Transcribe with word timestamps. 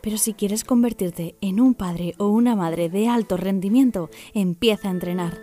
Pero 0.00 0.18
si 0.18 0.34
quieres 0.34 0.64
convertirte 0.64 1.36
en 1.40 1.60
un 1.60 1.74
padre 1.74 2.14
o 2.18 2.28
una 2.28 2.56
madre 2.56 2.88
de 2.88 3.08
alto 3.08 3.36
rendimiento, 3.36 4.10
empieza 4.34 4.88
a 4.88 4.92
entrenar. 4.92 5.38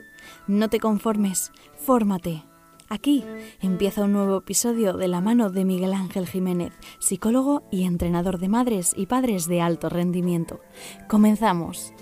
No 0.47 0.69
te 0.69 0.79
conformes, 0.79 1.51
fórmate. 1.77 2.43
Aquí 2.87 3.23
empieza 3.61 4.03
un 4.03 4.13
nuevo 4.13 4.37
episodio 4.37 4.93
de 4.93 5.07
la 5.07 5.19
mano 5.19 5.49
de 5.49 5.65
Miguel 5.65 5.93
Ángel 5.93 6.27
Jiménez, 6.27 6.71
psicólogo 6.99 7.63
y 7.71 7.85
entrenador 7.85 8.37
de 8.37 8.47
madres 8.47 8.93
y 8.95 9.07
padres 9.07 9.47
de 9.47 9.61
alto 9.61 9.89
rendimiento. 9.89 10.59
Comenzamos. 11.07 11.93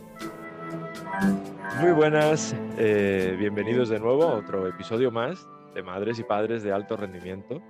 Muy 1.79 1.91
buenas, 1.91 2.55
eh, 2.77 3.35
bienvenidos 3.39 3.89
de 3.89 3.99
nuevo 3.99 4.23
a 4.23 4.35
otro 4.35 4.67
episodio 4.67 5.09
más 5.09 5.47
de 5.73 5.83
Madres 5.83 6.19
y 6.19 6.23
Padres 6.23 6.63
de 6.63 6.71
Alto 6.71 6.97
Rendimiento. 6.97 7.61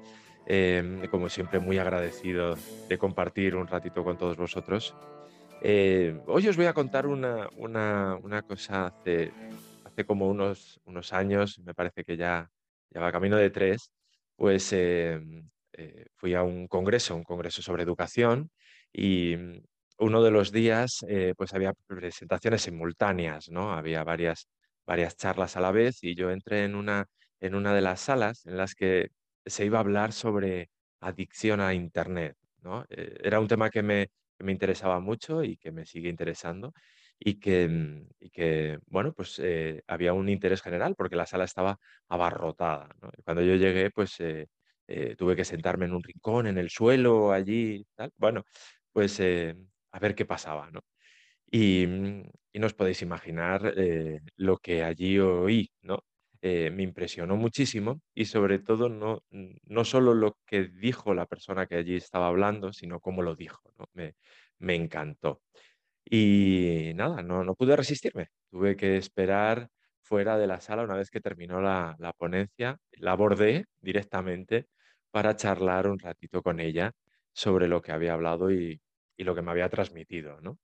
Em, 0.45 1.07
como 1.07 1.29
siempre, 1.29 1.59
muy 1.59 1.77
agradecido 1.77 2.55
de 2.87 2.97
compartir 2.97 3.55
un 3.55 3.67
ratito 3.67 4.03
con 4.03 4.17
todos 4.17 4.37
vosotros. 4.37 4.97
Eh, 5.61 6.21
hoy 6.27 6.47
os 6.47 6.57
voy 6.57 6.65
a 6.65 6.73
contar 6.73 7.07
una, 7.07 7.49
cosa 8.45 8.87
hace, 8.87 9.35
hace 9.83 10.05
como 10.05 10.29
unos, 10.29 10.79
unos 10.85 11.13
años, 11.13 11.59
me 11.59 11.73
parece 11.73 12.03
que 12.03 12.17
ya, 12.17 12.49
ya 12.91 13.01
va 13.01 13.11
camino 13.11 13.37
de 13.37 13.49
tres, 13.49 13.91
pues 14.35 14.73
em, 14.73 15.49
eh, 15.73 16.05
fui 16.15 16.33
a 16.35 16.43
un 16.43 16.67
congreso, 16.67 17.15
un 17.15 17.23
congreso 17.23 17.61
sobre 17.61 17.83
educación 17.83 18.51
y 18.91 19.35
uno 19.97 20.23
de 20.23 20.31
los 20.31 20.51
días 20.51 21.05
eh, 21.07 21.33
pues 21.37 21.53
había 21.53 21.73
presentaciones 21.87 22.63
simultáneas, 22.63 23.49
¿no? 23.49 23.73
Había 23.73 24.03
varias, 24.03 24.47
varias 24.85 25.15
charlas 25.17 25.55
a 25.57 25.61
la 25.61 25.71
vez 25.71 26.03
y 26.03 26.15
yo 26.15 26.31
entré 26.31 26.65
en 26.65 26.75
una, 26.75 27.05
en 27.39 27.55
una 27.55 27.73
de 27.73 27.81
las 27.81 28.01
salas 28.01 28.45
en 28.45 28.57
las 28.57 28.75
que 28.75 29.09
se 29.45 29.65
iba 29.65 29.77
a 29.77 29.81
hablar 29.81 30.13
sobre 30.13 30.69
adicción 30.99 31.59
a 31.61 31.73
Internet, 31.73 32.37
¿no? 32.61 32.85
Eh, 32.89 33.17
era 33.23 33.39
un 33.39 33.47
tema 33.47 33.69
que 33.69 33.83
me, 33.83 34.09
me 34.39 34.51
interesaba 34.51 34.99
mucho 34.99 35.43
y 35.43 35.57
que 35.57 35.71
me 35.71 35.85
sigue 35.85 36.09
interesando 36.09 36.73
y 37.19 37.39
que, 37.39 37.67
mm, 37.67 38.07
y 38.19 38.29
que 38.29 38.79
bueno, 38.87 39.13
pues 39.13 39.39
eh, 39.39 39.83
había 39.87 40.13
un 40.13 40.29
interés 40.29 40.61
general 40.61 40.95
porque 40.97 41.15
la 41.15 41.25
sala 41.25 41.43
estaba 41.45 41.77
abarrotada. 42.09 42.89
Cuando 43.23 43.43
yo 43.43 43.55
llegué, 43.55 43.91
pues 43.91 44.19
eh, 44.19 44.47
tuve 45.17 45.35
que 45.35 45.45
sentarme 45.45 45.85
en 45.85 45.93
un 45.93 46.03
rincón, 46.03 46.47
en 46.47 46.57
el 46.57 46.69
suelo, 46.69 47.31
allí, 47.31 47.85
tal. 47.95 48.11
Bueno, 48.17 48.43
pues 48.91 49.19
a 49.19 49.99
ver 49.99 50.15
qué 50.15 50.25
pasaba, 50.25 50.69
¿no? 50.71 50.81
Y, 51.51 51.85
mm, 51.87 52.23
y 52.53 52.59
no 52.59 52.67
os 52.67 52.73
podéis 52.73 53.01
imaginar 53.01 53.73
lo 54.37 54.57
que 54.57 54.83
allí 54.83 55.19
oí, 55.19 55.71
¿no? 55.81 55.99
Eh, 56.45 56.71
me 56.71 56.83
impresionó 56.83 57.37
muchísimo 57.37 58.01
y 58.13 58.25
sobre 58.25 58.59
todo 58.59 58.89
no, 58.89 59.21
no 59.31 59.85
solo 59.85 60.13
lo 60.13 60.37
que 60.45 60.65
dijo 60.67 61.13
la 61.13 61.25
persona 61.25 61.67
que 61.67 61.75
allí 61.75 61.95
estaba 61.95 62.27
hablando, 62.27 62.73
sino 62.73 62.99
cómo 62.99 63.21
lo 63.21 63.33
dijo, 63.35 63.61
me, 63.93 64.15
me 64.59 64.75
encantó. 64.75 65.41
Y 66.05 66.91
nada, 66.95 67.21
no, 67.23 67.43
no 67.43 67.55
pude 67.55 67.75
resistirme, 67.75 68.27
tuve 68.51 68.75
que 68.75 68.97
esperar 68.97 69.69
fuera 70.01 70.37
de 70.37 70.47
la 70.47 70.59
sala 70.61 70.83
una 70.83 70.95
vez 70.97 71.09
que 71.11 71.21
terminó 71.21 71.61
la, 71.61 71.95
la 71.99 72.13
ponencia, 72.13 72.77
la 72.93 73.13
abordé 73.13 73.65
directamente 73.81 74.67
para 75.11 75.35
charlar 75.37 75.87
un 75.87 75.99
ratito 75.99 76.41
con 76.43 76.59
ella 76.59 76.91
sobre 77.33 77.67
lo 77.69 77.81
que 77.81 77.91
había 77.93 78.13
hablado 78.13 78.51
y, 78.51 78.81
y 79.17 79.23
lo 79.23 79.33
que 79.35 79.41
me 79.41 79.51
había 79.51 79.69
transmitido, 79.69 80.41
¿no? 80.41 80.57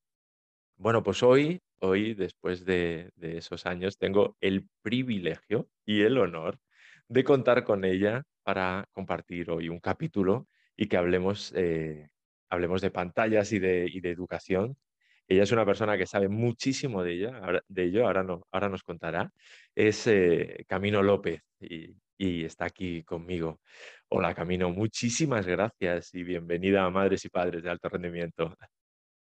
Bueno, 0.79 1.03
pues 1.03 1.23
hoy, 1.23 1.61
hoy, 1.79 2.13
después 2.13 2.63
de, 2.63 3.11
esos 3.21 3.65
años, 3.65 3.97
tengo 3.97 4.37
el 4.39 4.69
privilegio 4.81 5.67
y 5.85 6.03
el 6.03 6.17
honor 6.17 6.57
de 7.09 7.25
contar 7.25 7.65
con 7.65 7.83
ella 7.83 8.23
para 8.43 8.87
compartir 8.93 9.51
hoy 9.51 9.67
un 9.67 9.81
capítulo 9.81 10.47
y 10.77 10.87
que 10.87 10.95
hablemos, 10.95 11.51
eh, 11.57 12.07
hablemos 12.49 12.81
de 12.81 12.91
pantallas 12.91 13.51
y 13.51 13.59
de, 13.59 13.87
educación. 14.05 14.77
Ella 15.27 15.43
es 15.43 15.51
una 15.51 15.65
persona 15.65 15.97
que 15.97 16.05
sabe 16.07 16.29
muchísimo 16.29 17.03
de, 17.03 17.13
ella, 17.13 17.61
de 17.67 17.83
ello, 17.83 18.07
ahora, 18.07 18.23
no, 18.23 18.47
ahora 18.49 18.69
nos 18.69 18.83
contará. 18.83 19.31
Es 19.75 20.07
eh, 20.07 20.63
Camino 20.65 21.03
López 21.03 21.41
y 21.59 22.45
está 22.45 22.65
aquí 22.65 23.03
conmigo. 23.03 23.59
Hola 24.07 24.33
Camino, 24.33 24.69
muchísimas 24.69 25.45
gracias 25.45 26.13
y 26.15 26.23
bienvenida 26.23 26.85
a 26.85 26.89
Madres 26.89 27.25
y 27.25 27.29
Padres 27.29 27.63
de 27.63 27.69
Alto 27.69 27.89
Rendimiento. 27.89 28.55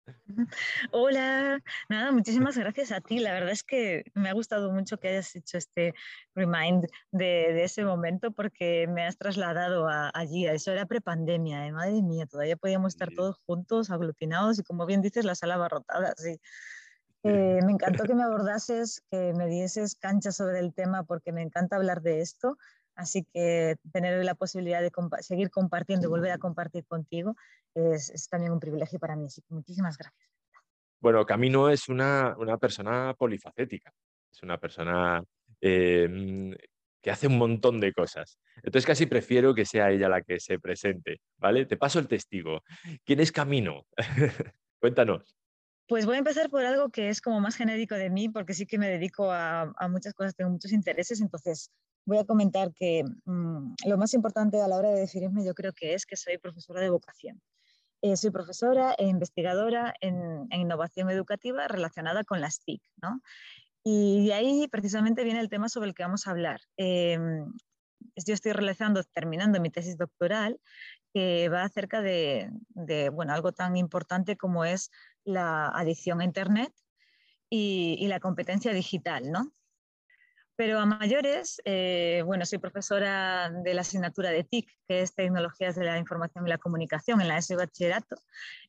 Hola, 0.92 1.60
nada, 1.88 2.12
muchísimas 2.12 2.56
gracias 2.56 2.92
a 2.92 3.00
ti. 3.00 3.18
La 3.18 3.32
verdad 3.32 3.50
es 3.50 3.62
que 3.62 4.04
me 4.14 4.28
ha 4.28 4.32
gustado 4.32 4.72
mucho 4.72 4.98
que 4.98 5.08
hayas 5.08 5.34
hecho 5.34 5.58
este 5.58 5.94
remind 6.34 6.86
de, 7.10 7.64
ese 7.64 7.84
momento 7.84 8.30
porque 8.32 8.86
me 8.88 9.04
has 9.04 9.16
trasladado 9.16 9.88
allí. 10.14 10.46
Eso 10.46 10.72
era 10.72 10.86
prepandemia, 10.86 11.66
¿eh? 11.66 11.72
madre 11.72 12.02
mía, 12.02 12.26
todavía 12.26 12.56
podíamos 12.56 12.94
estar 12.94 13.10
todos 13.14 13.36
juntos, 13.46 13.90
aglutinados 13.90 14.58
y 14.58 14.62
como 14.62 14.86
bien 14.86 15.02
dices, 15.02 15.24
la 15.24 15.34
sala 15.34 15.54
abarrotada. 15.54 16.14
Sí. 16.16 16.40
Eh, 17.22 17.60
me 17.64 17.72
encantó 17.72 18.04
que 18.04 18.14
me 18.14 18.22
abordases, 18.22 19.02
que 19.10 19.32
me 19.34 19.46
dieses 19.46 19.96
cancha 19.96 20.32
sobre 20.32 20.60
el 20.60 20.74
tema 20.74 21.04
porque 21.04 21.32
me 21.32 21.42
encanta 21.42 21.76
hablar 21.76 22.02
de 22.02 22.20
esto. 22.20 22.56
Así 22.96 23.24
que 23.32 23.76
tener 23.92 24.24
la 24.24 24.34
posibilidad 24.34 24.80
de 24.80 24.90
seguir 25.20 25.50
compartiendo 25.50 26.06
y 26.06 26.10
volver 26.10 26.32
a 26.32 26.38
compartir 26.38 26.84
contigo 26.86 27.36
es, 27.74 28.28
también 28.28 28.52
un 28.52 28.60
privilegio 28.60 28.98
para 28.98 29.14
mí. 29.14 29.26
Así 29.26 29.42
que 29.42 29.54
muchísimas 29.54 29.96
gracias. 29.98 30.28
Bueno, 30.98 31.24
Camino 31.26 31.68
es 31.68 31.88
una, 31.88 32.34
persona 32.58 33.14
polifacética, 33.16 33.92
es 34.32 34.42
una 34.42 34.58
persona 34.58 35.22
em, 35.60 36.54
que 37.02 37.10
hace 37.10 37.26
un 37.26 37.36
montón 37.36 37.80
de 37.80 37.92
cosas. 37.92 38.38
Entonces 38.56 38.86
casi 38.86 39.04
prefiero 39.04 39.54
que 39.54 39.66
sea 39.66 39.90
ella 39.90 40.08
la 40.08 40.22
que 40.22 40.40
se 40.40 40.58
presente, 40.58 41.20
¿vale? 41.36 41.66
Te 41.66 41.76
paso 41.76 41.98
el 41.98 42.08
testigo. 42.08 42.62
¿Quién 43.04 43.20
es 43.20 43.30
Camino? 43.30 43.86
Cuéntanos. 44.80 45.36
Pues 45.88 46.04
voy 46.04 46.16
a 46.16 46.18
empezar 46.18 46.50
por 46.50 46.64
algo 46.64 46.90
que 46.90 47.08
es 47.10 47.20
como 47.20 47.40
más 47.40 47.54
genérico 47.54 47.94
de 47.94 48.10
mí, 48.10 48.28
porque 48.28 48.54
sí 48.54 48.66
que 48.66 48.78
me 48.78 48.88
dedico 48.88 49.30
a, 49.30 49.72
muchas 49.88 50.14
cosas, 50.14 50.34
tengo 50.34 50.50
muchos 50.50 50.72
intereses, 50.72 51.20
entonces 51.20 51.70
voy 52.04 52.18
a 52.18 52.24
comentar 52.24 52.72
que 52.74 53.04
mm, 53.24 53.74
lo 53.86 53.96
más 53.96 54.12
importante 54.14 54.60
a 54.60 54.66
la 54.66 54.76
hora 54.76 54.90
de 54.90 55.00
definirme 55.00 55.44
yo 55.44 55.54
creo 55.54 55.72
que 55.72 55.94
es 55.94 56.04
que 56.04 56.16
soy 56.16 56.38
profesora 56.38 56.80
de 56.80 56.90
vocación. 56.90 57.40
Eh, 58.02 58.16
soy 58.16 58.30
profesora 58.30 58.94
e 58.98 59.06
investigadora 59.06 59.94
en, 60.00 60.48
innovación 60.50 61.08
educativa 61.10 61.66
relacionada 61.68 62.24
con 62.24 62.40
las 62.40 62.60
TIC. 62.60 62.82
¿no? 63.00 63.20
Y 63.84 64.26
de 64.26 64.34
ahí 64.34 64.68
precisamente 64.68 65.24
viene 65.24 65.40
el 65.40 65.48
tema 65.48 65.68
sobre 65.68 65.88
el 65.88 65.94
que 65.94 66.02
vamos 66.02 66.26
a 66.26 66.32
hablar. 66.32 66.60
Em, 66.76 67.52
yo 68.16 68.34
estoy 68.34 68.52
realizando, 68.52 69.02
terminando 69.04 69.60
mi 69.60 69.70
tesis 69.70 69.96
doctoral, 69.96 70.60
que 71.14 71.48
va 71.48 71.62
acerca 71.62 72.02
de, 72.02 72.50
de 72.70 73.08
bueno, 73.08 73.32
algo 73.32 73.52
tan 73.52 73.76
importante 73.76 74.36
como 74.36 74.64
es 74.64 74.90
la 75.26 75.68
adicción 75.68 76.20
a 76.20 76.24
Internet 76.24 76.72
y, 77.50 78.06
la 78.08 78.20
competencia 78.20 78.72
digital, 78.72 79.30
¿no? 79.30 79.52
Pero 80.56 80.78
a 80.78 80.86
mayores, 80.86 81.60
eh, 81.66 82.22
bueno, 82.24 82.46
soy 82.46 82.58
profesora 82.58 83.50
de 83.50 83.74
la 83.74 83.82
asignatura 83.82 84.30
de 84.30 84.42
TIC, 84.42 84.66
que 84.88 85.02
es 85.02 85.14
Tecnologías 85.14 85.76
de 85.76 85.84
la 85.84 85.98
Información 85.98 86.46
y 86.46 86.50
la 86.50 86.56
Comunicación 86.56 87.20
en 87.20 87.28
la 87.28 87.36
ESO 87.36 87.56
Bachillerato, 87.56 88.16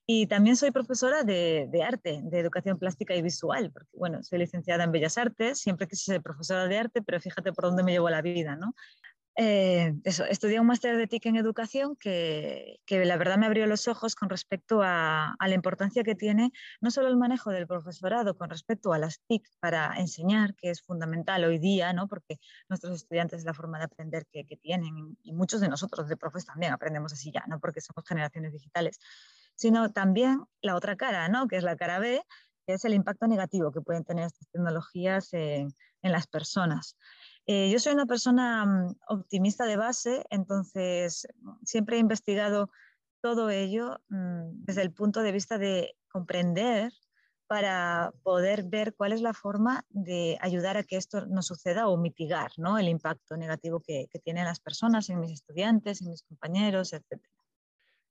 y 0.05 0.27
también 0.27 0.57
soy 0.57 0.71
profesora 0.71 1.23
de, 1.23 1.67
de, 1.71 1.83
arte, 1.83 2.19
de 2.23 2.39
educación 2.39 2.77
plástica 2.77 3.15
y 3.15 3.21
visual, 3.21 3.71
porque, 3.71 3.91
bueno, 3.93 4.21
soy 4.21 4.39
licenciada 4.39 4.83
en 4.83 4.91
Bellas 4.91 5.17
Artes, 5.17 5.59
siempre 5.59 5.87
quise 5.87 6.11
ser 6.11 6.21
profesora 6.21 6.67
de 6.67 6.77
arte, 6.77 7.01
pero 7.01 7.21
fíjate 7.21 7.53
por 7.53 7.65
dónde 7.65 7.83
me 7.83 7.93
llevó 7.93 8.09
la 8.09 8.21
vida, 8.21 8.57
¿no? 8.57 8.73
Eh, 9.39 9.93
eso, 10.03 10.25
estudié 10.25 10.59
un 10.59 10.65
máster 10.65 10.97
de 10.97 11.05
TIC 11.05 11.27
en 11.27 11.35
educación 11.35 11.95
que, 11.95 12.79
que, 12.87 13.05
la 13.05 13.17
verdad 13.17 13.37
me 13.37 13.45
abrió 13.45 13.67
los 13.67 13.87
ojos 13.87 14.15
con 14.15 14.29
respecto 14.29 14.81
a, 14.81 15.35
a, 15.37 15.47
la 15.47 15.53
importancia 15.53 16.03
que 16.03 16.15
tiene 16.15 16.51
no 16.81 16.89
solo 16.89 17.07
el 17.07 17.17
manejo 17.17 17.51
del 17.51 17.67
profesorado 17.67 18.35
con 18.35 18.49
respecto 18.49 18.93
a 18.93 18.97
las 18.97 19.21
TIC 19.27 19.47
para 19.59 19.95
enseñar, 19.99 20.55
que 20.55 20.71
es 20.71 20.81
fundamental 20.81 21.43
hoy 21.43 21.59
día, 21.59 21.93
¿no? 21.93 22.07
porque 22.07 22.39
nuestros 22.67 22.95
estudiantes 22.95 23.41
es 23.41 23.45
la 23.45 23.53
forma 23.53 23.77
de 23.77 23.83
aprender 23.83 24.25
que, 24.25 24.43
que 24.43 24.57
tienen 24.57 25.15
y 25.21 25.33
muchos 25.33 25.61
de 25.61 25.69
nosotros 25.69 26.09
de 26.09 26.17
profes 26.17 26.43
también 26.43 26.73
aprendemos 26.73 27.13
así 27.13 27.31
ya, 27.31 27.43
¿no? 27.47 27.59
porque 27.59 27.79
somos 27.79 28.07
generaciones 28.07 28.53
digitales, 28.53 28.97
sino 29.53 29.91
también 29.91 30.45
la 30.63 30.75
otra 30.75 30.95
cara, 30.95 31.29
¿no? 31.29 31.47
que 31.47 31.57
es 31.57 31.63
la 31.63 31.75
cara 31.75 31.99
B, 31.99 32.23
que 32.65 32.73
es 32.73 32.85
el 32.85 32.95
impacto 32.95 33.27
negativo 33.27 33.71
que 33.71 33.81
pueden 33.81 34.03
tener 34.03 34.25
estas 34.25 34.47
tecnologías 34.49 35.31
en, 35.33 35.75
en 36.01 36.11
las 36.11 36.25
personas. 36.25 36.97
Eh, 37.49 37.69
yo 37.71 37.79
soy 37.79 37.93
una 37.93 38.05
persona 38.05 38.65
mm, 38.65 38.95
optimista 39.07 39.65
de 39.65 39.77
base, 39.77 40.25
entonces 40.29 41.25
siempre 41.63 41.95
he 41.95 41.99
investigado 41.99 42.69
todo 43.21 43.49
ello 43.49 44.01
mm, 44.09 44.65
desde 44.65 44.81
el 44.81 44.91
punto 44.91 45.21
de 45.21 45.31
vista 45.31 45.57
de 45.57 45.95
comprender 46.09 46.91
para 47.47 48.13
poder 48.23 48.63
ver 48.65 48.93
cuál 48.95 49.13
es 49.13 49.21
la 49.21 49.33
forma 49.33 49.85
de 49.89 50.37
ayudar 50.41 50.75
a 50.75 50.83
que 50.83 50.97
esto 50.97 51.25
no 51.25 51.41
suceda 51.41 51.87
o 51.87 51.95
mitigar 51.95 52.51
¿no? 52.57 52.77
el 52.77 52.89
impacto 52.89 53.37
negativo 53.37 53.79
que, 53.79 54.07
que 54.11 54.19
tienen 54.19 54.43
las 54.43 54.59
personas 54.59 55.09
en 55.09 55.21
mis 55.21 55.31
estudiantes, 55.31 56.01
en 56.01 56.09
mis 56.09 56.23
compañeros, 56.23 56.91
etc. 56.91 57.21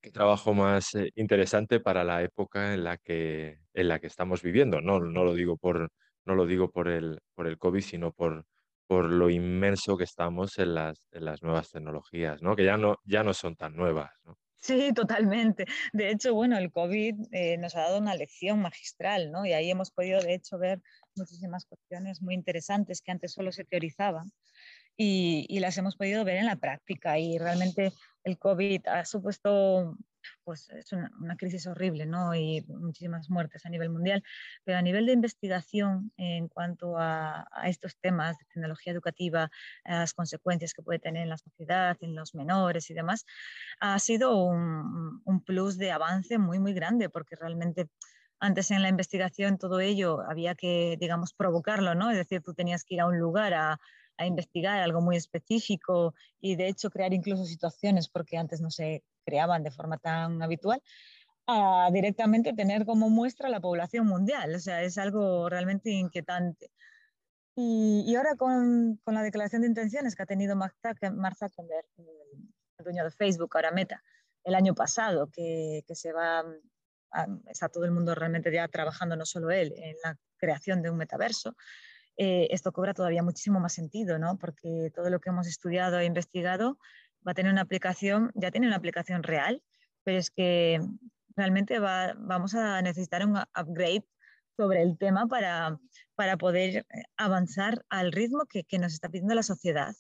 Qué 0.01 0.11
trabajo 0.11 0.55
más 0.55 0.95
eh, 0.95 1.13
interesante 1.17 1.81
para 1.81 2.05
la 2.05 2.23
época 2.23 2.73
en 2.73 2.85
la 2.85 2.97
que, 2.97 3.59
en 3.75 3.89
la 3.89 3.99
que 3.99 4.07
estamos 4.07 4.41
viviendo. 4.41 4.81
No, 4.81 4.99
no 5.01 5.25
lo 5.25 5.35
digo 5.35 5.59
por, 5.59 5.91
no 6.25 6.35
lo 6.35 6.47
digo 6.47 6.71
por 6.71 6.89
el, 6.89 7.21
por 7.35 7.47
el 7.47 7.59
COVID, 7.59 7.83
sino 7.83 8.13
por, 8.13 8.47
por 8.87 9.07
lo 9.07 9.31
inmenso 9.31 9.97
que 9.97 10.05
estamos 10.05 10.59
en 10.59 10.75
las, 10.75 11.09
en 11.13 11.25
las 11.25 11.43
nuevas 11.43 11.71
tecnologías, 11.71 12.43
¿no? 12.43 12.55
que 12.57 12.65
ya 12.65 12.77
no, 12.77 12.99
ya 13.05 13.23
no 13.23 13.35
son 13.35 13.57
tan 13.57 13.75
nuevas. 13.77 14.11
¿no? 14.25 14.39
Sí, 14.67 14.93
totalmente. 14.93 15.65
De 15.93 16.11
hecho, 16.11 16.35
bueno, 16.35 16.59
el 16.59 16.73
COVID 16.73 17.15
eh, 17.31 17.57
nos 17.57 17.77
ha 17.77 17.83
dado 17.83 17.99
una 17.99 18.17
lección 18.17 18.61
magistral, 18.61 19.31
¿no? 19.31 19.47
Y 19.47 19.53
ahí 19.53 19.71
hemos 19.71 19.93
podido, 19.93 20.21
de 20.21 20.35
hecho, 20.35 20.59
ver 20.59 20.81
muchísimas 21.15 21.67
cuestiones 21.67 22.21
muy 22.21 22.35
interesantes 22.35 23.01
que 23.01 23.13
antes 23.13 23.33
solo 23.33 23.53
se 23.53 23.65
teorizaban 23.65 24.33
y, 24.97 25.47
y 25.49 25.61
las 25.61 25.79
hemos 25.79 25.97
podido 25.97 26.25
ver 26.25 26.39
en 26.39 26.47
la 26.47 26.57
práctica. 26.57 27.17
Y 27.17 27.39
realmente 27.39 27.93
el 28.25 28.39
COVID 28.39 28.89
ha 28.89 29.05
supuesto 29.05 29.97
pues 30.45 30.69
es 30.71 30.93
una, 30.93 31.37
crisis 31.37 31.67
horrible, 31.67 32.07
¿no? 32.07 32.35
Y 32.35 32.65
muchísimas 32.69 33.31
muertes 33.31 33.67
a 33.67 33.71
nivel 33.71 33.91
mundial. 33.91 34.23
Pero 34.65 34.79
a 34.79 34.83
nivel 34.83 35.07
de 35.07 35.13
investigación 35.13 36.13
en 36.17 36.49
cuanto 36.49 36.97
a, 36.99 37.47
estos 37.65 37.97
temas 37.99 38.39
de 38.39 38.45
tecnología 38.47 38.93
educativa, 38.93 39.51
las 39.85 40.15
consecuencias 40.15 40.73
que 40.73 40.83
puede 40.83 40.99
tener 40.99 41.23
en 41.23 41.29
la 41.31 41.39
sociedad, 41.39 41.97
en 42.01 42.15
los 42.15 42.35
menores 42.35 42.91
y 42.91 42.95
demás, 42.95 43.25
ha 43.81 43.99
sido 43.99 44.37
un, 44.37 45.23
un 45.25 45.45
plus 45.45 45.79
de 45.79 45.93
avance 45.93 46.39
muy, 46.39 46.59
muy 46.59 46.73
grande, 46.75 47.09
porque 47.09 47.37
realmente 47.37 47.89
antes 48.39 48.71
en 48.71 48.83
la 48.83 48.89
investigación 48.89 49.59
todo 49.59 49.81
ello 49.81 50.21
había 50.29 50.55
que, 50.55 50.97
digamos, 51.01 51.33
provocarlo, 51.33 51.95
¿no? 51.95 52.11
Es 52.11 52.17
decir, 52.17 52.43
tú 52.43 52.55
tenías 52.55 52.85
que 52.85 52.97
ir 52.97 53.01
a 53.01 53.07
un 53.07 53.19
lugar 53.19 53.55
a, 53.55 53.81
a 54.19 54.27
investigar 54.27 54.81
algo 54.81 55.01
muy 55.01 55.17
específico 55.17 56.15
y 56.41 56.57
de 56.57 56.69
hecho 56.69 56.91
crear 56.91 57.13
incluso 57.13 57.45
situaciones, 57.45 58.09
porque 58.09 58.37
antes 58.37 58.61
no 58.61 58.71
se 58.71 59.05
creaban 59.27 59.65
de 59.65 59.71
forma 59.71 59.99
tan 59.99 60.43
habitual, 60.43 60.81
a 61.47 61.91
directamente 61.93 62.53
tener 62.55 62.87
como 62.87 63.11
muestra 63.11 63.49
la 63.49 63.61
población 63.61 64.07
mundial. 64.07 64.55
O 64.55 64.59
sea, 64.61 64.83
es 64.83 64.99
algo 64.99 65.49
realmente 65.49 65.91
inquietante. 65.91 66.71
Y, 67.57 68.15
ahora 68.17 68.37
con, 68.37 69.01
con, 69.03 69.15
la 69.15 69.23
declaración 69.23 69.63
de 69.63 69.69
intenciones 69.69 70.15
que 70.15 70.23
ha 70.23 70.27
tenido 70.27 70.57
Mark 70.57 70.75
Zuckerberg, 70.83 71.87
el 71.99 72.85
dueño 72.85 73.05
de 73.05 73.11
Facebook, 73.11 73.51
ahora 73.55 73.71
Meta, 73.71 74.03
el 74.45 74.55
año 74.55 74.75
pasado, 74.75 75.31
que, 75.33 75.83
que 75.87 75.95
se 75.95 76.13
va, 76.13 76.45
a, 77.13 77.27
está 77.49 77.69
todo 77.71 77.87
el 77.87 77.93
mundo 77.93 78.15
realmente 78.15 78.53
ya 78.53 78.69
trabajando, 78.69 79.17
no 79.17 79.25
solo 79.25 79.51
él, 79.51 79.73
en 79.77 79.97
la 80.05 80.19
creación 80.37 80.83
de 80.83 80.91
un 80.91 80.99
metaverso, 80.99 81.57
eh, 82.19 82.49
esto 82.51 82.73
cobra 82.73 82.95
todavía 82.95 83.23
muchísimo 83.23 83.61
más 83.61 83.75
sentido, 83.75 84.19
¿no? 84.19 84.39
Porque 84.39 84.91
todo 84.95 85.11
lo 85.11 85.21
que 85.21 85.29
hemos 85.29 85.47
estudiado 85.47 85.99
e 85.99 86.07
investigado 86.07 86.79
va 87.27 87.33
a 87.33 87.35
tener 87.35 87.53
una 87.53 87.63
aplicación, 87.63 88.31
ya 88.35 88.51
tiene 88.51 88.67
una 88.67 88.77
aplicación 88.77 89.23
real, 89.23 89.63
pero 90.05 90.19
es 90.19 90.31
que 90.31 90.81
realmente 91.35 91.79
va, 91.79 92.15
vamos 92.19 92.55
a 92.55 92.81
necesitar 92.83 93.27
un 93.27 93.37
upgrade 93.37 94.05
sobre 94.57 94.83
el 94.83 94.97
tema 94.97 95.27
para, 95.27 95.79
para 96.15 96.37
poder 96.37 96.87
avanzar 97.17 97.85
al 97.89 98.13
ritmo 98.13 98.47
que, 98.47 98.65
que, 98.65 98.79
nos 98.79 98.95
está 98.95 99.09
pidiendo 99.09 99.35
la 99.35 99.43
sociedad, 99.43 99.95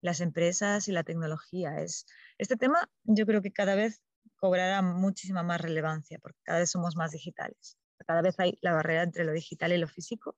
las 0.00 0.20
empresas 0.20 0.88
y 0.88 0.92
la 0.92 1.04
tecnología. 1.04 1.80
Es, 1.80 2.06
este 2.38 2.56
tema 2.56 2.88
yo 3.04 3.26
creo 3.26 3.42
que 3.42 3.52
cada 3.52 3.74
vez 3.74 4.00
cobrará 4.36 4.80
muchísima 4.82 5.42
más 5.42 5.60
relevancia 5.60 6.18
porque 6.20 6.38
cada 6.44 6.60
vez 6.60 6.70
somos 6.70 6.96
más 6.96 7.10
digitales. 7.10 7.76
Cada 8.06 8.22
vez 8.22 8.38
hay 8.38 8.56
la 8.62 8.72
barrera 8.72 9.02
entre 9.02 9.24
lo 9.24 9.32
digital 9.32 9.72
y 9.72 9.78
lo 9.78 9.88
físico 9.88 10.36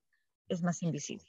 es 0.48 0.62
más 0.62 0.82
invisible. 0.82 1.26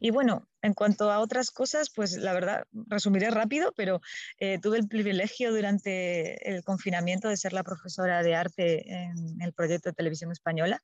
Y 0.00 0.10
bueno, 0.10 0.48
en 0.62 0.74
cuanto 0.74 1.10
a 1.10 1.20
otras 1.20 1.50
cosas, 1.50 1.90
pues 1.94 2.16
la 2.16 2.32
verdad, 2.32 2.64
resumiré 2.72 3.30
rápido, 3.30 3.72
pero 3.76 4.00
eh, 4.38 4.58
tuve 4.60 4.78
el 4.78 4.88
privilegio 4.88 5.52
durante 5.52 6.50
el 6.50 6.62
confinamiento 6.64 7.28
de 7.28 7.36
ser 7.36 7.52
la 7.52 7.62
profesora 7.62 8.22
de 8.22 8.34
arte 8.34 8.92
en 8.92 9.40
el 9.40 9.52
proyecto 9.52 9.90
de 9.90 9.94
televisión 9.94 10.32
española, 10.32 10.80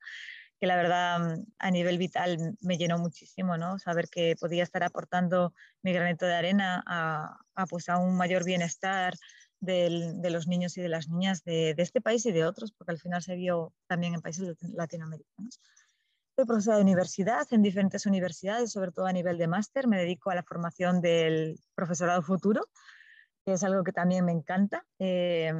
que 0.59 0.67
la 0.67 0.77
verdad 0.77 1.38
a 1.59 1.71
nivel 1.71 1.99
vital 1.99 2.56
me 2.61 2.79
llenó 2.79 2.99
muchísimo, 2.99 3.56
¿no? 3.59 3.79
Saber 3.79 4.09
que 4.09 4.37
podía 4.41 4.62
estar 4.62 4.83
aportando 4.83 5.53
mi 5.83 5.93
granito 5.93 6.27
de 6.27 6.35
arena 6.35 6.83
a, 6.87 7.67
pues, 7.69 7.88
a 7.88 7.99
un 7.99 8.17
mayor 8.17 8.44
bienestar 8.44 9.15
de 9.61 10.31
los 10.31 10.47
niños 10.47 10.77
y 10.77 10.83
de 10.83 10.88
las 10.88 11.09
niñas 11.09 11.43
de, 11.43 11.75
de 11.75 11.83
este 11.83 12.00
país 12.00 12.25
y 12.27 12.33
de 12.33 12.44
otros, 12.44 12.73
porque 12.73 12.93
al 12.93 13.00
final 13.00 13.23
se 13.23 13.35
vio 13.37 13.75
también 13.87 14.15
en 14.15 14.23
países 14.23 14.56
latinoamericanos. 14.61 15.61
Soy 16.37 16.44
profesora 16.44 16.77
de 16.77 16.83
universidad 16.83 17.47
en 17.50 17.62
diferentes 17.62 18.05
universidades, 18.05 18.71
sobre 18.71 18.93
todo 18.93 19.06
a 19.06 19.12
nivel 19.12 19.38
de 19.38 19.49
máster. 19.49 19.88
Me 19.88 19.97
dedico 19.97 20.29
a 20.29 20.35
la 20.35 20.43
formación 20.43 21.00
del 21.00 21.59
profesorado 21.75 22.21
futuro, 22.21 22.69
que 23.47 23.55
es 23.55 23.65
algo 23.65 23.83
que 23.83 23.93
también 23.93 24.27
me 24.27 24.33
encanta. 24.33 24.85
Eh, 24.99 25.55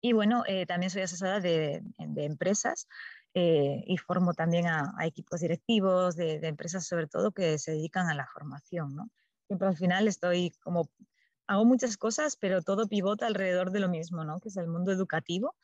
y 0.00 0.12
bueno, 0.12 0.42
eh, 0.48 0.66
también 0.66 0.90
soy 0.90 1.02
asesora 1.02 1.38
de, 1.38 1.84
empresas 2.16 2.88
eh, 3.32 3.84
y 3.86 3.96
formo 3.96 4.34
también 4.34 4.66
a, 4.66 4.92
equipos 5.02 5.38
directivos 5.38 6.16
de, 6.16 6.48
empresas, 6.48 6.84
sobre 6.84 7.06
todo, 7.06 7.30
que 7.30 7.56
se 7.60 7.70
dedican 7.70 8.08
a 8.08 8.14
la 8.14 8.26
formación. 8.26 8.96
¿no? 8.96 9.08
Siempre 9.46 9.68
al 9.68 9.76
final 9.76 10.08
estoy 10.08 10.50
como, 10.64 10.90
hago 11.46 11.64
muchas 11.64 11.96
cosas, 11.96 12.34
pero 12.34 12.60
todo 12.60 12.88
pivota 12.88 13.28
alrededor 13.28 13.70
de 13.70 13.78
lo 13.78 13.88
mismo, 13.88 14.24
¿no? 14.24 14.40
que 14.40 14.48
es 14.48 14.56
el 14.56 14.66
mundo 14.66 14.90
educativo, 14.90 15.54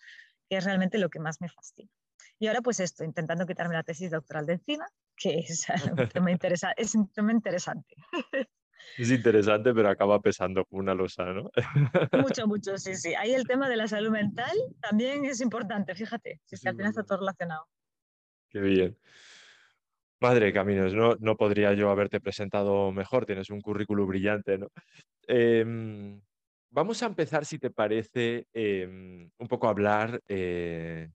que 0.48 0.58
es 0.58 0.64
realmente 0.64 0.98
lo 0.98 1.10
que 1.10 1.18
más 1.18 1.40
me 1.40 1.48
fascina. 1.48 1.90
Y 2.38 2.46
ahora 2.46 2.60
pues 2.60 2.80
esto, 2.80 3.04
intentando 3.04 3.46
quitarme 3.46 3.74
la 3.74 3.82
tesis 3.82 4.10
doctoral 4.10 4.46
de 4.46 4.54
encima, 4.54 4.86
que 5.16 5.38
es 5.40 5.66
un 5.92 6.08
tema, 6.08 6.30
interesa 6.30 6.72
es 6.76 6.94
un 6.94 7.10
tema 7.12 7.32
interesante. 7.32 7.94
Es 8.96 9.10
interesante, 9.10 9.74
pero 9.74 9.90
acaba 9.90 10.20
pesando 10.20 10.64
como 10.64 10.80
una 10.80 10.94
losa, 10.94 11.24
¿no? 11.24 11.50
Mucho, 12.12 12.46
mucho, 12.46 12.78
sí, 12.78 12.94
sí. 12.94 13.14
Ahí 13.14 13.34
el 13.34 13.46
tema 13.46 13.68
de 13.68 13.76
la 13.76 13.88
salud 13.88 14.10
mental 14.10 14.56
también 14.80 15.24
es 15.24 15.40
importante, 15.40 15.94
fíjate, 15.94 16.40
si 16.44 16.54
es 16.54 16.62
que 16.62 16.68
al 16.68 16.76
final 16.76 16.90
está 16.90 17.02
todo 17.02 17.18
relacionado. 17.18 17.66
Qué 18.48 18.60
bien. 18.60 18.96
Madre 20.20 20.52
Caminos, 20.52 20.94
no, 20.94 21.16
no 21.20 21.36
podría 21.36 21.74
yo 21.74 21.90
haberte 21.90 22.20
presentado 22.20 22.90
mejor, 22.90 23.24
tienes 23.24 23.50
un 23.50 23.60
currículum 23.60 24.08
brillante, 24.08 24.58
¿no? 24.58 24.68
Em, 25.28 26.20
vamos 26.70 27.02
a 27.02 27.06
empezar, 27.06 27.44
si 27.44 27.58
te 27.58 27.70
parece, 27.70 28.46
em, 28.52 29.30
un 29.38 29.48
poco 29.48 29.68
a 29.68 29.70
hablar 29.70 30.20
eh, 30.26 31.08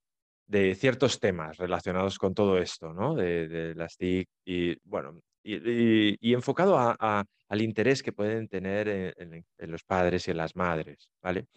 de 0.47 0.75
ciertos 0.75 1.19
temas 1.19 1.57
relacionados 1.57 2.17
con 2.17 2.33
todo 2.33 2.57
esto, 2.57 2.93
¿no? 2.93 3.15
De, 3.15 3.73
las 3.75 3.97
TIC 3.97 4.27
y, 4.45 4.75
bueno, 4.83 5.19
y, 5.43 6.33
enfocado 6.33 6.77
al 6.77 7.61
interés 7.61 8.03
que 8.03 8.13
pueden 8.13 8.47
tener 8.47 8.87
en, 9.17 9.45
los 9.71 9.83
padres 9.83 10.27
y 10.27 10.31
en 10.31 10.37
las 10.37 10.55
madres, 10.55 11.09
¿vale? 11.21 11.47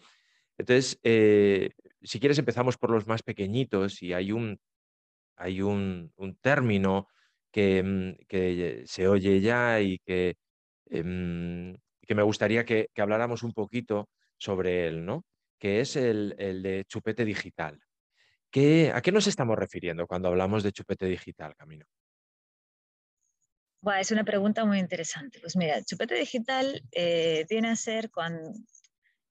Entonces, 0.57 0.99
eh, 1.03 1.69
si 2.01 2.19
quieres 2.19 2.39
empezamos 2.39 2.77
por 2.77 2.89
los 2.91 3.07
más 3.07 3.21
pequeñitos 3.23 4.01
y 4.01 4.13
hay 4.13 4.31
un, 4.31 4.59
hay 5.35 5.61
un, 5.61 6.11
término 6.41 7.07
que, 7.51 7.83
mm, 7.83 8.25
que, 8.27 8.83
se 8.87 9.07
oye 9.07 9.39
ya 9.41 9.81
y 9.81 9.99
que, 9.99 10.35
em, 10.89 11.77
que 12.01 12.15
me 12.15 12.23
gustaría 12.23 12.65
que, 12.65 12.89
habláramos 12.97 13.43
un 13.43 13.53
poquito 13.53 14.09
sobre 14.37 14.87
él, 14.87 15.05
¿no? 15.05 15.25
Que 15.59 15.81
es 15.81 15.95
el, 15.95 16.35
el 16.39 16.63
de 16.63 16.85
chupete 16.85 17.25
digital. 17.25 17.79
¿A 18.93 19.01
qué 19.01 19.11
nos 19.11 19.27
estamos 19.27 19.57
refiriendo 19.57 20.07
cuando 20.07 20.29
hablamos 20.29 20.63
de 20.63 20.71
chupete 20.71 21.05
digital, 21.05 21.55
Camino? 21.55 21.85
Es 23.99 24.11
una 24.11 24.23
pregunta 24.23 24.65
muy 24.65 24.79
interesante. 24.79 25.39
Pues 25.39 25.55
mira, 25.55 25.83
chupete 25.83 26.15
digital 26.15 26.83
eh, 26.91 27.45
viene, 27.49 27.69
a 27.69 27.75
ser 27.75 28.09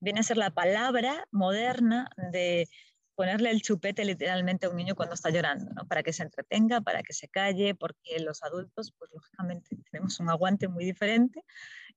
viene 0.00 0.20
a 0.20 0.22
ser 0.22 0.36
la 0.36 0.50
palabra 0.50 1.26
moderna 1.30 2.08
de 2.32 2.68
ponerle 3.14 3.50
el 3.50 3.62
chupete 3.62 4.04
literalmente 4.04 4.66
a 4.66 4.70
un 4.70 4.76
niño 4.76 4.94
cuando 4.94 5.14
está 5.14 5.30
llorando, 5.30 5.72
¿no? 5.74 5.86
para 5.86 6.02
que 6.02 6.12
se 6.12 6.22
entretenga, 6.22 6.82
para 6.82 7.02
que 7.02 7.14
se 7.14 7.28
calle, 7.28 7.74
porque 7.74 8.20
los 8.20 8.42
adultos, 8.42 8.92
pues 8.98 9.10
lógicamente 9.12 9.76
tenemos 9.90 10.20
un 10.20 10.30
aguante 10.30 10.68
muy 10.68 10.84
diferente 10.84 11.42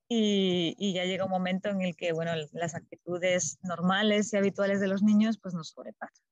y, 0.08 0.76
y, 0.80 0.94
ya 0.94 1.04
llega 1.06 1.26
un 1.26 1.32
momento 1.32 1.70
en 1.70 1.82
el 1.82 1.96
que, 1.96 2.14
bueno, 2.14 2.32
las 2.54 2.74
actitudes 2.74 3.60
normales 3.64 4.34
y 4.34 4.38
habituales 4.38 4.80
de 4.80 4.88
los 4.88 5.04
niños, 5.04 5.38
pues 5.40 5.54
nos 5.54 5.70
sobrepasan. 5.70 6.24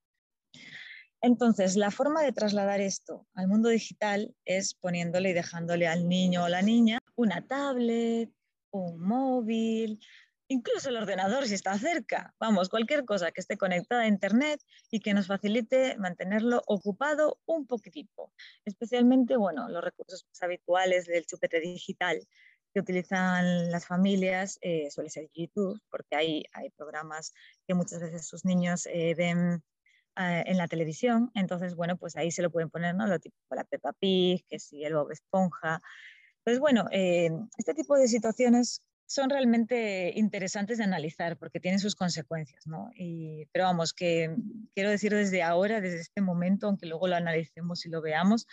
Entonces, 1.20 1.76
la 1.76 1.90
forma 1.90 2.22
de 2.22 2.32
trasladar 2.32 2.80
esto 2.80 3.26
al 3.34 3.48
mundo 3.48 3.68
digital 3.68 4.34
es 4.44 4.74
poniéndole 4.74 5.30
y 5.30 5.32
dejándole 5.32 5.88
al 5.88 6.08
niño 6.08 6.44
o 6.44 6.48
la 6.48 6.62
niña 6.62 7.00
una 7.16 7.44
tablet, 7.46 8.30
un 8.70 9.00
móvil, 9.00 10.00
incluso 10.48 10.88
el 10.88 10.96
ordenador 10.96 11.46
si 11.46 11.54
está 11.54 11.78
cerca. 11.78 12.34
Vamos, 12.38 12.68
cualquier 12.68 13.04
cosa 13.04 13.30
que 13.32 13.40
esté 13.40 13.56
conectada 13.56 14.02
a 14.02 14.08
Internet 14.08 14.60
y 14.90 15.00
que 15.00 15.14
nos 15.14 15.26
facilite 15.26 15.96
mantenerlo 15.98 16.62
ocupado 16.66 17.40
un 17.46 17.66
poquitito. 17.66 18.32
Especialmente, 18.64 19.36
bueno, 19.36 19.68
los 19.68 19.84
recursos 19.84 20.24
más 20.28 20.42
habituales 20.42 21.06
del 21.06 21.26
chupete 21.26 21.60
digital, 21.60 22.26
que 22.72 22.80
utilizan 22.80 23.70
las 23.70 23.86
familias 23.86 24.58
eh, 24.60 24.90
suele 24.90 25.10
ser 25.10 25.28
YouTube, 25.34 25.80
porque 25.90 26.16
hay, 26.16 26.44
hay 26.52 26.70
programas 26.70 27.32
que 27.66 27.74
muchas 27.74 28.00
veces 28.00 28.26
sus 28.26 28.44
niños 28.44 28.86
eh, 28.86 29.14
ven 29.16 29.62
eh, 30.18 30.44
en 30.46 30.56
la 30.58 30.68
televisión, 30.68 31.30
entonces, 31.34 31.74
bueno, 31.74 31.96
pues 31.96 32.16
ahí 32.16 32.30
se 32.30 32.42
lo 32.42 32.50
pueden 32.50 32.70
poner, 32.70 32.94
¿no? 32.94 33.06
Lo 33.06 33.18
tipo 33.18 33.36
la 33.50 33.64
Peppa 33.64 33.92
Pig, 33.92 34.44
que 34.48 34.58
si 34.58 34.84
el 34.84 34.94
Bob 34.94 35.10
Esponja. 35.10 35.80
Pues 36.44 36.60
bueno, 36.60 36.86
este 36.90 37.74
tipo 37.74 37.96
de 37.96 38.08
situaciones 38.08 38.82
son 39.06 39.30
realmente 39.30 40.12
interesantes 40.16 40.78
de 40.78 40.84
analizar 40.84 41.36
porque 41.38 41.60
tienen 41.60 41.80
sus 41.80 41.94
consecuencias, 41.94 42.66
¿no? 42.66 42.90
Y, 42.94 43.46
pero 43.52 43.64
vamos, 43.64 43.92
que 43.92 44.34
quiero 44.74 44.90
decir 44.90 45.14
desde 45.14 45.42
ahora, 45.42 45.80
desde 45.80 46.00
este 46.00 46.20
momento, 46.20 46.66
aunque 46.66 46.86
luego 46.86 47.08
lo 47.08 47.16
analicemos 47.16 47.84
y 47.86 47.90
lo 47.90 48.00
veamos, 48.02 48.46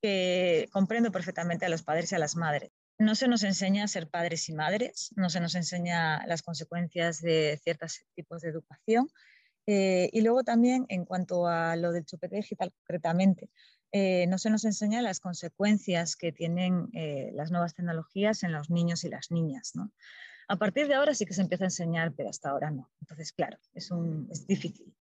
que 0.00 0.68
comprendo 0.72 1.12
perfectamente 1.12 1.66
a 1.66 1.68
los 1.68 1.82
padres 1.82 2.12
y 2.12 2.14
a 2.16 2.18
las 2.18 2.36
madres 2.36 2.72
no 3.02 3.14
se 3.14 3.28
nos 3.28 3.42
enseña 3.42 3.84
a 3.84 3.88
ser 3.88 4.08
padres 4.08 4.48
y 4.48 4.54
madres, 4.54 5.10
no 5.16 5.28
se 5.28 5.40
nos 5.40 5.54
enseña 5.54 6.24
las 6.26 6.42
consecuencias 6.42 7.20
de 7.20 7.60
ciertos 7.62 8.04
tipos 8.14 8.42
de 8.42 8.50
educación. 8.50 9.08
Eh, 9.66 10.10
y 10.12 10.22
luego 10.22 10.42
también, 10.42 10.86
en 10.88 11.04
cuanto 11.04 11.46
a 11.46 11.76
lo 11.76 11.92
del 11.92 12.04
chupete 12.04 12.36
digital 12.36 12.72
concretamente, 12.72 13.50
eh, 13.92 14.26
no 14.26 14.38
se 14.38 14.50
nos 14.50 14.64
enseña 14.64 15.02
las 15.02 15.20
consecuencias 15.20 16.16
que 16.16 16.32
tienen 16.32 16.88
eh, 16.94 17.30
las 17.34 17.50
nuevas 17.50 17.74
tecnologías 17.74 18.42
en 18.42 18.52
los 18.52 18.70
niños 18.70 19.04
y 19.04 19.10
las 19.10 19.30
niñas. 19.30 19.72
A 20.48 20.56
partir 20.56 20.88
de 20.88 20.94
ahora 20.94 21.14
sí 21.14 21.26
que 21.26 21.34
se 21.34 21.42
empieza 21.42 21.64
a 21.64 21.66
enseñar, 21.66 22.12
pero 22.16 22.30
hasta 22.30 22.50
ahora 22.50 22.70
no. 22.70 22.90
Entonces, 23.00 23.32
claro, 23.32 23.58
es, 23.74 23.90
un, 23.90 24.28
es 24.30 24.46
difícil. 24.46 24.94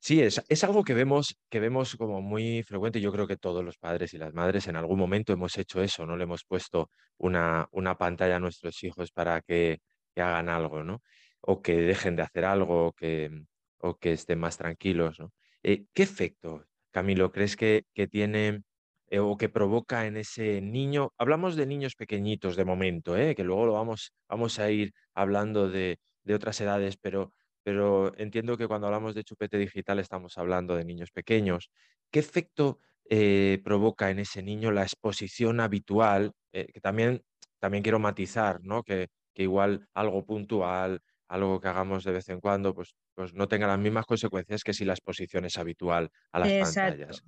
Sí, 0.00 0.22
es, 0.22 0.42
es, 0.48 0.64
algo 0.64 0.84
que 0.84 0.94
vemos, 0.94 1.36
que 1.50 1.60
vemos 1.60 1.96
como 1.96 2.22
muy 2.22 2.62
frecuente. 2.62 3.00
Yo 3.00 3.12
creo 3.12 3.26
que 3.26 3.36
todos 3.36 3.64
los 3.64 3.76
padres 3.76 4.14
y 4.14 4.18
las 4.18 4.32
madres 4.32 4.66
en 4.66 4.76
algún 4.76 4.98
momento 4.98 5.32
hemos 5.32 5.56
hecho 5.58 5.82
eso, 5.82 6.06
¿no? 6.06 6.16
Le 6.16 6.24
hemos 6.24 6.44
puesto 6.44 6.90
una, 7.18 7.68
una 7.72 7.98
pantalla 7.98 8.36
a 8.36 8.40
nuestros 8.40 8.82
hijos 8.82 9.10
para 9.12 9.42
que, 9.42 9.80
que 10.14 10.22
hagan 10.22 10.48
algo, 10.48 10.84
¿no? 10.84 11.02
O 11.40 11.60
que 11.62 11.76
dejen 11.76 12.16
de 12.16 12.22
hacer 12.22 12.44
algo, 12.44 12.92
que, 12.92 13.30
o 13.78 13.96
que 13.98 14.12
estén 14.12 14.38
más 14.38 14.56
tranquilos, 14.58 15.18
¿no? 15.20 15.32
Eh, 15.62 15.86
¿qué 15.92 16.02
efecto, 16.04 16.64
Camilo, 16.90 17.32
crees 17.32 17.56
que, 17.56 17.84
que 17.94 18.06
tiene 18.06 18.62
eh, 19.08 19.18
o 19.18 19.36
que 19.36 19.48
provoca 19.48 20.06
en 20.06 20.16
ese 20.16 20.60
niño? 20.60 21.12
Hablamos 21.18 21.56
de 21.56 21.66
niños 21.66 21.94
pequeñitos 21.96 22.56
de 22.56 22.64
momento, 22.64 23.16
¿eh? 23.16 23.34
que 23.34 23.44
luego 23.44 23.66
lo 23.66 23.72
vamos, 23.74 24.12
vamos 24.28 24.58
a 24.58 24.70
ir 24.70 24.92
hablando 25.14 25.68
de, 25.68 25.98
de 26.24 26.34
otras 26.34 26.60
edades, 26.60 26.96
pero 26.96 27.32
pero 27.64 28.16
entiendo 28.16 28.56
que 28.56 28.66
cuando 28.66 28.86
hablamos 28.86 29.14
de 29.14 29.24
chupete 29.24 29.58
digital 29.58 29.98
estamos 29.98 30.38
hablando 30.38 30.74
de 30.74 30.86
niños 30.86 31.10
pequeños. 31.10 31.70
¿Qué 32.10 32.20
efecto 32.20 32.78
eh, 33.10 33.60
provoca 33.62 34.10
en 34.10 34.20
ese 34.20 34.42
niño 34.42 34.70
la 34.70 34.84
exposición 34.84 35.60
habitual? 35.60 36.32
Que 36.50 36.80
también, 36.80 37.22
también 37.58 37.82
quiero 37.82 37.98
matizar, 37.98 38.60
¿no? 38.62 38.82
Que, 38.82 39.08
que, 39.34 39.42
igual 39.42 39.86
algo 39.92 40.24
puntual, 40.24 41.02
algo 41.28 41.60
que 41.60 41.68
hagamos 41.68 42.04
de 42.04 42.12
vez 42.12 42.28
en 42.30 42.40
cuando, 42.40 42.74
pues, 42.74 42.94
pues 43.14 43.34
no 43.34 43.48
tenga 43.48 43.66
las 43.66 43.78
mismas 43.78 44.06
consecuencias 44.06 44.64
que 44.64 44.72
si 44.72 44.84
la 44.84 44.94
exposición 44.94 45.44
es 45.44 45.58
habitual 45.58 46.10
a 46.32 46.40
las 46.40 46.74
pantallas. 46.74 47.22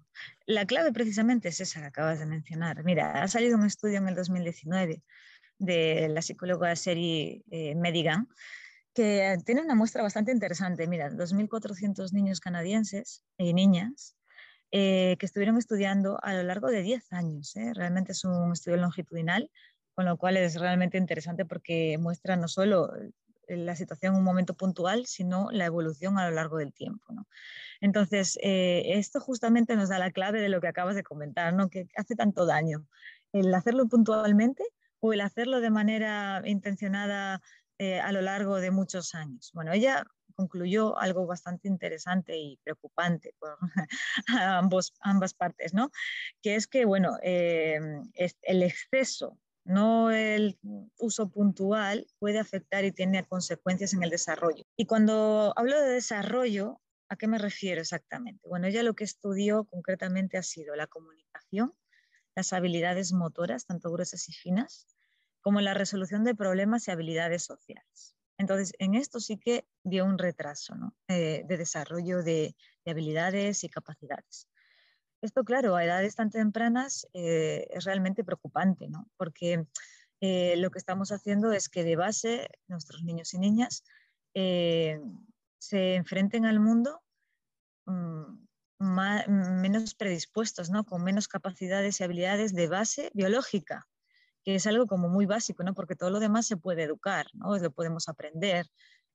La 0.47 0.67
clave 0.67 0.93
precisamente 0.93 1.49
es 1.49 1.61
esa 1.61 1.81
que 1.81 1.87
acabas 1.87 2.19
de 2.19 2.27
mencionar. 2.27 2.83
Mira, 2.83 3.23
ha 3.23 3.29
salido 3.29 3.57
un 3.57 3.67
estudio 3.67 3.99
en 3.99 4.09
el 4.09 4.15
2019 4.15 5.03
de 5.59 6.09
la 6.09 6.23
psicóloga 6.23 6.75
Seri 6.75 7.45
eh, 7.51 7.75
Medigan, 7.75 8.29
que 8.95 9.37
tiene 9.45 9.61
una 9.61 9.75
muestra 9.75 10.03
bastante 10.03 10.33
interesante. 10.33 10.89
Mira, 10.89 11.11
2.400 11.11 12.13
niños 12.13 12.41
canadienses 12.41 13.23
y 13.37 13.53
niñas 13.53 14.17
eh, 14.73 15.17
que 15.19 15.27
estuvieron 15.27 15.59
estudiando 15.59 16.19
a 16.23 16.33
lo 16.33 16.43
largo 16.43 16.69
de 16.69 16.83
10 16.83 17.13
años. 17.13 17.55
¿eh? 17.57 17.73
Realmente 17.75 18.13
es 18.13 18.25
un 18.25 18.53
estudio 18.53 18.79
longitudinal, 18.79 19.51
con 19.95 20.07
lo 20.07 20.17
cual 20.17 20.39
es 20.39 20.59
realmente 20.59 20.97
interesante 20.97 21.45
porque 21.45 21.99
muestra 21.99 22.37
no 22.37 22.49
solo 22.49 22.91
la 23.57 23.77
situación 23.77 24.15
en 24.15 24.19
un 24.19 24.25
momento 24.25 24.55
puntual, 24.55 25.07
sino 25.07 25.51
la 25.51 25.67
evolución 25.67 26.19
a 26.19 26.29
lo 26.29 26.35
largo 26.35 26.59
del 26.59 26.73
tiempo. 26.73 27.13
¿no? 27.13 27.27
Entonces, 27.81 28.39
eh, 28.43 28.83
esto 28.87 29.21
justamente 29.21 29.77
nos 29.77 29.89
da 29.89 29.99
la 29.99 30.11
clave 30.11 30.41
de 30.41 30.49
lo 30.49 30.61
que 30.61 30.69
acabas 30.69 30.95
de 30.95 31.03
comentar, 31.03 31.55
¿no? 31.55 31.69
que 31.69 31.89
hace 31.97 32.15
tanto 32.17 32.47
daño. 32.47 32.87
El 33.33 33.55
hacerlo 33.55 33.89
puntualmente 33.89 34.65
o 35.01 35.13
el 35.13 35.21
hacerlo 35.21 35.61
de 35.61 35.71
manera 35.71 36.43
intencionada 36.45 37.41
eh, 37.79 38.01
a 38.01 38.13
lo 38.13 38.21
largo 38.21 38.57
de 38.61 38.71
muchos 38.71 39.15
años. 39.15 39.51
Bueno, 39.55 39.73
ella 39.73 40.05
concluyó 40.35 40.99
algo 40.99 41.27
bastante 41.27 41.69
interesante 41.69 42.37
y 42.37 42.59
preocupante 42.65 43.35
por 43.39 43.57
ambos, 44.29 44.95
ambas 45.01 45.35
partes, 45.35 45.75
¿no? 45.75 45.91
Que 46.43 46.55
es 46.57 46.67
que, 46.67 46.85
bueno, 46.85 47.19
eh, 47.23 47.79
el 48.43 48.63
exceso, 48.63 49.39
no 49.71 50.11
el 50.11 50.59
uso 50.99 51.31
puntual, 51.31 52.07
puede 52.19 52.39
afectar 52.39 52.85
y 52.85 52.93
tiene 52.93 53.25
consecuencias 53.25 53.95
en 53.95 54.03
el 54.03 54.11
desarrollo. 54.11 54.65
Y 54.77 54.87
cuando 54.87 55.53
hablo 55.57 55.81
de 55.81 55.89
desarrollo, 55.89 56.81
¿a 57.09 57.17
qué 57.17 57.27
me 57.27 57.39
refiero 57.39 57.81
exactamente? 57.81 58.49
Bueno, 58.49 58.67
ella 58.67 58.83
lo 58.83 58.95
que 58.95 59.05
estudió 59.05 59.65
concretamente 59.65 60.37
ha 60.37 60.43
sido 60.43 60.77
la 60.77 60.87
comunicación, 60.87 61.73
las 62.35 62.53
habilidades 62.53 63.13
motoras, 63.13 63.67
tanto 63.67 63.91
gruesas 63.91 64.29
y 64.29 64.33
finas, 64.33 64.87
como 65.41 65.61
la 65.61 65.75
resolución 65.75 66.25
de 66.25 66.35
problemas 66.35 66.87
y 66.87 66.91
habilidades 66.91 67.45
sociales. 67.45 68.15
Entonces, 68.39 68.73
en 68.79 68.95
esto 68.95 69.21
sí 69.21 69.39
que 69.39 69.67
dio 69.85 70.05
un 70.05 70.19
retraso 70.19 70.75
eh, 71.09 71.45
de 71.47 71.57
desarrollo 71.59 72.23
de, 72.23 72.57
habilidades 72.87 73.63
y 73.63 73.69
capacidades. 73.69 74.49
Esto, 75.23 75.45
claro, 75.45 75.77
a 75.77 75.85
edades 75.85 76.15
tan 76.15 76.31
tempranas 76.31 77.07
eh, 77.13 77.67
es 77.71 77.85
realmente 77.85 78.25
preocupante, 78.25 78.89
¿no? 78.89 79.09
porque 79.17 79.67
eh, 80.21 80.57
lo 80.57 80.71
que 80.71 80.79
estamos 80.79 81.13
haciendo 81.13 81.53
es 81.53 81.69
que 81.69 81.85
de 81.85 81.97
base 81.97 82.49
nuestros 82.69 83.03
niños 83.03 83.35
y 83.35 83.39
niñas 83.39 83.85
se 84.33 85.95
enfrenten 85.97 86.47
al 86.47 86.61
mundo 86.61 87.03
mm, 87.87 88.39
menos 88.79 89.95
predispuestos, 89.95 90.71
¿no? 90.71 90.85
con 90.85 91.05
menos 91.05 91.29
capacidades 91.29 92.01
y 92.01 92.05
habilidades 92.05 92.55
de 92.55 92.69
base 92.69 93.11
biológica, 93.13 93.87
que 94.43 94.55
es 94.55 94.67
algo 94.67 94.87
como 94.87 95.09
muy 95.09 95.27
básico, 95.27 95.63
¿no? 95.63 95.75
Porque 95.75 95.97
todo 95.97 96.11
lo 96.11 96.19
demás 96.19 96.47
se 96.47 96.57
puede 96.57 96.85
educar, 96.85 97.27
¿no? 97.35 97.59
Lo 97.59 97.71
podemos 97.73 98.09
aprender, 98.09 98.67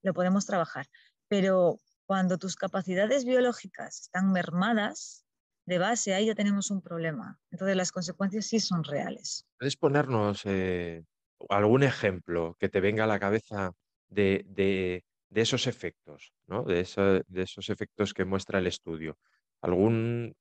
lo 0.04 0.14
podemos 0.14 0.46
trabajar. 0.46 0.88
Pero 1.28 1.82
cuando 2.06 2.38
tus 2.38 2.56
capacidades 2.56 3.26
biológicas 3.26 4.02
están 4.02 4.32
mermadas, 4.32 5.25
de 5.66 5.78
base 5.80 6.14
ahí 6.14 6.28
ya 6.28 6.36
tenemos 6.36 6.72
un 6.72 6.82
problema. 6.82 7.40
Entonces 7.52 7.76
las 7.76 7.92
consecuencias 7.92 8.46
sí 8.46 8.60
son 8.60 8.84
reales. 8.84 9.46
¿Puedes 9.58 9.76
ponernos 9.76 10.44
eh, 10.46 11.04
algún 11.50 11.84
ejemplo 11.84 12.56
que 12.60 12.70
te 12.70 12.80
venga 12.80 13.04
a 13.06 13.08
la 13.08 13.20
cabeza 13.20 13.74
de, 14.08 14.46
de, 14.48 15.04
esos 15.34 15.68
efectos, 15.68 16.34
¿no? 16.48 16.64
de, 16.64 17.24
de, 17.28 17.42
esos 17.42 17.70
efectos 17.70 18.14
que 18.14 18.26
muestra 18.26 18.60
el 18.60 18.68
estudio? 18.68 19.18
¿Algún, 19.62 20.36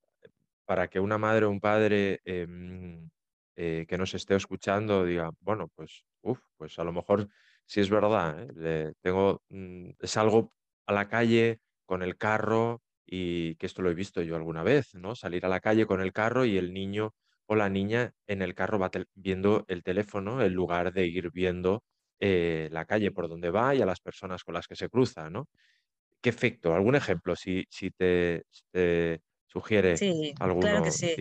para 0.66 0.88
que 0.88 1.00
una 1.00 1.18
madre 1.18 1.46
o 1.46 1.50
un 1.50 1.60
padre 1.60 2.20
em, 2.24 3.08
eh, 3.56 3.86
que 3.88 3.98
nos 3.98 4.14
esté 4.14 4.36
escuchando 4.36 5.04
diga, 5.04 5.30
bueno, 5.40 5.68
pues, 5.74 6.04
uff, 6.22 6.40
pues 6.56 6.78
a 6.78 6.84
lo 6.84 6.92
mejor 6.92 7.28
sí 7.66 7.80
es 7.80 7.88
verdad, 7.88 8.48
¿eh? 8.58 8.92
tengo, 9.00 9.42
mm, 9.48 9.90
salgo 10.02 10.52
a 10.86 10.92
la 10.92 11.08
calle 11.08 11.60
con 11.86 12.02
el 12.02 12.16
carro 12.18 12.82
y 13.06 13.56
que 13.56 13.66
esto 13.66 13.82
lo 13.82 13.90
he 13.90 13.94
visto 13.94 14.22
yo 14.22 14.36
alguna 14.36 14.62
vez, 14.62 14.94
¿no? 14.94 15.14
Salir 15.14 15.44
a 15.46 15.48
la 15.48 15.60
calle 15.60 15.86
con 15.86 16.00
el 16.00 16.12
carro 16.12 16.44
y 16.44 16.56
el 16.58 16.72
niño 16.72 17.14
o 17.46 17.56
la 17.56 17.68
niña 17.68 18.12
en 18.26 18.42
el 18.42 18.54
carro 18.54 18.78
va 18.78 18.90
viendo 19.14 19.64
el 19.68 19.82
teléfono 19.82 20.42
en 20.42 20.54
lugar 20.54 20.92
de 20.92 21.06
ir 21.06 21.30
viendo 21.30 21.84
eh, 22.20 22.68
la 22.72 22.86
calle 22.86 23.10
por 23.10 23.28
donde 23.28 23.50
va 23.50 23.74
y 23.74 23.82
a 23.82 23.86
las 23.86 24.00
personas 24.00 24.44
con 24.44 24.54
las 24.54 24.66
que 24.66 24.76
se 24.76 24.88
cruza, 24.88 25.28
¿no? 25.30 25.48
¿Qué 26.22 26.30
efecto? 26.30 26.74
¿Algún 26.74 26.94
ejemplo? 26.94 27.36
Si, 27.36 27.66
si 27.68 27.90
te, 27.90 28.44
sugiere 29.46 29.96
sí, 29.96 30.34
alguno. 30.40 30.60
Claro 30.62 30.82
que 30.84 30.90
sí. 30.90 31.14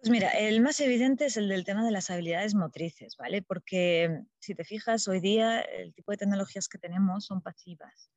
Pues 0.00 0.10
mira, 0.10 0.30
el 0.30 0.62
más 0.62 0.80
evidente 0.80 1.26
es 1.26 1.36
el 1.36 1.48
del 1.48 1.64
tema 1.64 1.84
de 1.84 1.90
las 1.90 2.10
habilidades 2.10 2.54
motrices, 2.54 3.16
¿vale? 3.18 3.42
Porque 3.42 4.22
si 4.38 4.54
te 4.54 4.64
fijas, 4.64 5.06
hoy 5.08 5.20
día 5.20 5.60
el 5.60 5.92
tipo 5.92 6.10
de 6.10 6.16
tecnologías 6.18 6.68
que 6.68 6.78
tenemos 6.78 7.26
son 7.26 7.42
pasivas. 7.42 8.10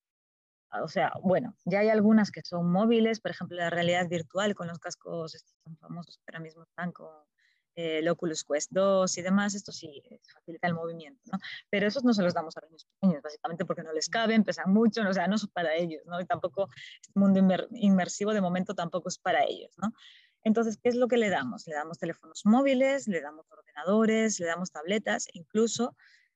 O 0.81 0.87
sea, 0.87 1.13
bueno, 1.21 1.55
ya 1.65 1.79
hay 1.79 1.89
algunas 1.89 2.31
que 2.31 2.41
son 2.43 2.71
móviles, 2.71 3.19
por 3.19 3.31
ejemplo, 3.31 3.57
la 3.57 3.69
realidad 3.69 4.07
virtual 4.09 4.55
con 4.55 4.67
los 4.67 4.79
cascos 4.79 5.35
estos 5.35 5.55
tan 5.63 5.77
famosos 5.77 6.17
que 6.17 6.23
ahora 6.29 6.39
mismo 6.39 6.63
están 6.63 6.91
con 6.91 7.09
eh, 7.75 7.99
el 7.99 8.07
Oculus 8.09 8.43
Quest 8.43 8.71
2 8.71 9.17
y 9.17 9.21
demás, 9.21 9.55
esto 9.55 9.71
sí 9.71 10.01
facilita 10.31 10.67
el 10.67 10.75
movimiento, 10.75 11.21
¿no? 11.31 11.39
Pero 11.69 11.87
esos 11.87 12.03
no 12.03 12.13
se 12.13 12.21
los 12.21 12.33
damos 12.33 12.55
a 12.57 12.61
los 12.61 12.69
niños 12.69 12.85
pequeños, 12.85 13.21
básicamente 13.23 13.65
porque 13.65 13.83
no 13.83 13.93
les 13.93 14.09
caben, 14.09 14.43
pesan 14.43 14.71
mucho, 14.71 15.01
o 15.07 15.13
sea, 15.13 15.27
no 15.27 15.37
son 15.37 15.49
para 15.49 15.75
ellos, 15.75 16.01
¿no? 16.05 16.21
Y 16.21 16.25
tampoco 16.25 16.69
este 17.01 17.19
mundo 17.19 17.39
inmersivo 17.71 18.33
de 18.33 18.41
momento 18.41 18.75
tampoco 18.75 19.09
es 19.09 19.17
para 19.17 19.43
ellos, 19.43 19.73
¿no? 19.77 19.91
Entonces, 20.43 20.77
¿qué 20.77 20.89
es 20.89 20.95
lo 20.95 21.07
que 21.07 21.17
le 21.17 21.29
damos? 21.29 21.65
Le 21.67 21.73
damos 21.73 21.97
teléfonos 21.97 22.45
móviles, 22.45 23.07
le 23.07 23.21
damos 23.21 23.49
ordenadores, 23.51 24.39
le 24.39 24.45
damos 24.45 24.71
tabletas, 24.71 25.27
incluso 25.33 25.95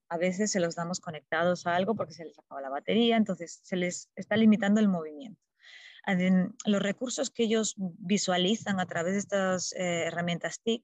a 0.09 0.17
veces 0.17 0.51
se 0.51 0.59
los 0.59 0.75
damos 0.75 0.99
conectados 0.99 1.67
a 1.67 1.75
algo 1.75 1.95
porque 1.95 2.13
se 2.13 2.25
les 2.25 2.37
acaba 2.39 2.61
la 2.61 2.69
batería, 2.69 3.17
entonces 3.17 3.59
se 3.63 3.75
les 3.75 4.09
está 4.15 4.37
limitando 4.37 4.79
el 4.79 4.87
movimiento. 4.87 5.41
Los 6.65 6.81
recursos 6.81 7.29
que 7.29 7.43
ellos 7.43 7.75
visualizan 7.77 8.79
a 8.79 8.85
través 8.85 9.13
de 9.13 9.19
estas 9.19 9.73
eh, 9.73 10.03
herramientas 10.05 10.61
TIC 10.61 10.83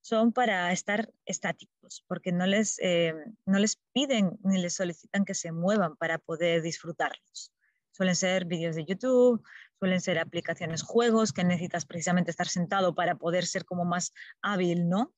son 0.00 0.32
para 0.32 0.70
estar 0.70 1.12
estáticos, 1.24 2.04
porque 2.06 2.30
no 2.30 2.46
les, 2.46 2.78
eh, 2.80 3.12
no 3.44 3.58
les 3.58 3.80
piden 3.92 4.38
ni 4.44 4.58
les 4.58 4.74
solicitan 4.74 5.24
que 5.24 5.34
se 5.34 5.50
muevan 5.50 5.96
para 5.96 6.18
poder 6.18 6.62
disfrutarlos. 6.62 7.52
Suelen 7.90 8.14
ser 8.14 8.44
vídeos 8.44 8.76
de 8.76 8.84
YouTube, 8.84 9.42
suelen 9.80 10.00
ser 10.00 10.20
aplicaciones, 10.20 10.82
juegos 10.82 11.32
que 11.32 11.42
necesitas 11.42 11.84
precisamente 11.84 12.30
estar 12.30 12.46
sentado 12.46 12.94
para 12.94 13.16
poder 13.16 13.46
ser 13.46 13.64
como 13.64 13.84
más 13.84 14.12
hábil, 14.42 14.88
¿no? 14.88 15.12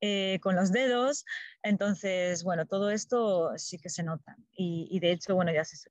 Eh, 0.00 0.38
con 0.42 0.56
los 0.56 0.72
dedos. 0.72 1.24
Entonces, 1.62 2.44
bueno, 2.44 2.66
todo 2.66 2.90
esto 2.90 3.52
sí 3.56 3.78
que 3.78 3.88
se 3.88 4.02
nota. 4.02 4.36
Y, 4.52 5.00
de 5.00 5.12
hecho, 5.12 5.34
bueno, 5.34 5.52
ya 5.52 5.62
es 5.62 5.88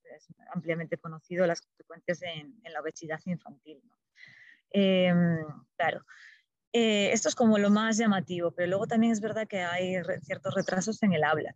ampliamente 0.53 0.97
conocido 0.97 1.47
las 1.47 1.61
consecuencias 1.61 2.21
en, 2.21 2.55
la 2.71 2.81
obesidad 2.81 3.19
infantil. 3.25 3.81
Em, 4.69 5.39
claro. 5.75 6.05
Eh, 6.71 7.11
esto 7.13 7.29
es 7.29 7.35
como 7.35 7.57
lo 7.57 7.69
más 7.69 7.97
llamativo, 7.97 8.51
pero 8.51 8.67
luego 8.67 8.85
también 8.85 9.13
es 9.13 9.21
verdad 9.21 9.47
que 9.47 9.61
hay 9.61 9.95
ciertos 10.21 10.53
retrasos 10.53 11.01
en 11.03 11.13
el 11.13 11.23
habla. 11.23 11.55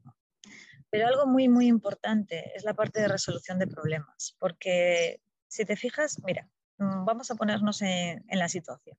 Pero 0.89 1.07
algo 1.07 1.27
muy, 1.27 1.49
muy 1.49 1.67
importante 1.67 2.51
es 2.55 2.63
la 2.63 2.73
parte 2.73 3.01
de 3.01 3.09
resolución 3.09 3.59
de 3.59 3.67
problemas, 3.67 4.35
porque 4.39 5.21
si 5.47 5.65
te 5.65 5.75
fijas, 5.75 6.21
mira, 6.23 6.47
mm, 6.77 7.05
vamos 7.05 7.29
a 7.31 7.35
ponernos 7.35 7.81
en, 7.81 8.23
la 8.31 8.49
situación. 8.49 8.97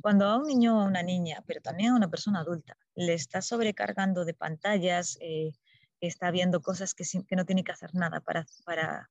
Cuando 0.00 0.26
a 0.26 0.36
un 0.36 0.46
niño 0.46 0.78
o 0.78 0.80
a 0.82 0.84
una 0.84 1.02
niña, 1.02 1.42
pero 1.46 1.60
también 1.60 1.92
a 1.92 1.96
una 1.96 2.08
persona 2.08 2.40
adulta, 2.40 2.76
le 2.94 3.14
está 3.14 3.42
sobrecargando 3.42 4.24
de 4.24 4.34
pantallas, 4.34 5.16
eh, 5.20 5.52
está 6.00 6.30
viendo 6.30 6.60
cosas 6.60 6.94
que, 6.94 7.04
que, 7.26 7.36
no 7.36 7.44
tiene 7.46 7.64
que 7.64 7.72
hacer 7.72 7.94
nada 7.94 8.20
para, 8.20 8.46
para, 8.64 9.10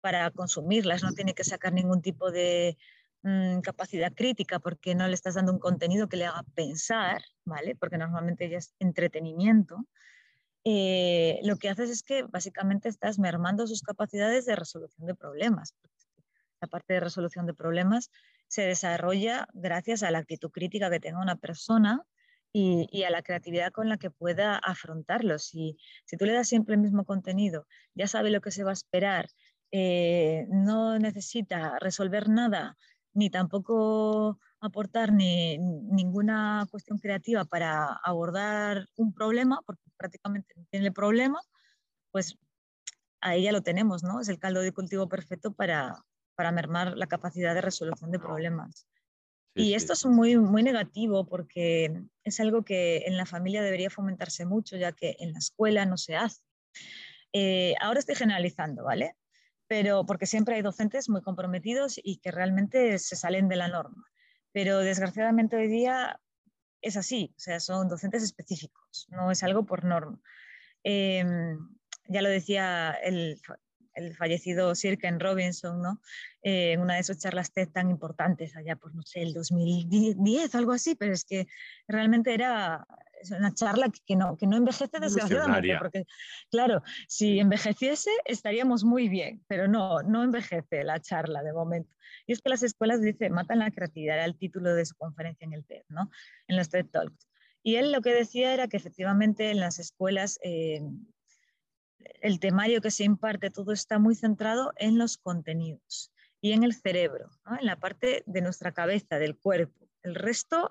para 0.00 0.30
consumirlas, 0.30 1.02
no 1.02 1.12
tiene 1.12 1.34
que 1.34 1.44
sacar 1.44 1.72
ningún 1.72 2.02
tipo 2.02 2.30
de, 2.30 2.76
Mm, 3.22 3.60
capacidad 3.62 4.12
crítica 4.12 4.60
porque 4.60 4.94
no 4.94 5.08
le 5.08 5.14
estás 5.14 5.34
dando 5.34 5.52
un 5.52 5.58
contenido 5.58 6.08
que 6.08 6.16
le 6.16 6.26
haga 6.26 6.44
pensar, 6.54 7.20
¿vale? 7.44 7.74
Porque 7.74 7.98
normalmente 7.98 8.48
ya 8.48 8.58
es 8.58 8.74
entretenimiento. 8.78 9.86
Eh, 10.64 11.40
lo 11.42 11.56
que 11.56 11.68
haces 11.68 11.90
es 11.90 12.02
que 12.02 12.22
básicamente 12.22 12.88
estás 12.88 13.18
mermando 13.18 13.66
sus 13.66 13.82
capacidades 13.82 14.46
de 14.46 14.54
resolución 14.56 15.06
de 15.06 15.14
problemas. 15.14 15.74
La 16.60 16.68
parte 16.68 16.94
de 16.94 17.00
resolución 17.00 17.46
de 17.46 17.54
problemas 17.54 18.10
se 18.48 18.62
desarrolla 18.62 19.46
gracias 19.52 20.02
a 20.02 20.10
la 20.10 20.18
actitud 20.18 20.50
crítica 20.50 20.90
que 20.90 21.00
tenga 21.00 21.20
una 21.20 21.36
persona 21.36 22.02
y, 22.52 23.04
a 23.04 23.10
la 23.10 23.22
creatividad 23.22 23.72
con 23.72 23.88
la 23.88 23.98
que 23.98 24.10
pueda 24.10 24.56
afrontarlos. 24.56 25.44
Si, 25.44 25.76
si 26.04 26.16
tú 26.16 26.24
le 26.24 26.32
das 26.32 26.48
siempre 26.48 26.74
el 26.74 26.80
mismo 26.80 27.04
contenido, 27.04 27.66
ya 27.94 28.08
sabe 28.08 28.30
lo 28.30 28.40
que 28.40 28.50
se 28.50 28.64
va 28.64 28.70
a 28.70 28.72
esperar, 28.72 29.28
eh, 29.70 30.46
no 30.48 30.98
necesita 30.98 31.78
resolver 31.78 32.28
nada 32.28 32.76
ni 33.12 33.30
tampoco 33.30 34.38
aportar 34.60 35.12
ni, 35.12 35.58
ninguna 35.58 36.66
cuestión 36.70 36.98
creativa 36.98 37.44
para 37.44 37.94
abordar 38.04 38.86
un 38.96 39.12
problema, 39.12 39.60
porque 39.66 39.82
prácticamente 39.96 40.54
no 40.56 40.64
tiene 40.70 40.86
el 40.86 40.92
problema, 40.92 41.40
pues 42.12 42.38
ahí 43.20 43.44
ya 43.44 43.52
lo 43.52 43.62
tenemos, 43.62 44.02
¿no? 44.04 44.20
Es 44.20 44.28
el 44.28 44.38
caldo 44.38 44.60
de 44.60 44.72
cultivo 44.72 45.08
perfecto 45.08 45.52
para, 45.52 45.96
para 46.38 46.52
mermar 46.52 46.96
la 46.96 47.08
capacidad 47.08 47.52
de 47.52 47.60
resolución 47.60 48.12
de 48.12 48.20
problemas. 48.20 48.86
y 49.54 49.74
esto 49.74 49.92
es 49.92 50.06
muy, 50.06 50.36
muy 50.36 50.62
negativo 50.62 51.26
porque 51.26 51.92
es 52.22 52.38
algo 52.38 52.62
que 52.62 52.98
en 53.06 53.16
la 53.16 53.26
familia 53.26 53.60
debería 53.60 53.90
fomentarse 53.90 54.46
mucho, 54.46 54.76
ya 54.76 54.92
que 54.92 55.16
en 55.18 55.32
la 55.32 55.40
escuela 55.40 55.84
no 55.84 55.96
se 55.96 56.14
hace. 56.14 56.42
Eh, 57.32 57.74
ahora 57.80 57.98
estoy 57.98 58.14
generalizando, 58.14 58.84
¿vale? 58.84 59.16
pero 59.68 60.06
porque 60.06 60.26
siempre 60.26 60.56
hay 60.56 60.62
docentes 60.62 61.08
muy 61.08 61.22
comprometidos 61.22 62.00
y 62.02 62.16
que 62.16 62.32
realmente 62.32 62.98
se 62.98 63.16
salen 63.16 63.48
de 63.48 63.56
la 63.56 63.68
norma. 63.68 64.04
Pero 64.52 64.78
desgraciadamente 64.78 65.56
hoy 65.56 65.68
día 65.68 66.18
es 66.80 66.96
así, 66.96 67.34
o 67.36 67.40
sea, 67.40 67.60
son 67.60 67.88
docentes 67.88 68.22
específicos, 68.22 69.06
no 69.10 69.30
es 69.30 69.42
algo 69.42 69.66
por 69.66 69.84
norma. 69.84 70.18
Em, 70.82 71.58
ya 72.08 72.22
lo 72.22 72.30
decía 72.30 72.92
el, 73.02 73.40
el 73.98 74.16
fallecido 74.16 74.74
Sir 74.74 74.98
Ken 74.98 75.20
Robinson, 75.20 75.82
¿no? 75.82 76.00
Eh, 76.42 76.72
en 76.72 76.80
una 76.80 76.96
de 76.96 77.02
sus 77.02 77.18
charlas 77.18 77.52
TED 77.52 77.68
tan 77.68 77.90
importantes 77.90 78.56
allá 78.56 78.76
por, 78.76 78.94
no 78.94 79.02
sé, 79.02 79.22
el 79.22 79.34
2010, 79.34 80.54
algo 80.54 80.72
así, 80.72 80.94
pero 80.94 81.12
es 81.12 81.24
que 81.24 81.46
realmente 81.86 82.32
era 82.32 82.86
una 83.36 83.52
charla 83.52 83.90
que 84.06 84.16
no, 84.16 84.36
que 84.36 84.46
no 84.46 84.56
envejece 84.56 85.00
desgraciadamente, 85.00 85.76
porque 85.78 86.04
claro, 86.50 86.82
si 87.08 87.40
envejeciese 87.40 88.10
estaríamos 88.24 88.84
muy 88.84 89.08
bien, 89.08 89.44
pero 89.48 89.66
no, 89.66 90.02
no 90.02 90.22
envejece 90.22 90.84
la 90.84 91.00
charla 91.00 91.42
de 91.42 91.52
momento. 91.52 91.92
Y 92.26 92.32
es 92.32 92.40
que 92.40 92.48
las 92.48 92.62
escuelas, 92.62 93.00
dice, 93.00 93.28
matan 93.30 93.58
la 93.58 93.70
creatividad, 93.70 94.16
era 94.16 94.24
el 94.24 94.38
título 94.38 94.74
de 94.74 94.86
su 94.86 94.94
conferencia 94.94 95.44
en 95.44 95.52
el 95.52 95.64
TED, 95.64 95.82
¿no? 95.88 96.10
En 96.46 96.56
los 96.56 96.68
TED 96.68 96.86
Talks. 96.86 97.28
Y 97.62 97.76
él 97.76 97.92
lo 97.92 98.00
que 98.00 98.14
decía 98.14 98.54
era 98.54 98.68
que 98.68 98.76
efectivamente 98.76 99.50
en 99.50 99.60
las 99.60 99.78
escuelas 99.78 100.38
eh, 100.42 100.80
el 102.20 102.40
temario 102.40 102.80
que 102.80 102.90
se 102.90 103.04
imparte, 103.04 103.50
todo 103.50 103.72
está 103.72 103.98
muy 103.98 104.14
centrado 104.14 104.72
en 104.76 104.98
los 104.98 105.16
contenidos 105.18 106.12
y 106.40 106.52
en 106.52 106.62
el 106.62 106.74
cerebro, 106.74 107.30
en 107.58 107.66
la 107.66 107.76
parte 107.76 108.22
de 108.26 108.40
nuestra 108.40 108.72
cabeza, 108.72 109.18
del 109.18 109.36
cuerpo. 109.36 109.88
El 110.02 110.14
resto, 110.14 110.68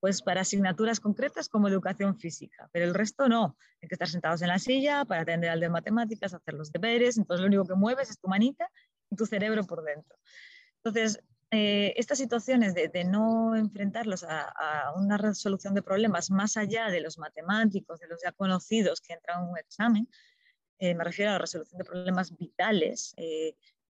pues 0.00 0.22
para 0.22 0.42
asignaturas 0.42 1.00
concretas 1.00 1.48
como 1.48 1.68
educación 1.68 2.18
física, 2.18 2.70
pero 2.72 2.84
el 2.84 2.94
resto 2.94 3.28
no. 3.28 3.56
Hay 3.82 3.88
que 3.88 3.94
estar 3.96 4.08
sentados 4.08 4.42
en 4.42 4.48
la 4.48 4.58
silla 4.58 5.04
para 5.04 5.22
atender 5.22 5.50
al 5.50 5.60
de 5.60 5.68
matemáticas, 5.68 6.34
hacer 6.34 6.54
los 6.54 6.70
deberes, 6.70 7.18
entonces 7.18 7.40
lo 7.40 7.48
único 7.48 7.66
que 7.66 7.74
mueves 7.74 8.10
es 8.10 8.18
tu 8.18 8.28
manita 8.28 8.70
y 9.10 9.16
tu 9.16 9.26
cerebro 9.26 9.64
por 9.64 9.82
dentro. 9.82 10.16
Entonces, 10.76 11.20
eh, 11.50 11.94
estas 11.96 12.18
situaciones 12.18 12.74
de, 12.74 13.04
no 13.04 13.56
enfrentarlos 13.56 14.22
a, 14.22 14.42
a, 14.42 14.92
una 14.94 15.16
resolución 15.16 15.74
de 15.74 15.82
problemas 15.82 16.30
más 16.30 16.56
allá 16.56 16.90
de 16.90 17.00
los 17.00 17.18
matemáticos, 17.18 18.00
de 18.00 18.06
los 18.06 18.20
ya 18.22 18.32
conocidos 18.32 19.00
que 19.00 19.14
entran 19.14 19.42
en 19.42 19.50
un 19.50 19.58
examen, 19.58 20.08
eh, 20.78 20.94
me 20.94 21.04
refiero 21.04 21.30
a 21.30 21.34
la 21.34 21.38
resolución 21.40 21.78
de 21.78 21.84
problemas 21.84 22.36
vitales 22.36 23.14
eh, 23.16 23.54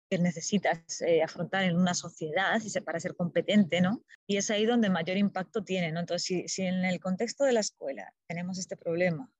que 0.09 0.17
necesitas 0.17 1.01
eh, 1.01 1.21
afrontar 1.21 1.63
en 1.63 1.77
una 1.77 1.93
sociedad 1.93 2.59
y 2.63 2.79
para 2.81 2.99
ser 2.99 3.15
competente, 3.15 3.81
¿no? 3.81 4.01
Y 4.25 4.37
es 4.37 4.49
ahí 4.49 4.65
donde 4.65 4.89
mayor 4.89 5.17
impacto 5.17 5.63
tiene, 5.63 5.91
¿no? 5.91 5.99
Entonces, 5.99 6.25
si, 6.25 6.47
si 6.47 6.63
en 6.63 6.85
el 6.85 6.99
contexto 6.99 7.43
de 7.43 7.53
la 7.53 7.59
escuela 7.59 8.13
tenemos 8.27 8.57
este 8.57 8.75
problema 8.75 9.31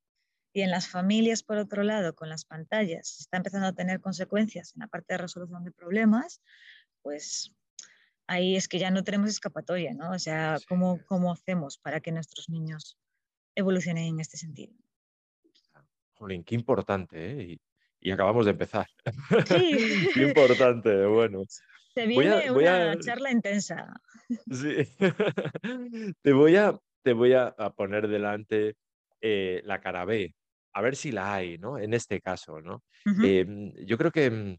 y 0.53 0.61
en 0.61 0.71
las 0.71 0.87
familias, 0.87 1.43
por 1.43 1.57
otro 1.57 1.83
lado, 1.83 2.13
con 2.15 2.29
las 2.29 2.45
pantallas, 2.45 3.19
está 3.19 3.37
empezando 3.37 3.67
a 3.67 3.73
tener 3.73 3.99
consecuencias 4.01 4.73
en 4.75 4.81
la 4.81 4.87
parte 4.87 5.13
de 5.13 5.19
resolución 5.19 5.63
de 5.63 5.71
problemas, 5.71 6.41
pues 7.01 7.53
ahí 8.27 8.55
es 8.55 8.67
que 8.67 8.79
ya 8.79 8.91
no 8.91 9.03
tenemos 9.03 9.29
escapatoria, 9.29 9.93
¿no? 9.93 10.11
O 10.11 10.19
sea, 10.19 10.57
¿cómo, 10.67 10.99
cómo 11.07 11.31
hacemos 11.31 11.77
para 11.77 11.99
que 11.99 12.11
nuestros 12.11 12.49
niños 12.49 12.97
evolucionen 13.55 14.05
en 14.05 14.19
este 14.19 14.37
sentido? 14.37 14.73
Jolín, 16.19 16.43
qué 16.43 16.55
importante, 16.55 17.31
¿eh? 17.31 17.57
Y, 18.01 18.11
acabamos 18.11 18.45
de 18.45 18.51
empezar. 18.51 18.87
Sí. 19.45 20.11
qué 20.13 20.27
importante, 20.27 21.05
bueno. 21.05 21.43
Se 21.95 22.05
viene 22.05 22.51
una 22.51 22.97
charla 22.99 23.31
intensa. 23.31 23.93
Sí. 24.51 24.85
te 26.21 26.33
voy 26.33 26.55
a, 26.57 26.77
te 27.01 27.13
voy 27.13 27.33
a, 27.33 27.53
poner 27.75 28.07
delante 28.07 28.75
eh, 29.21 29.61
la 29.65 29.79
cara 29.79 30.05
B, 30.05 30.35
a 30.73 30.81
ver 30.81 30.95
si 30.95 31.11
la 31.11 31.33
hay, 31.33 31.57
¿no? 31.57 31.77
En 31.77 31.93
este 31.93 32.21
caso, 32.21 32.61
¿no? 32.61 32.83
Em, 33.23 33.73
yo 33.85 33.97
creo 33.97 34.11
que, 34.11 34.29
mm, 34.29 34.57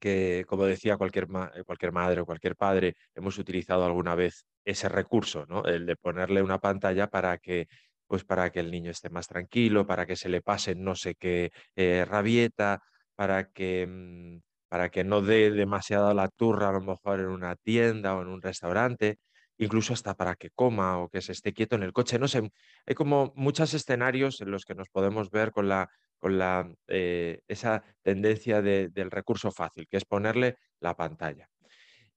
que, 0.00 0.44
como 0.48 0.64
decía 0.64 0.96
cualquier, 0.96 1.26
cualquier 1.66 1.92
madre 1.92 2.20
o 2.20 2.26
cualquier 2.26 2.56
padre, 2.56 2.94
hemos 3.14 3.38
utilizado 3.38 3.84
alguna 3.84 4.14
vez 4.14 4.46
ese 4.64 4.88
recurso, 4.88 5.46
¿no? 5.46 5.64
El 5.64 5.84
de 5.86 5.96
ponerle 5.96 6.42
una 6.42 6.58
pantalla 6.58 7.08
para 7.08 7.38
que 7.38 7.68
pues 8.06 8.24
para 8.24 8.50
que 8.50 8.60
el 8.60 8.70
niño 8.70 8.90
esté 8.90 9.10
más 9.10 9.26
tranquilo, 9.28 9.86
para 9.86 10.06
que 10.06 10.16
se 10.16 10.28
le 10.28 10.42
pase 10.42 10.74
no 10.74 10.94
sé 10.94 11.14
qué 11.14 11.50
eh, 11.76 12.04
rabieta, 12.08 12.82
para 13.14 13.50
que, 13.50 13.86
mm, 13.88 14.40
para 14.68 14.90
que 14.90 15.04
no 15.04 15.22
dé 15.22 15.50
demasiado 15.50 16.12
la 16.14 16.28
turra 16.28 16.68
a 16.70 16.72
lo 16.72 16.80
mejor 16.80 17.20
en 17.20 17.28
una 17.28 17.56
tienda 17.56 18.16
o 18.16 18.22
en 18.22 18.28
un 18.28 18.42
restaurante, 18.42 19.18
incluso 19.58 19.92
hasta 19.94 20.14
para 20.14 20.36
que 20.36 20.50
coma 20.50 20.98
o 20.98 21.08
que 21.08 21.22
se 21.22 21.32
esté 21.32 21.52
quieto 21.52 21.76
en 21.76 21.82
el 21.82 21.92
coche. 21.92 22.18
No 22.18 22.28
sé, 22.28 22.50
hay 22.86 22.94
como 22.94 23.32
muchos 23.36 23.74
escenarios 23.74 24.40
en 24.40 24.50
los 24.50 24.64
que 24.64 24.74
nos 24.74 24.88
podemos 24.88 25.30
ver 25.30 25.52
con 25.52 25.68
la, 25.68 25.88
con 26.18 26.38
la, 26.38 26.70
eh, 26.88 27.40
esa 27.48 27.84
tendencia 28.02 28.62
del 28.62 29.10
recurso 29.10 29.50
fácil, 29.50 29.86
que 29.88 29.96
es 29.98 30.04
ponerle 30.04 30.56
la 30.80 30.94
pantalla. 30.96 31.48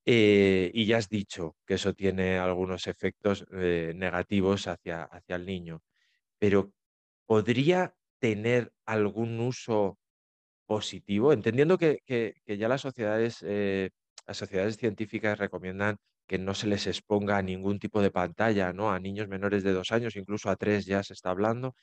Eh, 0.05 0.71
y 0.73 0.85
ya 0.85 0.97
has 0.97 1.09
dicho 1.09 1.55
que 1.65 1.75
eso 1.75 1.93
tiene 1.93 2.39
algunos 2.39 2.87
efectos 2.87 3.45
eh, 3.53 3.93
negativos 3.95 4.67
hacia, 4.67 5.03
hacia 5.03 5.35
el 5.35 5.45
niño, 5.45 5.81
pero 6.39 6.73
¿podría 7.27 7.95
tener 8.19 8.73
algún 8.85 9.39
uso 9.41 9.99
positivo? 10.67 11.33
Entendiendo 11.33 11.77
que, 11.77 11.99
ya 12.47 12.67
las 12.69 12.81
sociedades, 12.81 13.39
eh, 13.43 13.91
las 14.27 14.37
sociedades 14.37 14.77
científicas 14.77 15.37
recomiendan 15.39 15.97
que 16.27 16.37
no 16.39 16.53
se 16.53 16.67
les 16.67 16.87
exponga 16.87 17.37
a 17.37 17.41
ningún 17.41 17.79
tipo 17.79 18.01
de 18.01 18.11
pantalla, 18.11 18.73
¿no? 18.73 18.91
A 18.91 18.99
niños 18.99 19.27
menores 19.27 19.63
de 19.63 19.73
dos 19.73 19.91
años, 19.91 20.15
incluso 20.15 20.49
a 20.49 20.55
tres 20.55 20.85
ya 20.85 21.03
se 21.03 21.13
está 21.13 21.31
hablando. 21.31 21.75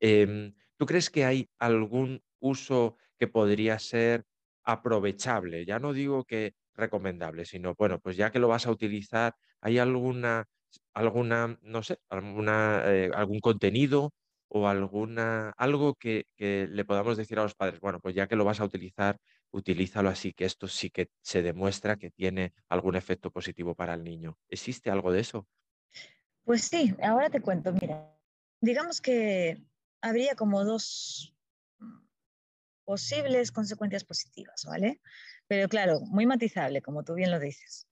Em, 0.00 0.54
¿tú 0.76 0.86
crees 0.86 1.10
que 1.10 1.24
hay 1.24 1.48
algún 1.58 2.22
uso 2.40 2.96
que 3.18 3.28
podría 3.28 3.78
ser 3.78 4.24
aprovechable? 4.64 5.64
Ya 5.66 5.78
no 5.78 5.92
digo 5.94 6.24
que 6.24 6.54
recomendable, 6.74 7.44
sino, 7.44 7.74
bueno, 7.76 7.98
pues 8.00 8.16
ya 8.16 8.30
que 8.30 8.38
lo 8.38 8.48
vas 8.48 8.66
a 8.66 8.70
utilizar, 8.70 9.34
¿hay 9.60 9.78
alguna 9.78 10.46
alguna, 10.92 11.58
no 11.62 11.82
sé, 11.82 11.98
alguna, 12.08 12.82
eh, 12.86 13.10
algún 13.14 13.40
contenido 13.40 14.12
o 14.48 14.68
alguna, 14.68 15.52
algo 15.56 15.94
que, 15.94 16.26
que 16.36 16.68
le 16.70 16.84
podamos 16.84 17.16
decir 17.16 17.38
a 17.38 17.42
los 17.42 17.54
padres, 17.54 17.80
bueno, 17.80 18.00
pues 18.00 18.14
ya 18.14 18.28
que 18.28 18.36
lo 18.36 18.44
vas 18.44 18.60
a 18.60 18.64
utilizar, 18.64 19.18
utilízalo 19.50 20.08
así, 20.08 20.32
que 20.32 20.44
esto 20.44 20.68
sí 20.68 20.90
que 20.90 21.08
se 21.22 21.42
demuestra 21.42 21.96
que 21.96 22.10
tiene 22.10 22.52
algún 22.68 22.96
efecto 22.96 23.30
positivo 23.30 23.74
para 23.74 23.94
el 23.94 24.04
niño. 24.04 24.38
¿Existe 24.48 24.90
algo 24.90 25.10
de 25.12 25.20
eso? 25.20 25.46
Pues 26.44 26.64
sí, 26.64 26.94
ahora 27.02 27.30
te 27.30 27.40
cuento, 27.40 27.72
mira, 27.72 28.14
digamos 28.60 29.00
que 29.00 29.62
habría 30.02 30.34
como 30.34 30.64
dos 30.64 31.34
posibles 32.84 33.50
consecuencias 33.50 34.04
positivas, 34.04 34.64
¿vale? 34.66 35.00
Pero 35.46 35.68
claro, 35.68 36.00
muy 36.00 36.26
matizable, 36.26 36.82
como 36.82 37.04
tú 37.04 37.14
bien 37.14 37.30
lo 37.30 37.38
dices. 37.38 37.86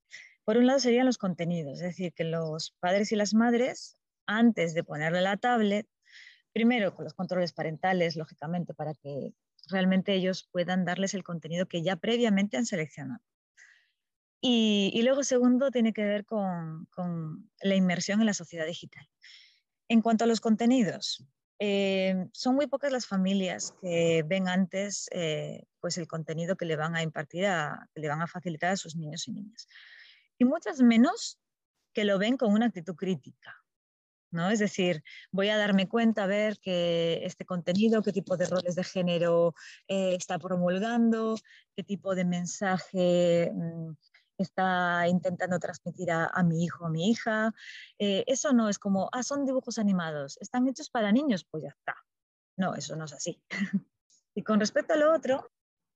Por 0.45 0.57
un 0.57 0.67
lado 0.67 0.81
serían 0.81 1.07
los 1.07 1.19
contenidos, 1.19 1.75
es 1.81 1.88
decir, 1.88 2.12
que 2.12 2.25
los 2.25 2.77
padres 2.81 3.12
y 3.12 3.17
las 3.17 3.35
madres, 3.35 3.97
antes 4.27 4.75
de 4.75 4.85
ponerle 4.85 5.21
la 5.21 5.37
tablet, 5.37 5.87
primero 6.53 6.95
con 6.95 7.05
los 7.05 7.15
controles 7.15 7.53
parentales, 7.53 8.17
lógicamente, 8.17 8.75
para 8.75 8.95
que 8.95 9.33
realmente 9.69 10.15
ellos 10.15 10.49
puedan 10.51 10.85
darles 10.85 11.15
el 11.15 11.23
contenido 11.23 11.67
que 11.67 11.83
ya 11.83 11.97
previamente 11.97 12.57
han 12.57 12.67
seleccionado. 12.67 13.23
Y, 14.45 15.01
luego, 15.05 15.23
segundo, 15.23 15.71
tiene 15.71 15.93
que 15.93 16.05
ver 16.05 16.25
con, 16.25 16.88
la 17.61 17.75
inmersión 17.77 18.19
en 18.19 18.27
la 18.27 18.35
sociedad 18.35 18.67
digital. 18.67 19.09
En 19.88 20.03
cuanto 20.03 20.25
a 20.25 20.27
los 20.27 20.41
contenidos, 20.41 21.25
eh, 21.64 22.27
son 22.33 22.57
muy 22.57 22.66
pocas 22.66 22.90
las 22.90 23.07
familias 23.07 23.72
que 23.81 24.25
ven 24.27 24.48
antes 24.48 25.09
eh, 25.12 25.62
pues 25.79 25.96
el 25.96 26.09
contenido 26.09 26.57
que 26.57 26.64
le 26.64 26.75
van 26.75 26.96
a 26.96 27.03
impartir, 27.03 27.46
que 27.94 28.01
le 28.01 28.09
van 28.09 28.20
a 28.20 28.27
facilitar 28.27 28.72
a 28.72 28.77
sus 28.77 28.96
niños 28.96 29.29
y 29.29 29.33
niñas 29.33 29.68
y 30.38 30.44
muchas 30.44 30.81
menos 30.81 31.38
que 31.92 32.05
lo 32.05 32.18
ven 32.18 32.37
con 32.37 32.53
una 32.53 32.66
actitud 32.66 32.96
crítica. 32.96 33.62
¿no? 34.33 34.51
Es 34.51 34.59
decir, 34.59 35.05
voy 35.31 35.51
a 35.51 35.57
darme 35.57 35.88
cuenta 35.88 36.25
a 36.25 36.27
ver 36.27 36.59
que 36.59 37.20
este 37.25 37.44
contenido, 37.44 38.03
qué 38.03 38.12
tipo 38.12 38.37
de 38.37 38.46
roles 38.46 38.75
de 38.75 38.83
género 38.83 39.55
eh, 39.87 40.16
está 40.16 40.40
promulgando, 40.40 41.37
qué 41.77 41.85
tipo 41.85 42.16
de 42.16 42.25
mensaje 42.25 43.53
mm, 43.55 43.90
está 44.38 45.07
intentando 45.09 45.59
transmitir 45.59 46.11
a, 46.11 46.42
mi 46.42 46.64
hijo 46.64 46.87
o 46.87 46.88
mi 46.88 47.11
hija. 47.11 47.55
Eh, 47.99 48.25
eso 48.27 48.53
no 48.53 48.68
es 48.68 48.79
como, 48.79 49.09
ah, 49.12 49.23
son 49.23 49.45
dibujos 49.45 49.79
animados, 49.79 50.38
están 50.40 50.66
hechos 50.68 50.90
para 50.90 51.12
niños, 51.12 51.47
pues 51.51 51.64
ya 51.64 51.71
está. 51.71 51.97
No, 52.57 52.75
eso 52.75 52.97
no 52.97 53.05
es 53.05 53.12
así. 53.12 53.42
y 54.35 54.42
con 54.42 54.61
respecto 54.61 54.95
a 54.95 54.97
lo 54.97 55.12
otro, 55.12 55.51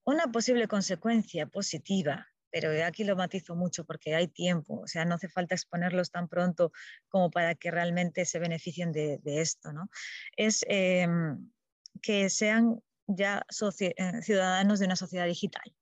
una 0.05 0.31
posible 0.31 0.67
consecuencia 0.67 1.47
positiva 1.47 2.27
pero 2.49 2.71
aquí 2.85 3.03
lo 3.03 3.15
matizo 3.15 3.55
mucho 3.55 3.85
porque 3.85 4.15
hay 4.15 4.27
tiempo, 4.27 4.81
o 4.81 4.87
sea, 4.87 5.05
no 5.05 5.15
hace 5.15 5.29
falta 5.29 5.55
exponerlos 5.55 6.11
tan 6.11 6.27
pronto 6.27 6.71
como 7.09 7.29
para 7.29 7.55
que 7.55 7.71
realmente 7.71 8.25
se 8.25 8.39
beneficien 8.39 8.91
de, 8.91 9.19
esto, 9.25 9.73
¿no? 9.73 9.89
Es 10.35 10.65
em, 10.67 11.51
que 12.01 12.29
sean 12.29 12.81
ya 13.07 13.45
eh, 13.79 14.21
ciudadanos 14.21 14.79
de 14.79 14.85
una 14.85 14.95
sociedad 14.95 15.25
digital. 15.25 15.73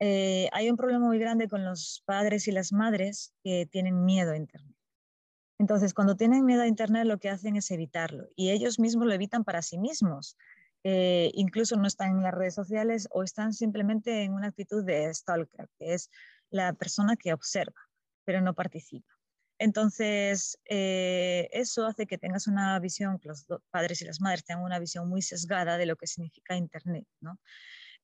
Eh, 0.00 0.48
hay 0.52 0.70
un 0.70 0.76
problema 0.76 1.06
muy 1.06 1.18
grande 1.18 1.48
con 1.48 1.64
los 1.64 2.02
padres 2.06 2.48
y 2.48 2.52
las 2.52 2.72
madres 2.72 3.34
que 3.44 3.66
tienen 3.66 4.04
miedo 4.04 4.32
a 4.32 4.36
Internet. 4.36 4.74
Entonces, 5.58 5.92
cuando 5.92 6.16
tienen 6.16 6.46
miedo 6.46 6.62
a 6.62 6.66
Internet, 6.66 7.04
lo 7.04 7.18
que 7.18 7.28
hacen 7.28 7.54
es 7.56 7.70
evitarlo 7.70 8.28
y 8.34 8.50
ellos 8.50 8.78
mismos 8.78 9.06
lo 9.06 9.12
evitan 9.12 9.44
para 9.44 9.60
sí 9.60 9.78
mismos. 9.78 10.36
Eh, 10.84 11.30
incluso 11.34 11.76
no 11.76 11.86
están 11.86 12.12
en 12.16 12.22
las 12.22 12.32
redes 12.32 12.54
sociales 12.54 13.06
o 13.10 13.22
están 13.22 13.52
simplemente 13.52 14.22
en 14.22 14.32
una 14.32 14.48
actitud 14.48 14.82
de 14.82 15.12
stalker, 15.12 15.68
que 15.78 15.92
es 15.92 16.10
la 16.48 16.72
persona 16.72 17.16
que 17.16 17.34
observa, 17.34 17.80
pero 18.24 18.40
no 18.40 18.54
participa. 18.54 19.12
Entonces, 19.58 20.58
eh, 20.64 21.50
eso 21.52 21.84
hace 21.84 22.06
que 22.06 22.16
tengas 22.16 22.46
una 22.46 22.78
visión, 22.78 23.18
que 23.18 23.28
los 23.28 23.46
padres 23.70 24.00
y 24.00 24.06
las 24.06 24.22
madres 24.22 24.42
tengan 24.42 24.64
una 24.64 24.78
visión 24.78 25.06
muy 25.06 25.20
sesgada 25.20 25.76
de 25.76 25.84
lo 25.84 25.96
que 25.96 26.06
significa 26.06 26.56
Internet, 26.56 27.06
¿no? 27.20 27.38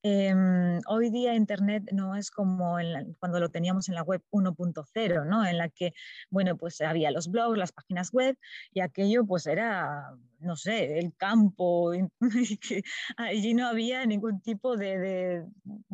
Em, 0.03 0.81
hoy 0.89 1.11
día 1.11 1.35
Internet 1.35 1.91
no 1.93 2.15
es 2.15 2.31
como 2.31 2.77
cuando 3.19 3.41
lo 3.41 3.49
teníamos 3.49 3.89
en 3.89 3.95
la 3.97 4.03
web 4.03 4.23
1.0, 4.31 5.25
¿no? 5.25 5.45
En 5.45 5.59
la 5.59 5.69
que, 5.69 5.93
bueno, 6.31 6.57
pues 6.57 6.81
había 6.81 7.11
los 7.11 7.29
blogs, 7.29 7.59
las 7.59 7.73
páginas 7.73 8.13
web 8.13 8.37
y 8.73 8.81
aquello 8.81 9.27
pues 9.27 9.47
era, 9.47 10.11
no 10.39 10.57
sé, 10.57 10.99
el 10.99 11.15
campo, 11.17 11.93
allí 13.17 13.55
no 13.55 13.67
había 13.67 14.07
ningún 14.07 14.41
tipo 14.41 14.77
de, 14.77 15.45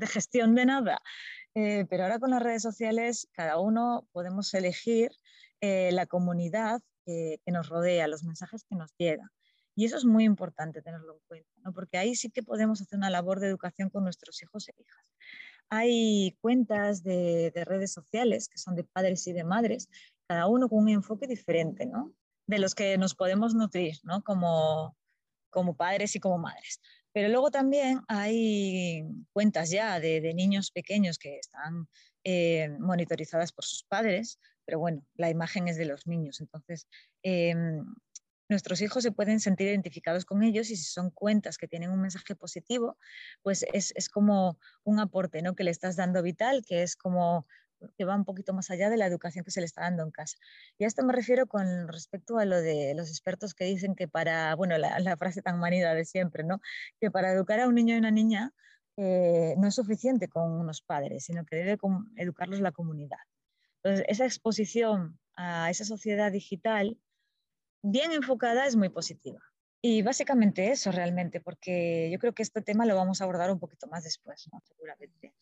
gestión 0.02 0.54
de 0.54 0.66
nada. 0.66 0.98
Eh, 1.54 1.86
pero 1.88 2.04
ahora 2.04 2.18
con 2.18 2.30
las 2.30 2.42
redes 2.42 2.62
sociales 2.62 3.28
cada 3.32 3.58
uno 3.58 4.06
podemos 4.12 4.52
elegir 4.54 5.10
eh, 5.60 5.90
la 5.92 6.06
comunidad 6.06 6.80
que 7.04 7.40
nos 7.46 7.68
rodea, 7.68 8.08
los 8.08 8.24
mensajes 8.24 8.64
que 8.64 8.76
nos 8.76 8.94
llegan. 8.96 9.28
Y 9.74 9.86
eso 9.86 9.96
es 9.96 10.04
muy 10.04 10.24
importante 10.24 10.82
tenerlo 10.82 11.14
en 11.14 11.20
cuenta, 11.26 11.72
porque 11.74 11.98
ahí 11.98 12.14
sí 12.14 12.30
que 12.30 12.42
podemos 12.42 12.80
hacer 12.80 12.98
una 12.98 13.10
labor 13.10 13.40
de 13.40 13.48
educación 13.48 13.88
con 13.88 14.04
nuestros 14.04 14.42
hijos 14.42 14.68
e 14.68 14.74
hijas. 14.78 15.06
Hay 15.70 16.36
cuentas 16.40 17.02
de, 17.02 17.52
redes 17.64 17.92
sociales 17.92 18.48
que 18.48 18.58
son 18.58 18.76
de 18.76 18.84
padres 18.84 19.26
y 19.26 19.32
de 19.32 19.44
madres, 19.44 19.88
cada 20.28 20.46
uno 20.46 20.68
con 20.68 20.80
un 20.80 20.88
enfoque 20.90 21.26
diferente, 21.26 21.86
¿no? 21.86 22.14
de 22.46 22.58
los 22.58 22.74
que 22.74 22.98
nos 22.98 23.14
podemos 23.14 23.54
nutrir 23.54 23.96
¿no? 24.02 24.22
como, 24.22 24.96
como 25.48 25.74
padres 25.74 26.14
y 26.16 26.20
como 26.20 26.38
madres. 26.38 26.80
Pero 27.12 27.28
luego 27.28 27.50
también 27.50 28.00
hay 28.08 29.04
cuentas 29.32 29.70
ya 29.70 30.00
de, 30.00 30.20
niños 30.34 30.70
pequeños 30.70 31.18
que 31.18 31.38
están 31.38 31.88
eh, 32.24 32.68
monitorizadas 32.78 33.52
por 33.52 33.64
sus 33.64 33.84
padres, 33.84 34.38
pero 34.64 34.78
bueno, 34.78 35.04
la 35.14 35.30
imagen 35.30 35.68
es 35.68 35.76
de 35.76 35.84
los 35.86 36.06
niños. 36.06 36.40
Entonces, 36.40 36.86
em, 37.22 37.84
nuestros 38.52 38.80
hijos 38.82 39.02
se 39.02 39.10
pueden 39.10 39.40
sentir 39.40 39.66
identificados 39.68 40.24
con 40.24 40.42
ellos 40.42 40.70
y 40.70 40.76
si 40.76 40.84
son 40.84 41.10
cuentas 41.10 41.58
que 41.58 41.66
tienen 41.66 41.90
un 41.90 42.00
mensaje 42.00 42.36
positivo, 42.36 42.96
pues 43.42 43.66
es, 43.72 44.08
como 44.08 44.58
un 44.84 45.00
aporte 45.00 45.42
¿no? 45.42 45.54
que 45.54 45.64
le 45.64 45.70
estás 45.70 45.96
dando 45.96 46.22
vital, 46.22 46.62
que 46.66 46.82
es 46.82 46.94
como 46.94 47.46
que 47.96 48.04
va 48.04 48.14
un 48.14 48.24
poquito 48.24 48.52
más 48.52 48.70
allá 48.70 48.90
de 48.90 48.96
la 48.96 49.06
educación 49.06 49.44
que 49.44 49.50
se 49.50 49.60
le 49.60 49.66
está 49.66 49.80
dando 49.80 50.04
en 50.04 50.12
casa. 50.12 50.36
Y 50.78 50.84
a 50.84 50.86
esto 50.86 51.02
me 51.04 51.12
refiero 51.12 51.48
con 51.48 51.88
respecto 51.88 52.38
a 52.38 52.44
lo 52.44 52.60
de 52.60 52.94
los 52.94 53.08
expertos 53.08 53.54
que 53.54 53.64
dicen 53.64 53.96
que 53.96 54.06
para, 54.06 54.54
bueno, 54.54 54.78
la, 54.78 55.16
frase 55.16 55.42
tan 55.42 55.58
manida 55.58 55.92
de 55.94 56.04
siempre, 56.04 56.44
¿no? 56.44 56.60
Que 57.00 57.10
para 57.10 57.32
educar 57.32 57.58
a 57.58 57.66
un 57.66 57.74
niño 57.74 57.96
y 57.96 57.98
una 57.98 58.12
niña 58.12 58.52
eh, 58.96 59.54
no 59.58 59.66
es 59.66 59.74
suficiente 59.74 60.28
con 60.28 60.52
unos 60.52 60.80
padres, 60.82 61.24
sino 61.24 61.44
que 61.44 61.56
debe 61.56 61.78
educarlos 62.16 62.60
la 62.60 62.70
comunidad. 62.70 63.18
Entonces, 63.82 64.06
esa 64.08 64.26
exposición 64.26 65.18
a 65.34 65.68
esa 65.70 65.84
sociedad 65.84 66.30
digital 66.30 66.98
bien 67.82 68.12
enfocada 68.12 68.66
es 68.66 68.76
muy 68.76 68.88
positiva. 68.88 69.40
Y 69.84 70.02
básicamente 70.02 70.70
eso 70.70 70.92
realmente, 70.92 71.40
porque 71.40 72.08
yo 72.12 72.18
creo 72.20 72.32
que 72.32 72.44
este 72.44 72.62
tema 72.62 72.86
lo 72.86 72.94
vamos 72.94 73.20
a 73.20 73.24
abordar 73.24 73.50
un 73.50 73.58
poquito 73.58 73.88
más 73.88 74.04
después, 74.04 74.48
¿no? 74.52 74.60
seguramente. 74.64 75.34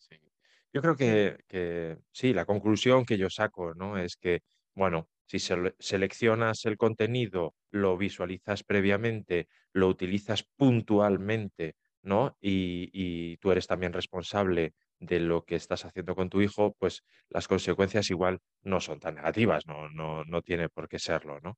Yo 0.73 0.81
creo 0.81 0.95
que, 0.95 1.97
sí, 2.11 2.33
la 2.33 2.45
conclusión 2.45 3.05
que 3.05 3.17
yo 3.17 3.29
saco 3.29 3.75
¿no? 3.75 3.97
es 3.97 4.15
que, 4.15 4.41
bueno, 4.73 5.09
si 5.27 5.37
seleccionas 5.39 6.65
el 6.65 6.77
contenido, 6.77 7.53
lo 7.69 7.97
visualizas 7.97 8.63
previamente, 8.63 9.47
lo 9.73 9.87
utilizas 9.87 10.43
puntualmente, 10.43 11.75
¿no? 12.01 12.35
Y, 12.41 12.89
y, 12.91 13.37
tú 13.37 13.51
eres 13.51 13.67
también 13.67 13.93
responsable 13.93 14.73
de 14.99 15.19
lo 15.19 15.45
que 15.45 15.55
estás 15.55 15.85
haciendo 15.85 16.15
con 16.15 16.29
tu 16.29 16.41
hijo, 16.41 16.75
pues 16.77 17.03
las 17.29 17.47
consecuencias 17.47 18.09
igual 18.09 18.39
no 18.63 18.81
son 18.81 18.99
tan 18.99 19.15
negativas, 19.15 19.65
no, 19.67 19.89
no, 19.89 20.25
no 20.25 20.41
tiene 20.41 20.67
por 20.67 20.89
qué 20.89 20.99
serlo, 20.99 21.39
¿no? 21.39 21.57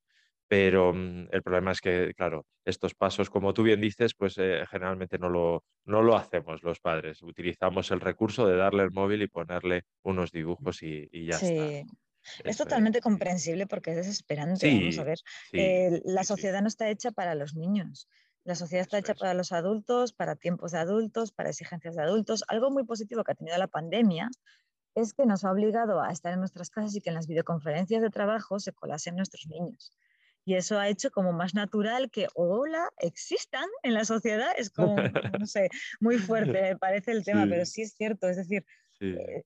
Pero 0.53 0.93
mm, 0.93 1.29
el 1.31 1.41
problema 1.41 1.71
es 1.71 1.81
que, 1.81 2.13
claro, 2.15 2.45
estos 2.63 2.93
pasos, 2.93 3.31
como 3.31 3.55
tú 3.55 3.63
bien 3.63 3.81
dices, 3.81 4.13
pues 4.13 4.37
eh, 4.37 4.63
generalmente 4.69 5.17
no 5.17 5.27
lo, 5.27 5.63
no 5.83 6.03
lo 6.03 6.15
hacemos 6.15 6.61
los 6.61 6.79
padres. 6.79 7.23
Utilizamos 7.23 7.89
el 7.89 7.99
recurso 7.99 8.45
de 8.45 8.55
darle 8.55 8.83
el 8.83 8.91
móvil 8.91 9.23
y 9.23 9.27
ponerle 9.27 9.85
unos 10.03 10.31
dibujos 10.31 10.83
y, 10.83 11.09
ya 11.25 11.37
está. 11.37 11.91
Es 12.43 12.57
totalmente 12.57 13.01
comprensible 13.01 13.65
porque 13.65 13.89
es 13.89 13.95
desesperante. 13.95 14.71
vamos 14.71 14.99
a 14.99 15.03
ver, 15.03 15.17
eh, 15.53 16.03
la 16.05 16.23
sociedad 16.23 16.61
no 16.61 16.67
está 16.67 16.87
hecha 16.87 17.09
para 17.09 17.33
los 17.33 17.55
niños. 17.55 18.07
La 18.43 18.53
sociedad 18.53 18.83
está 18.83 18.99
hecha 18.99 19.15
para 19.15 19.33
los 19.33 19.53
adultos, 19.53 20.13
para 20.13 20.35
tiempos 20.35 20.73
de 20.73 20.77
adultos, 20.77 21.31
para 21.31 21.49
exigencias 21.49 21.95
de 21.95 22.03
adultos. 22.03 22.43
Algo 22.47 22.69
muy 22.69 22.83
positivo 22.83 23.23
que 23.23 23.31
ha 23.31 23.35
tenido 23.35 23.57
la 23.57 23.67
pandemia 23.67 24.29
es 24.93 25.15
que 25.15 25.25
nos 25.25 25.45
ha 25.45 25.51
obligado 25.51 25.99
a 25.99 26.11
estar 26.11 26.31
en 26.31 26.41
nuestras 26.41 26.69
casas 26.69 26.95
y 26.95 27.01
que 27.01 27.09
en 27.09 27.15
las 27.15 27.25
videoconferencias 27.25 28.03
de 28.03 28.11
trabajo 28.11 28.59
se 28.59 28.71
colasen 28.71 29.15
nuestros 29.15 29.47
niños. 29.47 29.91
Y 30.45 30.55
eso 30.55 30.77
ha 30.77 30.89
hecho 30.89 31.11
como 31.11 31.31
más 31.31 31.53
natural 31.53 32.11
que, 32.11 32.27
hola, 32.33 32.89
existan 32.97 33.67
en 33.81 33.93
la 33.93 34.03
sociedad. 34.03 34.51
Es 34.57 34.69
como, 34.69 34.95
no 35.39 35.45
sé, 35.45 35.69
muy 35.99 36.17
fuerte, 36.17 36.61
me 36.61 36.77
parece 36.77 37.11
el 37.11 37.23
tema, 37.23 37.45
pero 37.49 37.65
sí 37.65 37.83
es 37.83 37.93
cierto. 37.93 38.27
Es 38.27 38.37
decir, 38.37 38.65
eh, 38.99 39.43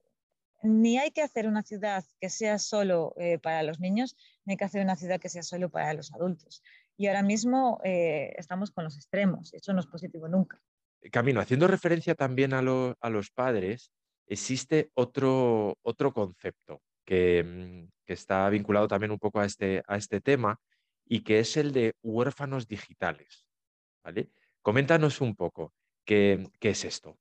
ni 0.64 0.98
hay 0.98 1.12
que 1.12 1.22
hacer 1.22 1.48
una 1.48 1.64
ciudad 1.64 2.04
que 2.20 2.30
sea 2.30 2.58
solo 2.58 3.14
eh, 3.18 3.38
para 3.38 3.62
los 3.64 3.80
niños, 3.80 4.16
ni 4.46 4.54
hay 4.54 4.58
que 4.58 4.66
hacer 4.66 4.82
una 4.82 4.96
ciudad 4.96 5.20
que 5.20 5.30
sea 5.30 5.44
solo 5.44 5.70
para 5.70 5.94
los 5.94 6.12
adultos. 6.14 6.64
Y 6.98 7.08
ahora 7.08 7.22
mismo 7.22 7.80
eh, 7.84 8.34
estamos 8.38 8.72
con 8.72 8.84
los 8.84 8.96
extremos. 8.96 9.54
Eso 9.54 9.74
no 9.74 9.80
es 9.80 9.86
positivo 9.86 10.28
nunca. 10.28 10.60
Camino, 11.12 11.40
haciendo 11.40 11.68
referencia 11.68 12.16
también 12.16 12.54
a, 12.54 12.60
a 12.60 13.10
los 13.10 13.30
padres, 13.30 13.92
existe 14.26 14.90
otro, 14.96 15.78
otro 15.84 16.12
concepto 16.12 16.82
que, 17.06 17.88
que, 18.04 18.14
está 18.14 18.50
vinculado 18.50 18.88
también 18.88 19.12
un 19.12 19.20
poco 19.20 19.40
a 19.40 19.46
este, 19.46 19.84
a 19.88 19.96
este 19.96 20.20
tema 20.20 20.60
y 21.10 21.22
que 21.22 21.40
es 21.40 21.58
el 21.58 21.72
de 21.72 21.94
huérfanos 22.04 22.68
digitales. 22.68 23.46
¿vale? 24.04 24.30
Coméntanos 24.62 25.22
un 25.22 25.36
poco 25.36 25.74
qué, 26.06 26.50
qué 26.60 26.70
es 26.70 26.86
esto. 26.86 27.18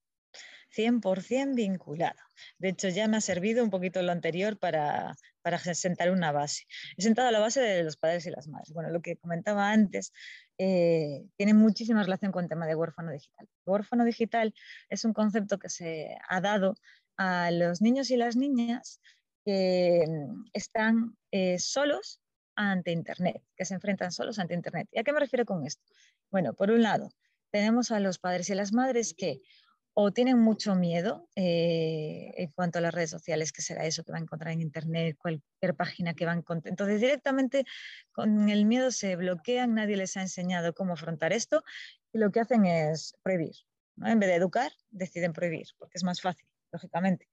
100% 0.77 1.55
vinculado. 1.55 2.19
De 2.59 2.69
hecho, 2.69 2.89
ya 2.89 3.09
me 3.09 3.17
ha 3.17 3.21
servido 3.21 3.65
un 3.65 3.71
poquito 3.71 4.03
lo 4.03 4.13
anterior 4.13 4.59
para, 4.59 5.17
para 5.43 5.59
sentar 5.59 6.11
una 6.11 6.33
base. 6.33 6.65
He 6.97 7.03
sentado 7.03 7.31
la 7.31 7.39
base 7.39 7.61
de 7.61 7.83
los 7.83 7.97
padres 7.97 8.27
y 8.27 8.31
las 8.31 8.49
madres. 8.49 8.73
Bueno, 8.73 8.91
lo 8.91 9.01
que 9.01 9.17
comentaba 9.17 9.71
antes 9.71 10.13
eh, 10.59 11.25
tiene 11.37 11.55
muchísima 11.55 12.03
relación 12.03 12.33
con 12.33 12.45
el 12.45 12.51
tema 12.51 12.67
de 12.67 12.75
huérfano 12.75 13.13
digital. 13.13 13.49
Huérfano 13.65 14.05
digital 14.05 14.55
es 14.89 15.05
un 15.05 15.13
concepto 15.13 15.59
que 15.59 15.71
se 15.71 16.19
ha 16.29 16.41
dado 16.41 16.75
a 17.17 17.51
los 17.51 17.81
niños 17.81 18.11
y 18.11 18.17
las 18.17 18.37
niñas 18.37 19.01
que 19.45 20.05
mm, 20.07 20.45
están 20.53 21.17
eh, 21.31 21.59
solos 21.59 22.21
ante 22.57 22.91
Internet, 22.91 23.43
que 23.57 23.65
se 23.65 23.75
enfrentan 23.75 24.11
solos 24.11 24.39
ante 24.39 24.55
Internet. 24.55 24.89
¿Y 24.91 24.99
a 24.99 25.05
qué 25.05 25.13
me 25.13 25.21
refiero 25.21 25.45
con 25.45 25.65
esto? 25.65 25.85
Bueno, 26.31 26.55
por 26.55 26.71
un 26.71 26.83
lado, 26.83 27.11
tenemos 27.51 27.91
a 27.91 28.01
los 28.01 28.19
padres 28.19 28.51
y 28.51 28.55
las 28.55 28.73
madres 28.73 29.15
que 29.17 29.41
o 29.99 30.13
tienen 30.13 30.39
mucho 30.39 30.75
miedo 30.75 31.27
eh, 31.37 32.35
en 32.37 32.51
cuanto 32.51 32.79
a 32.79 32.83
las 32.83 32.93
redes 32.93 33.09
sociales, 33.09 33.51
que 33.51 33.63
será 33.63 33.87
eso 33.87 34.05
que 34.05 34.13
va 34.13 34.19
a 34.19 34.21
encontrar 34.21 34.53
en 34.53 34.61
Internet, 34.61 35.17
cualquier 35.19 35.75
página 35.75 36.13
que 36.13 36.27
van 36.27 36.37
a 36.37 36.41
encontrar. 36.41 36.71
Entonces, 36.71 37.01
directamente 37.01 37.65
con 38.13 38.51
el 38.51 38.67
miedo 38.67 38.91
se 38.91 39.17
bloquean, 39.17 39.73
nadie 39.73 39.97
les 39.97 40.15
ha 40.19 40.21
enseñado 40.21 40.75
cómo 40.75 40.93
afrontar 40.93 41.33
esto 41.33 41.65
y 42.13 42.19
lo 42.19 42.31
que 42.31 42.41
hacen 42.41 42.67
es 42.67 43.15
prohibir. 43.23 43.55
En 44.05 44.19
vez 44.19 44.29
de 44.29 44.35
educar, 44.35 44.71
deciden 44.91 45.33
prohibir, 45.33 45.69
porque 45.79 45.97
es 45.97 46.05
más 46.05 46.21
fácil, 46.21 46.47
lógicamente. 46.73 47.31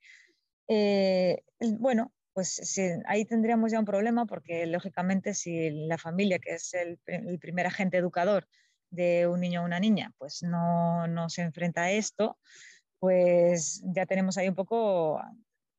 Eh, 0.70 1.44
bueno, 1.60 2.14
pues 2.34 2.80
ahí 3.06 3.26
tendríamos 3.26 3.72
ya 3.72 3.80
un 3.80 3.86
problema 3.86 4.26
porque, 4.26 4.65
lógicamente, 4.65 5.34
si 5.34 5.69
la 5.88 5.98
familia, 5.98 6.39
que 6.39 6.56
es 6.56 6.74
el, 6.74 7.00
primer 7.39 7.67
agente 7.67 7.98
educador, 7.98 8.48
de 8.89 9.28
un 9.28 9.39
niño 9.39 9.63
o 9.63 9.65
una 9.65 9.80
niña 9.80 10.13
pues 10.19 10.43
no, 10.43 11.08
no 11.08 11.28
se 11.28 11.41
enfrenta 11.41 11.82
a 11.84 11.91
esto, 11.91 12.38
pues 13.00 13.82
ya 13.86 14.06
tenemos 14.06 14.38
ahí 14.38 14.48
un 14.48 14.54
poco 14.54 15.19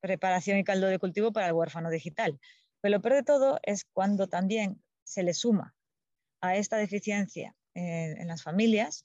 preparación 0.00 0.58
y 0.58 0.64
caldo 0.64 0.88
de 0.88 0.98
cultivo 0.98 1.32
para 1.32 1.46
el 1.46 1.52
huérfano 1.52 1.90
digital. 1.90 2.40
Pero 2.80 2.96
lo 2.96 3.02
peor 3.02 3.14
de 3.14 3.22
todo 3.22 3.60
es 3.62 3.84
cuando 3.84 4.26
también 4.26 4.82
se 5.04 5.22
le 5.22 5.32
suma 5.32 5.76
a 6.40 6.56
esta 6.56 6.76
deficiencia 6.76 7.54
en 7.74 8.26
las 8.26 8.42
familias 8.42 9.04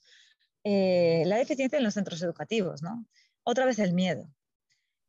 eh, 0.64 1.22
la 1.26 1.38
deficiencia 1.38 1.78
en 1.78 1.84
los 1.84 1.94
centros 1.94 2.22
educativos. 2.22 2.82
¿no? 2.82 3.06
Otra 3.42 3.64
vez 3.64 3.78
el 3.78 3.92
miedo. 3.92 4.30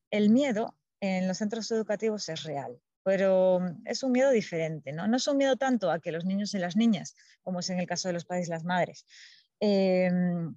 El 0.10 0.30
miedo 0.30 0.76
en 1.02 1.28
los 1.28 1.38
centros 1.38 1.70
educativos 1.72 2.30
es 2.30 2.44
real 2.44 2.80
pero 3.04 3.60
mm, 3.60 3.84
es 3.86 4.04
un 4.04 4.12
miedo 4.12 4.32
diferente, 4.32 4.92
¿no? 4.94 5.08
No 5.08 5.18
es 5.18 5.28
un 5.28 5.38
miedo 5.38 5.56
tanto 5.58 5.92
a 5.92 6.00
que 6.00 6.12
los 6.12 6.26
niños 6.26 6.54
y 6.54 6.60
las 6.60 6.76
niñas, 6.76 7.16
como 7.42 7.60
es 7.60 7.70
en 7.70 7.80
el 7.80 7.88
caso 7.88 8.10
de 8.10 8.14
los 8.14 8.26
padres 8.26 8.48
y 8.48 8.52
las 8.52 8.64
madres, 8.64 9.06
em, 9.60 10.56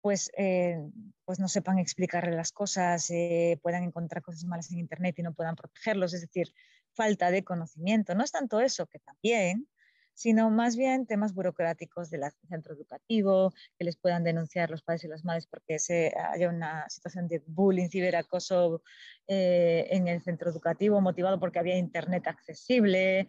pues, 0.00 0.30
eh, 0.36 0.78
pues 1.24 1.40
no 1.40 1.48
sepan 1.48 1.78
explicarle 1.78 2.36
las 2.36 2.52
cosas, 2.52 3.10
eh, 3.10 3.58
puedan 3.62 3.84
encontrar 3.84 4.22
cosas 4.22 4.44
malas 4.44 4.70
en 4.70 4.78
Internet 4.78 5.18
y 5.18 5.22
no 5.22 5.32
puedan 5.34 5.56
protegerlos, 5.56 6.12
es 6.14 6.20
decir, 6.22 6.52
falta 6.94 7.30
de 7.30 7.44
conocimiento. 7.44 8.14
No 8.14 8.22
es 8.24 8.32
tanto 8.32 8.60
eso, 8.60 8.86
que 8.86 8.98
también, 8.98 9.68
sino 10.14 10.48
más 10.50 10.76
bien 10.76 11.06
temas 11.06 11.34
burocráticos 11.34 12.08
del 12.08 12.22
centro 12.48 12.74
educativo, 12.74 13.52
que 13.76 13.84
les 13.84 13.96
puedan 13.96 14.24
denunciar 14.24 14.70
los 14.70 14.82
padres 14.82 15.04
y 15.04 15.08
las 15.08 15.24
madres 15.24 15.46
porque 15.46 15.78
se, 15.78 16.14
haya 16.32 16.48
una 16.48 16.88
situación 16.88 17.28
de 17.28 17.42
bullying, 17.46 17.88
ciberacoso 17.88 18.82
eh, 19.26 19.88
en 19.90 20.08
el 20.08 20.22
centro 20.22 20.50
educativo, 20.50 21.00
motivado 21.00 21.40
porque 21.40 21.58
había 21.58 21.76
internet 21.76 22.26
accesible. 22.28 23.26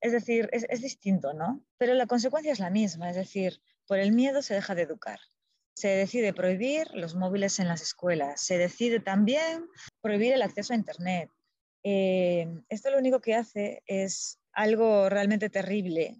Es 0.00 0.12
decir, 0.12 0.48
es, 0.52 0.66
es 0.68 0.82
distinto, 0.82 1.34
¿no? 1.34 1.64
Pero 1.78 1.94
la 1.94 2.06
consecuencia 2.06 2.52
es 2.52 2.60
la 2.60 2.70
misma, 2.70 3.10
es 3.10 3.16
decir, 3.16 3.60
por 3.86 3.98
el 3.98 4.12
miedo 4.12 4.42
se 4.42 4.54
deja 4.54 4.74
de 4.74 4.82
educar. 4.82 5.18
Se 5.76 5.88
decide 5.88 6.32
prohibir 6.32 6.86
los 6.94 7.16
móviles 7.16 7.58
en 7.58 7.66
las 7.66 7.82
escuelas, 7.82 8.40
se 8.40 8.56
decide 8.58 9.00
también 9.00 9.66
prohibir 10.00 10.32
el 10.32 10.42
acceso 10.42 10.72
a 10.72 10.76
Internet. 10.76 11.30
Eh, 11.82 12.46
esto 12.68 12.90
lo 12.90 12.98
único 12.98 13.20
que 13.20 13.34
hace 13.34 13.82
es 13.86 14.38
algo 14.54 15.08
realmente 15.08 15.50
terrible, 15.50 16.18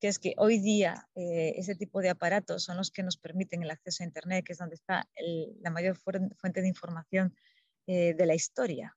que 0.00 0.08
es 0.08 0.18
que 0.18 0.34
hoy 0.36 0.58
día 0.58 1.08
eh, 1.14 1.54
ese 1.56 1.74
tipo 1.74 2.00
de 2.00 2.10
aparatos 2.10 2.64
son 2.64 2.76
los 2.76 2.90
que 2.90 3.02
nos 3.02 3.16
permiten 3.16 3.62
el 3.62 3.70
acceso 3.70 4.02
a 4.02 4.06
Internet, 4.06 4.44
que 4.44 4.52
es 4.52 4.58
donde 4.58 4.74
está 4.74 5.08
la 5.60 5.70
mayor 5.70 5.96
fuente 5.96 6.60
de 6.60 6.68
información 6.68 7.34
eh, 7.86 8.14
de 8.14 8.26
la 8.26 8.34
historia. 8.34 8.96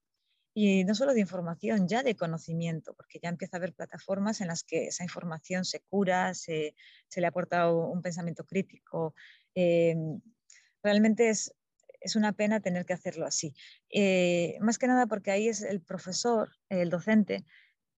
Y 0.53 0.83
no 0.83 0.95
solo 0.95 1.13
de 1.13 1.21
información, 1.21 1.87
ya 1.87 2.03
de 2.03 2.15
conocimiento, 2.15 2.93
porque 2.93 3.19
ya 3.23 3.29
empieza 3.29 3.55
a 3.55 3.59
haber 3.59 3.73
plataformas 3.73 4.41
en 4.41 4.47
las 4.47 4.63
que 4.63 4.87
esa 4.87 5.03
información 5.03 5.63
se 5.63 5.79
cura, 5.79 6.33
se, 6.33 6.75
le 7.15 7.27
aporta 7.27 7.71
un 7.71 8.01
pensamiento 8.01 8.45
crítico. 8.45 9.15
Eh, 9.55 9.95
realmente 10.83 11.29
es, 11.29 11.53
es 12.01 12.17
una 12.17 12.33
pena 12.33 12.59
tener 12.59 12.85
que 12.85 12.91
hacerlo 12.91 13.25
así. 13.25 13.53
más 14.59 14.77
que 14.77 14.87
nada 14.87 15.05
porque 15.05 15.31
ahí 15.31 15.47
es 15.47 15.61
el 15.61 15.81
profesor, 15.81 16.49
el 16.67 16.89
docente, 16.89 17.45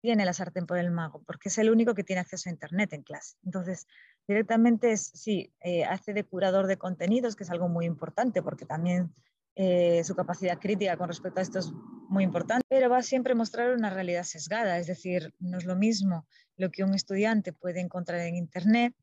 tiene 0.03 0.25
la 0.25 0.33
sartén 0.33 0.67
por 0.67 0.79
el 0.79 0.91
mago, 0.91 1.23
porque 1.25 1.49
es 1.49 1.57
el 1.59 1.71
único 1.71 1.95
que 1.95 2.03
tiene 2.03 2.21
acceso 2.21 2.49
a 2.49 2.53
Internet 2.53 2.93
en 2.93 3.03
clase. 3.03 3.37
Entonces, 3.45 3.87
directamente 4.27 4.91
es, 4.93 5.13
sí, 5.15 5.55
eh, 5.61 5.85
hace 5.85 6.13
de 6.13 6.25
curador 6.25 6.67
de 6.67 6.77
contenidos, 6.77 7.37
que 7.37 7.45
es 7.45 7.51
algo 7.51 7.69
muy 7.69 7.87
importante, 7.87 8.43
porque 8.43 8.67
también 8.67 9.15
eh, 9.55 10.03
su 10.05 10.17
capacidad 10.17 10.59
crítica 10.59 10.97
con 10.97 11.09
respecto 11.09 11.39
a 11.39 11.43
esto 11.43 11.61
es 11.61 11.71
muy 12.09 12.25
importante, 12.25 12.67
pero 12.69 12.91
va 12.91 13.03
siempre 13.03 13.33
a 13.33 13.37
mostrar 13.37 13.75
una 13.75 13.91
realidad 13.91 14.25
sesgada, 14.25 14.77
es 14.79 14.89
decir, 14.89 15.35
no 15.39 15.57
es 15.57 15.65
lo 15.65 15.77
mismo 15.77 16.27
lo 16.57 16.71
que 16.71 16.83
un 16.83 16.95
estudiante 16.95 17.53
puede 17.53 17.81
encontrar 17.81 18.21
en 18.21 18.35
Internet 18.35 18.95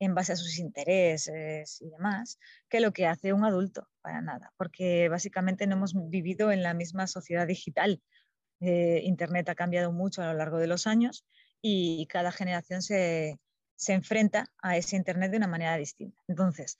en 0.00 0.16
base 0.16 0.32
a 0.32 0.36
sus 0.36 0.58
intereses 0.58 1.80
y 1.80 1.88
demás, 1.88 2.40
que 2.68 2.80
lo 2.80 2.92
que 2.92 3.06
hace 3.06 3.32
un 3.32 3.44
adulto, 3.44 3.88
para 4.00 4.20
nada, 4.20 4.52
porque 4.56 5.08
básicamente 5.08 5.68
no 5.68 5.76
hemos 5.76 5.94
vivido 6.10 6.50
en 6.50 6.64
la 6.64 6.74
misma 6.74 7.06
sociedad 7.06 7.46
digital 7.46 8.02
eh, 8.62 9.00
Internet 9.02 9.48
ha 9.48 9.54
cambiado 9.54 9.92
mucho 9.92 10.22
a 10.22 10.26
lo 10.26 10.34
largo 10.34 10.58
de 10.58 10.68
los 10.68 10.86
años 10.86 11.26
y 11.60 12.06
cada 12.06 12.30
generación 12.32 12.80
se, 12.80 13.38
enfrenta 13.88 14.46
a 14.62 14.76
ese 14.76 14.96
Internet 14.96 15.32
de 15.32 15.38
una 15.38 15.48
manera 15.48 15.76
distinta. 15.76 16.22
Entonces, 16.28 16.78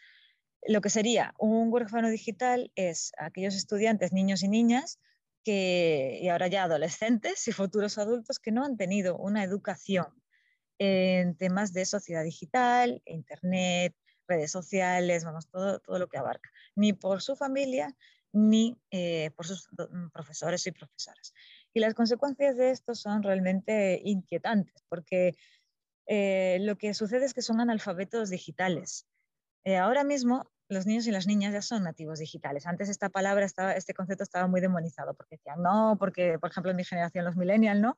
lo 0.66 0.80
que 0.80 0.90
sería 0.90 1.34
un 1.38 1.72
huérfano 1.72 2.08
digital 2.08 2.70
es 2.76 3.12
aquellos 3.18 3.56
estudiantes, 3.56 4.12
niños 4.12 4.44
y 4.44 4.48
niñas, 4.48 5.00
que, 5.44 6.20
y 6.22 6.28
ahora 6.28 6.46
ya 6.46 6.62
adolescentes 6.62 7.48
y 7.48 7.52
futuros 7.52 7.98
adultos 7.98 8.38
que 8.38 8.52
no 8.52 8.64
han 8.64 8.76
tenido 8.76 9.16
una 9.16 9.42
educación 9.42 10.06
en 10.78 11.36
temas 11.36 11.72
de 11.72 11.84
sociedad 11.84 12.22
digital, 12.22 13.02
internet, 13.06 13.94
redes 14.28 14.52
sociales, 14.52 15.24
vamos, 15.24 15.48
todo, 15.48 15.80
lo 15.98 16.08
que 16.08 16.18
abarca, 16.18 16.50
ni 16.76 16.92
por 16.92 17.22
su 17.22 17.34
familia 17.34 17.96
ni 18.32 18.78
eh, 18.90 19.30
por 19.36 19.46
sus 19.46 19.68
profesores 20.12 20.66
y 20.66 20.72
profesoras. 20.72 21.34
Y 21.74 21.80
las 21.80 21.94
consecuencias 21.94 22.56
de 22.56 22.70
esto 22.70 22.94
son 22.94 23.22
realmente 23.22 24.00
inquietantes, 24.04 24.84
porque 24.88 25.36
eh, 26.06 26.58
lo 26.60 26.76
que 26.76 26.94
sucede 26.94 27.24
es 27.24 27.34
que 27.34 27.42
son 27.42 27.60
analfabetos 27.60 28.30
digitales. 28.30 29.06
Eh, 29.64 29.76
ahora 29.76 30.04
mismo 30.04 30.50
los 30.68 30.86
niños 30.86 31.06
y 31.06 31.10
las 31.10 31.26
niñas 31.26 31.52
ya 31.52 31.62
son 31.62 31.84
nativos 31.84 32.18
digitales. 32.18 32.66
Antes 32.66 32.88
esta 32.88 33.10
palabra, 33.10 33.44
estaba, 33.44 33.72
este 33.72 33.94
concepto 33.94 34.24
estaba 34.24 34.46
muy 34.46 34.60
demonizado, 34.60 35.14
porque 35.14 35.36
decían, 35.36 35.62
no, 35.62 35.96
porque, 35.98 36.38
por 36.38 36.50
ejemplo, 36.50 36.70
en 36.70 36.76
mi 36.76 36.84
generación, 36.84 37.24
los 37.24 37.36
millennials, 37.36 37.80
¿no? 37.80 37.96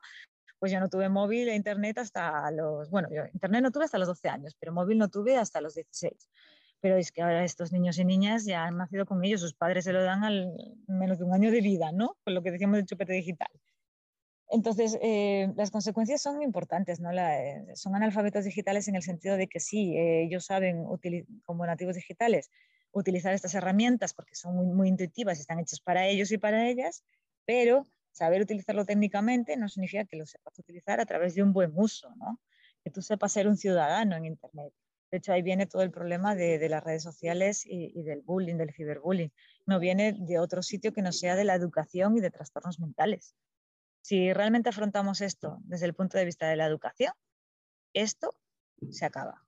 Pues 0.59 0.73
yo 0.73 0.81
no 0.81 0.89
tuve 0.89 1.09
móvil 1.09 1.49
e 1.49 1.55
internet 1.55 1.99
hasta 1.99 2.51
los, 2.51 2.91
bueno, 2.91 3.09
internet 3.33 3.63
no 3.63 3.71
tuve 3.71 3.85
hasta 3.85 3.99
los 3.99 4.09
12 4.09 4.29
años, 4.29 4.57
pero 4.59 4.73
móvil 4.73 4.99
no 4.99 5.09
tuve 5.09 5.37
hasta 5.37 5.61
los 5.61 5.75
16 5.75 6.29
pero 6.85 6.99
es 6.99 7.13
que 7.13 7.23
ahora 7.23 7.47
estos 7.47 7.73
niños 7.73 7.99
y 7.99 8.05
niñas 8.05 8.45
ya 8.45 8.65
han 8.65 8.77
nacido 8.77 9.07
con 9.07 9.25
ellos, 9.25 9.41
sus 9.41 9.55
padres 9.55 9.85
se 9.85 9.93
lo 9.95 10.03
dan 10.03 10.23
al 10.23 10.53
menos 10.87 11.19
de 11.19 11.25
un 11.25 11.33
año 11.33 11.51
de 11.51 11.63
vida, 11.63 11.93
¿no? 11.93 12.19
Con 12.23 12.35
lo 12.35 12.43
que 12.43 12.51
decíamos 12.51 12.77
del 12.77 12.85
chupete 12.85 13.15
digital. 13.15 13.49
Entonces, 14.51 14.99
eh, 15.01 15.51
las 15.57 15.71
consecuencias 15.71 16.21
son 16.21 16.43
importantes, 16.43 17.01
¿no? 17.01 17.11
Eh, 17.11 17.65
son 17.75 17.97
analfabetos 17.97 18.45
digitales 18.45 18.87
en 18.87 18.97
el 18.97 19.03
sentido 19.03 19.39
de 19.39 19.49
que 19.49 19.61
sí, 19.61 19.97
eh, 19.97 20.25
ellos 20.25 20.45
saben, 20.45 20.85
como 21.47 21.65
nativos 21.65 21.95
digitales, 21.95 22.51
utilizar 22.93 23.33
estas 23.33 23.55
herramientas 23.55 24.13
porque 24.13 24.35
son 24.35 24.55
muy, 24.55 24.67
muy 24.67 24.89
intuitivas 24.89 25.39
y 25.39 25.41
están 25.41 25.61
hechas 25.61 25.81
para 25.81 26.07
ellos 26.07 26.33
y 26.33 26.37
para 26.37 26.69
ellas, 26.69 27.03
pero 27.47 27.89
saber 28.13 28.43
utilizarlo 28.43 28.85
técnicamente 28.85 29.57
no 29.57 29.71
significa 29.71 30.05
que 30.05 30.19
lo 30.19 30.27
sepas 30.27 30.59
utilizar 30.59 31.01
a 31.01 31.07
través 31.07 31.35
de 31.35 31.43
un 31.43 31.55
buen 31.55 31.73
uso, 31.75 32.15
¿no? 32.17 32.43
Que 32.85 32.91
tú 32.91 33.01
sepas 33.01 33.33
ser 33.33 33.49
un 33.49 33.57
ciudadano 33.57 34.17
en 34.17 34.27
Internet. 34.27 34.75
De 35.15 35.19
hecho, 35.19 35.33
ahí 35.33 35.43
viene 35.43 35.67
todo 35.67 35.83
el 35.83 35.93
problema 35.93 36.35
de, 36.35 36.69
las 36.69 36.83
redes 36.83 37.05
sociales 37.05 37.65
y, 37.65 38.03
del 38.03 38.23
bullying, 38.23 38.57
del 38.57 38.75
ciberbullying. 38.75 39.31
No 39.65 39.79
viene 39.79 40.13
de 40.13 40.41
otro 40.41 40.61
sitio 40.61 40.93
que 40.93 41.03
no 41.03 41.13
sea 41.13 41.37
de 41.37 41.45
la 41.45 41.55
educación 41.55 42.17
y 42.17 42.21
de 42.21 42.33
trastornos 42.33 42.81
mentales. 42.81 43.37
Si 44.01 44.33
realmente 44.33 44.71
afrontamos 44.71 45.21
esto 45.21 45.59
desde 45.67 45.87
el 45.87 45.95
punto 45.95 46.19
de 46.19 46.25
vista 46.25 46.49
de 46.49 46.57
la 46.57 46.67
educación, 46.67 47.13
esto 47.93 48.35
se 48.91 49.05
acaba. 49.05 49.47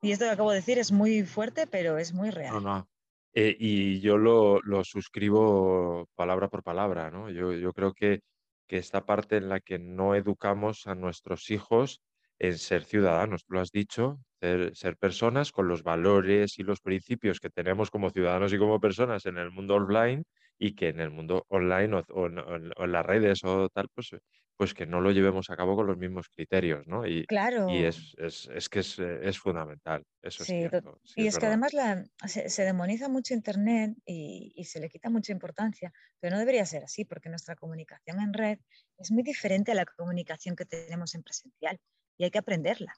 Y 0.00 0.12
esto 0.12 0.24
que 0.24 0.30
acabo 0.30 0.52
de 0.52 0.56
decir 0.56 0.78
es 0.78 0.90
muy 0.90 1.22
fuerte, 1.22 1.66
pero 1.66 1.98
es 1.98 2.14
muy 2.14 2.30
real. 2.30 2.54
No, 2.54 2.60
no. 2.60 2.88
Eh, 3.34 3.54
y 3.60 4.00
yo 4.00 4.16
lo, 4.16 4.62
suscribo 4.84 6.08
palabra 6.14 6.48
por 6.48 6.62
palabra, 6.62 7.10
¿no? 7.10 7.28
Yo, 7.28 7.74
creo 7.74 7.92
que, 7.92 8.22
que 8.66 8.78
esta 8.78 9.04
parte 9.04 9.36
en 9.36 9.50
la 9.50 9.60
que 9.60 9.78
no 9.78 10.14
educamos 10.14 10.86
a 10.86 10.94
nuestros 10.94 11.50
hijos 11.50 12.00
en 12.38 12.56
ser 12.56 12.84
ciudadanos, 12.84 13.44
tú 13.44 13.52
lo 13.52 13.60
has 13.60 13.70
dicho, 13.70 14.18
ser, 14.42 14.96
personas 14.96 15.52
con 15.52 15.68
los 15.68 15.82
valores 15.82 16.58
y 16.58 16.62
los 16.62 16.80
principios 16.80 17.40
que 17.40 17.50
tenemos 17.50 17.90
como 17.90 18.10
ciudadanos 18.10 18.52
y 18.52 18.58
como 18.58 18.80
personas 18.80 19.26
en 19.26 19.38
el 19.38 19.50
mundo 19.50 19.76
online 19.76 20.24
y 20.58 20.74
que 20.74 20.88
en 20.88 21.00
el 21.00 21.10
mundo 21.10 21.44
online 21.48 22.02
o, 22.08 22.26
en, 22.26 22.92
las 22.92 23.06
redes 23.06 23.44
o 23.44 23.68
tal, 23.68 23.88
pues, 23.94 24.10
pues 24.56 24.74
que 24.74 24.86
no 24.86 25.00
lo 25.00 25.12
llevemos 25.12 25.50
a 25.50 25.56
cabo 25.56 25.76
con 25.76 25.86
los 25.86 25.96
mismos 25.96 26.28
criterios, 26.28 26.86
¿no? 26.86 27.06
Y, 27.06 27.24
claro. 27.26 27.68
y 27.68 27.84
es, 27.84 28.14
es, 28.18 28.68
que 28.68 28.80
es, 28.80 29.38
fundamental, 29.38 30.04
eso 30.20 30.44
sí, 30.44 30.62
es 30.62 30.70
cierto. 30.70 31.00
y 31.16 31.26
es, 31.26 31.38
que 31.38 31.46
además 31.46 31.72
la, 31.72 32.04
se, 32.26 32.62
demoniza 32.62 33.08
mucho 33.08 33.34
Internet 33.34 33.96
y, 34.04 34.52
y 34.54 34.64
se 34.64 34.80
le 34.80 34.88
quita 34.88 35.08
mucha 35.08 35.32
importancia, 35.32 35.92
pero 36.20 36.34
no 36.34 36.40
debería 36.40 36.66
ser 36.66 36.84
así, 36.84 37.04
porque 37.04 37.28
nuestra 37.28 37.56
comunicación 37.56 38.20
en 38.20 38.32
red 38.32 38.58
es 38.98 39.10
muy 39.10 39.22
diferente 39.22 39.72
a 39.72 39.74
la 39.74 39.84
comunicación 39.84 40.54
que 40.54 40.64
tenemos 40.64 41.14
en 41.14 41.22
presencial 41.22 41.78
y 42.18 42.24
hay 42.24 42.30
que 42.30 42.38
aprenderla. 42.38 42.94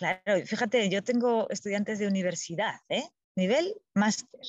Claro, 0.00 0.46
fíjate, 0.46 0.88
yo 0.88 1.04
tengo 1.04 1.46
estudiantes 1.50 1.98
de 1.98 2.06
universidad, 2.06 2.80
¿eh? 2.88 3.04
nivel 3.36 3.74
máster, 3.92 4.40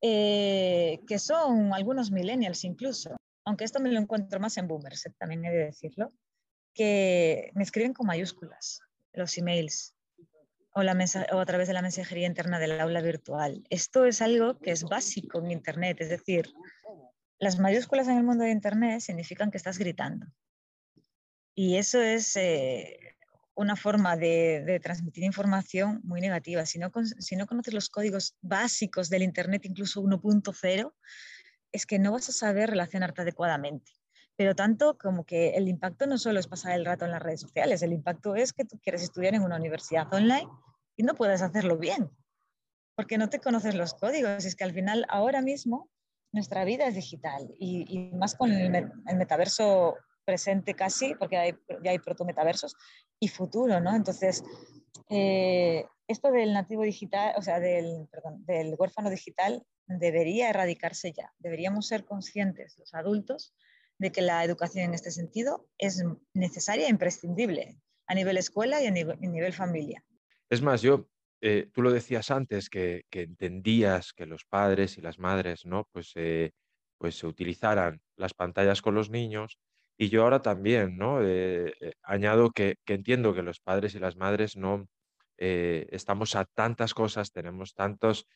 eh, 0.00 1.00
que 1.08 1.18
son 1.18 1.74
algunos 1.74 2.12
millennials 2.12 2.62
incluso, 2.62 3.16
aunque 3.44 3.64
esto 3.64 3.80
me 3.80 3.90
lo 3.90 3.98
encuentro 3.98 4.38
más 4.38 4.56
en 4.56 4.68
boomers, 4.68 5.06
¿eh? 5.06 5.14
también 5.18 5.44
he 5.44 5.50
de 5.50 5.64
decirlo, 5.64 6.12
que 6.72 7.50
me 7.54 7.64
escriben 7.64 7.94
con 7.94 8.06
mayúsculas 8.06 8.80
los 9.12 9.36
emails 9.38 9.96
o, 10.72 10.84
la 10.84 10.96
o 11.32 11.38
a 11.40 11.46
través 11.46 11.66
de 11.66 11.74
la 11.74 11.82
mensajería 11.82 12.28
interna 12.28 12.60
del 12.60 12.80
aula 12.80 13.00
virtual. 13.00 13.64
Esto 13.70 14.04
es 14.04 14.22
algo 14.22 14.60
que 14.60 14.70
es 14.70 14.84
básico 14.84 15.40
en 15.40 15.50
Internet, 15.50 16.00
es 16.00 16.10
decir, 16.10 16.46
las 17.40 17.58
mayúsculas 17.58 18.06
en 18.06 18.18
el 18.18 18.22
mundo 18.22 18.44
de 18.44 18.52
Internet 18.52 19.00
significan 19.00 19.50
que 19.50 19.56
estás 19.56 19.78
gritando. 19.78 20.26
Y 21.56 21.76
eso 21.76 22.00
es 22.00 22.36
eh, 22.36 23.14
una 23.54 23.76
forma 23.76 24.16
de, 24.16 24.80
transmitir 24.82 25.24
información 25.24 26.00
muy 26.04 26.20
negativa. 26.20 26.66
Si 26.66 26.78
no, 26.78 26.90
si 27.18 27.36
no 27.36 27.46
conoces 27.46 27.74
los 27.74 27.88
códigos 27.88 28.36
básicos 28.42 29.08
del 29.08 29.22
Internet, 29.22 29.64
incluso 29.64 30.02
1.0, 30.02 30.92
es 31.72 31.86
que 31.86 31.98
no 31.98 32.12
vas 32.12 32.28
a 32.28 32.32
saber 32.32 32.70
relacionarte 32.70 33.22
adecuadamente. 33.22 33.92
Pero 34.36 34.54
tanto 34.56 34.98
como 34.98 35.24
que 35.24 35.50
el 35.50 35.68
impacto 35.68 36.06
no 36.06 36.18
solo 36.18 36.40
es 36.40 36.48
pasar 36.48 36.72
el 36.72 36.84
rato 36.84 37.04
en 37.04 37.12
las 37.12 37.22
redes 37.22 37.40
sociales, 37.40 37.82
el 37.82 37.92
impacto 37.92 38.34
es 38.34 38.52
que 38.52 38.64
tú 38.64 38.80
quieres 38.80 39.02
estudiar 39.02 39.34
en 39.34 39.42
una 39.42 39.56
universidad 39.56 40.12
online 40.12 40.48
y 40.96 41.04
no 41.04 41.14
puedes 41.14 41.40
hacerlo 41.40 41.78
bien, 41.78 42.10
porque 42.96 43.18
no 43.18 43.28
te 43.28 43.38
conoces 43.38 43.76
los 43.76 43.94
códigos. 43.94 44.44
Es 44.44 44.56
que 44.56 44.64
al 44.64 44.72
final, 44.72 45.06
ahora 45.08 45.40
mismo, 45.40 45.88
nuestra 46.32 46.64
vida 46.64 46.88
es 46.88 46.96
digital 46.96 47.48
y, 47.60 48.10
más 48.14 48.34
con 48.34 48.50
el, 48.50 48.74
el 49.06 49.16
metaverso 49.16 49.94
presente 50.24 50.74
casi, 50.74 51.14
porque 51.14 51.56
ya 51.82 51.90
hay 51.90 51.98
protometaversos, 51.98 52.76
y 53.20 53.28
futuro, 53.28 53.80
¿no? 53.80 53.94
Entonces, 53.94 54.42
eh, 55.08 55.84
esto 56.08 56.30
del 56.30 56.52
nativo 56.52 56.82
digital, 56.82 57.34
o 57.36 57.42
sea, 57.42 57.60
del, 57.60 58.08
del 58.46 58.74
huérfano 58.78 59.10
digital 59.10 59.62
debería 59.86 60.50
erradicarse 60.50 61.12
ya. 61.12 61.32
Deberíamos 61.38 61.86
ser 61.88 62.04
conscientes, 62.04 62.76
los 62.78 62.94
adultos, 62.94 63.54
de 63.98 64.12
que 64.12 64.22
la 64.22 64.44
educación 64.44 64.86
en 64.86 64.94
este 64.94 65.10
sentido 65.10 65.68
es 65.78 66.02
necesaria 66.32 66.86
e 66.86 66.90
imprescindible 66.90 67.78
a 68.06 68.14
nivel 68.14 68.36
escuela 68.36 68.82
y 68.82 68.86
a 68.86 68.90
nivel, 68.90 69.52
familia. 69.52 70.04
Es 70.50 70.60
más, 70.60 70.82
yo, 70.82 71.08
eh, 71.40 71.70
tú 71.72 71.80
lo 71.80 71.90
decías 71.90 72.30
antes, 72.30 72.68
que, 72.68 73.04
que, 73.08 73.22
entendías 73.22 74.12
que 74.12 74.26
los 74.26 74.44
padres 74.44 74.98
y 74.98 75.00
las 75.00 75.18
madres, 75.18 75.64
¿no? 75.64 75.88
Pues, 75.92 76.12
eh, 76.16 76.50
pues 76.98 77.16
se 77.16 77.26
utilizaran 77.26 78.02
las 78.16 78.34
pantallas 78.34 78.82
con 78.82 78.94
los 78.94 79.10
niños 79.10 79.58
y 79.96 80.08
yo 80.08 80.22
ahora 80.24 80.42
también, 80.42 80.96
¿no? 80.96 81.22
Eh, 81.22 81.72
eh, 81.80 81.92
añado 82.02 82.50
que, 82.50 82.76
entiendo 82.86 83.34
que 83.34 83.42
los 83.42 83.60
padres 83.60 83.94
y 83.94 83.98
las 84.00 84.16
madres 84.16 84.56
no 84.56 84.86
eh, 85.38 85.86
estamos 85.90 86.34
a 86.36 86.44
tantas 86.46 86.94
cosas, 86.94 87.32
tenemos 87.32 87.74
tantos 87.74 88.26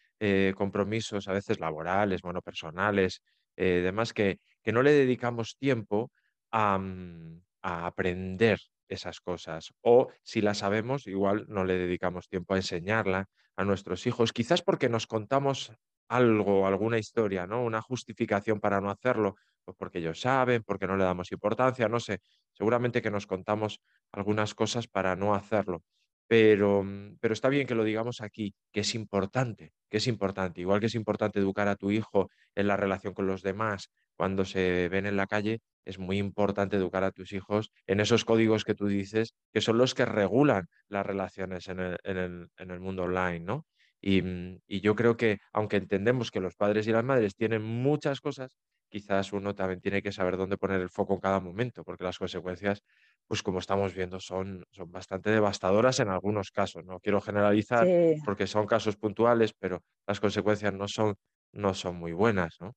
compromisos, 0.56 1.28
a 1.28 1.32
veces 1.32 1.60
laborales, 1.60 2.22
bueno, 2.22 2.42
personales, 2.42 3.22
demás, 3.54 4.12
que, 4.12 4.40
que 4.64 4.72
no 4.72 4.82
le 4.82 4.90
dedicamos 4.90 5.56
tiempo 5.56 6.10
a, 6.50 6.76
mm, 6.76 7.40
a 7.62 7.86
aprender 7.86 8.58
esas 8.88 9.20
cosas. 9.20 9.72
O 9.82 10.08
si 10.22 10.40
las 10.40 10.58
sabemos, 10.58 11.06
igual 11.06 11.46
no 11.48 11.64
le 11.64 11.78
dedicamos 11.78 12.28
tiempo 12.28 12.54
a 12.54 12.56
enseñarla 12.56 13.26
a 13.56 13.64
nuestros 13.64 14.06
hijos, 14.06 14.32
quizás 14.32 14.62
porque 14.62 14.88
nos 14.88 15.06
contamos 15.06 15.72
algo, 16.08 16.66
alguna 16.66 16.98
historia, 16.98 17.46
¿no? 17.46 17.62
Una 17.64 17.82
justificación 17.82 18.60
para 18.60 18.80
no 18.80 18.90
hacerlo, 18.90 19.36
pues 19.68 19.76
porque 19.78 19.98
ellos 19.98 20.18
saben, 20.18 20.62
porque 20.64 20.86
no 20.86 20.96
le 20.96 21.04
damos 21.04 21.30
importancia, 21.30 21.90
no 21.90 22.00
sé. 22.00 22.20
Seguramente 22.54 23.02
que 23.02 23.10
nos 23.10 23.26
contamos 23.26 23.80
algunas 24.12 24.54
cosas 24.54 24.88
para 24.88 25.14
no 25.14 25.34
hacerlo. 25.34 25.82
Pero, 26.26 26.82
mm, 26.82 27.18
pero 27.20 27.34
está 27.34 27.50
bien 27.50 27.66
que 27.66 27.74
lo 27.74 27.84
digamos 27.84 28.22
aquí, 28.22 28.54
que 28.72 28.80
es 28.80 28.94
importante, 28.94 29.74
que 29.90 29.98
es 29.98 30.06
importante. 30.06 30.62
Igual 30.62 30.80
que 30.80 30.86
es 30.86 30.94
importante 30.94 31.38
educar 31.38 31.68
a 31.68 31.76
tu 31.76 31.90
hijo 31.90 32.30
en 32.54 32.66
la 32.66 32.78
relación 32.78 33.12
con 33.12 33.26
los 33.26 33.42
demás 33.42 33.90
cuando 34.16 34.46
se 34.46 34.88
ven 34.88 35.04
en 35.04 35.18
la 35.18 35.26
calle, 35.26 35.60
es 35.84 35.98
muy 35.98 36.16
importante 36.16 36.76
educar 36.78 37.04
a 37.04 37.10
tus 37.12 37.32
hijos 37.34 37.70
en 37.86 38.00
esos 38.00 38.24
códigos 38.24 38.64
que 38.64 38.74
tú 38.74 38.86
dices, 38.86 39.34
que 39.52 39.60
son 39.60 39.76
los 39.76 39.94
que 39.94 40.06
regulan 40.06 40.66
las 40.88 41.04
relaciones 41.04 41.68
en 41.68 41.80
el, 41.80 41.98
en 42.04 42.16
el, 42.16 42.48
en 42.56 42.70
el 42.70 42.80
mundo 42.80 43.02
online, 43.02 43.40
¿no? 43.40 43.66
Mm, 44.02 44.56
y, 44.66 44.80
yo 44.80 44.94
creo 44.94 45.16
que, 45.16 45.38
aunque 45.52 45.76
entendemos 45.76 46.30
que 46.30 46.40
los 46.40 46.54
padres 46.56 46.86
y 46.86 46.92
las 46.92 47.04
madres 47.04 47.34
tienen 47.34 47.62
muchas 47.62 48.20
cosas, 48.20 48.56
quizás 48.88 49.32
uno 49.32 49.54
también 49.54 49.80
tiene 49.80 50.02
que 50.02 50.12
saber 50.12 50.36
dónde 50.36 50.56
poner 50.58 50.80
el 50.80 50.90
foco 50.90 51.14
en 51.14 51.20
cada 51.20 51.40
momento, 51.40 51.84
porque 51.84 52.04
las 52.04 52.18
consecuencias, 52.18 52.82
pues 53.26 53.42
como 53.42 53.58
estamos 53.60 53.94
viendo, 53.94 54.20
son, 54.20 54.64
son 54.70 54.90
bastante 54.90 55.30
devastadoras 55.30 56.00
en 56.00 56.08
algunos 56.08 56.50
casos. 56.50 56.84
No 56.84 57.00
quiero 57.00 57.20
generalizar 57.20 57.90
porque 58.24 58.46
son 58.46 58.66
casos 58.66 58.96
puntuales, 58.96 59.52
pero 59.58 59.82
las 60.06 60.20
consecuencias 60.20 60.72
no 60.74 60.88
son, 60.88 61.16
no 61.52 61.74
son 61.74 61.96
muy 61.96 62.12
buenas, 62.12 62.56
¿no? 62.60 62.74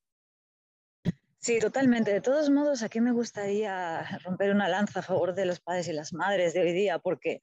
Sí, 1.40 1.60
totalmente. 1.60 2.12
De 2.14 2.22
todos 2.22 2.50
modos, 2.50 2.84
aquí 2.84 3.02
me 3.02 3.12
gustaría 3.12 4.20
romper 4.24 4.52
una 4.52 4.70
lanza 4.70 5.00
a 5.00 5.04
favor 5.04 5.34
de 5.34 5.46
los 5.46 5.60
padres 5.60 5.88
y 5.88 5.94
las 5.94 6.14
madres 6.14 6.54
de 6.54 6.62
hoy 6.62 6.72
día, 6.72 7.00
porque 7.00 7.42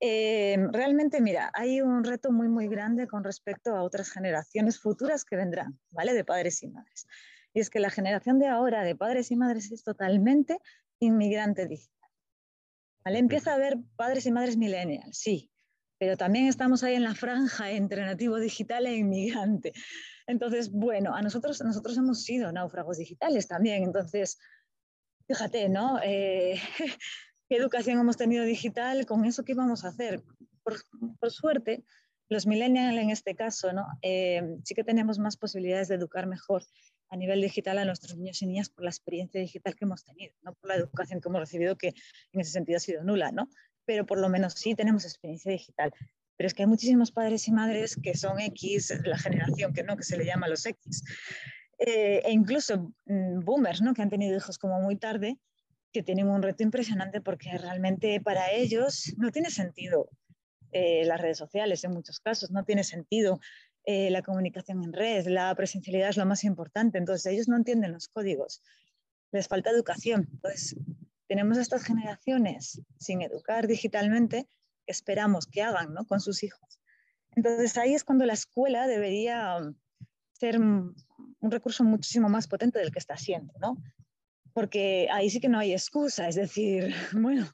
eh, 0.00 0.56
realmente, 0.72 1.20
mira, 1.20 1.50
hay 1.54 1.80
un 1.82 2.04
reto 2.04 2.32
muy, 2.32 2.48
muy 2.48 2.68
grande 2.68 3.06
con 3.08 3.24
respecto 3.24 3.76
a 3.76 3.82
otras 3.82 4.10
generaciones 4.10 4.80
futuras 4.80 5.24
que 5.24 5.36
vendrán, 5.36 5.80
¿vale? 5.90 6.14
De 6.14 6.24
padres 6.24 6.62
y 6.62 6.68
madres. 6.68 7.06
Y 7.56 7.60
es 7.60 7.70
que 7.70 7.80
la 7.80 7.88
generación 7.88 8.38
de 8.38 8.48
ahora 8.48 8.84
de 8.84 8.94
padres 8.94 9.30
y 9.30 9.36
madres 9.36 9.72
es 9.72 9.82
totalmente 9.82 10.58
inmigrante 11.00 11.66
digital. 11.66 12.10
¿Vale? 13.02 13.18
Empieza 13.18 13.52
a 13.52 13.54
haber 13.54 13.78
padres 13.96 14.26
y 14.26 14.30
madres 14.30 14.58
millennials, 14.58 15.16
sí, 15.16 15.50
pero 15.98 16.18
también 16.18 16.48
estamos 16.48 16.82
ahí 16.82 16.96
en 16.96 17.02
la 17.02 17.14
franja 17.14 17.70
entre 17.70 18.04
nativo 18.04 18.38
digital 18.38 18.86
e 18.86 18.96
inmigrante. 18.96 19.72
Entonces, 20.26 20.70
bueno, 20.70 21.14
a 21.14 21.22
nosotros, 21.22 21.58
nosotros 21.64 21.96
hemos 21.96 22.24
sido 22.24 22.52
náufragos 22.52 22.98
digitales 22.98 23.48
también, 23.48 23.84
entonces, 23.84 24.38
fíjate, 25.26 25.70
¿no? 25.70 25.98
Eh, 26.04 26.60
qué 27.48 27.56
educación 27.56 27.98
hemos 27.98 28.18
tenido 28.18 28.44
digital, 28.44 29.06
con 29.06 29.24
eso 29.24 29.46
qué 29.46 29.54
vamos 29.54 29.82
a 29.86 29.88
hacer. 29.88 30.22
Por, 30.62 31.30
suerte, 31.30 31.86
los 32.28 32.46
millennials 32.46 32.98
en 32.98 33.08
este 33.08 33.34
caso, 33.34 33.72
¿no? 33.72 33.86
Eh, 34.02 34.58
sí 34.62 34.74
que 34.74 34.84
tenemos 34.84 35.18
más 35.18 35.38
posibilidades 35.38 35.88
de 35.88 35.94
educar 35.94 36.26
mejor 36.26 36.62
a 37.08 37.16
nivel 37.16 37.40
digital 37.40 37.78
a 37.78 37.84
nuestros 37.84 38.16
niños 38.16 38.42
y 38.42 38.46
niñas 38.46 38.70
por 38.70 38.84
la 38.84 38.90
experiencia 38.90 39.40
digital 39.40 39.74
que 39.74 39.84
hemos 39.84 40.04
tenido, 40.04 40.34
no 40.42 40.54
por 40.54 40.68
la 40.68 40.76
educación 40.76 41.20
que 41.20 41.28
hemos 41.28 41.40
recibido, 41.40 41.76
que 41.76 41.88
en 42.32 42.40
ese 42.40 42.52
sentido 42.52 42.76
ha 42.76 42.80
sido 42.80 43.04
nula, 43.04 43.32
¿no? 43.32 43.48
Pero 43.84 44.06
por 44.06 44.18
lo 44.18 44.28
menos 44.28 44.54
sí 44.54 44.74
tenemos 44.74 45.04
experiencia 45.04 45.52
digital. 45.52 45.92
Pero 46.36 46.48
es 46.48 46.54
que 46.54 46.62
hay 46.62 46.68
muchísimos 46.68 47.12
padres 47.12 47.48
y 47.48 47.52
madres 47.52 47.96
que 48.02 48.14
son 48.16 48.40
X, 48.40 49.00
la 49.04 49.18
generación 49.18 49.72
que 49.72 49.82
no, 49.82 49.96
que 49.96 50.02
se 50.02 50.16
le 50.16 50.24
llama 50.24 50.48
los 50.48 50.66
X, 50.66 51.02
eh, 51.78 52.22
e 52.24 52.32
incluso 52.32 52.92
mm, 53.06 53.40
boomers, 53.44 53.82
¿no? 53.82 53.94
Que 53.94 54.02
han 54.02 54.10
tenido 54.10 54.36
hijos 54.36 54.58
como 54.58 54.80
muy 54.80 54.96
tarde 54.96 55.38
que 55.92 56.02
tienen 56.02 56.28
un 56.28 56.42
reto 56.42 56.62
impresionante 56.62 57.20
porque 57.20 57.56
realmente 57.56 58.20
para 58.20 58.52
ellos 58.52 59.14
no 59.16 59.30
tiene 59.30 59.50
sentido 59.50 60.10
eh, 60.72 61.06
las 61.06 61.20
redes 61.20 61.38
sociales 61.38 61.84
en 61.84 61.92
muchos 61.92 62.20
casos, 62.20 62.50
no 62.50 62.64
tiene 62.64 62.84
sentido 62.84 63.40
eh, 63.86 64.10
la 64.10 64.22
comunicación 64.22 64.84
en 64.84 64.92
red, 64.92 65.26
la 65.26 65.54
presencialidad 65.54 66.10
es 66.10 66.16
lo 66.16 66.26
más 66.26 66.44
importante, 66.44 66.98
entonces 66.98 67.32
ellos 67.32 67.48
no 67.48 67.56
entienden 67.56 67.92
los 67.92 68.08
códigos, 68.08 68.62
les 69.32 69.48
falta 69.48 69.70
educación. 69.70 70.28
Entonces, 70.30 70.76
tenemos 71.26 71.56
estas 71.56 71.84
generaciones 71.84 72.82
sin 72.98 73.22
educar 73.22 73.66
digitalmente 73.66 74.46
esperamos 74.86 75.46
que 75.46 75.62
hagan 75.62 75.94
¿no? 75.94 76.04
con 76.06 76.20
sus 76.20 76.42
hijos. 76.42 76.80
Entonces 77.34 77.76
ahí 77.76 77.94
es 77.94 78.04
cuando 78.04 78.24
la 78.26 78.34
escuela 78.34 78.86
debería 78.86 79.58
ser 80.32 80.60
un 80.60 80.94
recurso 81.40 81.82
muchísimo 81.82 82.28
más 82.28 82.46
potente 82.46 82.78
del 82.78 82.92
que 82.92 82.98
está 82.98 83.16
siendo, 83.16 83.52
¿no? 83.58 83.76
porque 84.56 85.06
ahí 85.12 85.28
sí 85.28 85.38
que 85.38 85.50
no 85.50 85.58
hay 85.58 85.74
excusa, 85.74 86.28
es 86.28 86.34
decir, 86.34 86.94
bueno, 87.12 87.46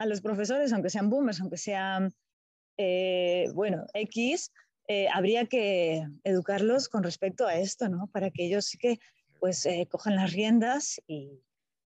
a 0.00 0.06
los 0.06 0.20
profesores, 0.20 0.72
aunque 0.72 0.90
sean 0.90 1.08
boomers, 1.08 1.40
aunque 1.40 1.56
sean, 1.56 2.12
eh, 2.76 3.46
bueno, 3.54 3.86
X, 3.94 4.50
eh, 4.88 5.06
habría 5.12 5.46
que 5.46 6.06
educarlos 6.24 6.88
con 6.88 7.02
respecto 7.02 7.46
a 7.46 7.56
esto, 7.56 7.88
¿no? 7.88 8.06
Para 8.08 8.30
que 8.30 8.46
ellos 8.46 8.64
sí 8.64 8.78
que, 8.78 8.98
pues, 9.38 9.66
eh, 9.66 9.86
cojan 9.90 10.16
las 10.16 10.32
riendas 10.32 11.00
y, 11.06 11.42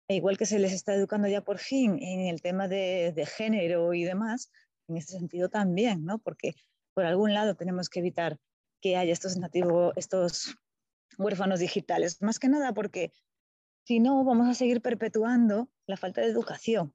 e 0.09 0.15
igual 0.15 0.37
que 0.37 0.45
se 0.45 0.59
les 0.59 0.73
está 0.73 0.93
educando 0.93 1.27
ya 1.27 1.41
por 1.41 1.59
fin 1.59 1.97
en 2.01 2.27
el 2.27 2.41
tema 2.41 2.67
de, 2.67 3.13
de 3.15 3.25
género 3.25 3.93
y 3.93 4.03
demás, 4.03 4.51
en 4.89 4.97
este 4.97 5.13
sentido 5.13 5.47
también, 5.47 6.03
¿no? 6.03 6.19
Porque 6.19 6.55
por 6.93 7.05
algún 7.05 7.33
lado 7.33 7.55
tenemos 7.55 7.89
que 7.89 7.99
evitar 7.99 8.37
que 8.81 8.97
haya 8.97 9.13
estos 9.13 9.37
nativos, 9.37 9.93
estos 9.95 10.57
huérfanos 11.17 11.59
digitales, 11.59 12.21
más 12.21 12.37
que 12.39 12.49
nada 12.49 12.73
porque 12.73 13.13
si 13.85 13.99
no 13.99 14.23
vamos 14.25 14.47
a 14.47 14.53
seguir 14.53 14.81
perpetuando 14.81 15.69
la 15.87 15.95
falta 15.95 16.21
de 16.21 16.27
educación 16.27 16.93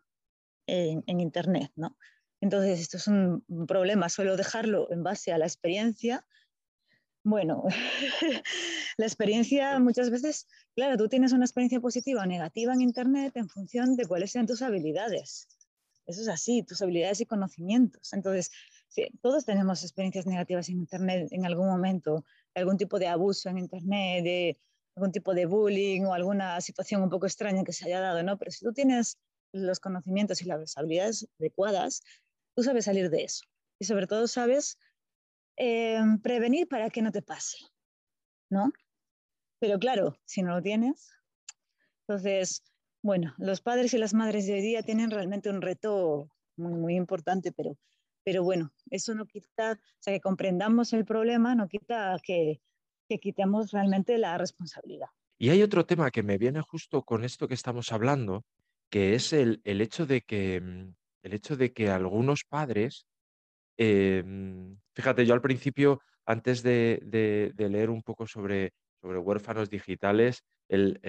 en, 0.67 1.03
en 1.07 1.21
Internet, 1.21 1.73
¿no? 1.77 1.97
Entonces, 2.45 2.79
esto 2.79 2.99
es 2.99 3.09
un, 3.09 3.43
problema, 3.67 4.11
solo 4.11 4.37
dejarlo 4.37 4.93
en 4.93 5.03
base 5.03 5.33
a 5.33 5.39
la 5.39 5.47
experiencia. 5.47 6.27
Bueno, 7.25 7.65
la 8.99 9.07
experiencia 9.07 9.79
muchas 9.79 10.11
veces, 10.11 10.47
claro, 10.77 10.99
tú 10.99 11.09
tienes 11.09 11.33
una 11.33 11.47
experiencia 11.47 11.81
positiva 11.81 12.21
o 12.21 12.27
negativa 12.27 12.75
en 12.75 12.83
Internet 12.83 13.35
en 13.37 13.49
función 13.49 13.97
de 13.97 14.05
cuáles 14.05 14.31
sean 14.31 14.47
tus 14.47 14.61
habilidades. 14.61 15.49
Eso 16.05 16.21
es 16.21 16.29
así, 16.29 16.63
tus 16.63 16.83
habilidades 16.83 17.23
y 17.23 17.25
conocimientos. 17.25 18.13
Entonces, 18.13 18.51
sí, 18.89 19.09
todos 19.23 19.47
tenemos 19.47 19.83
experiencias 19.83 20.27
negativas 20.27 20.69
en 20.69 20.81
Internet 20.81 21.29
en 21.31 21.47
algún 21.47 21.67
momento, 21.67 22.27
algún 22.55 22.77
tipo 22.77 22.99
de 22.99 23.07
abuso 23.07 23.49
en 23.49 23.57
Internet, 23.57 24.23
de 24.23 24.59
algún 24.97 25.13
tipo 25.13 25.33
de 25.33 25.47
bullying 25.47 26.03
o 26.03 26.13
alguna 26.13 26.61
situación 26.61 27.03
un 27.03 27.09
poco 27.09 27.25
extraña 27.25 27.65
que 27.65 27.73
se 27.73 27.87
haya 27.87 28.01
dado, 28.01 28.23
¿no? 28.23 28.37
Pero 28.37 28.51
si 28.51 28.67
tú 28.67 28.75
tienes 28.75 29.19
los 29.55 29.81
conocimientos 29.81 30.43
y 30.43 30.47
las 30.47 30.77
habilidades 30.77 31.29
adecuadas, 31.39 32.03
tú 32.55 32.63
sabes 32.63 32.85
salir 32.85 33.11
de 33.11 33.25
eso. 33.25 33.45
Y 33.79 33.85
sobre 33.85 34.07
todo 34.07 34.27
sabes 34.27 34.79
eh, 35.57 36.01
prevenir 36.23 36.69
para 36.69 36.91
que 36.91 37.03
no 37.03 37.13
te 37.13 37.23
pase, 37.23 37.59
¿no? 38.51 38.73
Pero 39.59 39.79
claro, 39.79 40.19
si 40.25 40.43
no 40.43 40.55
lo 40.55 40.63
tienes, 40.63 41.13
entonces, 42.07 42.63
bueno, 43.03 43.35
los 43.39 43.61
padres 43.61 43.95
y 43.95 43.99
las 43.99 44.15
madres 44.15 44.47
de 44.47 44.55
hoy 44.55 44.61
día 44.61 44.83
tienen 44.83 45.11
realmente 45.11 45.51
un 45.51 45.63
reto 45.63 46.31
muy, 46.57 46.75
muy 46.75 46.97
importante, 46.97 47.53
pero, 47.53 47.79
pero 48.25 48.43
bueno, 48.43 48.73
eso 48.91 49.15
no 49.15 49.27
quita, 49.27 49.73
o 49.73 50.03
sea, 50.03 50.13
que 50.13 50.21
comprendamos 50.21 50.93
el 50.93 51.05
problema, 51.05 51.55
no 51.55 51.69
quita 51.69 52.17
que, 52.23 52.61
que 53.09 53.19
quitemos 53.19 53.71
realmente 53.71 54.19
la 54.19 54.37
responsabilidad. 54.39 55.09
Y 55.39 55.51
hay 55.51 55.63
otro 55.63 55.87
tema 55.87 56.11
que 56.11 56.23
me 56.23 56.39
viene 56.39 56.61
justo 56.61 57.03
con 57.03 57.25
esto 57.25 57.49
que 57.49 57.55
estamos 57.55 57.91
hablando, 57.93 58.45
que 58.91 59.15
es 59.15 59.33
el, 59.33 59.61
el 59.65 59.81
hecho 59.81 60.07
de 60.07 60.23
que 60.23 60.61
mm, 60.61 60.95
el 61.25 61.33
hecho 61.33 61.57
de 61.57 61.73
que 61.73 61.91
algunos 61.91 62.45
padres, 62.45 63.07
em, 63.79 64.79
fíjate, 64.95 65.27
yo 65.27 65.35
al 65.35 65.41
principio, 65.41 66.01
antes 66.27 66.63
de, 66.63 67.53
leer 67.57 67.91
un 67.91 68.03
poco 68.03 68.27
sobre, 68.27 68.73
sobre 69.01 69.19
huérfanos 69.19 69.71
digitales, 69.71 70.45
el, 70.69 71.01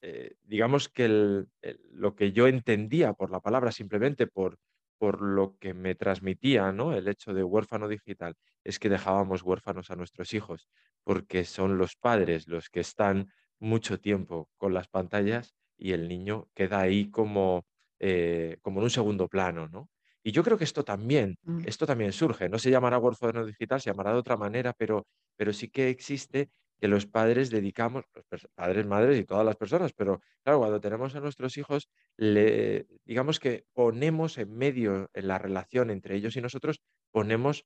eh, 0.00 0.34
digamos 0.42 0.88
que 0.88 1.44
lo 1.90 2.14
que 2.14 2.32
yo 2.32 2.46
entendía 2.46 3.12
por 3.12 3.30
la 3.30 3.40
palabra, 3.40 3.72
simplemente 3.72 4.28
por, 4.28 4.58
por 4.98 5.20
lo 5.20 5.56
que 5.58 5.74
me 5.74 5.96
transmitía 5.96 6.70
¿no? 6.72 6.94
el 6.94 7.08
hecho 7.08 7.34
de 7.34 7.42
huérfano 7.42 7.88
digital, 7.88 8.34
es 8.62 8.78
que 8.78 8.88
dejábamos 8.88 9.42
huérfanos 9.42 9.90
a 9.90 9.96
nuestros 9.96 10.32
hijos, 10.32 10.68
porque 11.02 11.44
son 11.44 11.76
los 11.76 11.96
padres 11.96 12.46
los 12.46 12.68
que 12.70 12.80
están 12.80 13.32
mucho 13.58 13.98
tiempo 13.98 14.48
con 14.56 14.74
las 14.74 14.86
pantallas 14.86 15.54
y 15.76 15.92
el 15.92 16.08
niño 16.08 16.48
queda 16.54 16.80
ahí 16.80 17.10
como 17.10 17.66
eh, 18.00 18.58
como 18.62 18.80
en 18.80 18.84
un 18.84 18.90
segundo 18.90 19.28
plano, 19.28 19.68
¿no? 19.68 19.90
Y 20.22 20.32
yo 20.32 20.42
creo 20.42 20.58
que 20.58 20.64
esto 20.64 20.84
también, 20.84 21.38
mm. 21.42 21.62
esto 21.66 21.86
también 21.86 22.12
surge, 22.12 22.48
no 22.48 22.58
se 22.58 22.70
llamará 22.70 22.98
huérfano 22.98 23.46
digital, 23.46 23.80
se 23.80 23.90
llamará 23.90 24.12
de 24.12 24.18
otra 24.18 24.36
manera, 24.36 24.74
pero, 24.76 25.06
pero 25.36 25.52
sí 25.52 25.68
que 25.68 25.88
existe 25.88 26.50
que 26.78 26.88
los 26.88 27.06
padres 27.06 27.50
dedicamos, 27.50 28.04
los 28.30 28.48
padres, 28.54 28.86
madres 28.86 29.18
y 29.18 29.24
todas 29.24 29.44
las 29.44 29.56
personas, 29.56 29.92
pero 29.92 30.20
claro, 30.42 30.60
cuando 30.60 30.80
tenemos 30.80 31.14
a 31.14 31.20
nuestros 31.20 31.56
hijos, 31.56 31.88
le, 32.16 32.86
digamos 33.04 33.40
que 33.40 33.64
ponemos 33.72 34.38
en 34.38 34.56
medio, 34.56 35.10
en 35.12 35.28
la 35.28 35.38
relación 35.38 35.90
entre 35.90 36.16
ellos 36.16 36.36
y 36.36 36.40
nosotros, 36.40 36.80
ponemos 37.10 37.64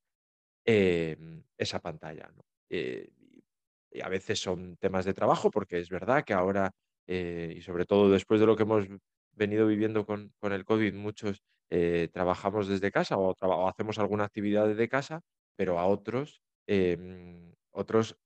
em, 0.65 1.43
esa 1.59 1.81
pantalla. 1.81 2.31
¿no? 2.35 2.45
Eh, 2.71 3.11
y 3.91 4.01
a 4.01 4.09
veces 4.09 4.41
son 4.41 4.77
temas 4.79 5.05
de 5.05 5.15
trabajo, 5.15 5.51
porque 5.51 5.79
es 5.79 5.91
verdad 5.91 6.25
que 6.25 6.33
ahora, 6.33 6.71
eh, 7.07 7.53
y 7.57 7.61
sobre 7.61 7.85
todo 7.85 8.11
después 8.11 8.41
de 8.41 8.47
lo 8.47 8.57
que 8.57 8.63
hemos 8.63 8.87
venido 9.33 9.67
viviendo 9.67 10.07
con, 10.07 10.33
con 10.39 10.53
el 10.53 10.65
COVID, 10.65 10.95
muchos 10.95 11.43
eh, 11.71 12.11
trabajamos 12.13 12.69
desde 12.69 12.91
casa 12.93 13.17
o, 13.17 13.35
hacemos 13.67 13.99
alguna 13.99 14.25
actividad 14.25 14.69
desde 14.69 14.91
casa, 14.91 15.23
pero 15.57 15.79
a 15.79 15.87
otros, 15.87 16.43
em, 16.67 17.55
otros 17.71 18.17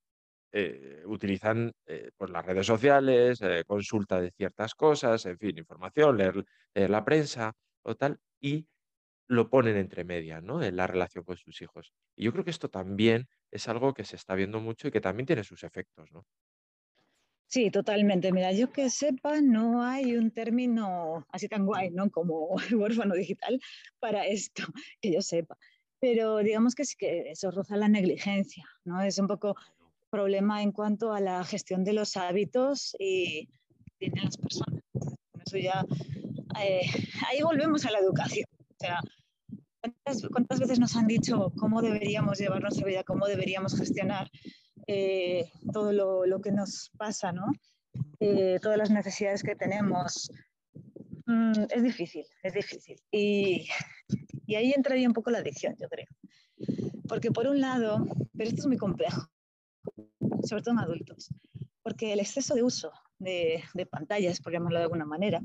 eh, 0.53 1.03
utilizan 1.07 1.73
eh, 1.87 2.11
pues 2.17 2.31
las 2.31 2.45
redes 2.47 2.67
sociales, 2.67 3.41
consulta 3.67 4.21
de 4.21 4.33
ciertas 4.33 4.75
cosas, 4.75 5.27
en 5.27 5.39
fin, 5.39 5.59
información, 5.59 6.17
leer, 6.19 6.45
la 6.75 7.05
prensa 7.05 7.53
o 7.83 7.95
tal, 7.97 8.19
y 8.41 8.67
lo 9.29 9.51
ponen 9.51 9.77
entre 9.77 10.05
medias, 10.05 10.43
¿no? 10.43 10.63
En 10.63 10.77
la 10.77 10.87
relación 10.87 11.25
con 11.25 11.37
sus 11.37 11.61
hijos. 11.63 11.93
Y 12.17 12.25
yo 12.25 12.33
creo 12.33 12.45
que 12.45 12.51
esto 12.51 12.69
también 12.71 13.29
es 13.53 13.69
algo 13.69 13.95
que 13.95 14.05
se 14.05 14.17
está 14.17 14.35
viendo 14.35 14.61
mucho 14.61 14.89
y 14.89 14.91
que 14.91 15.01
también 15.01 15.27
tiene 15.27 15.45
sus 15.45 15.65
efectos, 15.65 16.11
¿no? 16.13 16.27
Sí, 17.49 17.71
totalmente. 17.71 18.33
Mira, 18.33 18.53
yo 18.53 18.73
que 18.73 18.91
sepa, 18.91 19.41
no 19.41 19.83
hay 19.83 20.17
un 20.17 20.33
término 20.33 21.27
así 21.31 21.49
tan 21.49 21.65
guay, 21.65 21.91
¿no? 21.91 22.11
Como 22.11 22.57
huérfano 22.73 23.15
digital 23.15 23.61
para 24.01 24.27
esto, 24.27 24.65
que 25.01 25.13
yo 25.13 25.23
sepa. 25.23 25.57
Pero 26.01 26.39
digamos 26.39 26.75
que 26.75 26.85
sí 26.85 26.97
que 26.99 27.31
eso 27.31 27.51
roza 27.51 27.77
la 27.77 27.89
negligencia, 27.89 28.65
¿no? 28.85 29.01
Es 29.01 29.19
un 29.19 29.29
poco 29.29 29.55
problema 30.11 30.63
en 30.63 30.73
cuanto 30.73 31.13
a 31.13 31.21
la 31.21 31.45
gestión 31.45 31.85
de 31.85 31.93
los 31.93 32.17
hábitos 32.17 32.97
y 32.99 33.49
de 34.01 34.11
las 34.23 34.37
personas. 34.37 34.83
Eso 35.45 35.59
ya, 35.59 35.85
eh, 36.63 36.83
ahí 37.29 37.43
volvemos 37.43 37.87
a 37.87 37.93
la 37.93 38.01
educación. 38.01 38.47
O 38.61 38.75
sea, 38.79 39.01
¿cuántas, 39.81 40.29
¿cuántas 40.31 40.61
veces 40.61 40.79
nos 40.81 40.97
han 40.97 41.07
dicho 41.07 41.53
cómo 41.59 41.81
deberíamos 41.81 42.39
llevar 42.39 42.61
nuestra 42.61 42.87
vida, 42.87 43.05
cómo 43.05 43.27
deberíamos 43.27 43.79
gestionar 43.79 44.29
eh, 44.87 45.51
todo 45.73 45.93
lo, 46.27 46.41
que 46.41 46.53
nos 46.53 46.91
pasa, 46.97 47.33
¿no? 47.33 47.47
Eh, 48.21 48.59
todas 48.63 48.79
las 48.79 48.91
necesidades 48.91 49.43
que 49.43 49.57
tenemos. 49.57 50.31
Mm, 51.27 51.65
es 51.71 51.83
difícil, 51.83 52.25
es 52.43 52.55
difícil. 52.55 52.97
Y, 53.11 53.69
y 54.47 54.55
ahí 54.55 54.73
entraría 54.73 55.09
un 55.09 55.15
poco 55.15 55.31
la 55.31 55.39
adicción, 55.39 55.75
yo 55.79 55.89
creo. 55.89 56.07
Porque 57.09 57.31
por 57.31 57.47
un 57.47 57.61
lado, 57.61 58.07
pero 58.37 58.49
esto 58.49 58.63
es 58.63 58.67
muy 58.67 58.77
complejo, 58.77 59.29
sobre 60.45 60.63
todo 60.63 60.75
en 60.75 60.81
adultos, 60.81 61.29
porque 61.83 62.13
el 62.13 62.21
exceso 62.21 62.55
de 62.55 62.63
uso 62.63 62.93
de, 63.19 63.63
de 63.75 63.87
pantallas, 63.87 64.41
por 64.41 64.53
llamarlo 64.53 64.79
de 64.79 64.85
alguna 64.85 65.05
manera, 65.05 65.41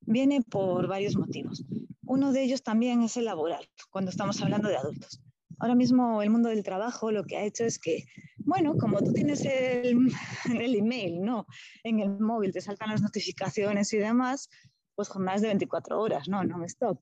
viene 0.00 0.42
por 0.42 0.86
varios 0.88 1.16
motivos. 1.16 1.64
Uno 2.06 2.32
de 2.32 2.42
ellos 2.42 2.62
también 2.62 3.02
es 3.02 3.16
el 3.16 3.24
laboral, 3.24 3.68
cuando 3.90 4.10
estamos 4.10 4.40
hablando 4.42 4.68
de 4.68 4.76
adultos. 4.76 5.20
Ahora 5.58 5.74
mismo 5.74 6.22
el 6.22 6.30
mundo 6.30 6.48
del 6.48 6.62
trabajo 6.62 7.10
lo 7.10 7.24
que 7.24 7.36
ha 7.36 7.44
hecho 7.44 7.64
es 7.64 7.78
que 7.78 8.04
bueno, 8.44 8.76
como 8.76 9.00
tú 9.00 9.12
tienes 9.12 9.44
el, 9.44 9.96
el 10.60 10.74
email, 10.74 11.22
¿no? 11.22 11.46
En 11.82 12.00
el 12.00 12.18
móvil 12.18 12.52
te 12.52 12.60
saltan 12.60 12.90
las 12.90 13.02
notificaciones 13.02 13.92
y 13.92 13.98
demás, 13.98 14.48
pues 14.94 15.14
más 15.16 15.40
de 15.40 15.48
24 15.48 16.00
horas, 16.00 16.28
no, 16.28 16.44
no 16.44 16.58
me 16.58 16.66
stop. 16.66 17.00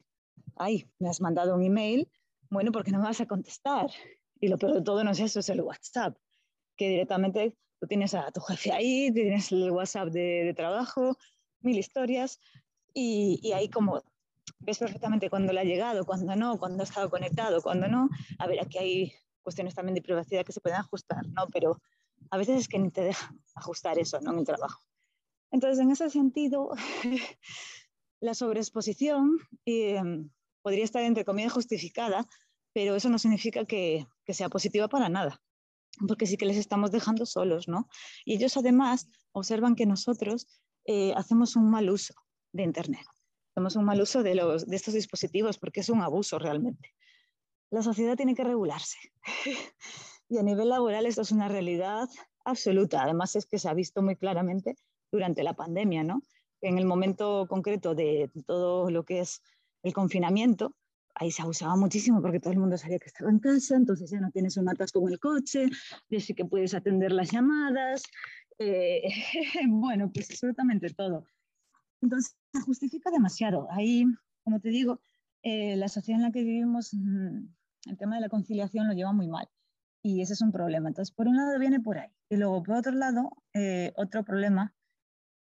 Ay, 0.57 0.89
me 0.99 1.09
has 1.09 1.21
mandado 1.21 1.55
un 1.55 1.63
email, 1.63 2.09
bueno, 2.51 2.73
porque 2.73 2.91
no 2.91 2.99
me 2.99 3.05
vas 3.05 3.21
a 3.21 3.27
contestar. 3.27 3.91
Y 4.41 4.49
lo 4.49 4.59
peor 4.59 4.75
de 4.75 4.83
todo 4.83 5.03
no 5.05 5.11
es 5.11 5.21
eso, 5.21 5.41
es 5.41 5.49
el 5.49 5.61
WhatsApp, 5.61 6.17
que 6.77 6.89
directamente 6.89 7.57
tú 7.81 7.87
tienes 7.87 8.15
a 8.15 8.31
tu 8.31 8.41
jefe 8.41 8.73
ahí, 8.73 9.11
tienes 9.13 9.51
el 9.53 9.71
WhatsApp 9.71 10.09
de, 10.09 10.45
de 10.45 10.55
trabajo, 10.55 11.17
mil 11.61 11.79
historias, 11.79 12.41
y, 12.95 13.41
y, 13.43 13.53
ahí 13.53 13.71
como 13.71 14.03
ves 14.61 14.79
perfectamente 14.79 15.31
cuándo 15.31 15.53
le 15.53 15.61
ha 15.61 15.65
llegado, 15.65 16.05
cuándo 16.05 16.37
no, 16.37 16.59
cuándo 16.59 16.83
ha 16.83 16.85
estado 16.85 17.11
conectado, 17.11 17.63
cuándo 17.63 17.89
no. 17.89 18.09
A 18.39 18.47
ver, 18.47 18.61
aquí 18.61 18.79
hay 18.79 19.13
cuestiones 19.43 19.75
también 19.75 19.95
de 19.95 20.03
privacidad 20.03 20.45
que 20.45 20.53
se 20.53 20.61
pueden 20.61 20.79
ajustar, 20.79 21.27
¿no? 21.29 21.49
Pero 21.53 21.81
a 22.31 22.39
veces 22.39 22.61
es 22.61 22.69
que 22.69 22.79
ni 22.79 22.91
te 22.91 23.03
dejan 23.03 23.41
ajustar 23.55 23.99
eso, 23.99 24.21
¿no? 24.21 24.33
En 24.33 24.39
el 24.39 24.47
trabajo. 24.47 24.83
Entonces, 25.51 25.81
en 25.81 25.91
ese 25.91 26.09
sentido, 26.11 26.71
la 28.21 28.35
sobreexposición 28.35 29.39
em, 29.67 30.31
podría 30.63 30.85
estar 30.85 31.03
entre 31.03 31.25
comillas 31.25 31.53
justificada, 31.53 32.27
pero 32.73 32.97
eso 32.97 33.11
no 33.11 33.19
significa 33.19 33.65
que, 33.67 34.07
sea 34.29 34.49
positiva 34.49 34.89
para 34.89 35.11
nada, 35.11 35.43
porque 36.09 36.27
sí 36.27 36.39
que 36.39 36.47
les 36.47 36.57
estamos 36.57 36.91
dejando 36.91 37.27
solos, 37.27 37.69
¿no? 37.69 37.87
Y 38.25 38.37
ellos 38.37 38.57
además 38.57 39.11
observan 39.33 39.75
que 39.75 39.85
nosotros 39.85 40.47
eh, 40.87 41.13
hacemos 41.17 41.55
un 41.55 41.71
mal 41.71 41.91
uso 41.91 42.15
de 42.53 42.63
Internet, 42.63 43.05
hacemos 43.55 43.77
un 43.77 43.85
mal 43.85 44.01
uso 44.01 44.23
de, 44.23 44.35
los, 44.35 44.67
de 44.67 44.77
estos 44.77 44.95
dispositivos 44.95 45.59
porque 45.59 45.81
es 45.81 45.89
un 45.89 46.03
abuso 46.03 46.39
realmente 46.39 46.95
la 47.73 47.83
sociedad 47.83 48.17
tiene 48.17 48.35
que 48.35 48.45
regularse. 48.45 48.99
y 50.29 50.39
a 50.39 50.43
nivel 50.43 50.69
laboral 50.69 51.07
esto 51.07 51.23
es 51.23 51.33
una 51.33 51.49
realidad 51.49 52.09
absoluta. 52.45 53.03
Además 53.03 53.35
es 53.35 53.47
que 53.47 53.59
se 53.59 53.69
ha 53.69 53.75
visto 53.75 54.03
muy 54.03 54.15
claramente 54.15 54.77
durante 55.11 55.43
la 55.43 55.55
pandemia, 55.55 56.05
¿no? 56.05 56.23
En 56.61 56.79
el 56.79 56.85
momento 56.85 57.47
concreto 57.49 57.95
de 57.95 58.31
todo 58.47 58.91
lo 58.91 59.05
que 59.05 59.21
es 59.21 59.43
el 59.83 59.95
confinamiento, 59.95 60.77
ahí 61.15 61.31
se 61.31 61.43
abusaba 61.43 61.75
muchísimo 61.77 62.21
porque 62.21 62.41
todo 62.41 62.53
el 62.53 62.59
mundo 62.59 62.77
sabía 62.77 62.99
que 62.99 63.09
estaba 63.09 63.31
en 63.31 63.41
casa, 63.41 63.75
entonces 63.75 64.11
ya 64.11 64.21
no 64.21 64.31
tienes 64.31 64.57
un 64.59 64.69
atasco 64.69 65.01
con 65.01 65.11
el 65.11 65.19
coche, 65.19 65.67
ya 66.09 66.21
sí 66.21 66.35
que 66.35 66.45
puedes 66.45 66.75
atender 66.75 67.11
las 67.11 67.31
llamadas, 67.33 68.03
eh, 68.59 69.03
bueno, 69.69 70.11
pues 70.13 70.31
absolutamente 70.31 70.91
todo. 70.91 71.25
Entonces, 72.03 72.37
se 72.53 72.61
justifica 72.61 73.11
demasiado. 73.11 73.69
Ahí, 73.71 74.05
como 74.45 74.61
te 74.61 74.69
digo, 74.69 75.01
eh, 75.43 75.77
la 75.77 75.89
sociedad 75.89 76.21
en 76.21 76.27
la 76.27 76.33
que 76.33 76.45
vivimos, 76.45 76.93
mm, 76.93 77.47
el 77.87 77.97
tema 77.99 78.17
de 78.17 78.21
la 78.21 78.29
conciliación 78.29 78.87
lo 78.89 78.95
lleva 78.95 79.13
muy 79.13 79.29
mal. 79.29 79.49
Y 80.03 80.21
ese 80.21 80.35
es 80.35 80.43
un 80.43 80.53
problema. 80.53 80.89
Entonces, 80.89 81.15
por 81.15 81.29
un 81.29 81.37
lado 81.37 81.59
viene 81.59 81.81
por 81.81 81.99
ahí. 81.99 82.11
Y 82.29 82.37
luego, 82.37 82.63
por 82.63 82.77
otro 82.77 82.93
lado, 82.93 83.31
eh, 83.55 83.93
otro 83.97 84.25
problema 84.25 84.75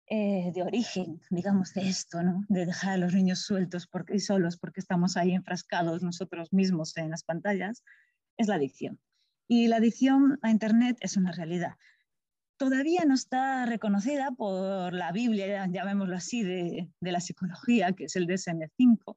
eh, 0.09 0.53
de 0.55 0.63
origen, 0.63 1.21
digamos, 1.31 1.75
de 1.75 1.89
esto, 1.89 2.23
¿no? 2.23 2.45
De 2.49 2.65
dejar 2.65 2.93
a 2.93 2.97
los 2.97 3.13
niños 3.13 3.41
sueltos 3.41 3.89
porque, 3.89 4.15
y 4.15 4.21
solos 4.21 4.57
porque 4.57 4.79
estamos 4.79 5.17
ahí 5.17 5.33
enfrascados 5.33 6.03
nosotros 6.03 6.53
mismos 6.53 6.97
en 6.97 7.11
las 7.11 7.25
pantallas, 7.25 7.83
es 8.37 8.47
la 8.47 8.55
adicción. 8.55 9.01
Y 9.49 9.67
la 9.67 9.77
adicción 9.77 10.39
a 10.43 10.51
Internet 10.51 10.97
es 11.01 11.17
una 11.17 11.33
realidad. 11.33 11.75
Todavía 12.57 13.05
no 13.05 13.15
está 13.15 13.67
reconocida 13.67 14.31
por 14.31 14.93
la 14.95 15.13
Biblia, 15.13 15.67
llamémoslo 15.67 16.17
así, 16.17 16.43
de, 16.43 16.91
de 17.01 17.13
la 17.13 17.21
psicología, 17.21 17.93
que 17.93 18.05
es 18.05 18.17
el 18.17 18.27
DSM-5, 18.27 19.17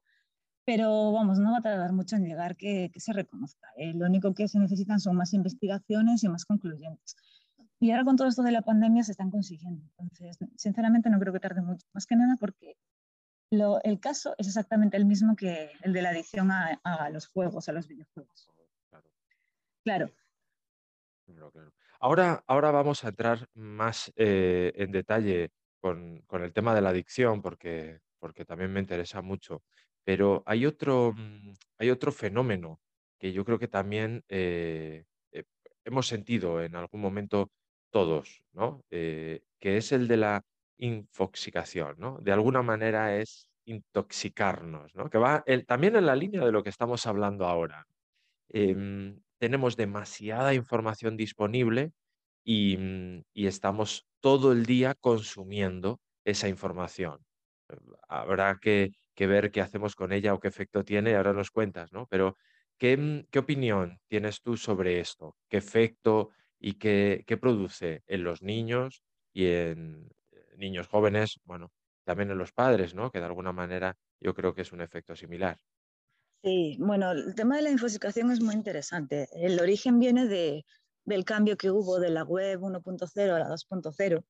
pero 0.64 1.10
vamos, 1.12 1.38
no 1.38 1.52
va 1.52 1.58
a 1.58 1.62
tardar 1.62 1.92
mucho 1.92 2.16
en 2.16 2.24
llegar 2.24 2.56
que, 2.56 2.90
que 2.92 3.00
se 3.00 3.12
reconozca. 3.12 3.68
Eh, 3.76 3.92
lo 3.94 4.06
único 4.06 4.34
que 4.34 4.46
se 4.46 4.58
necesitan 4.58 5.00
son 5.00 5.16
más 5.16 5.32
investigaciones 5.32 6.22
y 6.22 6.28
más 6.28 6.44
concluyentes. 6.44 7.16
Y 7.80 7.90
ahora 7.90 8.04
con 8.04 8.16
todo 8.16 8.28
esto 8.28 8.42
de 8.42 8.52
la 8.52 8.62
pandemia 8.62 9.02
se 9.02 9.12
están 9.12 9.30
consiguiendo. 9.30 9.82
Entonces, 9.98 10.38
sinceramente 10.56 11.08
no 11.08 11.18
creo 11.18 11.32
que 11.32 11.40
tarde 11.40 11.62
mucho. 11.62 11.86
Más 11.94 12.06
que 12.06 12.14
nada 12.14 12.36
porque 12.38 12.76
lo, 13.50 13.82
el 13.82 13.98
caso 14.00 14.34
es 14.38 14.46
exactamente 14.46 14.96
el 14.96 15.06
mismo 15.06 15.34
que 15.34 15.70
el 15.82 15.92
de 15.92 16.02
la 16.02 16.10
adicción 16.10 16.50
a, 16.50 16.78
a 16.84 17.10
los 17.10 17.26
juegos, 17.26 17.68
a 17.68 17.72
los 17.72 17.88
videojuegos. 17.88 18.48
Claro. 18.90 19.10
claro. 21.24 21.72
Ahora, 22.02 22.42
ahora 22.46 22.70
vamos 22.70 23.04
a 23.04 23.08
entrar 23.08 23.46
más 23.54 24.10
eh, 24.16 24.72
en 24.76 24.90
detalle 24.90 25.50
con, 25.80 26.22
con, 26.26 26.42
el 26.42 26.52
tema 26.52 26.74
de 26.74 26.80
la 26.80 26.88
adicción 26.90 27.42
porque, 27.42 28.00
porque 28.18 28.46
también 28.46 28.72
me 28.72 28.80
interesa 28.80 29.20
mucho. 29.20 29.62
Pero 30.02 30.42
hay 30.46 30.64
otro, 30.64 31.12
mm, 31.14 31.52
hay 31.78 31.90
otro 31.90 32.10
fenómeno 32.10 32.80
que 33.18 33.32
yo 33.32 33.44
creo 33.44 33.58
que 33.58 33.68
también 33.68 34.24
eh, 34.30 35.04
eh, 35.32 35.44
hemos 35.84 36.06
sentido 36.06 36.62
en 36.62 36.74
algún 36.74 37.02
momento 37.02 37.50
todos, 37.90 38.42
¿no? 38.52 38.82
Que 38.88 39.42
es 39.62 39.92
el 39.92 40.08
de 40.08 40.16
la 40.16 40.42
infoxicación, 40.78 41.96
¿no? 41.98 42.18
De 42.22 42.32
alguna 42.32 42.62
manera 42.62 43.16
es 43.16 43.46
intoxicarnos, 43.66 44.94
¿no? 44.94 45.10
Que 45.10 45.18
va 45.18 45.44
también 45.66 45.96
en 45.96 46.06
la 46.06 46.16
línea 46.16 46.44
de 46.46 46.52
lo 46.52 46.62
que 46.62 46.70
estamos 46.70 47.06
hablando 47.06 47.46
ahora. 47.46 47.86
Tenemos 49.40 49.76
demasiada 49.76 50.54
información 50.54 51.16
disponible 51.16 51.92
y, 52.44 52.76
mm, 52.78 53.22
y 53.34 53.46
estamos 53.46 54.06
todo 54.20 54.52
el 54.52 54.66
día 54.66 54.94
consumiendo 54.94 56.00
esa 56.24 56.48
información. 56.48 57.24
Habrá 58.08 58.58
que, 58.60 58.92
ver 59.18 59.50
qué 59.50 59.60
hacemos 59.60 59.94
con 59.96 60.12
ella 60.12 60.32
o 60.34 60.40
qué 60.40 60.48
efecto 60.48 60.82
tiene, 60.84 61.14
ahora 61.14 61.34
nos 61.34 61.50
cuentas, 61.50 61.92
¿no? 61.92 62.06
Pero, 62.06 62.36
¿qué, 62.78 62.96
mm, 62.96 63.26
qué 63.30 63.38
opinión 63.38 64.00
tienes 64.08 64.40
tú 64.42 64.56
sobre 64.56 65.00
esto? 65.00 65.36
¿Qué 65.48 65.58
efecto 65.58 66.30
y 66.58 66.74
qué, 66.74 67.24
produce 67.40 68.02
en 68.06 68.24
los 68.24 68.42
niños 68.42 69.02
y 69.32 69.46
en 69.46 70.10
eh, 70.32 70.38
niños 70.56 70.88
jóvenes, 70.88 71.40
bueno, 71.44 71.70
también 72.04 72.30
en 72.30 72.38
los 72.38 72.52
padres, 72.52 72.94
¿no? 72.94 73.10
Que 73.10 73.20
de 73.20 73.26
alguna 73.26 73.52
manera 73.52 73.96
yo 74.20 74.34
creo 74.34 74.54
que 74.54 74.62
es 74.62 74.72
un 74.72 74.80
efecto 74.80 75.14
similar. 75.16 75.58
Sí, 76.42 76.76
bueno, 76.80 77.12
el 77.12 77.34
tema 77.34 77.56
de 77.56 77.62
la 77.62 77.70
infoxicación 77.70 78.30
es 78.30 78.40
muy 78.40 78.54
interesante. 78.54 79.28
El 79.32 79.60
origen 79.60 79.98
viene 79.98 80.26
de, 80.26 80.64
del 81.04 81.24
cambio 81.24 81.56
que 81.56 81.70
hubo 81.70 82.00
de 82.00 82.10
la 82.10 82.24
web 82.24 82.60
1.0 82.60 83.34
a 83.34 83.38
la 83.38 83.48
2.0, 83.48 84.24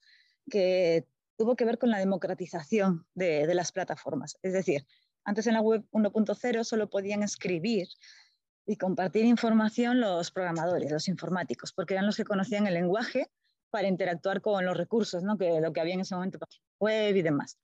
que 0.50 1.06
tuvo 1.36 1.54
que 1.54 1.64
ver 1.64 1.78
con 1.78 1.90
la 1.90 1.98
democratización 1.98 3.06
de, 3.14 3.46
de 3.46 3.54
las 3.54 3.70
plataformas. 3.70 4.36
Es 4.42 4.52
decir, 4.52 4.84
antes 5.24 5.46
en 5.46 5.54
la 5.54 5.60
web 5.60 5.84
1.0 5.92 6.64
solo 6.64 6.90
podían 6.90 7.22
escribir 7.22 7.86
y 8.66 8.76
compartir 8.76 9.24
información 9.24 10.00
los 10.00 10.30
programadores, 10.32 10.90
los 10.90 11.08
informáticos, 11.08 11.72
porque 11.72 11.94
eran 11.94 12.06
los 12.06 12.16
que 12.16 12.24
conocían 12.24 12.66
el 12.66 12.74
lenguaje 12.74 13.30
para 13.70 13.88
interactuar 13.88 14.40
con 14.40 14.64
los 14.64 14.76
recursos, 14.76 15.22
¿no? 15.22 15.38
que 15.38 15.60
lo 15.60 15.72
que 15.72 15.80
había 15.80 15.94
en 15.94 16.00
ese 16.00 16.14
momento, 16.14 16.38
web 16.78 17.16
y 17.16 17.22
demás. 17.22 17.58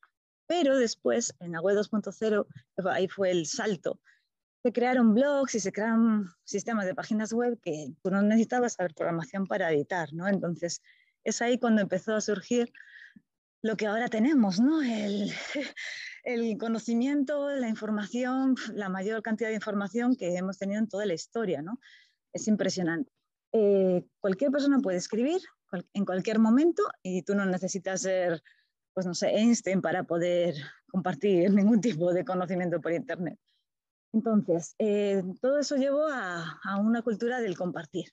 Pero 0.47 0.79
después, 0.79 1.35
en 1.41 1.53
la 1.53 1.61
web 1.61 1.77
2.0, 1.77 2.47
ahí 2.91 3.09
fue 3.09 3.33
el 3.33 3.47
salto. 3.47 4.01
Se 4.67 4.73
crearon 4.73 5.15
blogs 5.15 5.55
y 5.55 5.61
se 5.61 5.71
crearon 5.71 6.29
sistemas 6.43 6.87
de 6.87 6.95
páginas 6.97 7.33
web 7.33 7.57
que 7.63 7.93
tú 8.03 8.11
no 8.11 8.21
necesitabas 8.21 8.73
saber 8.73 8.95
programación 8.95 9.47
para 9.47 9.71
editar, 9.71 10.13
¿no? 10.13 10.27
Entonces, 10.27 10.83
es 11.23 11.41
ahí 11.41 11.57
cuando 11.57 11.83
empezó 11.83 12.17
a 12.17 12.21
surgir 12.21 12.73
lo 13.63 13.77
que 13.77 13.87
ahora 13.87 14.09
tenemos, 14.09 14.59
¿no? 14.59 14.83
El, 14.83 15.31
conocimiento, 16.59 17.49
la 17.51 17.69
información, 17.69 18.57
la 18.75 18.89
mayor 18.89 19.23
cantidad 19.23 19.51
de 19.51 19.55
información 19.55 20.17
que 20.17 20.37
hemos 20.37 20.59
tenido 20.59 20.81
en 20.81 20.89
toda 20.89 21.07
la 21.07 21.15
historia, 21.15 21.63
¿no? 21.63 21.79
Es 22.33 22.49
impresionante. 22.49 23.13
Eh, 23.53 24.05
cualquier 24.19 24.51
persona 24.51 24.81
puede 24.81 24.97
escribir 24.97 25.43
en 25.93 26.05
cualquier 26.05 26.41
momento 26.41 26.83
y 27.05 27.23
tú 27.23 27.37
no 27.37 27.47
necesitas 27.47 28.01
ser, 28.01 28.43
pues 28.95 29.07
no 29.07 29.15
sé, 29.15 29.29
Einstein 29.29 29.81
para 29.81 30.03
poder 30.03 30.57
compartir 30.89 31.53
ningún 31.55 31.81
tipo 31.81 32.13
de 32.13 32.25
conocimiento 32.25 32.81
por 32.81 32.91
Internet. 32.91 33.39
Entonces, 34.17 34.75
eh, 34.79 35.23
todo 35.43 35.59
eso 35.59 35.77
llevó 35.77 36.07
a, 36.09 36.59
una 36.81 37.03
cultura 37.03 37.39
del 37.43 37.55
compartir. 37.55 38.07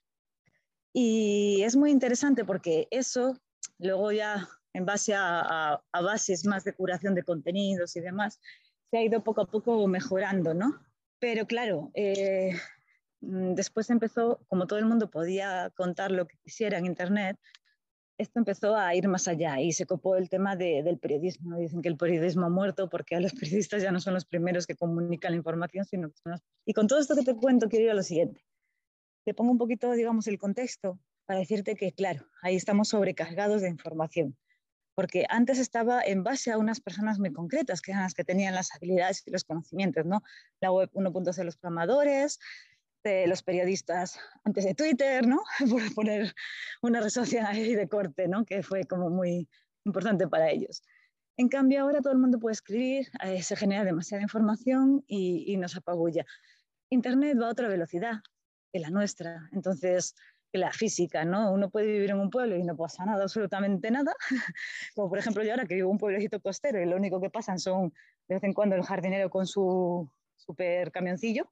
Y 0.91 1.61
es 1.63 1.77
muy 1.77 1.91
interesante 1.91 2.43
porque 2.43 2.89
eso 2.91 3.37
luego 3.79 4.11
ya 4.11 4.49
en 4.73 4.85
base 4.85 5.13
a, 5.15 5.81
bases 5.93 6.45
más 6.45 6.65
de 6.65 6.75
curación 6.75 7.15
de 7.15 7.23
contenidos 7.23 7.95
y 7.95 8.01
demás, 8.01 8.41
se 8.91 8.97
ha 8.97 9.03
ido 9.03 9.23
poco 9.23 9.43
a 9.43 9.49
poco 9.49 9.87
mejorando, 9.87 10.53
¿no? 10.53 10.77
Pero 11.19 11.47
claro, 11.47 11.89
eh, 11.93 12.51
mm, 13.21 13.53
después 13.53 13.89
empezó, 13.89 14.41
como 14.49 14.67
todo 14.67 14.79
el 14.79 14.85
mundo 14.85 15.09
podía 15.09 15.69
contar 15.73 16.11
lo 16.11 16.27
que 16.27 16.35
quisiera 16.43 16.79
en 16.79 16.85
Internet, 16.85 17.39
esto 18.17 18.39
empezó 18.39 18.75
a 18.75 18.93
ir 18.95 19.07
más 19.07 19.27
allá 19.27 19.59
y 19.59 19.73
se 19.73 19.85
copó 19.85 20.15
el 20.15 20.29
tema 20.29 20.55
del 20.55 20.99
periodismo. 20.99 21.57
Dicen 21.57 21.81
que 21.81 21.89
el 21.89 21.97
periodismo 21.97 22.45
ha 22.45 22.49
muerto 22.49 22.89
porque 22.89 23.19
los 23.19 23.33
periodistas 23.33 23.81
ya 23.81 23.91
no 23.91 23.99
son 23.99 24.13
los 24.13 24.25
primeros 24.25 24.67
que 24.67 24.75
comunican 24.75 25.31
la 25.31 25.37
información, 25.37 25.85
sino 25.85 26.09
que 26.09 26.17
son 26.23 26.33
los... 26.33 26.41
Y 26.65 26.73
con 26.73 26.87
todo 26.87 26.99
esto 26.99 27.15
que 27.15 27.23
te 27.23 27.35
cuento, 27.35 27.69
quiero 27.69 27.85
ir 27.85 27.91
a 27.91 27.95
lo 27.95 28.03
siguiente. 28.03 28.45
Te 29.25 29.33
pongo 29.33 29.51
un 29.51 29.57
poquito, 29.57 29.91
digamos, 29.93 30.27
el 30.27 30.37
contexto 30.37 30.99
para 31.25 31.39
decirte 31.39 31.75
que, 31.75 31.93
claro, 31.93 32.25
ahí 32.41 32.55
estamos 32.55 32.89
sobrecargados 32.89 33.61
de 33.61 33.69
información 33.69 34.37
porque 34.95 35.25
antes 35.29 35.59
estaba 35.59 36.01
en 36.01 36.23
base 36.23 36.51
a 36.51 36.57
unas 36.57 36.79
personas 36.79 37.19
muy 37.19 37.33
concretas, 37.33 37.81
que 37.81 37.91
eran 37.91 38.03
las 38.03 38.13
que 38.13 38.23
tenían 38.23 38.53
las 38.53 38.73
habilidades 38.75 39.23
y 39.25 39.31
los 39.31 39.43
conocimientos, 39.43 40.05
¿no? 40.05 40.21
La 40.61 40.71
web 40.71 40.89
1.0 40.93 41.43
los 41.43 41.57
programadores, 41.57 42.39
de 43.03 43.27
los 43.27 43.43
periodistas 43.43 44.19
antes 44.43 44.63
de 44.63 44.75
Twitter, 44.75 45.27
¿no? 45.27 45.41
Por 45.69 45.93
poner 45.93 46.33
una 46.81 47.01
red 47.01 47.09
social 47.09 47.45
ahí 47.45 47.75
de 47.75 47.87
corte, 47.87 48.27
¿no? 48.27 48.45
Que 48.45 48.63
fue 48.63 48.85
como 48.85 49.09
muy 49.09 49.49
importante 49.85 50.27
para 50.27 50.49
ellos. 50.49 50.83
En 51.37 51.49
cambio, 51.49 51.81
ahora 51.81 52.01
todo 52.01 52.13
el 52.13 52.19
mundo 52.19 52.39
puede 52.39 52.53
escribir, 52.53 53.09
eh, 53.23 53.41
se 53.41 53.55
genera 53.55 53.83
demasiada 53.83 54.21
información 54.21 55.03
y, 55.07 55.45
y 55.47 55.57
nos 55.57 55.75
apabulla. 55.75 56.25
Internet 56.89 57.37
va 57.41 57.47
a 57.47 57.51
otra 57.51 57.67
velocidad 57.67 58.21
que 58.71 58.79
la 58.79 58.89
nuestra. 58.89 59.49
Entonces, 59.51 60.15
la 60.53 60.71
física, 60.71 61.25
¿no? 61.25 61.51
Uno 61.51 61.69
puede 61.69 61.87
vivir 61.87 62.11
en 62.11 62.19
un 62.19 62.29
pueblo 62.29 62.55
y 62.55 62.63
no 62.63 62.75
pasa 62.75 63.05
nada, 63.05 63.23
absolutamente 63.23 63.89
nada. 63.91 64.13
Como 64.95 65.09
por 65.09 65.17
ejemplo 65.17 65.43
yo 65.43 65.51
ahora 65.51 65.65
que 65.65 65.75
vivo 65.75 65.89
en 65.89 65.93
un 65.93 65.97
pueblecito 65.97 66.39
costero 66.39 66.81
y 66.81 66.85
lo 66.85 66.95
único 66.95 67.19
que 67.19 67.29
pasan 67.29 67.59
son 67.59 67.93
de 68.27 68.35
vez 68.35 68.43
en 68.43 68.53
cuando 68.53 68.75
el 68.75 68.83
jardinero 68.83 69.29
con 69.29 69.47
su 69.47 70.09
super 70.35 70.91
camioncillo. 70.91 71.49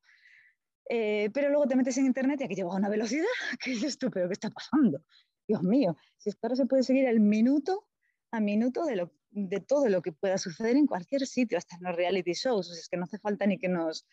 Eh, 0.94 1.30
pero 1.34 1.48
luego 1.48 1.68
te 1.68 1.78
metes 1.78 1.98
en 2.00 2.06
internet 2.06 2.42
y 2.42 2.44
aquí 2.44 2.56
lleva 2.56 2.76
una 2.76 2.90
velocidad 2.90 3.24
que 3.64 3.72
dices 3.72 3.98
tú, 3.98 4.12
pero 4.12 4.28
¿qué 4.28 4.34
está 4.34 4.50
pasando? 4.50 5.02
Dios 5.48 5.64
mío, 5.64 5.96
si 6.18 6.30
es 6.30 6.36
que 6.36 6.42
ahora 6.44 6.58
se 6.58 6.66
puede 6.66 6.84
seguir 6.84 7.06
el 7.06 7.22
minuto 7.22 7.88
a 8.30 8.42
minuto 8.42 8.84
de, 8.84 8.98
lo, 8.98 9.14
de 9.30 9.62
todo 9.62 9.88
lo 9.88 10.02
que 10.02 10.12
pueda 10.12 10.38
suceder 10.38 10.76
en 10.76 10.88
cualquier 10.88 11.26
sitio, 11.26 11.58
hasta 11.58 11.78
en 11.78 11.84
los 11.84 11.96
reality 11.96 12.34
shows. 12.34 12.70
Es 12.72 12.90
que 12.90 12.98
no 12.98 13.06
hace 13.06 13.20
falta 13.20 13.46
ni 13.46 13.58
que 13.58 13.70
nos 13.70 14.06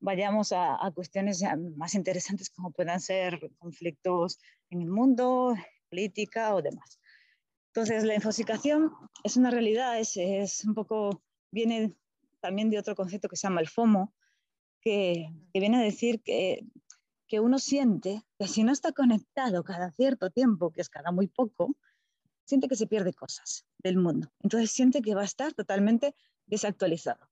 vayamos 0.00 0.50
a, 0.52 0.78
cuestiones 0.96 1.44
más 1.76 1.94
interesantes 1.94 2.50
como 2.50 2.72
puedan 2.72 2.98
ser 2.98 3.38
conflictos 3.60 4.40
en 4.70 4.82
el 4.82 4.88
mundo, 4.88 5.54
política 5.90 6.56
o 6.56 6.62
demás. 6.62 6.98
Entonces, 7.68 8.02
la 8.02 8.16
infosicación 8.16 8.90
es 9.22 9.36
una 9.36 9.52
realidad, 9.52 10.00
es, 10.00 10.16
es, 10.16 10.64
un 10.64 10.74
poco, 10.74 11.22
viene 11.52 11.94
también 12.40 12.68
de 12.68 12.80
otro 12.80 12.96
concepto 12.96 13.28
que 13.28 13.36
se 13.36 13.46
llama 13.46 13.60
el 13.60 13.68
FOMO, 13.68 14.12
que, 14.80 15.28
que 15.52 15.60
viene 15.60 15.78
a 15.78 15.82
decir 15.82 16.22
que, 16.22 16.64
que 17.30 17.40
uno 17.40 17.58
siente 17.58 18.22
que 18.38 18.48
si 18.48 18.64
no 18.64 18.72
está 18.72 18.92
conectado 18.92 19.62
cada 19.62 19.92
cierto 19.92 20.30
tiempo, 20.30 20.72
que 20.72 20.80
es 20.80 20.88
cada 20.88 21.12
muy 21.12 21.28
poco, 21.28 21.76
siente 22.44 22.66
que 22.66 22.74
se 22.74 22.88
pierde 22.88 23.14
cosas 23.14 23.64
del 23.78 23.96
mundo. 23.96 24.32
Entonces 24.42 24.72
siente 24.72 25.00
que 25.00 25.14
va 25.14 25.22
a 25.22 25.26
estar 25.26 25.52
totalmente 25.54 26.16
desactualizado. 26.46 27.30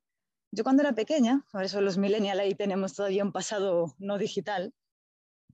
Yo 0.53 0.63
cuando 0.63 0.83
era 0.83 0.95
pequeña, 0.95 1.45
por 1.51 1.65
eso 1.65 1.81
los 1.81 1.99
millennials 1.99 2.41
ahí 2.41 2.55
tenemos 2.55 2.95
todavía 2.95 3.25
un 3.25 3.33
pasado 3.33 3.95
no 3.99 4.17
digital, 4.17 4.73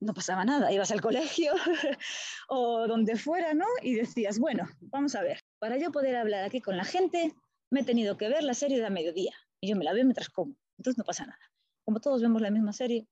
no 0.01 0.12
pasaba 0.12 0.45
nada, 0.45 0.70
ibas 0.72 0.90
al 0.90 1.01
colegio 1.01 1.55
o 2.49 2.86
donde 2.86 3.16
fuera, 3.16 3.55
¿no? 3.55 3.64
Y 3.82 3.95
decías, 3.95 4.38
bueno, 4.38 4.68
vamos 4.80 5.14
a 5.14 5.22
ver, 5.22 5.40
para 5.59 5.78
yo 5.78 5.90
poder 5.90 6.16
hablar 6.16 6.45
aquí 6.45 6.61
con 6.61 6.76
la 6.76 6.84
gente, 6.84 7.34
me 7.70 7.80
he 7.80 7.84
tenido 7.84 8.18
que 8.18 8.28
ver 8.28 8.45
la 8.45 8.55
serie 8.55 8.78
de 8.78 8.86
a 8.86 8.90
mediodía 8.90 9.34
y 9.61 9.70
yo 9.70 9.76
me 9.76 9.84
la 9.84 9.95
veo 9.95 10.05
mientras 10.05 10.28
como, 10.28 10.55
entonces 10.76 10.99
no 10.99 11.05
pasa 11.05 11.24
nada. 11.24 11.53
Como 11.85 12.01
todos 12.01 12.22
vemos 12.22 12.41
la 12.43 12.51
misma 12.51 12.72
serie, 12.72 13.07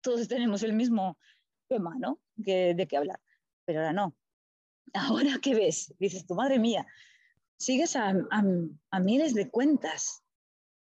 todos 0.00 0.28
tenemos 0.28 0.62
el 0.62 0.72
mismo 0.72 1.18
tema, 1.68 1.96
¿no? 1.98 2.20
de 2.36 2.86
qué 2.88 2.96
hablar, 2.96 3.20
pero 3.64 3.80
ahora 3.80 3.92
no. 3.92 4.14
Ahora, 4.92 5.38
¿qué 5.40 5.54
ves? 5.54 5.94
Dices, 5.98 6.26
tu 6.26 6.34
madre 6.34 6.58
mía, 6.58 6.86
sigues 7.56 7.96
a, 7.96 8.12
miles 9.00 9.34
de 9.34 9.50
cuentas 9.50 10.22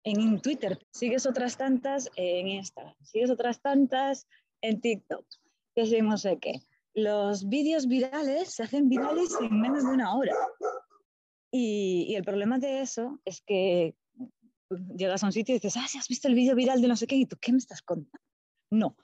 en 0.03 0.41
Twitter, 0.41 0.79
sigues 0.91 1.25
otras 1.25 1.57
tantas 1.57 2.09
en 2.15 2.47
Instagram, 2.47 2.95
sigues 3.03 3.29
otras 3.29 3.61
tantas 3.61 4.27
en 4.61 4.81
TikTok, 4.81 5.25
que 5.75 5.85
sé, 5.85 6.01
no 6.01 6.17
sé 6.17 6.39
qué. 6.39 6.61
Los 6.93 7.47
vídeos 7.47 7.87
virales 7.87 8.53
se 8.53 8.63
hacen 8.63 8.89
virales 8.89 9.29
en 9.39 9.61
menos 9.61 9.83
de 9.83 9.91
una 9.91 10.15
hora. 10.15 10.35
Y, 11.51 12.07
y, 12.09 12.15
el 12.15 12.23
problema 12.23 12.57
de 12.59 12.81
eso 12.81 13.19
es 13.25 13.41
que 13.41 13.95
llegas 14.95 15.23
a 15.23 15.27
un 15.27 15.31
sitio 15.31 15.55
y 15.55 15.59
dices, 15.59 15.77
ah, 15.77 15.87
si 15.87 15.97
has 15.97 16.07
visto 16.07 16.27
el 16.27 16.35
vídeo 16.35 16.55
viral 16.55 16.81
de 16.81 16.87
no 16.87 16.95
sé 16.95 17.07
qué, 17.07 17.15
¿y 17.15 17.25
tú 17.25 17.37
qué 17.39 17.51
me 17.51 17.57
estás 17.57 17.81
contando? 17.81 18.25
No. 18.71 18.95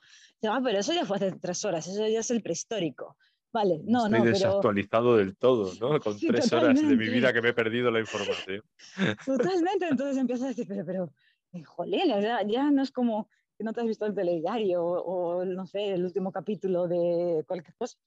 Ah, 0.43 0.61
pero 0.63 0.79
eso 0.79 0.93
ya 0.93 1.05
fue 1.05 1.17
hace 1.17 1.31
tres 1.33 1.63
horas, 1.65 1.87
eso 1.87 2.07
ya 2.07 2.19
es 2.19 2.31
el 2.31 2.41
prehistórico. 2.41 3.17
Vale, 3.53 3.81
no, 3.85 4.05
Estoy 4.05 4.19
no. 4.19 4.25
desactualizado 4.25 5.17
del 5.17 5.35
todo, 5.35 5.73
¿no? 5.79 5.99
Con 6.01 6.19
tres 6.19 6.51
horas 6.53 6.79
de 6.79 6.95
mi 6.95 7.09
vida 7.09 7.33
que 7.33 7.41
me 7.41 7.49
he 7.49 7.53
perdido 7.53 7.89
la 7.89 7.99
información. 7.99 8.61
Totalmente, 9.25 9.87
entonces 9.87 10.17
empiezas 10.17 10.45
a 10.45 10.49
decir, 10.49 10.67
pero, 10.67 10.85
pero, 10.85 11.13
eh, 11.53 11.63
jolín, 11.63 12.07
ya, 12.07 12.45
ya 12.45 12.69
no 12.71 12.83
es 12.83 12.91
como 12.91 13.29
que 13.57 13.63
no 13.63 13.73
te 13.73 13.81
has 13.81 13.87
visto 13.87 14.05
el 14.05 14.13
telediario 14.13 14.83
o, 14.83 15.39
o, 15.39 15.45
no 15.45 15.65
sé, 15.65 15.93
el 15.93 16.05
último 16.05 16.31
capítulo 16.31 16.87
de 16.87 17.43
cualquier 17.47 17.75
cosa. 17.75 17.97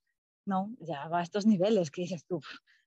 No, 0.47 0.73
ya 0.79 1.09
va 1.09 1.21
a 1.21 1.23
estos 1.23 1.47
niveles 1.47 1.91
que 1.91 2.03
dices 2.03 2.25
tú, 2.25 2.41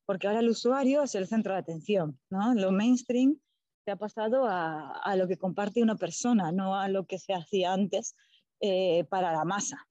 porque 0.06 0.28
ahora 0.28 0.40
el 0.40 0.50
usuario 0.50 1.04
es 1.04 1.16
el 1.16 1.28
centro 1.28 1.54
de 1.54 1.60
atención, 1.60 2.20
¿no? 2.30 2.54
Lo 2.56 2.72
mainstream 2.72 3.38
se 3.84 3.92
ha 3.92 3.96
pasado 3.96 4.46
a, 4.48 4.92
a 4.92 5.16
lo 5.16 5.28
que 5.28 5.38
comparte 5.38 5.84
una 5.84 5.96
persona, 5.96 6.52
no 6.52 6.76
a 6.76 6.88
lo 6.88 7.06
que 7.06 7.20
se 7.20 7.34
hacía 7.34 7.74
antes 7.74 8.16
eh, 8.62 9.06
para 9.10 9.32
la 9.32 9.46
masa 9.46 9.88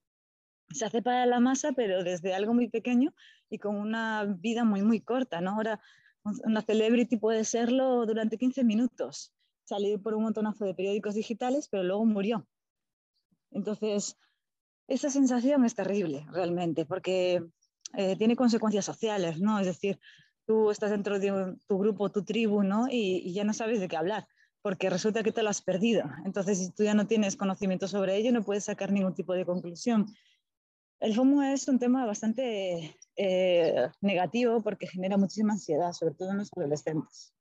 se 0.74 0.84
hace 0.84 1.02
para 1.02 1.26
la 1.26 1.40
masa, 1.40 1.72
pero 1.72 2.02
desde 2.02 2.34
algo 2.34 2.54
muy 2.54 2.68
pequeño 2.68 3.14
y 3.48 3.58
con 3.58 3.76
una 3.76 4.24
vida 4.24 4.64
muy, 4.64 4.82
muy 4.82 5.00
corta, 5.00 5.40
¿no? 5.40 5.52
Ahora, 5.52 5.80
una 6.24 6.62
celebrity 6.62 7.16
puede 7.16 7.44
serlo 7.44 8.06
durante 8.06 8.38
15 8.38 8.64
minutos, 8.64 9.32
salir 9.64 10.00
por 10.00 10.14
un 10.14 10.24
montonazo 10.24 10.64
de 10.64 10.74
periódicos 10.74 11.14
digitales, 11.14 11.68
pero 11.68 11.82
luego 11.82 12.04
murió. 12.04 12.46
Entonces, 13.50 14.16
esa 14.88 15.10
sensación 15.10 15.64
es 15.64 15.74
terrible, 15.74 16.26
realmente, 16.30 16.86
porque 16.86 17.44
eh, 17.94 18.16
tiene 18.16 18.36
consecuencias 18.36 18.84
sociales, 18.84 19.40
¿no? 19.40 19.58
Es 19.58 19.66
decir, 19.66 19.98
tú 20.46 20.70
estás 20.70 20.90
dentro 20.90 21.18
de 21.18 21.56
tu 21.66 21.78
grupo, 21.78 22.10
tu 22.10 22.24
tribu, 22.24 22.62
¿no? 22.62 22.88
Y, 22.88 23.22
y 23.24 23.32
ya 23.32 23.44
no 23.44 23.52
sabes 23.52 23.80
de 23.80 23.88
qué 23.88 23.96
hablar 23.96 24.26
porque 24.62 24.88
resulta 24.88 25.22
que 25.22 25.32
te 25.32 25.42
lo 25.42 25.50
has 25.50 25.60
perdido. 25.60 26.04
Entonces, 26.24 26.58
si 26.58 26.70
tú 26.70 26.84
ya 26.84 26.94
no 26.94 27.06
tienes 27.06 27.36
conocimiento 27.36 27.88
sobre 27.88 28.16
ello, 28.16 28.32
no 28.32 28.44
puedes 28.44 28.64
sacar 28.64 28.92
ningún 28.92 29.14
tipo 29.14 29.34
de 29.34 29.44
conclusión. 29.44 30.06
El 31.00 31.14
FOMO 31.14 31.42
es 31.42 31.66
un 31.66 31.80
tema 31.80 32.06
bastante 32.06 32.96
eh, 33.16 33.88
negativo 34.00 34.62
porque 34.62 34.86
genera 34.86 35.16
muchísima 35.16 35.54
ansiedad, 35.54 35.92
sobre 35.92 36.14
todo 36.14 36.30
en 36.30 36.38
los 36.38 36.50
adolescentes. 36.56 37.34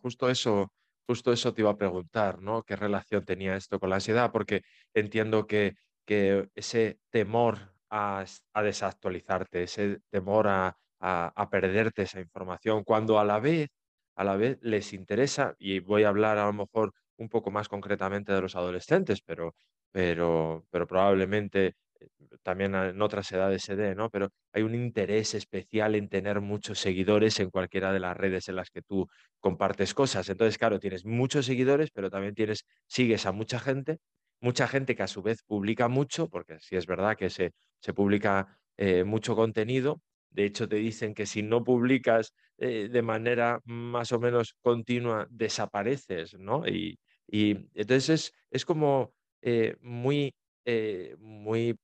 Justo, 0.00 0.30
eso, 0.30 0.72
justo 1.06 1.32
eso 1.34 1.52
te 1.52 1.60
iba 1.60 1.70
a 1.70 1.76
preguntar, 1.76 2.40
¿no? 2.40 2.62
¿Qué 2.62 2.76
relación 2.76 3.26
tenía 3.26 3.56
esto 3.56 3.78
con 3.78 3.90
la 3.90 3.96
ansiedad? 3.96 4.32
Porque 4.32 4.62
entiendo 4.94 5.46
que, 5.46 5.74
que 6.06 6.48
ese 6.54 6.98
temor 7.10 7.74
a, 7.90 8.24
a 8.54 8.62
desactualizarte, 8.62 9.64
ese 9.64 10.00
temor 10.08 10.48
a, 10.48 10.78
a, 11.00 11.48
perderte 11.50 12.02
esa 12.02 12.20
información, 12.20 12.84
cuando 12.84 13.18
a 13.18 13.24
la 13.24 13.40
vez, 13.40 13.68
a 14.16 14.24
la 14.24 14.36
vez 14.36 14.58
les 14.62 14.92
interesa, 14.92 15.54
y 15.58 15.80
voy 15.80 16.04
a 16.04 16.08
hablar 16.08 16.38
a 16.38 16.46
lo 16.46 16.52
mejor 16.52 16.92
un 17.18 17.28
poco 17.28 17.50
más 17.50 17.68
concretamente 17.68 18.32
de 18.32 18.40
los 18.40 18.56
adolescentes, 18.56 19.20
pero, 19.22 19.54
pero, 19.92 20.64
pero 20.70 20.86
probablemente 20.86 21.74
también 22.42 22.74
en 22.74 23.02
otras 23.02 23.30
edades 23.32 23.62
se 23.62 23.76
dé, 23.76 23.94
¿no? 23.94 24.10
Pero 24.10 24.28
hay 24.52 24.62
un 24.62 24.74
interés 24.74 25.34
especial 25.34 25.94
en 25.94 26.08
tener 26.08 26.40
muchos 26.40 26.78
seguidores 26.78 27.40
en 27.40 27.50
cualquiera 27.50 27.92
de 27.92 28.00
las 28.00 28.16
redes 28.16 28.48
en 28.48 28.56
las 28.56 28.70
que 28.70 28.82
tú 28.82 29.08
compartes 29.40 29.94
cosas. 29.94 30.28
Entonces, 30.28 30.58
claro, 30.58 30.78
tienes 30.78 31.04
muchos 31.04 31.46
seguidores, 31.46 31.90
pero 31.92 32.10
también 32.10 32.34
tienes, 32.34 32.64
sigues 32.86 33.26
a 33.26 33.32
mucha 33.32 33.58
gente, 33.58 33.98
mucha 34.40 34.68
gente 34.68 34.94
que 34.94 35.02
a 35.02 35.06
su 35.08 35.22
vez 35.22 35.42
publica 35.44 35.88
mucho, 35.88 36.28
porque 36.28 36.58
sí 36.60 36.76
es 36.76 36.86
verdad 36.86 37.16
que 37.16 37.30
se, 37.30 37.52
se 37.80 37.92
publica 37.94 38.58
eh, 38.76 39.04
mucho 39.04 39.34
contenido. 39.36 40.00
De 40.30 40.44
hecho, 40.44 40.68
te 40.68 40.76
dicen 40.76 41.14
que 41.14 41.26
si 41.26 41.42
no 41.42 41.64
publicas 41.64 42.34
eh, 42.58 42.88
de 42.90 43.02
manera 43.02 43.60
más 43.64 44.12
o 44.12 44.18
menos 44.20 44.54
continua, 44.62 45.26
desapareces, 45.30 46.34
¿no? 46.38 46.66
Y, 46.66 46.98
y 47.26 47.68
entonces 47.74 48.08
es, 48.10 48.32
es 48.50 48.64
como 48.64 49.12
eh, 49.42 49.76
muy, 49.80 50.34
muy 51.18 51.76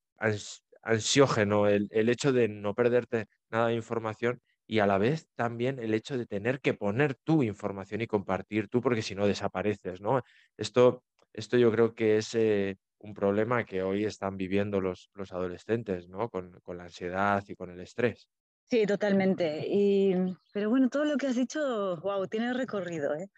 ansiógeno 0.82 1.68
el, 1.68 1.88
el, 1.90 2.08
hecho 2.08 2.32
de 2.32 2.48
no 2.48 2.74
perderte 2.74 3.26
nada 3.50 3.68
de 3.68 3.74
información 3.74 4.40
y 4.66 4.78
a 4.80 4.86
la 4.86 4.98
vez 4.98 5.28
también 5.34 5.78
el 5.78 5.94
hecho 5.94 6.16
de 6.18 6.26
tener 6.26 6.60
que 6.60 6.74
poner 6.74 7.14
tu 7.24 7.42
información 7.42 8.00
y 8.00 8.06
compartir 8.06 8.68
tú, 8.68 8.80
porque 8.80 9.02
si 9.02 9.14
no 9.14 9.26
desapareces, 9.26 10.00
¿no? 10.00 10.22
Esto, 10.56 11.04
esto 11.32 11.58
yo 11.58 11.70
creo 11.72 11.94
que 11.94 12.16
es 12.18 12.34
eh, 12.34 12.76
un 13.02 13.14
problema 13.14 13.64
que 13.64 13.82
hoy 13.82 14.04
están 14.04 14.36
viviendo 14.36 14.80
los, 14.80 15.10
los 15.14 15.32
adolescentes, 15.32 16.08
¿no? 16.08 16.28
Con, 16.28 16.60
con, 16.60 16.78
la 16.78 16.84
ansiedad 16.84 17.42
y 17.48 17.54
con 17.54 17.70
el 17.70 17.80
estrés. 17.80 18.28
Sí, 18.70 18.86
totalmente. 18.86 19.66
Y, 19.68 20.14
pero 20.52 20.70
bueno, 20.70 20.88
todo 20.88 21.04
lo 21.04 21.16
que 21.16 21.26
has 21.26 21.36
dicho, 21.36 22.00
wow, 22.00 22.26
tiene 22.28 22.52
recorrido, 22.54 23.14
¿eh? 23.14 23.28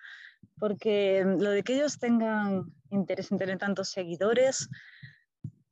Porque 0.58 1.24
lo 1.24 1.50
de 1.50 1.62
que 1.62 1.74
ellos 1.74 1.98
tengan 1.98 2.72
interés 2.90 3.32
en 3.32 3.38
tener 3.38 3.58
tantos 3.58 3.88
seguidores, 3.88 4.68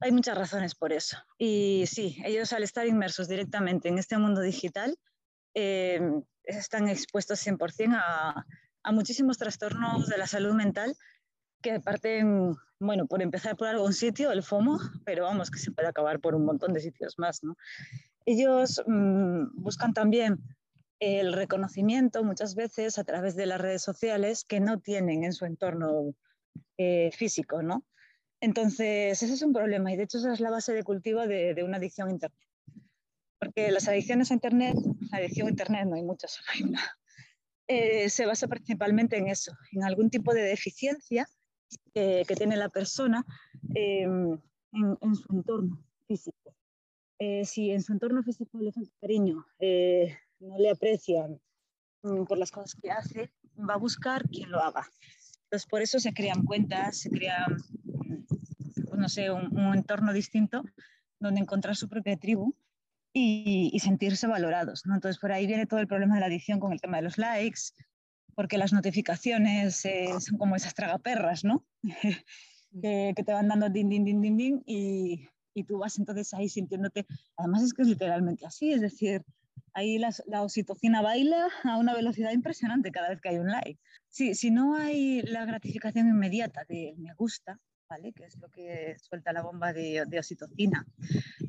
hay 0.01 0.11
muchas 0.11 0.37
razones 0.37 0.75
por 0.75 0.93
eso. 0.93 1.19
Y 1.39 1.85
sí, 1.87 2.17
ellos 2.25 2.53
al 2.53 2.63
estar 2.63 2.87
inmersos 2.87 3.29
directamente 3.29 3.89
en 3.89 3.99
este 3.99 4.17
mundo 4.17 4.41
digital, 4.41 4.97
eh, 5.55 6.01
están 6.45 6.89
expuestos 6.89 7.47
100% 7.47 7.95
a, 7.95 8.47
a, 8.83 8.93
muchísimos 8.93 9.37
trastornos 9.37 10.09
de 10.09 10.17
la 10.17 10.27
salud 10.27 10.55
mental 10.55 10.97
que 11.63 11.81
parten, 11.81 12.55
bueno, 12.79 13.07
por 13.07 13.23
empezar 13.23 13.57
por 13.57 13.69
algún 13.69 13.93
sitio, 13.93 14.31
el 14.33 14.43
FOMO, 14.43 14.79
pero 15.05 15.25
vamos, 15.25 15.51
que 15.51 15.59
se 15.59 15.73
puede 15.73 15.89
acabar 15.89 16.21
por 16.21 16.35
un 16.35 16.45
montón 16.45 16.73
de 16.73 16.81
sitios 16.81 17.19
más, 17.19 17.43
¿no? 17.43 17.57
Ellos 18.27 18.83
mmm, 18.87 19.47
buscan 19.55 19.95
también 19.95 20.39
el 21.01 21.33
reconocimiento 21.33 22.23
muchas 22.23 22.55
veces 22.55 22.99
a 22.99 23.05
través 23.05 23.35
de 23.35 23.47
las 23.47 23.61
redes 23.61 23.83
sociales 23.83 24.45
que 24.45 24.61
no 24.61 24.79
tienen 24.79 25.25
en 25.25 25.33
su 25.33 25.47
entorno 25.47 26.15
eh, 26.77 27.11
físico, 27.13 27.63
¿no? 27.63 27.85
Entonces, 28.41 29.23
ese 29.23 29.35
es 29.35 29.43
un 29.43 29.53
problema 29.53 29.93
y 29.93 29.97
de 29.97 30.05
hecho 30.05 30.19
esa 30.19 30.33
es 30.33 30.41
la 30.41 30.51
base 30.51 30.73
de 30.73 30.83
cultivo 30.83 31.27
de, 31.27 31.55
de 31.55 31.65
una 31.65 31.79
adicción 31.79 32.09
a 32.09 32.13
Internet. 32.13 32.49
Porque 33.39 33.71
las 33.73 33.89
adicciones 33.89 34.31
a 34.31 34.35
Internet, 34.35 34.77
la 35.11 35.19
adicción 35.19 35.49
a 35.49 35.51
Internet 35.51 35.87
no 35.89 35.97
hay 35.97 36.03
muchas, 36.03 36.39
hay 36.55 36.63
una, 36.63 36.81
eh, 37.69 38.11
se 38.11 38.27
basa 38.27 38.49
principalmente 38.49 39.17
en 39.17 39.29
eso, 39.29 39.57
en 39.73 39.85
algún 39.85 40.11
tipo 40.11 40.35
de 40.35 40.43
deficiencia 40.43 41.27
eh, 41.95 42.25
que 42.27 42.35
tiene 42.35 42.57
la 42.57 42.69
persona 42.69 43.25
eh, 43.75 44.03
en, 44.03 45.15
su 45.15 45.27
entorno 45.33 45.83
físico. 46.07 46.55
Eh, 47.19 47.45
si 47.45 47.71
en 47.71 47.83
su 47.83 47.93
entorno 47.93 48.23
físico 48.23 48.59
le 48.59 48.73
falta 48.73 48.93
cariño, 49.01 49.47
eh, 49.59 50.17
no 50.41 50.59
le 50.59 50.71
aprecian 50.71 51.41
mm, 52.03 52.25
por 52.25 52.39
las 52.39 52.51
cosas 52.51 52.75
que 52.81 52.91
hace, 52.91 53.33
va 53.59 53.75
a 53.75 53.79
buscar 53.79 54.29
quien 54.29 54.51
lo 54.51 54.61
haga. 54.61 54.89
Entonces, 55.45 55.69
por 55.69 55.83
eso 55.83 56.01
se 56.01 56.13
crean 56.13 56.45
cuentas, 56.45 56.99
se 56.99 57.11
crean 57.11 57.59
no 58.97 59.09
sé, 59.09 59.31
un, 59.31 59.75
entorno 59.75 60.13
distinto 60.13 60.65
donde 61.19 61.41
encontrar 61.41 61.77
su 61.77 61.89
propia 61.89 62.17
tribu 62.17 62.55
y, 63.13 63.71
y 63.73 63.79
sentirse 63.81 64.27
valorados. 64.27 64.87
¿no? 64.87 64.95
Entonces, 64.95 65.21
por 65.21 65.33
ahí 65.33 65.47
viene 65.47 65.67
todo 65.67 65.81
el 65.81 65.87
problema 65.87 66.15
de 66.15 66.21
la 66.21 66.27
adicción 66.27 66.61
con 66.61 66.73
el 66.73 66.81
tema 66.81 66.97
de 66.99 67.03
los 67.03 67.19
likes, 67.19 67.73
porque 68.35 68.59
las 68.59 68.73
notificaciones 68.73 69.85
eh, 69.85 70.09
son 70.21 70.39
como 70.39 70.57
esas 70.57 70.75
tragaperras, 70.75 71.45
¿no? 71.45 71.65
que, 72.83 73.13
que, 73.17 73.25
te 73.25 73.33
van 73.33 73.49
dando 73.49 73.69
din, 73.69 73.89
din, 73.89 74.05
din, 74.05 74.21
din, 74.21 74.37
din 74.37 74.63
y, 74.67 75.29
y, 75.55 75.65
tú 75.65 75.79
vas 75.79 75.99
entonces 75.99 76.33
ahí 76.35 76.49
sintiéndote. 76.49 77.07
Además, 77.37 77.63
es 77.63 77.75
que 77.75 77.83
es 77.83 77.89
literalmente 77.89 78.47
así, 78.47 78.73
es 78.73 78.81
decir, 78.81 79.23
ahí 79.75 79.99
la, 79.99 80.15
la, 80.27 80.43
oxitocina 80.43 81.03
baila 81.03 81.49
a 81.65 81.77
una 81.77 81.95
velocidad 81.95 82.33
impresionante 82.33 82.91
cada 82.91 83.11
vez 83.11 83.21
que 83.21 83.31
hay 83.31 83.39
un 83.39 83.49
like. 83.49 83.81
Sí, 84.09 84.35
si 84.35 84.51
no 84.51 84.75
hay 84.77 85.23
la 85.23 85.45
gratificación 85.45 86.09
inmediata 86.09 86.65
de 86.69 86.95
me 86.99 87.15
gusta, 87.15 87.59
¿vale? 87.89 88.13
que 88.13 88.25
es 88.25 88.39
lo 88.39 88.49
que 88.49 88.97
suelta 88.99 89.33
la 89.33 89.43
bomba 89.43 89.73
de, 89.73 90.05
de 90.07 90.19
oxitocina. 90.19 90.87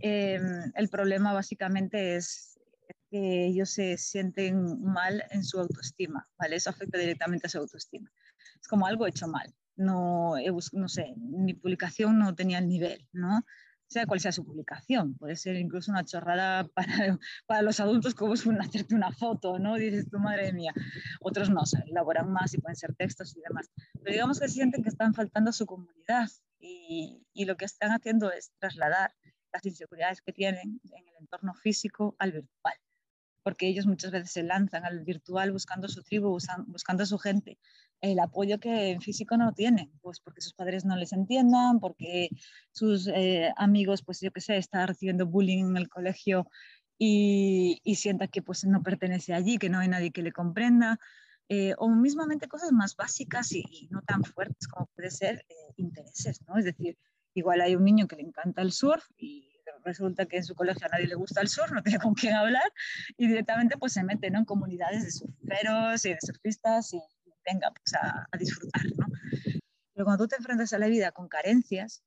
Eh, 0.02 0.40
el 0.76 0.90
problema 0.90 1.34
básicamente 1.34 2.16
es 2.16 2.60
ellos 3.18 3.70
se 3.70 3.98
sienten 3.98 4.82
mal 4.82 5.24
en 5.30 5.44
su 5.44 5.60
autoestima, 5.60 6.28
¿vale? 6.38 6.56
Eso 6.56 6.70
afecta 6.70 6.98
directamente 6.98 7.48
a 7.48 7.50
su 7.50 7.60
autoestima. 7.60 8.12
Es 8.60 8.68
como 8.68 8.88
algo 8.88 9.08
hecho 9.08 9.28
mal. 9.28 9.54
No, 9.76 10.36
no 10.74 10.90
sé, 10.90 11.14
mi 11.18 11.54
publicación 11.54 12.20
no 12.20 12.36
tenía 12.36 12.60
el 12.60 12.68
nivel, 12.68 13.08
¿no? 13.12 13.44
sea 13.94 14.06
cual 14.08 14.20
sea 14.20 14.32
su 14.32 14.44
publicación. 14.44 15.16
Puede 15.16 15.36
ser 15.36 15.56
incluso 15.56 15.92
una 15.92 16.04
chorrada 16.04 16.68
para, 16.76 17.20
para 17.46 17.62
los 17.62 17.80
adultos 17.80 18.16
como 18.16 18.34
es 18.34 18.46
hacerte 18.60 18.96
una 18.96 19.12
foto, 19.12 19.60
¿no? 19.60 19.76
Dices 19.76 20.10
tu 20.10 20.20
madre 20.20 20.52
mía. 20.52 20.74
Otros 21.22 21.50
no, 21.50 21.66
se 21.66 21.78
elaboran 21.88 22.32
más 22.32 22.54
y 22.54 22.58
pueden 22.58 22.76
ser 22.76 22.94
textos 22.96 23.36
y 23.38 23.42
demás. 23.42 23.70
Pero 23.94 24.12
digamos 24.12 24.40
que 24.40 24.50
sienten 24.50 24.84
que 24.84 24.90
están 24.90 25.14
faltando 25.14 25.52
a 25.52 25.54
su 25.54 25.66
comunidad 25.66 26.30
y, 26.60 27.24
y 27.34 27.46
lo 27.46 27.56
que 27.56 27.66
están 27.66 27.92
haciendo 27.92 28.32
es 28.32 28.52
trasladar 28.60 29.14
las 29.54 29.66
inseguridades 29.66 30.22
que 30.22 30.34
tienen 30.34 30.82
en 30.84 31.08
el 31.08 31.16
entorno 31.20 31.54
físico 31.54 32.16
al 32.18 32.32
virtual 32.32 32.74
porque 33.44 33.68
ellos 33.68 33.86
muchas 33.86 34.12
veces 34.12 34.32
se 34.32 34.44
lanzan 34.44 34.86
al 34.86 35.02
virtual 35.02 35.52
buscando 35.52 35.88
su 35.88 36.02
tribu, 36.04 36.38
buscando 36.68 37.06
su 37.06 37.18
gente, 37.18 37.60
el 38.02 38.20
apoyo 38.20 38.60
que 38.60 38.92
en 38.92 39.02
físico 39.02 39.38
no 39.38 39.54
tienen, 39.54 39.92
pues 40.02 40.20
porque 40.20 40.42
sus 40.42 40.54
padres 40.54 40.86
no 40.86 40.96
les 40.96 41.14
entiendan, 41.14 41.80
porque 41.80 42.30
sus 42.72 43.08
eh, 43.08 43.54
amigos, 43.58 44.04
pues 44.04 44.20
yo 44.22 44.32
qué 44.32 44.42
sé, 44.42 44.58
están 44.58 44.88
recibiendo 44.88 45.26
bullying 45.26 45.66
en 45.66 45.78
el 45.78 45.90
colegio 45.90 46.48
y, 46.98 47.80
y 47.84 47.96
sienta 47.96 48.28
que 48.28 48.42
pues 48.42 48.66
no 48.66 48.82
pertenece 48.82 49.34
allí, 49.34 49.58
que 49.58 49.70
no 49.70 49.80
hay 49.80 49.88
nadie 49.88 50.12
que 50.12 50.22
le 50.22 50.32
comprenda, 50.32 51.00
eh, 51.50 51.76
o 51.78 51.90
mismamente 51.90 52.48
cosas 52.48 52.72
más 52.72 52.96
básicas 52.96 53.52
y, 53.52 53.88
no 53.92 54.02
tan 54.02 54.24
fuertes 54.24 54.68
como 54.68 54.88
puede 54.96 55.12
ser 55.12 55.46
eh, 55.50 55.74
intereses, 55.76 56.42
¿no? 56.48 56.58
Es 56.58 56.66
decir, 56.66 56.98
igual 57.34 57.62
hay 57.62 57.76
un 57.76 57.84
niño 57.84 58.08
que 58.08 58.16
le 58.16 58.24
encanta 58.24 58.62
el 58.62 58.72
surf 58.72 59.06
y 59.18 59.53
resulta 59.84 60.26
que 60.26 60.38
en 60.38 60.44
su 60.44 60.56
colegio 60.56 60.86
a 60.88 60.90
nadie 60.90 61.08
le 61.08 61.16
gusta 61.16 61.42
el 61.42 61.48
surf, 61.48 61.72
no 61.72 61.84
tiene 61.84 62.00
con 62.00 62.14
quién 62.14 62.34
hablar 62.34 62.72
y 63.18 63.28
directamente 63.28 63.78
pues 63.78 63.94
se 63.94 64.04
mete 64.04 64.28
en 64.28 64.46
comunidades 64.46 65.04
de 65.04 65.12
surferos 65.12 66.06
y 66.06 66.10
de 66.10 66.18
surfistas 66.22 66.94
y 66.94 67.02
venga 67.46 67.72
pues 67.72 67.94
a, 67.96 68.38
disfrutar. 68.38 68.84
¿no? 68.98 69.08
Pero 69.94 70.06
cuando 70.06 70.24
tú 70.24 70.30
te 70.30 70.36
enfrentas 70.38 70.74
a 70.74 70.80
la 70.80 70.88
vida 70.88 71.12
con 71.12 71.28
carencias, 71.28 72.04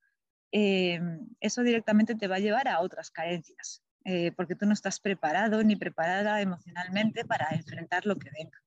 eh, 0.52 1.00
eso 1.40 1.62
directamente 1.62 2.14
te 2.14 2.28
va 2.28 2.36
a 2.36 2.40
llevar 2.40 2.68
a 2.68 2.80
otras 2.80 3.10
carencias, 3.10 3.82
eh, 4.04 4.32
porque 4.32 4.54
tú 4.54 4.66
no 4.66 4.72
estás 4.72 5.00
preparado 5.00 5.62
ni 5.62 5.76
preparada 5.76 6.40
emocionalmente 6.40 7.24
para 7.24 7.50
enfrentar 7.50 8.06
lo 8.06 8.16
que 8.16 8.30
venga. 8.30 8.58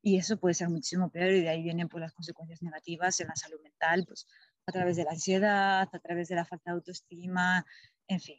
Y 0.00 0.16
eso 0.16 0.38
puede 0.38 0.54
ser 0.54 0.68
muchísimo 0.68 1.10
peor 1.10 1.32
y 1.32 1.42
de 1.42 1.48
ahí 1.48 1.62
vienen 1.62 1.88
pues, 1.88 2.00
las 2.00 2.12
consecuencias 2.12 2.62
negativas 2.62 3.18
en 3.20 3.28
la 3.28 3.36
salud 3.36 3.60
mental, 3.62 4.04
pues 4.06 4.26
a 4.66 4.72
través 4.72 4.96
de 4.96 5.04
la 5.04 5.12
ansiedad, 5.12 5.88
a 5.90 5.98
través 5.98 6.28
de 6.28 6.36
la 6.36 6.44
falta 6.44 6.70
de 6.70 6.76
autoestima, 6.76 7.64
en 8.06 8.20
fin. 8.20 8.38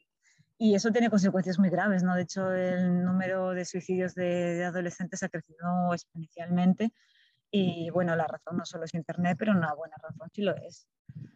Y 0.62 0.76
eso 0.76 0.92
tiene 0.92 1.10
consecuencias 1.10 1.58
muy 1.58 1.70
graves, 1.70 2.04
¿no? 2.04 2.16
De 2.16 2.24
hecho, 2.24 2.52
el 2.54 3.02
número 3.02 3.52
de 3.52 3.64
suicidios 3.64 4.14
de, 4.14 4.66
adolescentes 4.66 5.24
ha 5.24 5.30
crecido 5.30 5.94
exponencialmente. 5.94 6.92
Y 7.50 7.90
bueno, 7.92 8.14
la 8.18 8.28
razón 8.28 8.58
no 8.58 8.66
solo 8.66 8.84
es 8.84 8.94
Internet, 8.94 9.38
pero 9.40 9.54
una 9.54 9.74
buena 9.74 9.96
razón 10.04 10.30
sí 10.34 10.42
lo 10.42 10.54
es. 10.58 10.86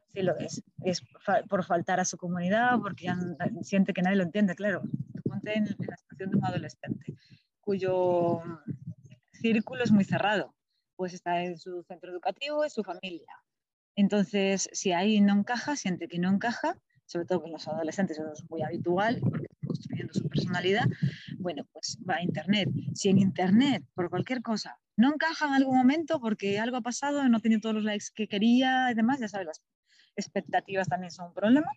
Sí 0.09 0.23
lo 0.23 0.37
es. 0.37 0.61
Es 0.83 1.01
por 1.49 1.63
faltar 1.63 2.01
a 2.01 2.05
su 2.05 2.17
comunidad, 2.17 2.77
porque 2.81 3.05
ya 3.05 3.17
siente 3.61 3.93
que 3.93 4.01
nadie 4.01 4.17
lo 4.17 4.23
entiende, 4.23 4.55
claro. 4.55 4.81
Ponte 5.23 5.57
en, 5.57 5.63
la 5.79 5.95
situación 5.95 6.29
de 6.29 6.37
un 6.37 6.45
adolescente 6.45 7.15
cuyo 7.61 8.41
círculo 9.31 9.85
es 9.85 9.91
muy 9.93 10.03
cerrado. 10.03 10.53
Pues 10.97 11.13
está 11.13 11.43
en 11.43 11.57
su 11.57 11.81
centro 11.83 12.11
educativo, 12.11 12.65
en 12.65 12.69
su 12.69 12.83
familia. 12.83 13.31
Entonces, 13.95 14.69
si 14.73 14.91
ahí 14.91 15.21
no 15.21 15.33
encaja, 15.33 15.77
siente 15.77 16.09
que 16.09 16.19
no 16.19 16.29
encaja, 16.29 16.77
sobre 17.13 17.27
todo 17.27 17.43
con 17.43 17.51
los 17.51 17.67
adolescentes, 17.67 18.17
eso 18.17 18.33
es 18.33 18.49
muy 18.49 18.63
habitual, 18.63 19.19
porque 19.21 19.45
están 19.45 19.67
construyendo 19.67 20.13
su 20.13 20.27
personalidad, 20.27 20.85
bueno, 21.37 21.63
pues 21.71 21.99
va 22.09 22.15
a 22.15 22.23
Internet. 22.23 22.69
Si 22.95 23.09
en 23.09 23.19
Internet, 23.19 23.83
por 23.93 24.09
cualquier 24.09 24.41
cosa, 24.41 24.79
no 24.97 25.13
encaja 25.13 25.45
en 25.45 25.53
algún 25.53 25.77
momento 25.77 26.19
porque 26.19 26.59
algo 26.59 26.77
ha 26.77 26.81
pasado, 26.81 27.29
no 27.29 27.39
tiene 27.39 27.59
todos 27.59 27.75
los 27.75 27.83
likes 27.83 28.07
que 28.15 28.27
quería 28.27 28.89
y 28.89 28.95
demás, 28.95 29.19
ya 29.19 29.27
sabes, 29.27 29.45
las 29.45 29.61
expectativas 30.15 30.87
también 30.87 31.11
son 31.11 31.27
un 31.27 31.33
problema, 31.35 31.67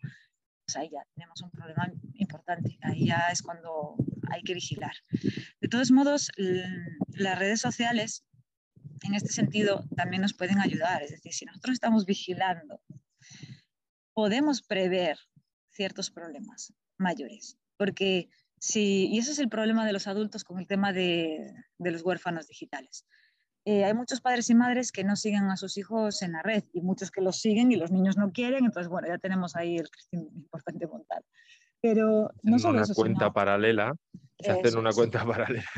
pues 0.65 0.77
ahí 0.77 0.89
ya 0.91 1.07
tenemos 1.15 1.43
un 1.43 1.51
problema 1.51 1.93
importante, 2.15 2.79
ahí 2.81 3.07
ya 3.07 3.29
es 3.31 3.43
cuando 3.43 3.97
hay 4.31 4.43
que 4.43 4.55
vigilar. 4.55 4.95
De 5.61 5.69
todos 5.69 5.91
modos, 5.91 6.31
las 7.09 7.39
redes 7.39 7.61
sociales 7.61 8.25
en 9.03 9.15
este 9.15 9.33
sentido 9.33 9.85
también 9.97 10.23
nos 10.23 10.33
pueden 10.33 10.61
ayudar, 10.61 11.03
es 11.03 11.11
decir, 11.11 11.35
si 11.35 11.45
nosotros 11.45 11.75
estamos 11.75 12.07
vigilando 12.07 12.81
podemos 14.17 14.63
prever 14.63 15.19
ciertos 15.69 16.11
problemas 16.11 16.73
mayores. 16.97 17.59
Porque 17.77 18.31
si, 18.59 19.09
y 19.09 19.19
ese 19.19 19.33
es 19.33 19.39
el 19.39 19.51
problema 19.51 19.85
de 19.85 19.93
los 19.93 20.07
adultos 20.07 20.43
con 20.43 20.59
el 20.59 20.67
tema 20.67 20.95
de, 20.95 21.53
de 21.77 21.91
los 21.91 22.03
huérfanos 22.03 22.49
digitales. 22.49 23.07
Eh, 23.67 23.85
hay 23.85 23.93
muchos 23.93 24.23
padres 24.23 24.49
y 24.49 24.55
madres 24.55 24.91
que 24.91 25.05
no 25.05 25.17
siguen 25.17 25.51
a 25.51 25.57
sus 25.59 25.77
hijos 25.77 26.23
en 26.23 26.33
la 26.33 26.43
red 26.43 26.65
y 26.73 26.81
muchos 26.81 27.11
que 27.11 27.21
los 27.21 27.37
siguen 27.41 27.71
y 27.73 27.77
los 27.77 27.91
niños 27.91 28.17
no 28.17 28.33
quieren, 28.33 28.65
entonces 28.65 28.89
bueno, 28.89 29.09
ya 29.09 29.19
tenemos 29.19 29.55
ahí 29.55 29.77
el 29.77 29.89
importante 30.13 30.87
montar. 30.87 31.23
Pero 31.83 32.31
no 32.43 32.59
solo 32.59 32.79
una 32.79 32.95
cuenta 32.95 33.33
paralela, 33.33 33.95
se 34.39 34.51
hacen 34.51 34.79
una 34.79 34.93
cuenta 34.93 35.25
paralela 35.27 35.69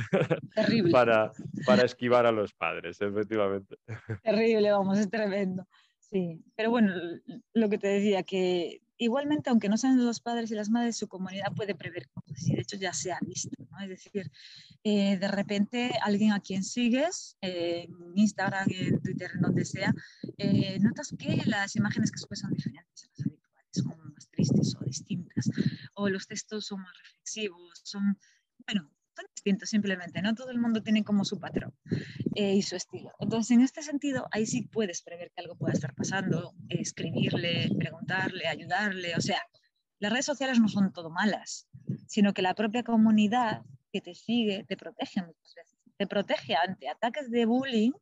para, 0.92 1.32
para 1.66 1.82
esquivar 1.82 2.24
a 2.24 2.30
los 2.30 2.52
padres, 2.52 3.00
efectivamente. 3.00 3.76
Terrible, 4.22 4.70
vamos, 4.70 4.98
es 4.98 5.10
tremendo. 5.10 5.66
Sí, 6.10 6.42
pero 6.56 6.70
bueno, 6.70 6.94
lo 7.52 7.68
que 7.68 7.76
te 7.78 7.88
decía, 7.88 8.22
que 8.22 8.80
igualmente, 8.96 9.50
aunque 9.50 9.68
no 9.68 9.76
sean 9.76 10.04
los 10.04 10.20
padres 10.20 10.50
y 10.50 10.54
las 10.54 10.70
madres, 10.70 10.96
su 10.96 11.06
comunidad 11.06 11.52
puede 11.54 11.74
prever 11.74 12.08
cosas 12.08 12.48
y 12.48 12.54
de 12.54 12.62
hecho 12.62 12.76
ya 12.78 12.94
se 12.94 13.12
ha 13.12 13.18
visto, 13.20 13.50
¿no? 13.70 13.78
Es 13.80 13.90
decir, 13.90 14.30
eh, 14.84 15.18
de 15.18 15.28
repente 15.28 15.92
alguien 16.02 16.32
a 16.32 16.40
quien 16.40 16.64
sigues, 16.64 17.36
eh, 17.42 17.88
en 17.88 18.18
Instagram, 18.18 18.68
en 18.70 19.00
Twitter, 19.02 19.30
en 19.34 19.40
donde 19.42 19.64
sea, 19.66 19.94
eh, 20.38 20.78
notas 20.80 21.14
que 21.18 21.42
las 21.44 21.76
imágenes 21.76 22.10
que 22.10 22.18
subes 22.18 22.40
son 22.40 22.52
diferentes 22.52 23.04
a 23.04 23.08
las 23.10 23.26
habituales, 23.26 23.68
son 23.72 24.12
más 24.14 24.28
tristes 24.30 24.74
o 24.80 24.84
distintas, 24.84 25.50
o 25.94 26.08
los 26.08 26.26
textos 26.26 26.66
son 26.66 26.80
más 26.80 26.96
reflexivos, 26.98 27.80
son, 27.84 28.18
bueno, 28.66 28.90
son 29.18 29.30
distintos 29.34 29.68
simplemente, 29.68 30.22
no 30.22 30.34
todo 30.34 30.50
el 30.50 30.58
mundo 30.58 30.82
tiene 30.82 31.04
como 31.04 31.24
su 31.24 31.38
patrón 31.38 31.74
eh, 32.34 32.54
y 32.54 32.62
su 32.62 32.76
estilo. 32.76 33.12
Entonces, 33.18 33.50
en 33.52 33.62
este 33.62 33.82
sentido, 33.82 34.28
ahí 34.30 34.46
sí 34.46 34.62
puedes 34.62 35.02
prever 35.02 35.30
que 35.34 35.42
algo 35.42 35.56
pueda 35.56 35.72
estar 35.72 35.94
pasando, 35.94 36.54
escribirle, 36.68 37.70
preguntarle, 37.78 38.46
ayudarle, 38.46 39.14
o 39.16 39.20
sea, 39.20 39.40
las 39.98 40.12
redes 40.12 40.26
sociales 40.26 40.60
no 40.60 40.68
son 40.68 40.92
todo 40.92 41.10
malas, 41.10 41.68
sino 42.06 42.32
que 42.32 42.42
la 42.42 42.54
propia 42.54 42.84
comunidad 42.84 43.62
que 43.92 44.00
te 44.00 44.14
sigue 44.14 44.64
te 44.64 44.76
protege 44.76 45.22
muchas 45.22 45.54
veces, 45.56 45.78
te 45.96 46.06
protege 46.06 46.54
ante 46.54 46.88
ataques 46.88 47.30
de 47.30 47.46
bullying 47.46 47.92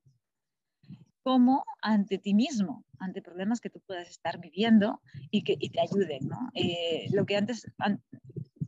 como 1.23 1.65
ante 1.83 2.19
ti 2.19 2.35
mismo, 2.35 2.85
ante 3.01 3.21
problemas 3.21 3.61
que 3.61 3.71
tú 3.71 3.81
puedas 3.81 4.09
estar 4.09 4.39
viviendo 4.39 5.01
y 5.31 5.43
que 5.43 5.57
te 5.57 5.81
ayuden. 5.81 6.29
¿no? 6.29 6.51
Eh, 6.55 7.09
lo 7.13 7.27
que 7.27 7.37
antes, 7.37 7.67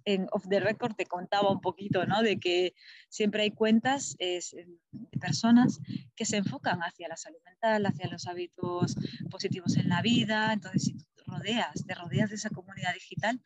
en 0.09 0.27
Off 0.33 0.49
the 0.49 0.59
Record 0.59 0.95
te 0.95 1.05
contaba 1.05 1.53
un 1.53 1.61
poquito, 1.61 2.07
¿no? 2.07 2.23
De 2.23 2.41
que 2.41 2.75
siempre 3.11 3.43
hay 3.43 3.51
cuentas 3.51 4.17
de 4.19 4.41
personas 5.21 5.81
que 6.17 6.25
se 6.25 6.39
enfocan 6.39 6.81
hacia 6.81 7.09
la 7.09 7.17
salud 7.19 7.41
mental, 7.45 7.85
hacia 7.85 8.09
los 8.09 8.27
hábitos 8.27 8.97
positivos 9.31 9.77
en 9.77 9.91
la 9.91 10.01
vida. 10.01 10.55
Entonces, 10.55 10.85
si 10.85 10.95
tú 10.95 11.05
te 11.15 11.25
rodeas, 11.27 11.85
te 11.87 11.95
rodeas 11.95 12.31
de 12.31 12.37
esa 12.37 12.49
comunidad 12.49 12.95
digital, 12.95 13.39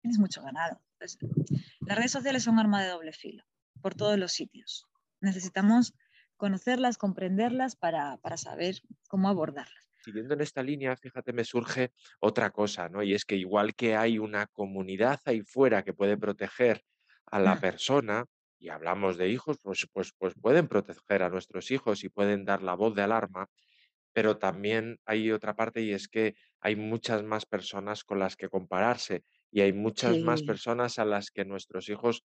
tienes 0.00 0.18
mucho 0.18 0.42
ganado. 0.42 0.80
las 0.98 1.98
redes 1.98 2.12
sociales 2.12 2.44
son 2.44 2.58
arma 2.58 2.82
de 2.82 2.88
doble 2.88 3.12
filo 3.12 3.44
por 3.82 3.94
todos 3.94 4.18
los 4.18 4.32
sitios. 4.32 4.86
Necesitamos 5.20 5.92
conocerlas, 6.38 6.96
comprenderlas 6.96 7.76
para, 7.76 8.16
para 8.22 8.38
saber 8.38 8.76
cómo 9.06 9.28
abordarlas 9.28 9.89
siguiendo 10.02 10.34
en 10.34 10.40
esta 10.40 10.62
línea, 10.62 10.96
fíjate, 10.96 11.32
me 11.32 11.44
surge 11.44 11.92
otra 12.20 12.50
cosa, 12.50 12.88
¿no? 12.88 13.02
Y 13.02 13.14
es 13.14 13.24
que 13.24 13.36
igual 13.36 13.74
que 13.74 13.96
hay 13.96 14.18
una 14.18 14.46
comunidad 14.46 15.20
ahí 15.24 15.42
fuera 15.42 15.82
que 15.82 15.92
puede 15.94 16.16
proteger 16.16 16.82
a 17.26 17.38
la 17.40 17.56
persona, 17.60 18.24
y 18.58 18.68
hablamos 18.68 19.16
de 19.16 19.28
hijos, 19.30 19.58
pues, 19.62 19.86
pues, 19.92 20.12
pues 20.18 20.34
pueden 20.40 20.68
proteger 20.68 21.22
a 21.22 21.30
nuestros 21.30 21.70
hijos 21.70 22.04
y 22.04 22.10
pueden 22.10 22.44
dar 22.44 22.62
la 22.62 22.74
voz 22.74 22.94
de 22.94 23.02
alarma, 23.02 23.46
pero 24.12 24.38
también 24.38 24.98
hay 25.06 25.30
otra 25.32 25.54
parte 25.54 25.82
y 25.82 25.92
es 25.92 26.08
que 26.08 26.34
hay 26.60 26.76
muchas 26.76 27.22
más 27.22 27.46
personas 27.46 28.04
con 28.04 28.18
las 28.18 28.36
que 28.36 28.48
compararse 28.48 29.24
y 29.50 29.60
hay 29.62 29.72
muchas 29.72 30.20
más 30.20 30.42
personas 30.42 30.98
a 30.98 31.04
las 31.04 31.30
que 31.30 31.44
nuestros 31.44 31.88
hijos, 31.88 32.24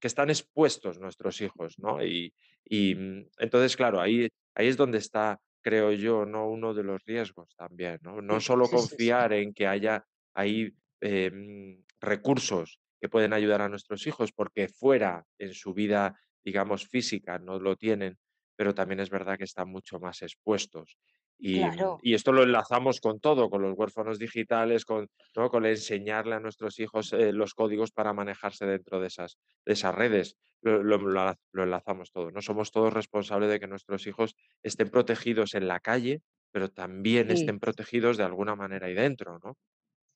que 0.00 0.06
están 0.06 0.30
expuestos 0.30 0.98
nuestros 1.00 1.40
hijos, 1.40 1.78
¿no? 1.78 2.04
Y, 2.04 2.34
y 2.64 2.94
mm, 2.94 3.28
entonces, 3.38 3.76
claro, 3.76 4.00
ahí, 4.00 4.28
ahí 4.54 4.68
es 4.68 4.76
donde 4.76 4.98
está 4.98 5.40
creo 5.62 5.92
yo, 5.92 6.24
¿no? 6.24 6.48
Uno 6.48 6.74
de 6.74 6.82
los 6.82 7.04
riesgos 7.04 7.54
también, 7.56 7.98
¿no? 8.02 8.20
No 8.22 8.40
solo 8.40 8.68
confiar 8.68 9.32
en 9.32 9.52
que 9.52 9.66
haya 9.66 10.04
ahí 10.34 10.72
em, 11.00 11.82
recursos 12.00 12.80
que 13.00 13.08
pueden 13.08 13.32
ayudar 13.32 13.62
a 13.62 13.68
nuestros 13.68 14.06
hijos, 14.06 14.32
porque 14.32 14.68
fuera 14.68 15.24
en 15.38 15.54
su 15.54 15.72
vida, 15.74 16.20
digamos, 16.44 16.88
física 16.88 17.38
no 17.38 17.58
lo 17.60 17.76
tienen, 17.76 18.18
pero 18.56 18.74
también 18.74 19.00
es 19.00 19.10
verdad 19.10 19.38
que 19.38 19.44
están 19.44 19.68
mucho 19.68 20.00
más 20.00 20.22
expuestos. 20.22 20.98
Y, 21.40 21.60
y, 22.02 22.14
esto 22.14 22.32
lo 22.32 22.42
enlazamos 22.42 23.00
con 23.00 23.20
todo, 23.20 23.48
con 23.48 23.62
los 23.62 23.78
huérfanos 23.78 24.18
digitales, 24.18 24.84
con, 24.84 25.08
¿no? 25.36 25.48
con 25.50 25.66
enseñarle 25.66 26.34
a 26.34 26.40
nuestros 26.40 26.80
hijos 26.80 27.12
eh, 27.12 27.32
los 27.32 27.54
códigos 27.54 27.92
para 27.92 28.12
manejarse 28.12 28.66
dentro 28.66 29.00
de 29.00 29.06
esas, 29.06 29.38
de 29.64 29.74
esas 29.74 29.94
redes. 29.94 30.36
Lo, 30.62 30.82
lo, 30.82 31.36
enlazamos 31.54 32.10
todo. 32.10 32.32
No 32.32 32.42
somos 32.42 32.72
todos 32.72 32.92
responsables 32.92 33.50
de 33.50 33.60
que 33.60 33.68
nuestros 33.68 34.04
hijos 34.08 34.34
estén 34.64 34.90
protegidos 34.90 35.54
en 35.54 35.68
la 35.68 35.78
calle, 35.78 36.22
pero 36.50 36.70
también 36.70 37.30
estén 37.30 37.60
protegidos 37.60 38.16
de 38.16 38.24
alguna 38.24 38.56
manera 38.56 38.88
ahí 38.88 38.94
dentro, 38.94 39.38
¿no? 39.38 39.56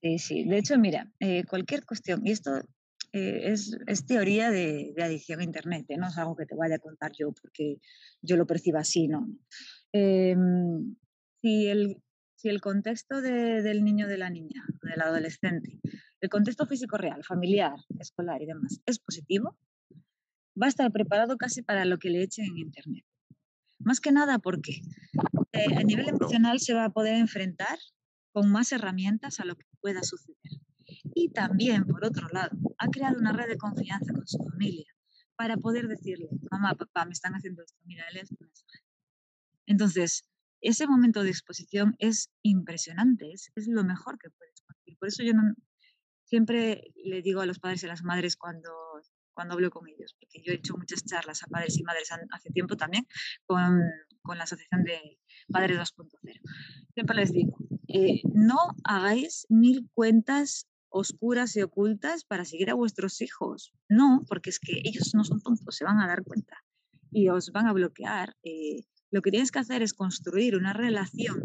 Sí, 0.02 0.18
sí. 0.18 0.44
De 0.44 0.58
hecho, 0.58 0.76
mira, 0.76 1.08
eh, 1.20 1.44
cualquier 1.44 1.84
cuestión, 1.86 2.26
y 2.26 2.32
esto 2.32 2.56
eh, 3.12 3.52
es, 3.52 3.78
es, 3.86 4.04
teoría 4.04 4.50
de, 4.50 4.92
de, 4.96 5.02
adicción 5.04 5.38
a 5.38 5.44
Internet, 5.44 5.86
no 5.96 6.08
es 6.08 6.18
algo 6.18 6.34
que 6.34 6.46
te 6.46 6.56
vaya 6.56 6.74
a 6.74 6.80
contar 6.80 7.12
yo 7.16 7.30
porque 7.30 7.76
yo 8.20 8.36
lo 8.36 8.44
percibo 8.44 8.78
así, 8.78 9.06
¿no? 9.06 9.28
Si, 11.42 11.66
el, 11.66 12.00
si 12.36 12.48
el 12.48 12.60
contexto 12.60 13.20
de, 13.20 13.62
del 13.62 13.84
niño, 13.84 14.06
de 14.06 14.16
la 14.16 14.30
niña, 14.30 14.64
del 14.82 15.00
adolescente, 15.00 15.80
el 16.20 16.28
contexto 16.28 16.66
físico 16.66 16.96
real, 16.96 17.24
familiar, 17.24 17.74
escolar 17.98 18.40
y 18.40 18.46
demás, 18.46 18.80
es 18.86 19.00
positivo, 19.00 19.58
va 20.60 20.66
a 20.66 20.68
estar 20.68 20.90
preparado 20.92 21.36
casi 21.36 21.62
para 21.62 21.84
lo 21.84 21.98
que 21.98 22.10
le 22.10 22.22
echen 22.22 22.46
en 22.46 22.58
Internet. 22.58 23.04
Más 23.80 24.00
que 24.00 24.12
nada 24.12 24.38
porque 24.38 24.82
eh, 25.52 25.74
a 25.76 25.82
nivel 25.82 26.08
emocional 26.08 26.60
se 26.60 26.74
va 26.74 26.84
a 26.84 26.90
poder 26.90 27.16
enfrentar 27.16 27.78
con 28.32 28.50
más 28.50 28.70
herramientas 28.70 29.40
a 29.40 29.44
lo 29.44 29.56
que 29.56 29.66
pueda 29.80 30.02
suceder. 30.04 30.60
Y 31.14 31.30
también, 31.30 31.86
por 31.86 32.04
otro 32.04 32.28
lado, 32.28 32.56
ha 32.78 32.86
creado 32.88 33.18
una 33.18 33.32
red 33.32 33.48
de 33.48 33.58
confianza 33.58 34.12
con 34.12 34.26
su 34.26 34.38
familia 34.38 34.86
para 35.34 35.56
poder 35.56 35.88
decirle, 35.88 36.28
mamá, 36.50 36.76
papá, 36.76 37.04
me 37.04 37.12
están 37.12 37.32
haciendo 37.34 37.62
esto, 37.62 37.80
mira, 37.84 38.04
él 38.12 38.18
es 38.18 38.30
mensaje. 38.30 38.84
Entonces, 39.66 40.24
ese 40.62 40.86
momento 40.86 41.22
de 41.22 41.30
exposición 41.30 41.94
es 41.98 42.30
impresionante, 42.42 43.32
es, 43.32 43.50
lo 43.66 43.84
mejor 43.84 44.18
que 44.18 44.30
puedes 44.30 44.62
conseguir. 44.62 44.96
Por 44.98 45.08
eso 45.08 45.22
yo 45.22 45.34
no, 45.34 45.42
siempre 46.24 46.92
le 47.04 47.20
digo 47.20 47.40
a 47.40 47.46
los 47.46 47.58
padres 47.58 47.82
y 47.82 47.86
a 47.86 47.90
las 47.90 48.02
madres 48.02 48.36
cuando, 48.36 48.70
cuando 49.34 49.54
hablo 49.54 49.70
con 49.70 49.88
ellos, 49.88 50.16
porque 50.18 50.42
yo 50.44 50.52
he 50.52 50.56
hecho 50.56 50.76
muchas 50.76 51.04
charlas 51.04 51.42
a 51.42 51.48
padres 51.48 51.76
y 51.78 51.82
madres 51.82 52.10
hace 52.30 52.50
tiempo 52.50 52.76
también 52.76 53.06
con, 53.44 53.80
con 54.22 54.38
la 54.38 54.44
Asociación 54.44 54.84
de 54.84 55.18
Padres 55.48 55.78
2.0. 55.78 56.40
Siempre 56.94 57.16
les 57.16 57.32
digo, 57.32 57.58
eh, 57.88 58.22
no 58.32 58.56
hagáis 58.84 59.46
mil 59.48 59.90
cuentas 59.94 60.68
oscuras 60.88 61.56
y 61.56 61.62
ocultas 61.62 62.24
para 62.24 62.44
seguir 62.44 62.70
a 62.70 62.74
vuestros 62.74 63.20
hijos. 63.20 63.72
No, 63.88 64.20
porque 64.28 64.50
es 64.50 64.60
que 64.60 64.80
ellos 64.84 65.12
no 65.14 65.24
son 65.24 65.40
tontos, 65.40 65.76
se 65.76 65.84
van 65.84 65.98
a 65.98 66.06
dar 66.06 66.22
cuenta 66.22 66.56
y 67.10 67.28
os 67.28 67.50
van 67.50 67.66
a 67.66 67.72
bloquear. 67.72 68.36
Eh, 68.42 68.84
lo 69.12 69.20
que 69.20 69.30
tienes 69.30 69.52
que 69.52 69.58
hacer 69.58 69.82
es 69.82 69.92
construir 69.92 70.56
una 70.56 70.72
relación 70.72 71.42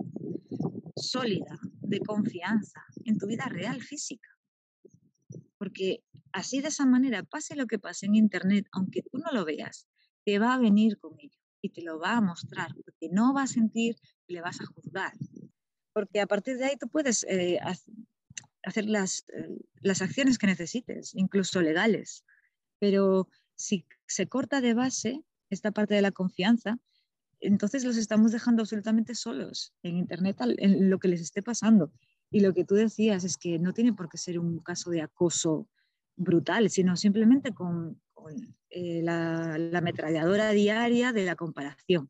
sólida, 0.95 1.59
de 1.81 1.99
confianza, 1.99 2.81
en 3.05 3.17
tu 3.17 3.27
vida 3.27 3.45
real, 3.45 3.81
física. 3.81 4.29
Porque 5.57 6.03
así 6.31 6.61
de 6.61 6.69
esa 6.69 6.85
manera, 6.85 7.23
pase 7.23 7.55
lo 7.55 7.67
que 7.67 7.77
pase 7.77 8.05
en 8.05 8.15
Internet, 8.15 8.67
aunque 8.71 9.03
tú 9.03 9.17
no 9.17 9.31
lo 9.31 9.43
veas, 9.43 9.87
te 10.25 10.39
va 10.39 10.53
a 10.53 10.59
venir 10.59 10.97
con 10.97 11.19
ello 11.19 11.37
y 11.61 11.69
te 11.69 11.81
lo 11.81 11.99
va 11.99 12.17
a 12.17 12.21
mostrar, 12.21 12.73
porque 12.85 13.09
no 13.11 13.33
va 13.33 13.43
a 13.43 13.47
sentir 13.47 13.95
que 14.25 14.33
le 14.33 14.41
vas 14.41 14.61
a 14.61 14.65
juzgar. 14.65 15.13
Porque 15.93 16.21
a 16.21 16.27
partir 16.27 16.57
de 16.57 16.65
ahí 16.65 16.77
tú 16.77 16.87
puedes 16.87 17.25
eh, 17.25 17.59
hacer 18.63 18.85
las, 18.85 19.25
eh, 19.29 19.59
las 19.81 20.01
acciones 20.01 20.37
que 20.37 20.47
necesites, 20.47 21.13
incluso 21.15 21.61
legales. 21.61 22.23
Pero 22.79 23.29
si 23.55 23.85
se 24.07 24.27
corta 24.27 24.61
de 24.61 24.73
base 24.73 25.21
esta 25.49 25.71
parte 25.71 25.95
de 25.95 26.01
la 26.01 26.11
confianza, 26.11 26.79
entonces 27.39 27.83
los 27.83 27.97
estamos 27.97 28.31
dejando 28.31 28.61
absolutamente 28.61 29.15
solos 29.15 29.73
en 29.83 29.97
Internet, 29.97 30.37
en 30.57 30.89
lo 30.89 30.99
que 30.99 31.07
les 31.07 31.21
esté 31.21 31.41
pasando. 31.41 31.91
Y 32.29 32.41
lo 32.41 32.53
que 32.53 32.65
tú 32.65 32.75
decías 32.75 33.23
es 33.23 33.37
que 33.37 33.59
no 33.59 33.73
tiene 33.73 33.93
por 33.93 34.09
qué 34.09 34.17
ser 34.17 34.39
un 34.39 34.59
caso 34.59 34.89
de 34.89 35.01
acoso 35.01 35.67
brutal, 36.15 36.69
sino 36.69 36.95
simplemente 36.95 37.53
con, 37.53 38.01
con 38.13 38.33
eh, 38.69 39.01
la, 39.03 39.57
la, 39.57 39.77
ametralladora 39.77 40.51
diaria 40.51 41.13
de 41.13 41.25
la 41.25 41.35
comparación. 41.35 42.09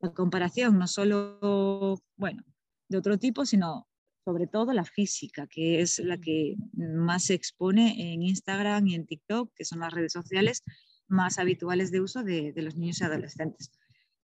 La 0.00 0.12
comparación 0.12 0.78
no 0.78 0.86
solo, 0.86 2.00
bueno, 2.16 2.42
de 2.88 2.96
otro 2.96 3.18
tipo, 3.18 3.44
sino 3.44 3.86
sobre 4.24 4.46
todo 4.46 4.72
la 4.72 4.84
física, 4.84 5.46
que 5.46 5.80
es 5.80 5.98
la 5.98 6.18
que 6.18 6.56
más 6.72 7.24
se 7.24 7.34
expone 7.34 8.12
en 8.12 8.22
Instagram 8.22 8.86
y 8.86 8.94
en 8.94 9.06
TikTok, 9.06 9.52
que 9.54 9.64
son 9.64 9.80
las 9.80 9.92
redes 9.92 10.12
sociales 10.12 10.62
más 11.08 11.38
habituales 11.38 11.90
de 11.90 12.00
uso 12.00 12.22
de, 12.22 12.52
de 12.52 12.62
los 12.62 12.76
niños 12.76 13.00
y 13.00 13.04
adolescentes. 13.04 13.72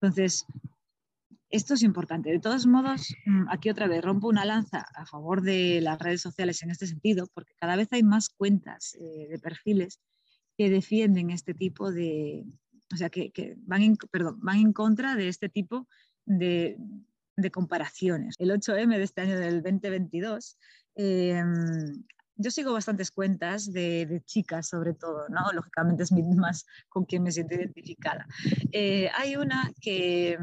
Entonces, 0.00 0.46
esto 1.50 1.74
es 1.74 1.82
importante. 1.82 2.30
De 2.30 2.38
todos 2.38 2.66
modos, 2.66 3.14
mm, 3.26 3.48
aquí 3.50 3.70
otra 3.70 3.88
vez 3.88 4.02
rompo 4.02 4.28
una 4.28 4.44
lanza 4.44 4.86
a 4.94 5.04
favor 5.04 5.42
de 5.42 5.80
las 5.80 5.98
redes 5.98 6.22
sociales 6.22 6.62
en 6.62 6.70
este 6.70 6.86
sentido, 6.86 7.26
porque 7.34 7.54
cada 7.58 7.76
vez 7.76 7.88
hay 7.92 8.02
más 8.02 8.28
cuentas 8.28 8.94
eh, 9.00 9.26
de 9.28 9.38
perfiles 9.38 10.00
que 10.56 10.70
defienden 10.70 11.30
este 11.30 11.54
tipo 11.54 11.90
de, 11.90 12.44
o 12.92 12.96
sea, 12.96 13.10
que, 13.10 13.56
van, 13.58 13.82
en, 13.82 13.96
perdón, 13.96 14.38
van 14.40 14.58
en 14.58 14.72
contra 14.72 15.16
de 15.16 15.28
este 15.28 15.48
tipo 15.48 15.88
de, 16.24 16.76
comparaciones. 17.52 18.36
El 18.38 18.50
8M 18.50 18.96
de 18.98 19.02
este 19.02 19.22
año 19.22 19.38
del 19.38 19.62
2022 19.62 20.58
eh, 20.96 21.42
yo 22.40 22.50
sigo 22.50 22.72
bastantes 22.72 23.10
cuentas 23.10 23.72
de, 23.72 24.06
de, 24.06 24.20
chicas, 24.22 24.68
sobre 24.68 24.94
todo, 24.94 25.28
¿no? 25.28 25.52
Lógicamente 25.52 26.02
es 26.02 26.12
más 26.36 26.66
con 26.88 27.04
quien 27.04 27.22
me 27.22 27.32
siento 27.32 27.54
identificada. 27.54 28.26
Eh, 28.72 29.10
hay 29.16 29.36
una 29.36 29.70
que, 29.80 30.38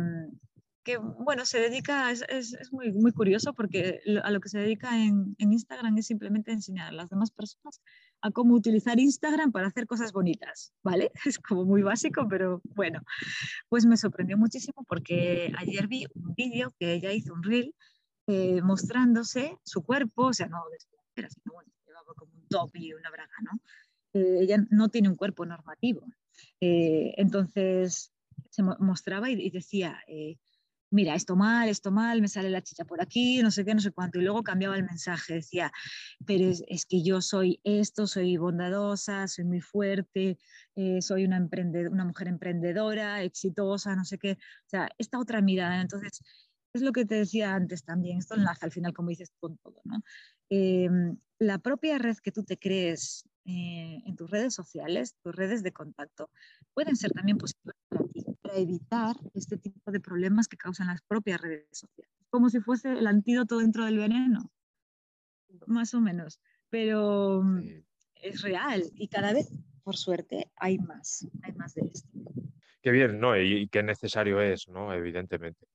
que, 0.84 0.98
bueno, 0.98 1.46
se 1.46 1.60
dedica, 1.60 2.12
es, 2.12 2.24
es, 2.30 2.54
es, 2.54 2.72
muy, 2.72 2.94
muy 2.94 3.12
curioso 3.12 3.54
porque 3.54 4.00
a 4.24 4.32
lo 4.32 4.40
que 4.40 4.50
se 4.50 4.60
dedica 4.60 4.98
en, 4.98 5.36
en 5.40 5.54
Instagram 5.54 5.98
es 5.98 6.08
simplemente 6.08 6.52
enseñar 6.52 6.90
a 6.90 6.92
las 6.92 7.10
demás 7.10 7.32
personas 7.32 7.82
a 8.22 8.32
cómo 8.32 8.56
utilizar 8.56 9.00
Instagram 9.00 9.52
para 9.52 9.68
hacer 9.68 9.88
cosas 9.88 10.12
bonitas, 10.12 10.74
¿vale? 10.84 11.12
Es 11.26 11.40
como 11.40 11.66
muy 11.66 11.82
básico, 11.82 12.28
pero 12.30 12.62
bueno, 12.76 13.02
pues 13.70 13.86
me 13.86 13.98
sorprendió 13.98 14.38
muchísimo 14.38 14.86
porque 14.88 15.52
ayer 15.58 15.88
vi 15.88 16.06
un 16.14 16.34
vídeo 16.36 16.74
que 16.80 16.94
ella 16.94 17.12
hizo 17.12 17.34
un 17.34 17.44
reel 17.44 17.74
eh, 18.28 18.62
mostrándose 18.62 19.58
su 19.64 19.84
cuerpo, 19.84 20.28
o 20.28 20.34
sea, 20.34 20.48
no 20.48 20.64
de 20.70 20.78
sino 21.30 21.54
bueno, 21.54 21.72
top 22.48 22.72
una 22.76 23.10
braga, 23.10 23.34
¿no? 23.44 23.60
Eh, 24.14 24.40
ella 24.42 24.66
no 24.70 24.90
tiene 24.90 25.10
un 25.10 25.16
cuerpo 25.16 25.46
normativo. 25.46 26.06
Eh, 26.60 27.14
entonces 27.18 28.12
se 28.50 28.64
mostraba 28.64 29.30
y, 29.30 29.50
decía, 29.50 30.00
eh, 30.08 30.38
mira, 30.92 31.16
esto 31.16 31.36
mal, 31.36 31.70
esto 31.70 31.92
mal, 31.92 32.22
me 32.22 32.28
sale 32.28 32.50
la 32.50 32.62
chicha 32.62 32.86
por 32.86 33.02
aquí, 33.02 33.42
no 33.42 33.52
sé 33.52 33.66
qué, 33.66 33.74
no 33.74 33.82
sé 33.82 33.92
cuánto. 33.92 34.20
Y 34.20 34.24
luego 34.24 34.44
cambiaba 34.44 34.76
el 34.76 34.84
mensaje, 34.84 35.36
decía, 35.36 35.72
pero 36.26 36.50
es, 36.50 36.86
que 36.86 37.04
yo 37.04 37.22
soy 37.22 37.60
esto, 37.64 38.08
soy 38.08 38.38
bondadosa, 38.38 39.28
soy 39.28 39.46
muy 39.46 39.62
fuerte, 39.62 40.38
soy 41.02 41.26
una, 41.26 41.46
una 41.92 42.06
mujer 42.06 42.28
emprendedora, 42.28 43.24
exitosa, 43.24 43.96
no 43.96 44.06
sé 44.06 44.18
qué. 44.18 44.34
O 44.34 44.70
sea, 44.70 44.90
esta 44.98 45.20
otra 45.20 45.42
mirada. 45.42 45.82
Entonces, 45.82 46.22
es 46.78 46.84
lo 46.84 46.92
que 46.92 47.06
te 47.06 47.16
decía 47.16 47.54
antes 47.54 47.84
también, 47.84 48.18
esto 48.18 48.36
enlaza 48.36 48.66
al 48.66 48.72
final, 48.72 48.94
como 48.94 49.10
dices, 49.10 49.32
con 49.40 49.58
todo, 49.58 49.82
¿no? 49.84 50.02
Eh, 50.50 50.90
la 51.40 51.60
propia 51.60 51.98
red 51.98 52.18
que 52.18 52.32
tú 52.32 52.44
te 52.44 52.58
crees 52.58 53.26
eh, 53.46 54.02
en 54.06 54.16
tus 54.16 54.30
redes 54.30 54.54
sociales, 54.54 55.16
tus 55.24 55.36
redes 55.36 55.64
de 55.64 55.72
contacto, 55.72 56.30
pueden 56.74 56.96
ser 56.96 57.12
también 57.12 57.38
positivas 57.38 57.76
para 57.90 58.06
ti, 58.08 58.26
para 58.42 58.58
evitar 58.58 59.16
este 59.34 59.58
tipo 59.58 59.92
de 59.92 60.00
problemas 60.00 60.48
que 60.48 60.58
causan 60.58 60.88
las 60.88 61.02
propias 61.02 61.42
redes 61.42 61.68
sociales. 61.72 62.14
Como 62.30 62.50
si 62.50 62.60
fuese 62.60 62.92
el 62.92 63.08
antídoto 63.08 63.60
dentro 63.60 63.86
del 63.86 63.98
veneno, 63.98 64.52
más 65.66 65.94
o 65.94 66.02
menos. 66.02 66.42
Pero 66.70 67.42
mm, 67.44 67.62
sí. 67.62 67.86
es 68.16 68.42
real 68.42 68.84
y 68.96 69.08
cada 69.08 69.32
vez, 69.34 69.50
por 69.84 69.96
suerte, 69.96 70.52
hay 70.58 70.78
más, 70.80 71.28
hay 71.44 71.54
más 71.54 71.74
de 71.76 71.84
esto. 71.94 72.10
Qué 72.82 72.92
bien, 72.92 73.20
¿no? 73.20 73.38
Y, 73.40 73.62
y 73.62 73.68
qué 73.70 73.84
necesario 73.84 74.42
es, 74.42 74.68
¿no? 74.68 74.94
Evidentemente. 74.94 75.66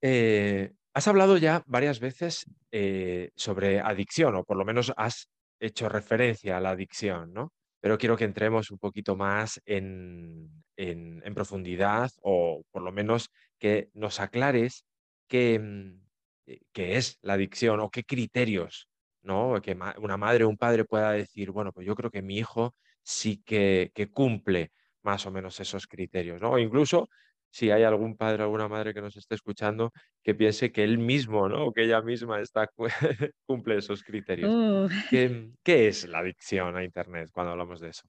Eh, 0.00 0.72
has 0.94 1.08
hablado 1.08 1.36
ya 1.36 1.62
varias 1.66 2.00
veces 2.00 2.46
eh, 2.70 3.30
sobre 3.36 3.80
adicción, 3.80 4.36
o 4.36 4.44
por 4.44 4.56
lo 4.56 4.64
menos 4.64 4.92
has 4.96 5.28
hecho 5.60 5.88
referencia 5.88 6.56
a 6.56 6.60
la 6.60 6.70
adicción, 6.70 7.32
¿no? 7.32 7.52
Pero 7.80 7.98
quiero 7.98 8.16
que 8.16 8.24
entremos 8.24 8.70
un 8.70 8.78
poquito 8.78 9.16
más 9.16 9.60
en, 9.64 10.50
en, 10.76 11.34
profundidad 11.34 12.10
o 12.22 12.62
por 12.70 12.82
lo 12.82 12.92
menos 12.92 13.30
que 13.58 13.90
nos 13.94 14.20
aclares 14.20 14.84
qué, 15.28 15.58
mm, 15.58 16.00
eh, 16.46 16.60
qué 16.72 16.96
es 16.96 17.18
la 17.22 17.34
adicción 17.34 17.80
o 17.80 17.90
qué 17.90 18.04
criterios, 18.04 18.88
¿no? 19.22 19.60
Que 19.62 19.76
una 19.98 20.16
madre 20.16 20.44
o 20.44 20.48
un 20.48 20.56
padre 20.56 20.84
pueda 20.84 21.12
decir, 21.12 21.50
bueno, 21.50 21.72
pues 21.72 21.86
yo 21.86 21.94
creo 21.94 22.10
que 22.10 22.22
mi 22.22 22.38
hijo 22.38 22.74
sí 23.02 23.42
que, 23.44 23.92
que 23.94 24.10
cumple 24.10 24.72
más 25.02 25.26
o 25.26 25.30
menos 25.30 25.60
esos 25.60 25.86
criterios, 25.86 26.40
¿no? 26.40 26.52
O 26.52 26.58
incluso 26.58 27.08
si 27.50 27.70
hay 27.70 27.82
algún 27.82 28.16
padre 28.16 28.42
o 28.42 28.46
alguna 28.46 28.68
madre 28.68 28.94
que 28.94 29.00
nos 29.00 29.16
esté 29.16 29.34
escuchando 29.34 29.92
que 30.22 30.34
piense 30.34 30.72
que 30.72 30.84
él 30.84 30.98
mismo, 30.98 31.48
¿no? 31.48 31.66
O 31.66 31.72
que 31.72 31.84
ella 31.84 32.02
misma 32.02 32.40
está, 32.40 32.68
cumple 33.46 33.78
esos 33.78 34.02
criterios. 34.02 34.50
Uh. 34.50 34.88
¿Qué, 35.10 35.50
¿Qué, 35.64 35.88
es 35.88 36.06
la 36.08 36.18
adicción 36.18 36.76
a 36.76 36.84
Internet 36.84 37.30
cuando 37.32 37.52
hablamos 37.52 37.80
de 37.80 37.90
eso? 37.90 38.08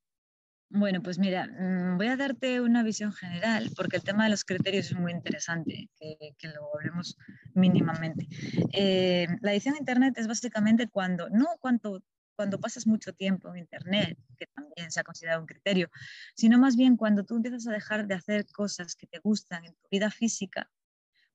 Bueno, 0.71 1.01
pues 1.01 1.17
mira, 1.17 1.47
mm, 1.47 1.97
voy 1.97 2.07
a 2.07 2.15
darte 2.15 2.61
una 2.61 2.83
visión 2.83 3.11
general 3.11 3.71
porque 3.75 3.97
el 3.97 4.03
tema 4.03 4.25
de 4.25 4.29
los 4.29 4.45
criterios 4.45 4.91
es 4.91 4.97
muy 4.97 5.11
interesante, 5.11 5.89
que, 5.99 6.15
que 6.37 6.47
lo 6.47 6.69
hablemos 6.75 7.17
mínimamente. 7.55 8.27
Eh, 8.73 9.25
la 9.41 9.49
adicción 9.49 9.73
a 9.73 9.79
Internet 9.79 10.13
es 10.17 10.27
básicamente 10.27 10.87
cuando, 10.87 11.27
no 11.29 11.47
cuánto 11.59 12.01
cuando 12.39 12.57
pasas 12.57 12.87
mucho 12.87 13.11
tiempo 13.11 13.49
en 13.49 13.57
Internet, 13.57 14.17
que 14.37 14.45
también 14.55 14.89
se 14.91 15.01
ha 15.01 15.03
considerado 15.03 15.41
un 15.41 15.45
criterio, 15.45 15.89
sino 16.37 16.57
más 16.57 16.77
bien 16.77 16.95
cuando 16.95 17.25
tú 17.25 17.35
empiezas 17.35 17.67
a 17.67 17.73
dejar 17.73 18.07
de 18.07 18.15
hacer 18.15 18.45
cosas 18.45 18.95
que 18.95 19.07
te 19.07 19.19
gustan 19.19 19.65
en 19.65 19.73
tu 19.73 19.89
vida 19.91 20.09
física 20.09 20.71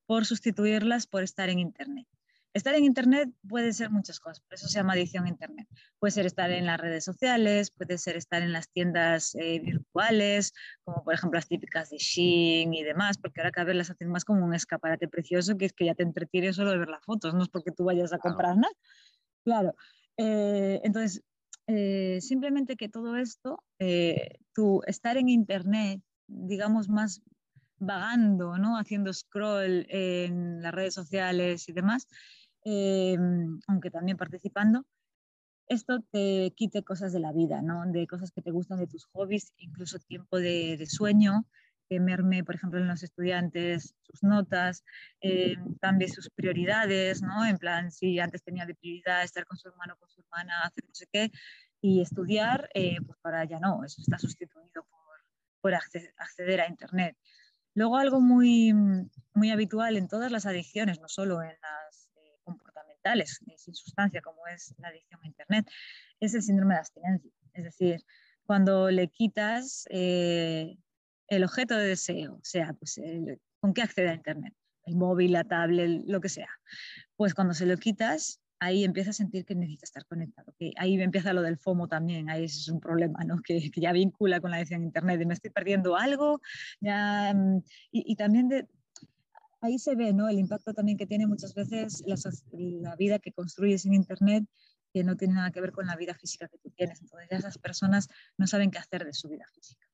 por 0.07 0.25
sustituirlas 0.25 1.05
por 1.05 1.21
estar 1.21 1.47
en 1.49 1.59
Internet. 1.59 2.07
Estar 2.55 2.73
en 2.73 2.85
Internet 2.85 3.29
puede 3.47 3.71
ser 3.73 3.91
muchas 3.91 4.19
cosas, 4.19 4.39
por 4.39 4.55
eso 4.55 4.67
se 4.67 4.79
llama 4.79 4.93
adicción 4.93 5.25
a 5.25 5.29
Internet. 5.29 5.67
Puede 5.99 6.09
ser 6.09 6.25
estar 6.25 6.49
en 6.49 6.65
las 6.65 6.79
redes 6.81 7.03
sociales, 7.03 7.69
puede 7.69 7.99
ser 7.99 8.17
estar 8.17 8.41
en 8.41 8.51
las 8.51 8.71
tiendas 8.71 9.35
eh, 9.35 9.59
virtuales, 9.59 10.53
como 10.85 11.03
por 11.03 11.13
ejemplo 11.13 11.37
las 11.37 11.47
típicas 11.47 11.91
de 11.91 11.97
Shein 11.99 12.73
y 12.73 12.81
demás, 12.81 13.19
porque 13.19 13.41
ahora 13.41 13.51
cada 13.51 13.65
vez 13.65 13.75
las 13.75 13.91
hacen 13.91 14.09
más 14.09 14.25
como 14.25 14.43
un 14.43 14.55
escaparate 14.55 15.07
precioso, 15.07 15.55
que 15.55 15.65
es 15.65 15.73
que 15.73 15.85
ya 15.85 15.93
te 15.93 16.01
entretiene 16.01 16.51
solo 16.51 16.71
de 16.71 16.79
ver 16.79 16.89
las 16.89 17.05
fotos, 17.05 17.35
no 17.35 17.43
es 17.43 17.49
porque 17.49 17.69
tú 17.69 17.83
vayas 17.83 18.11
a 18.11 18.17
comprar 18.17 18.55
nada. 18.55 18.73
Claro. 19.43 19.75
Eh, 20.17 20.81
entonces, 20.83 21.21
eh, 21.67 22.19
simplemente 22.21 22.75
que 22.75 22.89
todo 22.89 23.15
esto, 23.17 23.63
tú 24.53 24.81
estar 24.87 25.17
en 25.17 25.29
Internet, 25.29 26.01
digamos, 26.27 26.89
más 26.89 27.21
vagando, 27.77 28.57
¿no? 28.57 28.77
haciendo 28.77 29.11
scroll 29.13 29.85
en 29.89 30.61
las 30.61 30.73
redes 30.73 30.93
sociales 30.93 31.67
y 31.67 31.73
demás, 31.73 32.07
Em, 32.65 33.59
aunque 33.67 33.91
también 33.91 34.17
participando, 34.17 34.85
esto 35.67 35.99
te 36.11 36.51
quite 36.55 36.83
cosas 36.83 37.13
de 37.13 37.19
la 37.19 37.31
vida, 37.31 37.61
¿no? 37.61 37.85
de 37.85 38.07
cosas 38.07 38.31
que 38.31 38.41
te 38.41 38.49
gustan 38.49 38.79
de 38.79 38.87
tus 38.87 39.05
hobbies, 39.13 39.53
incluso 39.57 39.99
tiempo 39.99 40.39
de, 40.39 40.83
sueño, 40.87 41.45
que 41.89 41.99
merme, 41.99 42.43
por 42.43 42.55
ejemplo, 42.55 42.79
en 42.79 42.87
los 42.87 43.03
estudiantes 43.03 43.95
sus 44.01 44.23
notas, 44.23 44.83
eh, 45.21 45.55
cambie 45.81 46.07
sus 46.07 46.29
prioridades, 46.29 47.21
¿no? 47.21 47.45
En 47.45 47.57
plan, 47.57 47.91
si 47.91 48.19
antes 48.19 48.43
tenía 48.43 48.65
de 48.65 48.75
prioridad 48.75 49.23
estar 49.23 49.45
con 49.45 49.57
su 49.57 49.67
hermano, 49.69 49.95
con 49.97 50.09
su 50.09 50.21
hermana, 50.21 50.61
hacer 50.63 50.83
no 50.87 50.93
sé 50.93 51.07
qué, 51.11 51.31
y 51.81 52.01
estudiar, 52.01 52.69
eh, 52.73 52.97
pues 53.05 53.17
para 53.21 53.45
ya 53.45 53.59
no, 53.59 53.83
eso 53.83 54.01
está 54.01 54.17
sustituido 54.17 54.83
por, 54.83 55.17
por 55.61 55.73
acceder 55.73 56.61
a 56.61 56.67
Internet. 56.67 57.17
Luego 57.73 57.97
algo 57.97 58.21
muy, 58.21 58.73
muy 59.33 59.51
habitual 59.51 59.97
en 59.97 60.07
todas 60.07 60.31
las 60.31 60.45
adicciones, 60.45 60.99
no 60.99 61.09
solo 61.09 61.41
en 61.43 61.55
las 61.61 62.09
comportamentales 62.43 63.41
sin 63.57 63.75
sustancia, 63.75 64.21
como 64.21 64.47
es 64.47 64.73
la 64.79 64.89
adicción 64.89 65.19
a 65.23 65.27
Internet, 65.27 65.67
es 66.19 66.33
el 66.33 66.41
síndrome 66.41 66.75
de 66.75 66.79
abstinencia. 66.79 67.31
Es 67.53 67.63
decir, 67.63 68.03
cuando 68.45 68.89
le 68.89 69.09
quitas 69.09 69.85
eh, 69.89 70.77
el 71.27 71.43
objeto 71.43 71.75
de 71.75 71.87
deseo, 71.87 72.39
sea, 72.43 72.73
pues 72.73 72.99
con 73.59 73.73
qué 73.73 73.81
accede 73.81 74.09
a 74.09 74.13
Internet, 74.13 74.53
el 74.85 74.95
móvil, 74.95 75.33
la 75.33 75.43
tablet, 75.43 76.03
lo 76.05 76.21
que 76.21 76.29
sea, 76.29 76.49
pues 77.15 77.33
cuando 77.33 77.53
se 77.53 77.65
lo 77.65 77.77
quitas, 77.77 78.41
ahí 78.59 78.83
empieza 78.83 79.11
a 79.11 79.13
sentir 79.13 79.45
que 79.45 79.55
necesita 79.55 79.85
estar 79.85 80.05
conectado. 80.05 80.53
Que 80.57 80.71
ahí 80.77 80.99
empieza 80.99 81.33
lo 81.33 81.41
del 81.41 81.57
FOMO 81.57 81.87
también, 81.87 82.29
ahí 82.29 82.45
es 82.45 82.67
un 82.69 82.79
problema, 82.79 83.23
¿no? 83.23 83.41
que, 83.41 83.69
ya 83.75 83.91
vincula 83.91 84.39
con 84.39 84.51
la 84.51 84.57
adicción 84.57 84.81
a 84.81 84.85
Internet, 84.85 85.19
de 85.19 85.25
me 85.25 85.33
estoy 85.33 85.51
perdiendo 85.51 85.95
algo, 85.95 86.41
ya, 86.79 87.33
mm, 87.33 87.63
y, 87.91 88.15
también 88.15 88.67
ahí 89.61 89.79
se 89.79 89.95
ve 89.95 90.13
¿no? 90.13 90.29
el 90.29 90.39
impacto 90.39 90.73
también 90.73 90.97
que 90.97 91.07
tiene 91.07 91.27
muchas 91.27 91.53
veces 91.53 92.03
la, 92.05 92.95
vida 92.95 93.19
que 93.19 93.31
construyes 93.31 93.85
en 93.85 93.93
Internet, 93.93 94.45
que 94.93 95.03
no 95.03 95.17
tiene 95.17 95.33
nada 95.33 95.51
que 95.51 95.61
ver 95.61 95.71
con 95.71 95.87
la 95.87 95.95
vida 95.95 96.13
física 96.13 96.47
que 96.47 96.57
tú 96.57 96.69
tienes. 96.69 97.01
Entonces 97.01 97.27
esas 97.31 97.57
personas 97.57 98.07
no 98.37 98.47
saben 98.47 98.71
qué 98.71 98.77
hacer 98.77 99.03
de 99.03 99.13
su 99.13 99.27
vida 99.27 99.45
física. 99.53 99.85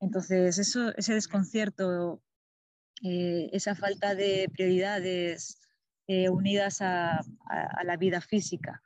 Entonces 0.00 0.58
eso, 0.58 0.94
ese 0.96 1.14
desconcierto, 1.14 2.22
eh, 3.02 3.48
esa 3.52 3.74
falta 3.74 4.14
de 4.14 4.48
prioridades 4.52 5.60
eh, 6.06 6.28
unidas 6.28 6.80
a, 6.80 7.20
la 7.84 7.96
vida 7.96 8.20
física, 8.20 8.82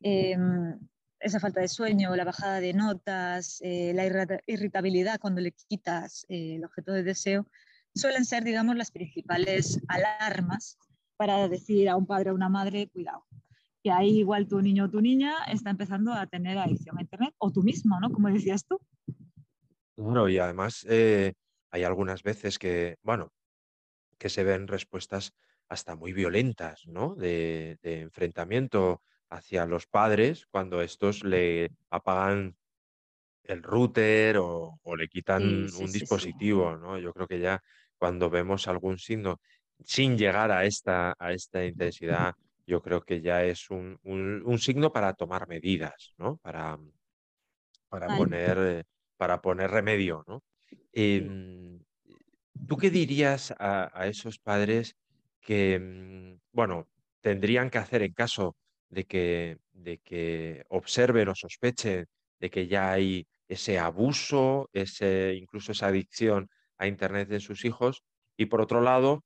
em, 0.00 0.78
esa 1.20 1.40
falta 1.40 1.60
de 1.60 1.68
sueño, 1.68 2.14
la 2.16 2.24
bajada 2.24 2.60
de 2.60 2.72
notas, 2.74 3.60
eh, 3.62 3.92
la 3.94 4.04
irritabilidad 4.46 5.18
cuando 5.18 5.40
le 5.40 5.52
quitas 5.52 6.26
el 6.28 6.64
objeto 6.64 6.92
de 6.92 7.02
deseo, 7.02 7.46
suelen 7.94 8.24
ser, 8.24 8.44
digamos, 8.44 8.76
las 8.76 8.90
principales 8.90 9.80
alarmas 9.88 10.78
para 11.16 11.48
decir 11.48 11.88
a 11.88 11.96
un 11.96 12.06
padre 12.06 12.30
o 12.30 12.34
una 12.34 12.48
madre, 12.48 12.88
cuidado, 12.88 13.24
que 13.82 13.90
ahí 13.90 14.18
igual 14.18 14.48
tu 14.48 14.60
niño 14.60 14.84
o 14.84 14.90
tu 14.90 15.00
niña 15.00 15.32
está 15.50 15.70
empezando 15.70 16.12
a 16.12 16.26
tener 16.26 16.58
adicción 16.58 16.98
a 16.98 17.02
Internet, 17.02 17.34
o 17.38 17.50
tú 17.52 17.62
mismo, 17.62 17.98
¿no? 18.00 18.10
Como 18.10 18.28
decías 18.28 18.66
tú. 18.66 18.80
Claro, 19.96 20.28
y 20.28 20.38
además 20.38 20.86
eh, 20.88 21.34
hay 21.70 21.84
algunas 21.84 22.22
veces 22.22 22.58
que, 22.58 22.96
bueno, 23.02 23.32
que 24.18 24.28
se 24.28 24.44
ven 24.44 24.66
respuestas 24.66 25.32
hasta 25.68 25.96
muy 25.96 26.12
violentas, 26.12 26.86
¿no? 26.86 27.14
De, 27.14 27.78
enfrentamiento 27.82 29.02
hacia 29.30 29.66
los 29.66 29.86
padres 29.86 30.46
cuando 30.50 30.82
estos 30.82 31.24
le 31.24 31.70
apagan 31.90 32.56
el 33.44 33.62
router 33.62 34.38
o, 34.38 34.78
le 34.96 35.08
quitan 35.08 35.42
un 35.42 35.92
dispositivo, 35.92 36.76
¿no? 36.76 36.98
Yo 36.98 37.12
creo 37.12 37.26
que 37.26 37.40
ya 37.40 37.62
cuando 37.98 38.30
vemos 38.30 38.68
algún 38.68 38.98
signo 38.98 39.40
sin 39.84 40.16
llegar 40.16 40.50
a 40.50 40.64
esta, 40.64 41.14
a 41.18 41.32
esta 41.32 41.64
intensidad, 41.64 42.34
yo 42.66 42.80
creo 42.80 43.02
que 43.02 43.20
ya 43.20 43.44
es 43.44 43.70
un, 43.70 43.98
signo 44.58 44.92
para 44.92 45.12
tomar 45.14 45.46
medidas, 45.48 46.14
¿no? 46.16 46.38
Para, 46.38 46.78
para, 47.88 48.16
poner, 48.16 48.58
eh, 48.58 48.84
para 49.16 49.40
poner 49.40 49.70
remedio, 49.70 50.24
¿no? 50.26 50.42
Em, 50.92 51.80
¿Tú 52.68 52.76
qué 52.76 52.90
dirías 52.90 53.54
a, 53.58 54.06
esos 54.06 54.38
padres 54.38 54.96
que, 55.40 55.78
mm, 55.78 56.40
bueno, 56.52 56.88
tendrían 57.20 57.70
que 57.70 57.78
hacer 57.78 58.02
en 58.02 58.12
caso 58.12 58.56
de 58.88 59.04
que, 59.04 59.58
de 59.72 59.98
que 59.98 60.64
observen 60.68 61.28
o 61.28 61.34
sospechen 61.34 62.06
de 62.40 62.50
que 62.50 62.66
ya 62.66 62.92
hay 62.92 63.26
ese 63.48 63.78
abuso, 63.78 64.68
ese, 64.72 65.34
incluso 65.34 65.72
esa 65.72 65.88
adicción 65.88 66.48
a 66.78 66.86
Internet 66.86 67.28
de 67.28 67.40
sus 67.40 67.64
hijos 67.64 68.02
y 68.36 68.46
por 68.46 68.60
otro 68.60 68.80
lado, 68.80 69.24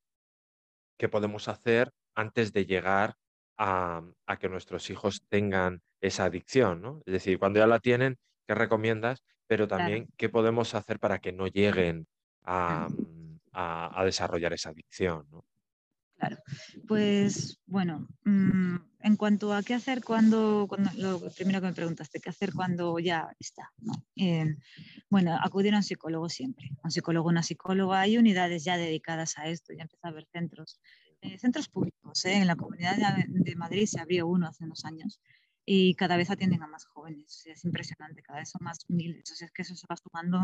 qué 0.99 1.09
podemos 1.09 1.49
hacer 1.49 1.91
antes 2.15 2.53
de 2.53 2.67
llegar 2.67 3.15
a, 3.57 4.03
que 4.39 4.49
nuestros 4.49 4.91
hijos 4.91 5.23
tengan 5.29 5.83
esa 6.01 6.25
adicción, 6.25 6.81
¿no? 6.81 7.03
Es 7.07 7.13
decir, 7.13 7.39
cuando 7.39 7.59
ya 7.59 7.67
la 7.67 7.81
tienen, 7.81 8.17
¿qué 8.47 8.55
recomiendas? 8.55 9.25
Pero 9.49 9.67
también, 9.67 10.09
¿qué 10.17 10.29
podemos 10.29 10.75
hacer 10.75 11.01
para 11.01 11.19
que 11.19 11.33
no 11.33 11.49
lleguen 11.49 12.07
a, 12.45 12.87
a 13.53 14.05
desarrollar 14.05 14.53
esa 14.53 14.71
adicción, 14.71 15.27
¿no? 15.31 15.45
Claro, 16.19 16.37
pues 16.89 17.61
bueno, 17.67 18.09
mm, 18.25 18.77
en 19.03 19.17
cuanto 19.17 19.55
a 19.55 19.63
qué 19.63 19.75
hacer 19.75 20.03
cuando, 20.03 20.67
cuando, 20.69 20.91
lo 20.97 21.31
primero 21.31 21.61
que 21.61 21.69
me 21.69 21.73
preguntaste, 21.73 22.19
qué 22.19 22.31
hacer 22.31 22.53
cuando 22.53 22.99
ya 22.99 23.29
está, 23.39 23.71
eh, 24.17 24.57
bueno, 25.09 25.39
acudir 25.41 25.75
a 25.75 25.77
un 25.77 25.85
psicólogo 25.85 26.29
siempre, 26.29 26.71
un 26.83 26.91
psicólogo, 26.91 27.29
una 27.29 27.45
psicóloga, 27.45 28.01
hay 28.01 28.19
unidades 28.19 28.65
ya 28.65 28.77
dedicadas 28.77 29.39
a 29.39 29.47
esto, 29.47 29.73
ya 29.73 29.83
empieza 29.83 30.09
a 30.09 30.11
haber 30.11 30.27
centros, 30.33 30.81
eh, 31.21 31.39
centros 31.39 31.69
públicos, 31.69 32.25
¿eh? 32.25 32.35
en 32.35 32.49
la 32.49 32.57
comunidad 32.57 32.97
de, 32.97 33.55
Madrid 33.55 33.87
se 33.87 34.01
abrió 34.01 34.27
uno 34.27 34.49
hace 34.49 34.65
unos 34.65 34.85
años 34.85 35.21
y 35.71 35.95
cada 35.97 36.17
vez 36.17 36.31
atienden 36.31 36.63
a 36.63 36.67
más 36.67 36.87
jóvenes, 36.87 37.43
es 37.45 37.63
impresionante, 37.63 38.23
cada 38.23 38.39
vez 38.39 38.49
son 38.49 38.65
más 38.65 38.87
miles, 38.89 39.31
o 39.31 39.35
sea, 39.35 39.45
es 39.45 39.53
que 39.53 39.61
eso 39.61 39.77
se 39.77 39.87
va 39.87 39.99
sumando 39.99 40.39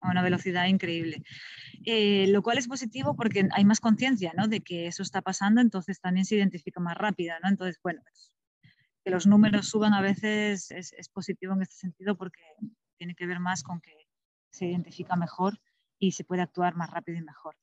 a 0.00 0.10
una 0.10 0.22
velocidad 0.22 0.66
increíble. 0.66 1.22
Eh, 1.86 2.26
lo 2.26 2.42
cual 2.42 2.58
es 2.58 2.66
positivo 2.66 3.14
porque 3.14 3.48
hay 3.52 3.64
más 3.64 3.78
conciencia 3.78 4.32
¿no? 4.36 4.48
de 4.48 4.60
que 4.60 4.88
eso 4.88 5.04
está 5.04 5.22
pasando, 5.22 5.60
entonces 5.60 6.00
también 6.00 6.24
se 6.26 6.34
identifica 6.34 6.80
más 6.80 6.96
rápido. 6.96 7.36
¿no? 7.44 7.48
Entonces, 7.48 7.78
bueno, 7.80 8.00
pues, 8.02 8.32
que 9.04 9.12
los 9.12 9.28
números 9.28 9.68
suban 9.68 9.94
a 9.94 10.00
veces 10.00 10.72
es, 10.72 10.94
es, 10.94 11.08
positivo 11.10 11.52
en 11.52 11.62
este 11.62 11.76
sentido 11.76 12.16
porque 12.16 12.42
tiene 12.98 13.14
que 13.14 13.26
ver 13.26 13.38
más 13.38 13.62
con 13.62 13.80
que 13.80 13.94
se 14.50 14.66
identifica 14.66 15.14
mejor 15.14 15.60
y 16.00 16.10
se 16.10 16.24
puede 16.24 16.42
actuar 16.42 16.74
más 16.74 16.90
rápido 16.90 17.18
y 17.18 17.22
mejor. 17.22 17.56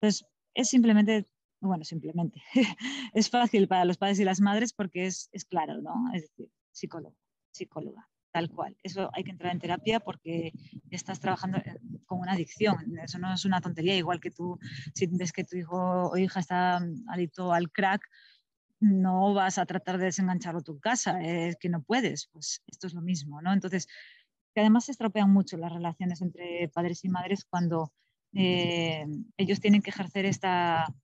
Entonces, 0.00 0.26
es 0.54 0.70
simplemente, 0.70 1.28
bueno, 1.66 1.84
simplemente, 1.84 2.42
es 3.14 3.30
fácil 3.30 3.68
para 3.68 3.84
los 3.84 3.98
padres 3.98 4.20
y 4.20 4.24
las 4.24 4.40
madres 4.40 4.72
porque 4.72 5.06
es, 5.06 5.28
es 5.32 5.44
claro, 5.44 5.80
¿no? 5.82 6.10
Es 6.14 6.22
decir, 6.22 6.50
psicólogo, 6.72 7.16
psicóloga 7.52 8.08
tal 8.36 8.50
cual. 8.50 8.76
Eso 8.82 9.08
hay 9.14 9.24
que 9.24 9.30
entrar 9.30 9.50
en 9.50 9.60
terapia 9.60 9.98
porque 9.98 10.52
estás 10.90 11.20
trabajando 11.20 11.56
eh, 11.56 11.78
con 12.04 12.18
una 12.18 12.32
adicción. 12.32 12.98
Eso 13.02 13.18
no 13.18 13.32
es 13.32 13.46
una 13.46 13.62
tontería, 13.62 13.96
igual 13.96 14.20
que 14.20 14.30
tú, 14.30 14.58
si 14.94 15.06
ves 15.06 15.32
que 15.32 15.44
tu 15.44 15.56
hijo 15.56 16.10
o 16.10 16.16
hija 16.18 16.40
está 16.40 16.78
mm, 16.78 17.08
adicto 17.08 17.54
al 17.54 17.72
crack, 17.72 18.02
no 18.78 19.32
vas 19.32 19.56
a 19.56 19.64
tratar 19.64 19.96
de 19.96 20.04
desengancharlo 20.06 20.60
tu 20.60 20.78
casa, 20.78 21.18
es 21.22 21.56
que 21.56 21.70
no 21.70 21.82
puedes. 21.82 22.28
Pues 22.30 22.62
esto 22.66 22.86
es 22.86 22.92
lo 22.92 23.00
mismo, 23.00 23.40
¿no? 23.40 23.54
Entonces, 23.54 23.88
que 24.54 24.60
además 24.60 24.84
se 24.84 24.92
estropean 24.92 25.32
mucho 25.32 25.56
las 25.56 25.72
relaciones 25.72 26.20
entre 26.20 26.68
padres 26.68 27.06
y 27.06 27.08
madres 27.08 27.46
cuando 27.46 27.90
eh, 28.34 29.06
ellos 29.38 29.60
tienen 29.60 29.80
que 29.80 29.88
ejercer 29.88 30.26
esta, 30.26 30.94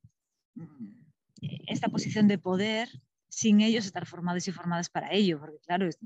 esta 1.67 1.89
posición 1.89 2.29
de 2.29 2.39
poder 2.39 2.89
sin 3.33 3.63
ellos 3.63 3.87
estar 3.87 4.05
formados 4.05 4.47
y 4.47 4.53
formadas 4.53 4.91
para 4.91 5.11
ello, 5.11 5.41
porque 5.41 5.59
claro, 5.61 5.89
esto 5.89 6.05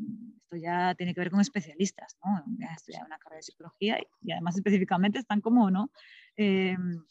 ya 0.52 0.94
tiene 0.94 1.12
que 1.12 1.20
ver 1.20 1.30
con 1.30 1.40
especialistas, 1.40 2.16
¿no? 2.24 2.44
Ya 2.56 2.68
estudiado 2.72 3.04
una 3.04 3.18
carrera 3.18 3.38
de 3.38 3.42
psicología 3.42 3.98
y, 4.22 4.30
además 4.30 4.56
específicamente 4.56 5.18
están 5.18 5.40
como, 5.40 5.68
¿no? 5.68 5.90
Em, 6.36 7.04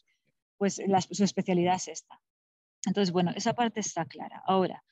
pues 0.58 0.82
su 1.12 1.24
especialidad 1.24 1.76
es 1.76 1.90
esta. 1.90 2.22
Entonces, 2.86 3.12
bueno, 3.12 3.32
esa 3.36 3.54
parte 3.54 3.82
está 3.82 4.06
clara. 4.06 4.42
Ahora, 4.46 4.84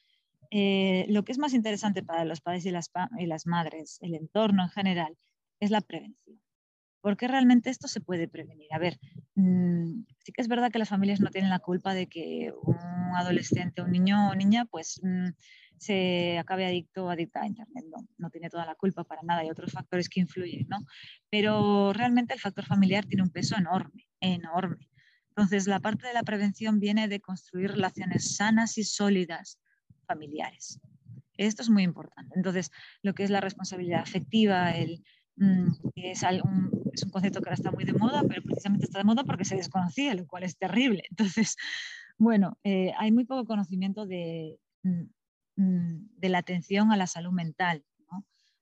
eh, 0.52 1.06
lo 1.08 1.24
que 1.24 1.32
es 1.32 1.38
más 1.38 1.54
interesante 1.54 2.04
para 2.04 2.26
los 2.26 2.42
padres 2.42 2.66
y 2.66 2.72
las, 2.72 2.92
y 3.18 3.26
las 3.26 3.48
madres, 3.48 4.00
el 4.02 4.16
entorno 4.16 4.64
en 4.64 4.70
general, 4.70 5.18
es 5.62 5.72
la 5.72 5.80
prevención. 5.80 6.43
Porque 7.04 7.28
realmente 7.28 7.70
esto 7.70 7.90
se 7.90 8.00
puede 8.00 8.30
prevenir. 8.30 8.74
A 8.74 8.80
ver, 8.80 8.98
mm, 9.36 10.06
sí 10.24 10.32
que 10.32 10.42
es 10.42 10.48
verdad 10.48 10.72
que 10.72 10.80
las 10.80 10.88
familias 10.88 11.20
no 11.20 11.32
tienen 11.32 11.50
la 11.50 11.60
culpa 11.60 11.94
de 11.94 12.08
que 12.08 12.54
un 12.64 12.78
adolescente, 13.18 13.82
un 13.82 13.92
niño 13.92 14.30
o 14.30 14.36
niña, 14.36 14.64
pues 14.64 15.02
mm, 15.04 15.32
se 15.78 16.38
acabe 16.40 16.66
adicto 16.66 17.06
o 17.06 17.10
adicta 17.10 17.42
a 17.42 17.46
Internet. 17.46 17.84
No, 17.92 18.08
no 18.18 18.30
tiene 18.30 18.50
toda 18.50 18.66
la 18.66 18.76
culpa 18.76 19.04
para 19.04 19.22
nada, 19.22 19.42
hay 19.42 19.50
otros 19.50 19.74
factores 19.74 20.08
que 20.08 20.22
influyen, 20.22 20.66
¿no? 20.70 20.78
Pero 21.30 21.92
realmente 21.92 22.34
el 22.34 22.40
factor 22.40 22.66
familiar 22.66 23.06
tiene 23.06 23.24
un 23.24 23.32
peso 23.32 23.58
enorme, 23.58 24.08
enorme. 24.22 24.90
Entonces, 25.36 25.68
la 25.68 25.82
parte 25.82 26.08
de 26.08 26.14
la 26.14 26.24
prevención 26.24 26.80
viene 26.80 27.10
de 27.10 27.20
construir 27.20 27.72
relaciones 27.72 28.38
sanas 28.38 28.78
y 28.78 28.86
sólidas 28.86 29.60
familiares. 30.08 30.80
Esto 31.36 31.64
es 31.64 31.70
muy 31.70 31.84
importante. 31.84 32.34
Entonces, 32.38 32.72
lo 33.02 33.14
que 33.14 33.26
es 33.26 33.30
la 33.30 33.42
responsabilidad 33.42 34.00
afectiva, 34.00 34.72
el, 34.72 35.04
mm, 35.36 35.68
es, 35.96 36.24
un, 36.46 36.83
es, 36.94 37.04
un, 37.04 37.10
concepto 37.10 37.42
que 37.42 37.50
ahora 37.50 37.56
está 37.56 37.72
muy 37.72 37.84
de 37.84 37.94
moda, 37.94 38.24
pero 38.28 38.42
precisamente 38.42 38.86
está 38.86 39.00
de 39.00 39.06
moda 39.06 39.24
porque 39.24 39.46
se 39.46 39.56
desconocía, 39.56 40.14
lo 40.16 40.26
cual 40.28 40.44
es 40.44 40.58
terrible. 40.58 41.04
Entonces, 41.10 41.56
bueno, 42.18 42.58
eh, 42.64 42.94
hay 42.98 43.12
muy 43.12 43.26
poco 43.26 43.46
conocimiento 43.46 44.06
de, 44.06 44.60
mm, 44.84 45.04
mm, 45.58 46.10
de 46.18 46.30
la 46.30 46.40
atención 46.40 46.92
a 46.92 46.98
la 46.98 47.08
salud 47.08 47.32
mental 47.32 47.84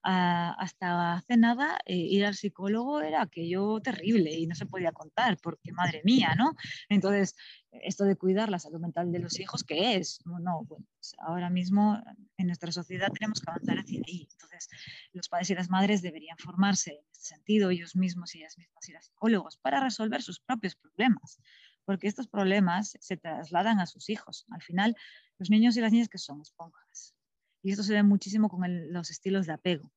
hasta 0.04 1.14
hace 1.14 1.38
nada 1.38 1.78
eh, 1.86 1.96
ir 1.96 2.26
al 2.26 2.36
psicólogo 2.36 3.02
era 3.02 3.22
aquello 3.22 3.80
terrible 3.82 4.32
y 4.32 4.48
no 4.48 4.56
se 4.56 4.66
podía 4.66 4.92
contar 4.92 5.38
porque 5.42 5.72
madre 5.72 6.02
mía, 6.04 6.34
¿no? 6.38 6.56
Entonces, 6.90 7.36
esto 7.72 8.06
de 8.06 8.16
cuidar 8.16 8.50
la 8.50 8.60
salud 8.60 8.80
mental 8.80 9.12
de 9.12 9.20
los 9.20 9.40
hijos, 9.40 9.64
¿qué 9.64 9.96
es? 9.96 10.20
No, 10.26 10.66
pues 10.68 11.16
ahora 11.20 11.50
mismo 11.50 12.02
en 12.38 12.48
nuestra 12.48 12.72
sociedad 12.72 13.12
tenemos 13.12 13.42
que 13.42 13.50
avanzar 13.50 13.78
hacia 13.78 14.02
ahí. 14.08 14.28
Entonces, 14.32 14.70
los 15.14 15.30
padres 15.30 15.50
y 15.52 15.56
las 15.56 15.70
madres 15.70 16.02
deberían 16.02 16.38
formarse 16.38 16.92
en 16.92 17.06
este 17.12 17.36
sentido, 17.36 17.70
ellos 17.70 17.96
mismos 17.96 18.34
y 18.36 18.40
ellas 18.40 18.58
mismas 18.58 18.90
ir 18.90 18.98
a 18.98 19.02
psicólogos 19.02 19.58
para 19.58 19.80
resolver 19.80 20.22
sus 20.22 20.40
propios 20.40 20.76
problemas, 20.76 21.40
porque 21.86 22.08
estos 22.08 22.28
problemas 22.28 22.98
se 23.00 23.18
trasladan 23.18 23.80
a 23.80 23.86
sus 23.86 24.10
hijos. 24.10 24.46
Al 24.52 24.62
final, 24.62 24.96
los 25.38 25.50
niños 25.50 25.78
y 25.78 25.82
las 25.82 25.92
niñas 25.92 26.10
que 26.10 26.18
son 26.18 26.42
esponjas 26.42 27.16
y 27.64 27.72
esto 27.72 27.84
se 27.84 27.94
ve 27.94 28.04
muchísimo 28.04 28.50
con 28.50 28.62
los 28.92 29.10
estilos 29.12 29.46
de 29.46 29.54
apego. 29.54 29.92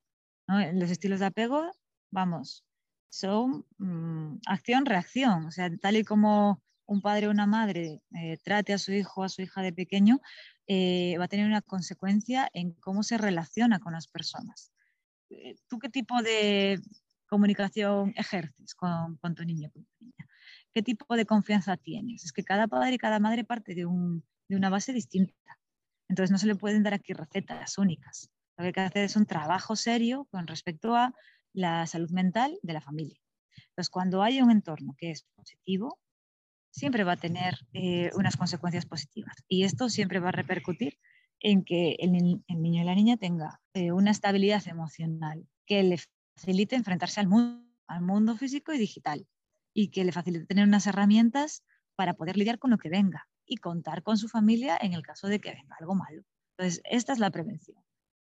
Los 0.47 0.91
estilos 0.91 1.21
de 1.21 1.27
apego, 1.27 1.71
vamos, 2.11 2.65
son 3.09 3.65
mm, 3.79 4.41
acción-reacción. 4.47 5.47
O 5.47 5.51
sea, 5.51 5.75
tal 5.77 5.97
y 5.97 6.05
como 6.05 6.63
un 6.87 7.01
padre 7.01 7.29
o 7.29 7.31
una 7.31 7.47
madre 7.47 8.03
eh, 8.15 8.39
trate 8.43 8.75
a 8.75 8.79
su 8.79 8.93
hijo 8.93 9.23
o 9.23 9.25
a 9.25 9.29
su 9.29 9.43
hija 9.43 9.63
de 9.63 9.73
pequeño, 9.73 10.21
eh, 10.67 11.17
va 11.19 11.25
a 11.25 11.29
tener 11.29 11.47
una 11.47 11.63
consecuencia 11.63 12.51
en 12.53 12.73
cómo 12.75 13.03
se 13.03 13.19
relaciona 13.19 13.79
con 13.81 13.93
las 13.93 14.09
personas. 14.09 14.73
Eh, 15.31 15.57
¿Tú 15.69 15.79
qué 15.79 15.89
tipo 15.89 16.23
de 16.23 16.81
comunicación 17.29 18.13
ejerces 18.17 18.75
con, 18.75 19.17
con 19.17 19.35
tu 19.35 19.45
niño, 19.45 19.71
con 19.71 19.85
tu 19.85 19.91
niña? 20.01 20.29
¿Qué 20.73 20.83
tipo 20.83 21.17
de 21.17 21.25
confianza 21.25 21.77
tienes? 21.77 22.25
Es 22.25 22.33
que 22.33 22.45
cada 22.45 22.67
padre 22.69 22.95
y 22.95 22.99
cada 22.99 23.21
madre 23.21 23.45
parte 23.45 23.75
de, 23.75 23.87
un, 23.87 24.25
de 24.49 24.57
una 24.57 24.71
base 24.71 24.93
distinta. 24.93 25.35
Entonces 26.09 26.31
no 26.31 26.39
se 26.39 26.47
le 26.47 26.55
pueden 26.55 26.83
dar 26.83 26.95
aquí 26.95 27.13
recetas 27.13 27.79
únicas. 27.79 28.31
Lo 28.57 28.63
que 28.63 28.67
hay 28.69 28.73
que 28.73 28.81
hacer 28.81 29.05
es 29.05 29.17
un 29.17 29.27
trabajo 29.27 29.77
serio 29.77 30.27
con 30.31 30.47
respecto 30.47 30.95
a 30.95 31.13
la 31.53 31.87
salud 31.87 32.11
mental 32.11 32.59
de 32.63 32.73
la 32.73 32.81
familia. 32.81 33.19
Entonces, 33.69 33.91
cuando 33.91 34.23
hay 34.23 34.41
un 34.41 34.51
entorno 34.51 34.95
que 34.99 35.11
es 35.11 35.27
positivo, 35.35 35.99
siempre 36.71 37.05
va 37.05 37.13
a 37.13 37.17
tener 37.17 37.59
eh, 37.73 38.11
unas 38.15 38.37
consecuencias 38.37 38.87
positivas. 38.87 39.37
Y 39.49 39.65
esto 39.65 39.89
siempre 39.89 40.21
va 40.21 40.29
a 40.29 40.33
repercutir 40.33 40.99
en 41.41 41.65
que 41.65 41.97
el, 42.01 42.13
niño 42.13 42.43
y 42.49 42.85
la 42.85 42.95
niña 42.95 43.17
tenga 43.17 43.61
eh, 43.75 43.93
una 43.93 44.11
estabilidad 44.11 44.67
emocional 44.67 45.47
que 45.67 45.83
le 45.83 45.99
facilite 46.37 46.77
enfrentarse 46.77 47.21
al 47.21 47.29
mundo, 47.29 47.65
al 47.87 48.03
mundo 48.03 48.37
físico 48.37 48.73
y 48.73 48.79
digital 48.79 49.27
y 49.73 49.89
que 49.89 50.05
le 50.05 50.13
facilite 50.13 50.47
tener 50.47 50.67
unas 50.67 50.87
herramientas 50.87 51.65
para 51.97 52.15
poder 52.15 52.37
lidiar 52.37 52.59
con 52.59 52.71
lo 52.71 52.79
que 52.79 52.89
venga 52.89 53.29
y 53.47 53.57
contar 53.57 54.03
con 54.03 54.17
su 54.17 54.29
familia 54.29 54.79
en 54.81 54.93
el 54.93 55.03
caso 55.03 55.29
de 55.29 55.41
que 55.41 55.53
venga 55.53 55.77
algo 55.79 55.95
malo. 55.95 56.23
Entonces, 56.57 56.83
esta 56.85 57.13
es 57.13 57.19
la 57.19 57.31
prevención. 57.31 57.79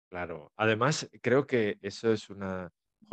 Claro. 0.08 0.52
Además, 0.56 1.08
creo 1.22 1.46
que 1.46 1.78
eso 1.82 2.12
es 2.12 2.30
una... 2.30 2.70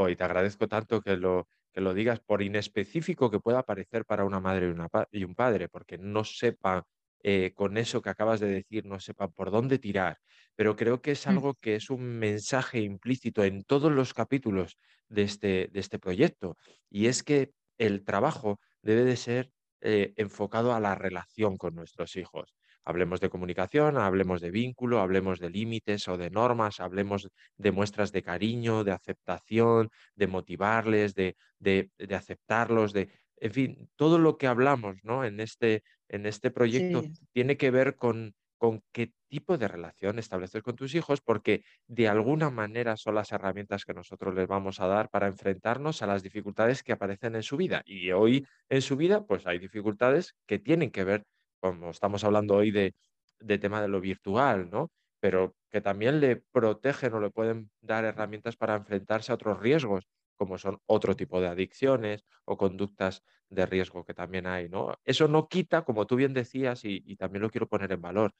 y 0.07 0.15
te 0.15 0.23
agradezco 0.23 0.67
tanto 0.67 1.01
que 1.01 1.15
lo, 1.17 1.47
que 1.71 1.81
lo 1.81 1.93
digas, 1.93 2.19
por 2.19 2.41
inespecífico 2.41 3.31
que 3.31 3.39
pueda 3.39 3.63
parecer 3.63 4.05
para 4.05 4.25
una 4.25 4.39
madre 4.39 4.67
y, 4.67 4.69
una 4.71 4.89
y 5.11 5.23
un 5.23 5.35
padre, 5.35 5.69
porque 5.69 5.97
no 5.97 6.23
sepa 6.23 6.85
eh, 7.21 7.53
con 7.53 7.77
eso 7.77 8.01
que 8.01 8.09
acabas 8.09 8.39
de 8.39 8.47
decir, 8.47 8.85
no 8.85 8.99
sepa 8.99 9.27
por 9.27 9.51
dónde 9.51 9.79
tirar. 9.79 10.19
Pero 10.55 10.75
creo 10.75 11.01
que 11.01 11.11
es 11.11 11.25
mm. 11.25 11.29
algo 11.29 11.55
que 11.55 11.75
es 11.75 11.89
un 11.89 12.19
mensaje 12.19 12.81
implícito 12.81 13.43
en 13.43 13.63
todos 13.63 13.91
los 13.91 14.13
capítulos 14.13 14.77
de 15.09 15.23
este, 15.23 15.69
de 15.71 15.79
este 15.79 15.99
proyecto. 15.99 16.57
Y 16.89 17.07
es 17.07 17.23
que 17.23 17.51
el 17.77 18.03
trabajo 18.03 18.59
debe 18.81 19.03
de 19.03 19.15
ser 19.15 19.51
eh, 19.81 20.13
enfocado 20.17 20.73
a 20.73 20.79
la 20.79 20.95
relación 20.95 21.57
con 21.57 21.75
nuestros 21.75 22.15
hijos. 22.15 22.55
Hablemos 22.83 23.19
de 23.19 23.29
comunicación, 23.29 23.97
hablemos 23.97 24.41
de 24.41 24.51
vínculo, 24.51 24.99
hablemos 24.99 25.39
de 25.39 25.49
límites 25.49 26.07
o 26.07 26.17
de 26.17 26.29
normas, 26.29 26.79
hablemos 26.79 27.29
de 27.57 27.71
muestras 27.71 28.11
de 28.11 28.23
cariño, 28.23 28.83
de 28.83 28.91
aceptación, 28.91 29.89
de 30.15 30.27
motivarles, 30.27 31.13
de, 31.13 31.35
de, 31.59 31.91
aceptarlos, 32.15 32.93
de, 32.93 33.09
en 33.37 33.51
fin, 33.51 33.89
todo 33.95 34.17
lo 34.17 34.37
que 34.37 34.47
hablamos 34.47 34.97
¿no? 35.03 35.23
en, 35.23 35.39
este, 35.39 35.83
en 36.07 36.25
este 36.25 36.51
proyecto 36.51 37.03
tiene 37.31 37.57
que 37.57 37.69
ver 37.69 37.95
con, 37.95 38.33
con 38.59 38.83
qué 38.93 39.13
tipo 39.29 39.57
de 39.57 39.67
relación 39.67 40.19
establecer 40.19 40.61
con 40.63 40.75
tus 40.75 40.93
hijos, 40.95 41.21
porque 41.21 41.63
de 41.87 42.07
alguna 42.09 42.51
manera 42.51 42.97
son 42.97 43.15
las 43.15 43.31
herramientas 43.31 43.85
que 43.85 43.93
nosotros 43.95 44.35
les 44.35 44.47
vamos 44.47 44.79
a 44.81 44.87
dar 44.87 45.09
para 45.09 45.27
enfrentarnos 45.27 46.01
a 46.03 46.07
las 46.07 46.23
dificultades 46.23 46.83
que 46.83 46.91
aparecen 46.93 47.35
en 47.35 47.43
su 47.43 47.57
vida. 47.57 47.81
Y 47.85 48.11
hoy 48.11 48.45
en 48.69 48.81
su 48.83 48.97
vida, 48.97 49.25
pues 49.25 49.47
hay 49.47 49.59
dificultades 49.59 50.35
que 50.47 50.59
tienen 50.59 50.91
que 50.91 51.03
ver, 51.05 51.23
como 51.61 51.89
estamos 51.91 52.23
hablando 52.23 52.55
hoy 52.55 52.71
de, 52.71 52.93
de 53.39 53.57
tema 53.57 53.81
de 53.81 53.87
lo 53.87 54.01
virtual, 54.01 54.69
¿no? 54.69 54.91
Pero 55.19 55.55
que 55.71 55.81
también 55.81 56.19
le 56.19 56.37
protegen 56.51 57.13
o 57.13 57.19
le 57.21 57.31
pueden 57.31 57.71
dar 57.81 58.05
herramientas 58.05 58.55
para 58.57 58.75
enfrentarse 58.75 59.31
a 59.31 59.35
otros 59.35 59.59
riesgos, 59.59 60.05
como 60.39 60.57
son 60.57 60.79
otro 60.87 61.15
tipo 61.17 61.41
de 61.41 61.49
adicciones 61.49 62.23
o 62.45 62.57
conductas 62.57 63.23
de 63.49 63.65
riesgo 63.65 64.05
que 64.05 64.13
también 64.13 64.47
hay, 64.47 64.69
¿no? 64.69 64.95
Eso 65.03 65.27
no 65.27 65.49
quita, 65.49 65.83
como 65.83 66.07
tú 66.07 66.15
bien 66.15 66.33
decías, 66.33 66.85
y, 66.85 67.15
también 67.17 67.41
lo 67.43 67.49
quiero 67.51 67.67
poner 67.67 67.91
en 67.91 68.01
valor, 68.01 68.33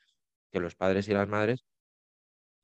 que 0.52 0.62
los 0.62 0.76
padres 0.76 1.10
y 1.10 1.14
las 1.14 1.28
madres 1.28 1.66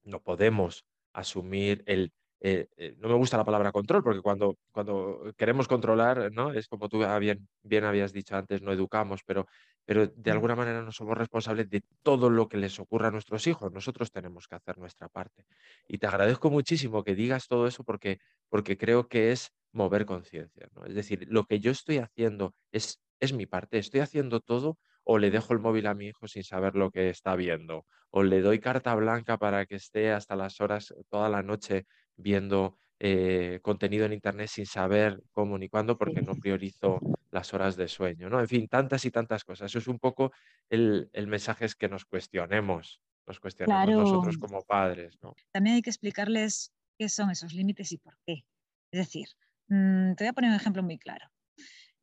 no 0.03 0.21
podemos 0.21 0.85
asumir 1.13 1.83
el, 1.85 2.13
eh, 2.39 2.67
eh, 2.77 2.95
no 2.99 3.09
me 3.09 3.15
gusta 3.15 3.37
la 3.37 3.43
palabra 3.45 3.73
control, 3.73 4.03
porque 4.03 4.21
cuando, 4.21 4.57
cuando 4.71 5.33
queremos 5.37 5.67
controlar, 5.67 6.31
¿no? 6.31 6.53
Es 6.53 6.67
como 6.69 6.87
tú 6.87 6.99
bien, 7.19 7.47
bien 7.63 7.83
habías 7.83 8.13
dicho 8.13 8.37
antes, 8.37 8.61
no 8.61 8.71
educamos, 8.71 9.21
pero, 9.25 9.47
pero 9.85 10.07
de 10.07 10.31
alguna 10.31 10.55
manera 10.55 10.81
no 10.81 10.91
somos 10.91 11.17
responsables 11.17 11.69
de 11.69 11.83
todo 12.03 12.29
lo 12.29 12.49
que 12.49 12.57
les 12.57 12.79
ocurra 12.79 13.09
a 13.09 13.11
nuestros 13.11 13.45
hijos. 13.47 13.71
Nosotros 13.71 14.11
tenemos 14.11 14.47
que 14.47 14.55
hacer 14.55 14.77
nuestra 14.77 15.07
parte. 15.09 15.45
Y 15.87 15.99
te 15.99 16.07
agradezco 16.07 16.49
muchísimo 16.49 17.03
que 17.03 17.15
digas 17.15 17.47
todo 17.47 17.67
eso 17.67 17.83
porque, 17.83 18.19
porque 18.49 18.77
creo 18.77 19.07
que 19.07 19.31
es 19.31 19.51
mover 19.71 20.05
conciencia, 20.05 20.67
¿no? 20.73 20.85
Es 20.85 20.95
decir, 20.95 21.25
lo 21.29 21.45
que 21.45 21.59
yo 21.59 21.71
estoy 21.71 21.99
haciendo 21.99 22.55
es, 22.71 23.01
es 23.19 23.33
mi 23.33 23.45
parte, 23.45 23.77
estoy 23.77 23.99
haciendo 23.99 24.39
todo 24.39 24.77
o 25.03 25.19
le 25.19 25.29
dejo 25.29 25.53
el 25.53 25.59
móvil 25.59 25.87
a 25.87 25.93
mi 25.93 26.07
hijo 26.07 26.27
sin 26.27 26.43
saber 26.43 26.75
lo 26.75 26.89
que 26.91 27.09
está 27.09 27.35
viendo, 27.35 27.85
o 28.09 28.23
le 28.23 28.41
doy 28.41 28.59
carta 28.59 28.95
blanca 28.95 29.37
para 29.37 29.65
que 29.67 29.75
esté 29.75 30.11
hasta 30.11 30.35
las 30.35 30.59
horas, 30.61 30.93
toda 31.09 31.29
la 31.29 31.43
noche 31.43 31.85
viendo 32.15 32.77
eh, 32.99 33.59
contenido 33.61 34.05
en 34.05 34.13
Internet 34.13 34.47
sin 34.47 34.65
saber 34.65 35.21
cómo 35.31 35.57
ni 35.57 35.67
cuándo 35.67 35.97
porque 35.97 36.21
no 36.21 36.35
priorizo 36.35 36.99
las 37.31 37.53
horas 37.53 37.75
de 37.75 37.87
sueño, 37.87 38.29
¿no? 38.29 38.39
En 38.39 38.47
fin, 38.47 38.67
tantas 38.67 39.03
y 39.05 39.11
tantas 39.11 39.43
cosas. 39.43 39.71
Eso 39.71 39.79
es 39.79 39.87
un 39.87 39.99
poco 39.99 40.31
el, 40.69 41.09
mensaje 41.27 41.65
es 41.65 41.75
que 41.75 41.89
nos 41.89 42.05
cuestionemos, 42.05 43.01
nos 43.27 43.39
cuestionemos 43.39 43.89
nosotros 43.89 44.37
como 44.37 44.61
padres, 44.63 45.17
¿no? 45.21 45.35
También 45.51 45.75
hay 45.75 45.81
que 45.81 45.89
explicarles 45.89 46.71
qué 46.97 47.09
son 47.09 47.31
esos 47.31 47.53
límites 47.53 47.91
y 47.91 47.97
por 47.97 48.17
qué. 48.25 48.45
Es 48.91 48.99
decir, 48.99 49.27
mm, 49.67 50.13
te 50.15 50.23
voy 50.23 50.29
a 50.29 50.33
poner 50.33 50.51
un 50.51 50.55
ejemplo 50.55 50.81
muy 50.81 50.97
claro. 50.97 51.25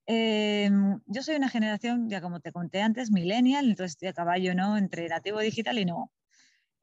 Em, 0.06 1.01
yo 1.06 1.23
soy 1.23 1.36
una 1.36 1.48
generación, 1.48 2.09
ya 2.10 2.20
como 2.20 2.40
te 2.40 2.52
conté 2.52 2.82
antes, 2.82 3.10
millennial, 3.10 3.66
entonces 3.66 3.93
estoy 3.93 4.09
a 4.09 4.12
caballo 4.12 4.55
¿no? 4.55 4.77
entre 4.77 5.09
nativo 5.09 5.40
digital 5.40 5.78
y 5.78 5.85
no. 5.85 6.12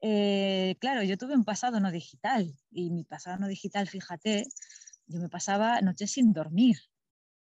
Eh, 0.02 0.76
claro, 0.80 1.02
yo 1.02 1.16
tuve 1.18 1.34
un 1.34 1.44
pasado 1.44 1.78
no 1.80 1.90
digital 1.90 2.54
y 2.70 2.90
mi 2.90 3.04
pasado 3.04 3.38
no 3.38 3.48
digital, 3.48 3.86
fíjate, 3.86 4.46
yo 5.06 5.20
me 5.20 5.28
pasaba 5.28 5.80
noches 5.80 6.12
sin 6.12 6.32
dormir 6.32 6.76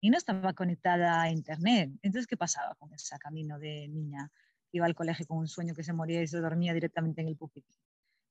y 0.01 0.11
no 0.11 0.19
estaba 0.19 0.53
conectada 0.53 1.23
a 1.23 1.31
internet. 1.31 1.91
Entonces, 2.03 2.27
¿qué 2.27 2.37
pasaba 2.37 2.75
con 2.77 2.93
ese 2.93 3.19
camino 3.19 3.59
de 3.59 3.89
niña? 3.89 4.31
Iba 4.73 4.87
al 4.87 4.95
colegio 4.95 5.27
con 5.27 5.39
un 5.39 5.49
sueño 5.49 5.75
que 5.75 5.83
se 5.83 5.93
moría 5.93 6.23
y 6.23 6.27
se 6.27 6.39
dormía 6.39 6.75
directamente 6.75 7.21
en 7.21 7.29
el 7.29 7.37
pupitre. 7.37 7.77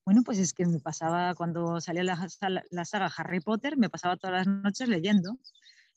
Bueno, 0.04 0.22
pues 0.22 0.38
es 0.38 0.52
que 0.52 0.66
me 0.66 0.80
pasaba 0.80 1.34
cuando 1.34 1.80
salía 1.80 2.04
la, 2.04 2.28
la 2.70 2.84
saga 2.84 3.10
Harry 3.16 3.40
Potter, 3.40 3.76
me 3.76 3.88
pasaba 3.88 4.16
todas 4.16 4.46
las 4.46 4.46
noches 4.46 4.88
leyendo 4.88 5.38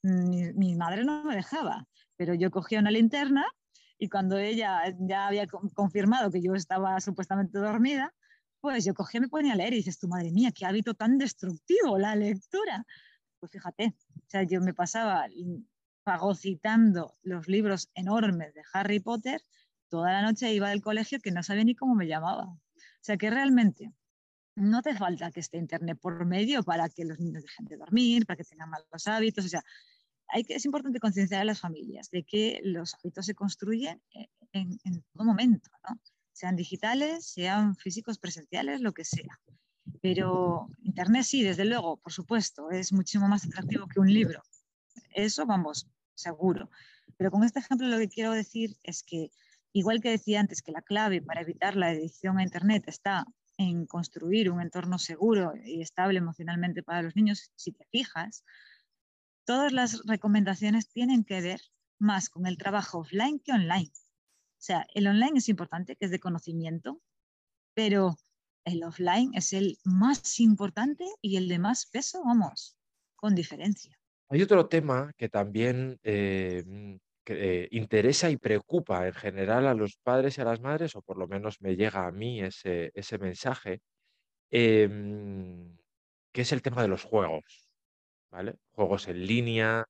mi, 0.03 0.75
madre 0.75 1.03
no 1.03 1.23
me 1.23 1.35
dejaba, 1.35 1.85
pero 2.15 2.33
yo 2.33 2.51
cogía 2.51 2.79
una 2.79 2.91
linterna 2.91 3.45
y 3.97 4.09
cuando 4.09 4.37
ella 4.37 4.81
ya 4.99 5.27
había 5.27 5.47
confirmado 5.47 6.31
que 6.31 6.41
yo 6.41 6.53
estaba 6.53 6.99
supuestamente 6.99 7.57
dormida, 7.57 8.13
pues 8.61 8.85
yo 8.85 8.93
cogía 8.93 9.21
me 9.21 9.29
ponía 9.29 9.53
a 9.53 9.55
leer 9.55 9.73
y 9.73 9.77
dices, 9.77 9.99
tu 9.99 10.07
madre 10.07 10.31
mía, 10.31 10.51
qué 10.51 10.65
hábito 10.65 10.93
tan 10.93 11.17
destructivo 11.17 11.97
la 11.97 12.15
lectura. 12.15 12.85
Pues 13.39 13.51
fíjate, 13.51 13.95
O 14.15 14.29
sea, 14.29 14.43
yo 14.43 14.61
me 14.61 14.73
pasaba 14.73 15.25
fagocitando 16.03 17.13
los 17.21 17.47
libros 17.47 17.89
enormes 17.93 18.53
de 18.53 18.61
Harry 18.73 18.99
Potter 18.99 19.41
toda 19.89 20.11
la 20.11 20.21
noche 20.21 20.53
iba 20.53 20.69
del 20.69 20.81
colegio 20.81 21.19
que 21.19 21.31
no 21.31 21.43
sabía 21.43 21.63
ni 21.63 21.75
cómo 21.75 21.95
me 21.95 22.07
llamaba. 22.07 22.45
O 22.45 22.59
sea 23.01 23.17
que 23.17 23.29
realmente 23.29 23.91
no 24.55 24.81
te 24.81 24.95
falta 24.95 25.31
que 25.31 25.39
esté 25.39 25.57
Internet 25.57 25.99
por 25.99 26.25
medio 26.25 26.63
para 26.63 26.89
que 26.89 27.05
los 27.05 27.19
niños 27.19 27.43
dejen 27.43 27.65
de 27.65 27.77
dormir, 27.77 28.25
para 28.25 28.37
que 28.37 28.43
tengan 28.43 28.69
malos 28.69 29.07
hábitos. 29.07 29.45
O 29.45 29.49
sea, 29.49 29.63
hay 30.27 30.43
que, 30.43 30.55
es 30.55 30.65
importante 30.65 30.99
concienciar 30.99 31.41
a 31.41 31.45
las 31.45 31.59
familias 31.59 32.09
de 32.09 32.23
que 32.23 32.59
los 32.63 32.95
hábitos 32.95 33.25
se 33.25 33.35
construyen 33.35 34.01
en, 34.11 34.79
en 34.83 35.03
todo 35.13 35.23
momento, 35.25 35.69
¿no? 35.87 35.99
Sean 36.37 36.55
digitales, 36.55 37.25
sean 37.25 37.75
físicos, 37.75 38.17
presenciales, 38.17 38.81
lo 38.81 38.93
que 38.93 39.05
sea. 39.05 39.39
Pero 40.01 40.69
Internet 40.83 41.23
sí, 41.23 41.43
desde 41.43 41.65
luego, 41.65 41.97
por 41.97 42.13
supuesto, 42.13 42.69
es 42.71 42.93
muchísimo 42.93 43.27
más 43.27 43.45
atractivo 43.45 43.87
que 43.87 43.99
un 43.99 44.13
libro. 44.13 44.41
Eso, 45.11 45.45
vamos, 45.45 45.87
seguro. 46.13 46.69
Pero 47.17 47.31
con 47.31 47.43
este 47.43 47.59
ejemplo 47.59 47.87
lo 47.87 47.97
que 47.97 48.09
quiero 48.09 48.31
decir 48.31 48.77
es 48.83 49.03
que 49.03 49.31
Igual 49.77 50.01
que 50.01 50.09
decía 50.09 50.39
antes 50.39 50.63
que 50.63 50.71
la 50.71 50.81
clave 50.81 51.21
para 51.21 51.41
evitar 51.41 51.75
la 51.75 51.91
edición 51.91 52.39
a 52.39 52.43
Internet 52.43 52.85
está 52.87 53.27
en 53.57 53.85
construir 53.85 54.49
un 54.49 54.59
entorno 54.59 54.97
seguro 54.97 55.53
y 55.63 55.81
estable 55.81 56.17
emocionalmente 56.17 56.81
para 56.81 57.03
los 57.03 57.15
niños, 57.15 57.51
si 57.55 57.73
te 57.73 57.85
fijas, 57.91 58.43
todas 59.45 59.71
las 59.73 60.01
recomendaciones 60.07 60.89
tienen 60.89 61.23
que 61.23 61.41
ver 61.41 61.61
más 61.99 62.29
con 62.29 62.47
el 62.47 62.57
trabajo 62.57 62.97
offline 63.01 63.39
que 63.39 63.51
online. 63.51 63.91
O 64.57 64.61
sea, 64.67 64.87
el 64.93 65.07
online 65.07 65.37
es 65.37 65.49
importante, 65.49 65.95
que 65.95 66.05
es 66.05 66.11
de 66.11 66.19
conocimiento, 66.19 67.01
pero 67.73 68.15
el 68.65 68.83
offline 68.83 69.31
es 69.33 69.53
el 69.53 69.77
más 69.83 70.39
importante 70.39 71.05
y 71.21 71.37
el 71.37 71.47
de 71.47 71.59
más 71.59 71.85
peso, 71.85 72.23
vamos, 72.25 72.75
con 73.15 73.35
diferencia. 73.35 73.97
Hay 74.29 74.41
otro 74.41 74.67
tema 74.67 75.13
que 75.15 75.29
también 75.29 75.99
eh, 76.03 76.63
que 77.27 77.63
eh, 77.63 77.67
interesa 77.71 78.29
y 78.29 78.37
preocupa 78.37 79.05
en 79.05 79.13
general 79.13 79.67
a 79.67 79.73
los 79.73 79.97
padres 79.97 80.37
y 80.37 80.41
a 80.41 80.45
las 80.45 80.61
madres, 80.61 80.95
o 80.95 81.01
por 81.01 81.17
lo 81.17 81.27
menos 81.27 81.61
me 81.61 81.75
llega 81.75 82.07
a 82.07 82.11
mí 82.13 82.41
ese, 82.41 82.89
ese 82.95 83.17
mensaje, 83.17 83.81
em, 84.49 85.77
que 86.31 86.41
es 86.41 86.53
el 86.53 86.61
tema 86.61 86.81
de 86.81 86.87
los 86.87 87.03
juegos, 87.03 87.69
¿vale? 88.31 88.55
Juegos 88.71 89.09
en 89.09 89.27
línea, 89.27 89.85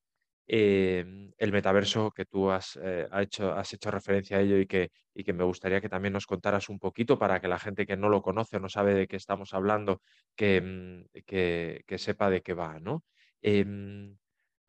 em, 0.48 1.32
el 1.38 1.52
metaverso 1.52 2.12
que 2.12 2.26
tú 2.26 2.50
has, 2.52 2.80
eh, 2.82 3.08
hecho, 3.20 3.54
has 3.54 3.74
hecho 3.74 3.92
referencia 3.92 4.38
a 4.38 4.42
ello 4.42 4.58
y 4.58 4.68
que, 4.68 4.92
y 5.14 5.24
que 5.24 5.34
me 5.34 5.44
gustaría 5.44 5.82
que 5.82 5.90
también 5.90 6.14
nos 6.14 6.26
contaras 6.26 6.70
un 6.70 6.80
poquito 6.80 7.20
para 7.20 7.40
que 7.42 7.48
la 7.48 7.60
gente 7.60 7.86
que 7.86 7.98
no 7.98 8.10
lo 8.10 8.22
conoce 8.22 8.58
o 8.58 8.60
no 8.60 8.70
sabe 8.70 8.94
de 8.94 9.08
qué 9.08 9.18
estamos 9.18 9.54
hablando, 9.54 10.02
que, 10.36 10.62
mm, 10.62 11.22
que, 11.26 11.84
que 11.88 11.98
sepa 11.98 12.30
de 12.30 12.42
qué 12.42 12.54
va, 12.54 12.80
¿no? 12.80 13.04
Em, 13.42 14.18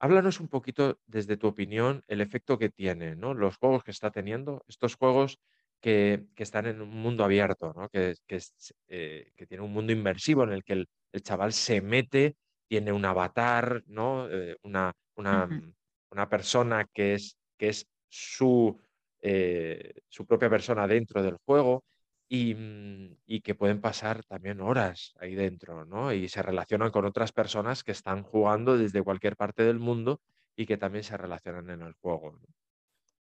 Háblanos 0.00 0.38
un 0.40 0.48
poquito, 0.48 1.00
desde 1.06 1.36
tu 1.36 1.48
opinión, 1.48 2.04
el 2.06 2.20
efecto 2.20 2.56
que 2.56 2.70
tiene, 2.70 3.16
¿no? 3.16 3.34
Los 3.34 3.56
juegos 3.56 3.82
que 3.82 3.90
está 3.90 4.10
teniendo, 4.12 4.64
estos 4.68 4.94
juegos 4.94 5.40
que, 5.80 6.26
están 6.36 6.66
en 6.66 6.80
un 6.80 6.90
mundo 6.90 7.24
abierto, 7.24 7.72
¿no? 7.74 7.88
Que, 7.88 8.14
que, 8.26 8.40
eh, 8.88 9.32
que 9.36 9.46
tiene 9.46 9.64
un 9.64 9.72
mundo 9.72 9.92
inmersivo 9.92 10.44
en 10.44 10.52
el 10.52 10.62
que 10.62 10.74
el, 10.74 10.88
chaval 11.22 11.52
se 11.52 11.80
mete, 11.80 12.36
tiene 12.68 12.92
un 12.92 13.04
avatar, 13.04 13.82
¿no? 13.86 14.28
Eh, 14.30 14.56
una, 14.62 14.92
una, 15.16 15.46
mm, 15.46 15.74
una, 16.12 16.28
persona 16.28 16.86
que 16.92 17.14
es, 17.14 17.36
que 17.56 17.70
es 17.70 17.86
su, 18.08 18.78
eh, 19.20 19.94
su 20.08 20.26
propia 20.26 20.50
persona 20.50 20.86
dentro 20.86 21.22
del 21.22 21.38
juego 21.44 21.84
Mm, 22.30 23.14
y, 23.26 23.40
que 23.40 23.54
pueden 23.54 23.80
pasar 23.80 24.22
también 24.24 24.60
horas 24.60 25.14
ahí 25.18 25.34
dentro, 25.34 25.86
¿no? 25.86 26.12
Y 26.12 26.28
se 26.28 26.42
relacionan 26.42 26.90
con 26.90 27.06
otras 27.06 27.32
personas 27.32 27.82
que 27.82 27.92
están 27.92 28.22
jugando 28.22 28.76
desde 28.76 29.02
cualquier 29.02 29.34
parte 29.34 29.62
del 29.64 29.78
mundo 29.78 30.20
y 30.54 30.66
que 30.66 30.76
también 30.76 31.04
se 31.04 31.16
relacionan 31.16 31.70
en 31.70 31.82
el 31.82 31.94
juego. 31.94 32.38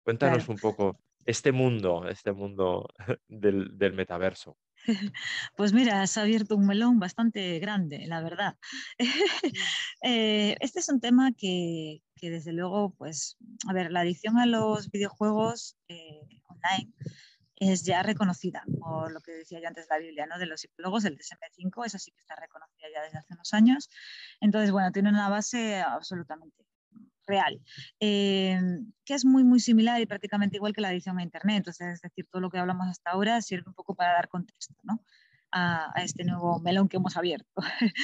Cuéntanos 0.04 0.48
un 0.48 0.56
poco 0.56 1.00
este 1.24 1.50
mundo, 1.50 2.08
este 2.08 2.32
mundo 2.32 2.88
del, 3.28 3.76
del 3.76 3.92
metaverso. 3.92 4.56
Pues 5.56 5.72
mira, 5.72 6.02
has 6.02 6.16
abierto 6.16 6.56
un 6.56 6.66
melón 6.66 6.98
bastante 6.98 7.58
grande, 7.58 8.06
la 8.06 8.22
verdad. 8.22 8.56
Eh, 10.04 10.56
este 10.58 10.80
es 10.80 10.88
un 10.88 11.00
tema 11.00 11.32
que, 11.32 12.02
que, 12.16 12.28
desde 12.30 12.52
luego, 12.52 12.92
pues, 12.98 13.36
a 13.68 13.72
ver, 13.72 13.92
la 13.92 14.00
adicción 14.00 14.36
a 14.38 14.46
los 14.46 14.90
videojuegos 14.90 15.76
eh, 15.86 16.20
online 16.48 16.92
es 17.70 17.84
ya 17.84 18.02
reconocida 18.02 18.64
por 18.80 19.12
lo 19.12 19.20
que 19.20 19.30
decía 19.30 19.60
yo 19.60 19.68
antes 19.68 19.86
la 19.88 19.98
Biblia, 19.98 20.26
¿no? 20.26 20.38
De 20.38 20.46
los 20.46 20.62
psicólogos, 20.62 21.04
el 21.04 21.16
DSM-5, 21.16 21.86
esa 21.86 21.98
sí 21.98 22.10
que 22.10 22.18
está 22.18 22.34
reconocida 22.34 22.88
ya 22.92 23.02
desde 23.02 23.18
hace 23.18 23.34
unos 23.34 23.54
años. 23.54 23.88
Entonces, 24.40 24.72
bueno, 24.72 24.90
tiene 24.90 25.10
una 25.10 25.28
base 25.28 25.80
absolutamente 25.80 26.61
real, 27.26 27.60
eh, 28.00 28.60
que 29.04 29.14
es 29.14 29.24
muy, 29.24 29.44
muy 29.44 29.60
similar 29.60 30.00
y 30.00 30.06
prácticamente 30.06 30.56
igual 30.56 30.72
que 30.72 30.80
la 30.80 30.92
edición 30.92 31.18
a 31.18 31.22
Internet. 31.22 31.58
Entonces, 31.58 31.94
es 31.94 32.00
decir, 32.02 32.26
todo 32.30 32.40
lo 32.40 32.50
que 32.50 32.58
hablamos 32.58 32.88
hasta 32.88 33.10
ahora 33.10 33.40
sirve 33.42 33.64
un 33.68 33.74
poco 33.74 33.94
para 33.94 34.12
dar 34.12 34.28
contexto, 34.28 34.74
¿no? 34.82 35.04
A, 35.52 35.92
este 35.96 36.24
nuevo 36.24 36.60
melón 36.60 36.88
que 36.88 36.96
hemos 36.98 37.16
abierto. 37.16 37.50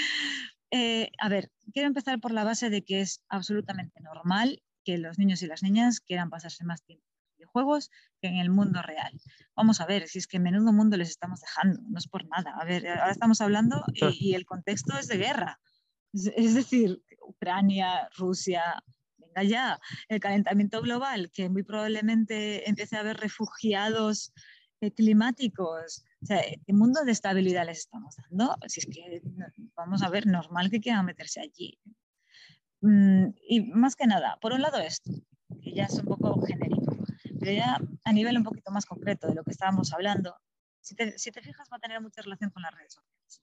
Eh, 0.71 1.11
a 1.19 1.31
ver, 1.31 1.51
quiero 1.73 1.89
empezar 1.89 2.21
por 2.21 2.31
la 2.31 2.45
base 2.45 2.69
de 2.69 2.85
que 2.85 3.01
es 3.01 3.25
absolutamente 3.31 4.03
normal 4.03 4.63
que 4.85 4.99
los 4.99 5.19
niños 5.19 5.41
y 5.41 5.47
las 5.47 5.63
niñas 5.63 6.01
quieran 6.01 6.29
pasarse 6.29 6.63
más 6.63 6.85
tiempo 6.85 7.09
juegos 7.49 7.91
que 8.21 8.29
en 8.29 8.37
el 8.37 8.51
mundo 8.51 8.83
real. 8.83 9.13
Vamos 9.57 9.81
a 9.81 9.87
ver, 9.87 10.09
si 10.09 10.19
es 10.19 10.27
que 10.27 10.39
menudo 10.39 10.73
mundo 10.73 10.97
les 10.97 11.11
estamos 11.11 11.41
dejando, 11.41 11.81
no 11.89 11.99
es 11.99 12.07
por 12.07 12.27
nada. 12.29 12.55
A 12.61 12.65
ver, 12.65 12.87
ahora 12.89 13.11
estamos 13.11 13.41
hablando 13.41 13.85
y, 13.93 14.35
el 14.35 14.47
contexto 14.47 14.97
es 14.97 15.09
de 15.09 15.17
guerra. 15.17 15.61
Es, 16.13 16.55
decir, 16.55 17.03
Ucrania, 17.27 18.09
Rusia, 18.17 18.83
ya, 19.43 19.81
el 20.09 20.21
calentamiento 20.21 20.81
global, 20.83 21.31
que 21.33 21.49
muy 21.49 21.63
probablemente 21.63 22.69
empiece 22.69 22.97
a 22.97 23.01
haber 23.01 23.17
refugiados 23.19 24.33
eh, 24.81 24.93
climáticos. 24.93 26.05
O 26.23 26.27
sea, 26.27 26.43
¿qué 26.43 26.73
mundo 26.73 27.05
de 27.05 27.13
estabilidad 27.13 27.67
les 27.67 27.79
estamos 27.79 28.17
dando? 28.17 28.57
Si 28.67 28.81
es 28.81 28.87
que, 28.87 29.23
vamos 29.77 30.03
a 30.03 30.11
ver, 30.11 30.27
normal 30.27 30.71
que 30.71 30.81
quieran 30.81 31.07
meterse 31.07 31.41
allí. 31.41 31.79
Mm, 32.81 33.31
y 33.49 33.61
más 33.73 33.97
que 33.97 34.07
nada, 34.07 34.39
por 34.41 34.53
un 34.53 34.63
lado 34.63 34.79
esto, 34.79 35.11
que 35.63 35.73
ya 35.73 35.85
es 35.85 35.95
un 35.95 36.05
poco 36.05 36.41
genérico 36.47 36.89
pero 37.39 37.53
ya 37.53 37.81
a 38.05 38.13
nivel 38.13 38.37
un 38.37 38.45
poquito 38.45 38.71
más 38.71 38.87
concreto 38.87 39.29
de 39.29 39.35
lo 39.35 39.45
que 39.45 39.51
estábamos 39.51 39.93
hablando, 39.93 40.37
si 40.81 40.95
te, 40.95 41.43
fijas 41.43 41.69
va 41.73 41.77
a 41.77 41.81
tener 41.81 42.01
mucha 42.01 42.23
relación 42.23 42.51
con 42.51 42.63
las 42.63 42.73
redes 42.75 42.95
sociales. 42.95 43.43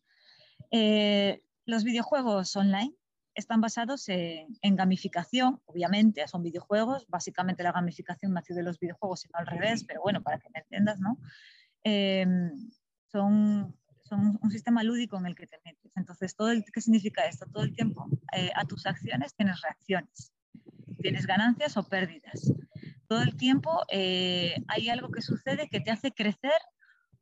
Eh, 0.72 1.44
los 1.66 1.84
videojuegos 1.84 2.56
online 2.56 2.96
están 3.36 3.62
basados 3.62 4.08
en, 4.10 4.76
gamificación, 4.76 5.62
obviamente, 5.66 6.28
son 6.28 6.44
videojuegos, 6.44 7.08
básicamente 7.08 7.64
la 7.64 7.72
gamificación 7.72 8.34
nació 8.34 8.56
de 8.56 8.64
los 8.64 8.80
videojuegos 8.80 9.26
y 9.26 9.30
no 9.30 9.40
al 9.40 9.48
revés, 9.48 9.84
pero 9.84 10.02
bueno, 10.02 10.24
para 10.24 10.40
que 10.40 10.50
me 10.54 10.62
entiendas, 10.62 11.00
¿no? 11.00 11.18
Em, 11.84 12.52
son, 13.12 13.76
un 14.12 14.52
sistema 14.52 14.84
lúdico 14.84 15.18
en 15.18 15.26
el 15.26 15.36
que 15.36 15.48
te 15.48 15.60
metes. 15.66 15.92
Entonces, 15.96 16.36
todo 16.36 16.50
¿qué 16.72 16.82
significa 16.82 17.26
esto? 17.26 17.48
Todo 17.52 17.64
el 17.64 17.74
tiempo 17.74 18.08
eh, 18.34 18.52
a 18.56 18.66
tus 18.66 18.86
acciones 18.86 19.36
tienes 19.36 19.62
reacciones, 19.62 20.32
tienes 21.02 21.26
ganancias 21.26 21.76
o 21.76 21.84
pérdidas 21.84 22.54
todo 23.08 23.22
el 23.22 23.36
tiempo 23.36 23.84
eh, 23.90 24.56
hay 24.68 24.90
algo 24.90 25.10
que 25.10 25.22
sucede 25.22 25.70
que 25.70 25.80
te 25.80 25.92
hace 25.92 26.12
crecer 26.12 26.60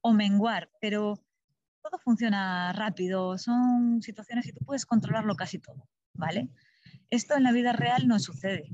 o 0.01 0.13
menguar, 0.13 0.69
pero 0.81 1.19
todo 1.81 1.97
funciona 1.99 2.71
rápido, 2.73 3.37
son 3.37 4.01
situaciones 4.01 4.47
y 4.47 4.53
tú 4.53 4.59
puedes 4.65 4.85
controlarlo 4.85 5.35
casi 5.35 5.59
todo, 5.59 5.87
¿vale? 6.13 6.49
Esto 7.09 7.35
en 7.35 7.43
la 7.43 7.51
vida 7.51 7.73
real 7.73 8.07
no 8.07 8.19
sucede, 8.19 8.69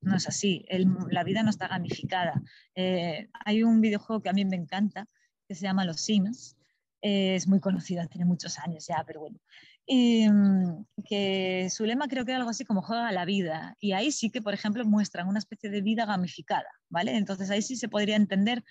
no 0.00 0.16
es 0.16 0.28
así, 0.28 0.66
la 1.10 1.24
vida 1.24 1.42
no 1.42 1.50
está 1.50 1.68
gamificada. 1.68 2.40
Eh, 2.74 3.28
hay 3.44 3.62
un 3.62 3.80
videojuego 3.80 4.22
que 4.22 4.28
a 4.28 4.32
mí 4.32 4.44
me 4.44 4.56
encanta, 4.56 5.08
que 5.48 5.54
se 5.54 5.62
llama 5.62 5.84
Los 5.84 6.00
Sims, 6.00 6.56
es 7.00 7.46
muy 7.46 7.60
conocida, 7.60 8.06
tiene 8.06 8.24
muchos 8.24 8.58
años 8.58 8.86
ya, 8.86 9.04
pero 9.06 9.20
bueno. 9.20 9.38
Y, 9.86 10.28
mm, 10.28 10.86
que 11.06 11.68
su 11.70 11.84
lema 11.84 12.08
creo 12.08 12.24
que 12.24 12.30
era 12.32 12.38
algo 12.38 12.50
así 12.50 12.64
como 12.64 12.80
juega 12.80 13.12
la 13.12 13.26
vida. 13.26 13.76
Y 13.78 13.92
ahí 13.92 14.10
sí 14.10 14.30
que, 14.30 14.40
por 14.40 14.54
ejemplo, 14.54 14.84
muestran 14.86 15.28
una 15.28 15.38
especie 15.38 15.68
de 15.68 15.82
vida 15.82 16.06
gamificada, 16.06 16.68
¿vale? 16.88 17.16
Entonces 17.16 17.50
ahí 17.50 17.60
sí 17.60 17.76
se 17.76 17.88
podría 17.88 18.16
entender 18.16 18.64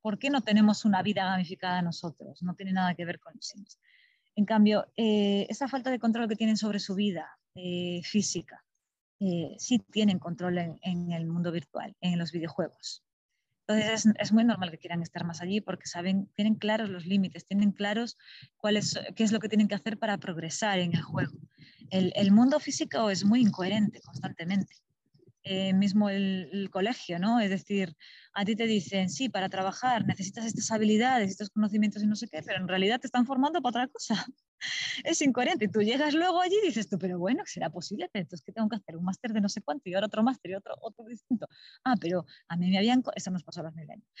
por 0.00 0.18
qué 0.18 0.30
no 0.30 0.42
tenemos 0.42 0.84
una 0.84 1.02
vida 1.02 1.24
gamificada 1.24 1.82
nosotros. 1.82 2.42
No 2.42 2.54
tiene 2.54 2.72
nada 2.72 2.94
que 2.94 3.04
ver 3.04 3.20
con 3.20 3.40
Sims. 3.40 3.78
En 4.34 4.44
cambio, 4.44 4.86
eh, 4.96 5.46
esa 5.48 5.68
falta 5.68 5.90
de 5.90 5.98
control 5.98 6.28
que 6.28 6.36
tienen 6.36 6.56
sobre 6.56 6.80
su 6.80 6.94
vida 6.94 7.37
eh, 7.58 8.00
física, 8.04 8.64
eh, 9.20 9.54
sí 9.58 9.80
tienen 9.90 10.18
control 10.18 10.58
en 10.58 11.12
el 11.12 11.26
mundo 11.26 11.50
virtual, 11.52 11.96
en 12.00 12.18
los 12.18 12.32
videojuegos. 12.32 13.02
Entonces 13.68 14.14
es, 14.18 14.32
muy 14.32 14.44
normal 14.44 14.70
que 14.70 14.78
quieran 14.78 15.02
estar 15.02 15.24
más 15.24 15.42
allí 15.42 15.60
porque 15.60 15.86
saben, 15.86 16.30
tienen 16.34 16.54
claros 16.54 16.88
los 16.88 17.04
límites, 17.04 17.44
tienen 17.44 17.72
claros 17.72 18.16
cuál 18.56 18.78
es, 18.78 18.98
qué 19.14 19.24
es 19.24 19.30
lo 19.30 19.40
que 19.40 19.48
tienen 19.50 19.68
que 19.68 19.74
hacer 19.74 19.98
para 19.98 20.16
progresar 20.16 20.78
en 20.78 20.94
el 20.94 21.02
juego. 21.02 21.38
El, 21.90 22.32
mundo 22.32 22.60
físico 22.60 23.10
es 23.10 23.24
muy 23.24 23.42
incoherente 23.42 24.00
constantemente. 24.00 24.74
Eh, 25.50 25.72
mismo 25.72 26.10
el, 26.10 26.68
colegio, 26.70 27.18
¿no? 27.18 27.40
Es 27.40 27.48
decir, 27.48 27.96
a 28.34 28.44
ti 28.44 28.54
te 28.54 28.66
dicen, 28.66 29.08
sí, 29.08 29.30
para 29.30 29.48
trabajar 29.48 30.06
necesitas 30.06 30.44
estas 30.44 30.70
habilidades, 30.70 31.30
estos 31.30 31.48
conocimientos 31.48 32.02
y 32.02 32.06
no 32.06 32.16
sé 32.16 32.28
qué, 32.28 32.42
pero 32.44 32.60
en 32.60 32.68
realidad 32.68 33.00
te 33.00 33.06
están 33.06 33.24
formando 33.24 33.62
para 33.62 33.84
otra 33.84 33.88
cosa. 33.88 34.26
es 35.04 35.22
incoherente. 35.22 35.64
Y 35.64 35.68
tú 35.68 35.80
llegas 35.80 36.12
luego 36.12 36.42
allí 36.42 36.56
y 36.62 36.66
dices 36.66 36.86
tú, 36.90 36.98
pero 36.98 37.18
bueno, 37.18 37.44
¿será 37.46 37.70
posible? 37.70 38.10
entonces, 38.12 38.42
¿qué 38.44 38.52
tengo 38.52 38.68
que 38.68 38.76
hacer? 38.76 38.98
Un 38.98 39.04
máster 39.04 39.32
de 39.32 39.40
no 39.40 39.48
sé 39.48 39.62
cuánto 39.62 39.88
y 39.88 39.94
ahora 39.94 40.08
otro 40.08 40.22
máster 40.22 40.50
y 40.50 40.54
otro, 40.54 40.74
otro 40.82 41.06
distinto. 41.06 41.48
Ah, 41.82 41.94
pero 41.98 42.26
a 42.48 42.56
mí 42.58 42.68
me 42.68 42.76
habían... 42.76 43.02
Eso 43.14 43.30
nos 43.30 43.42
pasó 43.42 43.60
a 43.60 43.64
los 43.64 43.74
millennials. 43.74 44.12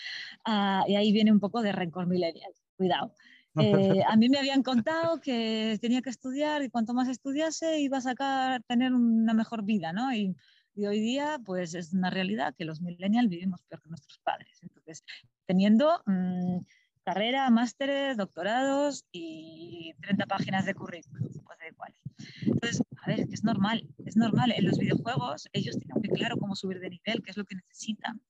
Ah, 0.46 0.84
y 0.88 0.96
ahí 0.96 1.12
viene 1.12 1.30
un 1.30 1.40
poco 1.40 1.60
de 1.60 1.72
rencor 1.72 2.06
millennial. 2.06 2.52
Cuidado. 2.76 3.14
Eh, 3.60 4.02
a 4.06 4.14
mí 4.16 4.28
me 4.28 4.38
habían 4.38 4.62
contado 4.62 5.20
que 5.20 5.78
tenía 5.80 6.00
que 6.00 6.10
estudiar 6.10 6.62
y 6.62 6.70
cuanto 6.70 6.94
más 6.94 7.08
estudiase 7.08 7.80
iba 7.80 7.98
a 7.98 8.00
sacar, 8.00 8.62
tener 8.68 8.92
una 8.92 9.34
mejor 9.34 9.64
vida, 9.64 9.92
¿no? 9.92 10.14
Y, 10.14 10.36
y 10.78 10.86
hoy 10.86 11.00
día, 11.00 11.40
pues 11.44 11.74
es 11.74 11.92
una 11.92 12.08
realidad 12.08 12.54
que 12.56 12.64
los 12.64 12.80
millennials 12.80 13.28
vivimos 13.28 13.62
peor 13.62 13.82
que 13.82 13.88
nuestros 13.88 14.20
padres. 14.20 14.60
Entonces, 14.62 15.02
teniendo 15.44 16.00
mm, 16.06 16.58
carrera, 17.02 17.50
másteres, 17.50 18.16
doctorados 18.16 19.04
y 19.10 19.92
30 20.02 20.26
páginas 20.26 20.66
de 20.66 20.74
currículum, 20.74 21.30
pues 21.44 21.58
de 21.58 21.68
igual. 21.68 21.94
Entonces, 22.42 22.82
a 23.02 23.08
ver, 23.08 23.26
es 23.32 23.42
normal, 23.42 23.88
es 24.06 24.16
normal. 24.16 24.52
En 24.52 24.66
los 24.66 24.78
videojuegos 24.78 25.48
ellos 25.52 25.76
tienen 25.80 25.96
muy 25.96 26.10
claro 26.10 26.36
cómo 26.36 26.54
subir 26.54 26.78
de 26.78 26.90
nivel, 26.90 27.24
qué 27.24 27.32
es 27.32 27.36
lo 27.36 27.44
que 27.44 27.56
necesitan. 27.56 28.22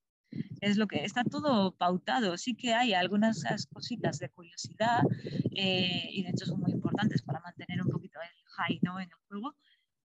Es 0.63 0.79
lo 0.79 0.87
que 0.87 1.05
está 1.05 1.25
todo 1.25 1.77
pautado. 1.77 2.39
Sí 2.39 2.55
que 2.55 2.73
hay 2.73 2.95
algunas 2.95 3.45
cositas 3.71 4.19
de 4.21 4.31
curiosidad 4.31 5.03
eh, 5.55 6.09
y 6.11 6.23
de 6.23 6.31
hecho 6.31 6.47
son 6.47 6.61
muy 6.61 6.73
importantes 6.73 7.21
para 7.21 7.41
mantener 7.41 7.83
un 7.83 7.91
poquito 7.91 8.19
el 8.23 8.45
high 8.57 8.81
¿no? 8.83 8.99
en 9.01 9.11
el 9.11 9.17
juego, 9.29 9.55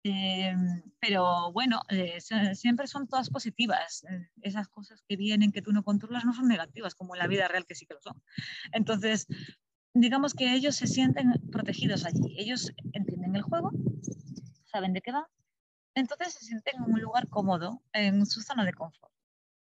eh, 0.04 0.56
pero 1.02 1.52
bueno, 1.52 1.82
eh, 1.90 2.20
siempre 2.54 2.88
son 2.88 3.08
todas 3.08 3.30
positivas. 3.30 4.06
Eh, 4.10 4.30
esas 4.42 4.68
cosas 4.68 5.02
que 5.08 5.18
vienen 5.18 5.52
que 5.52 5.64
tú 5.64 5.74
no 5.74 5.84
controlas 5.84 6.26
no 6.26 6.34
son 6.34 6.48
negativas, 6.48 6.94
como 6.94 7.16
en 7.16 7.20
la 7.20 7.28
vida 7.28 7.48
real 7.48 7.66
que 7.66 7.76
sí 7.76 7.88
que 7.88 7.96
lo 7.96 8.02
son. 8.02 8.22
Entonces, 8.72 9.28
digamos 9.96 10.36
que 10.36 10.54
ellos 10.54 10.76
se 10.76 10.86
sienten 10.86 11.34
protegidos 11.52 12.06
allí. 12.06 12.36
Ellos 12.38 12.72
entienden 12.94 13.36
el 13.36 13.42
juego, 13.42 13.72
saben 14.66 14.94
de 14.94 15.02
qué 15.02 15.12
va, 15.12 15.28
entonces 15.96 16.34
se 16.34 16.46
sienten 16.46 16.76
en 16.78 16.94
un 16.94 17.02
lugar 17.02 17.28
cómodo, 17.28 17.82
en 17.94 18.26
su 18.28 18.42
zona 18.42 18.64
de 18.64 18.74
confort. 18.74 19.12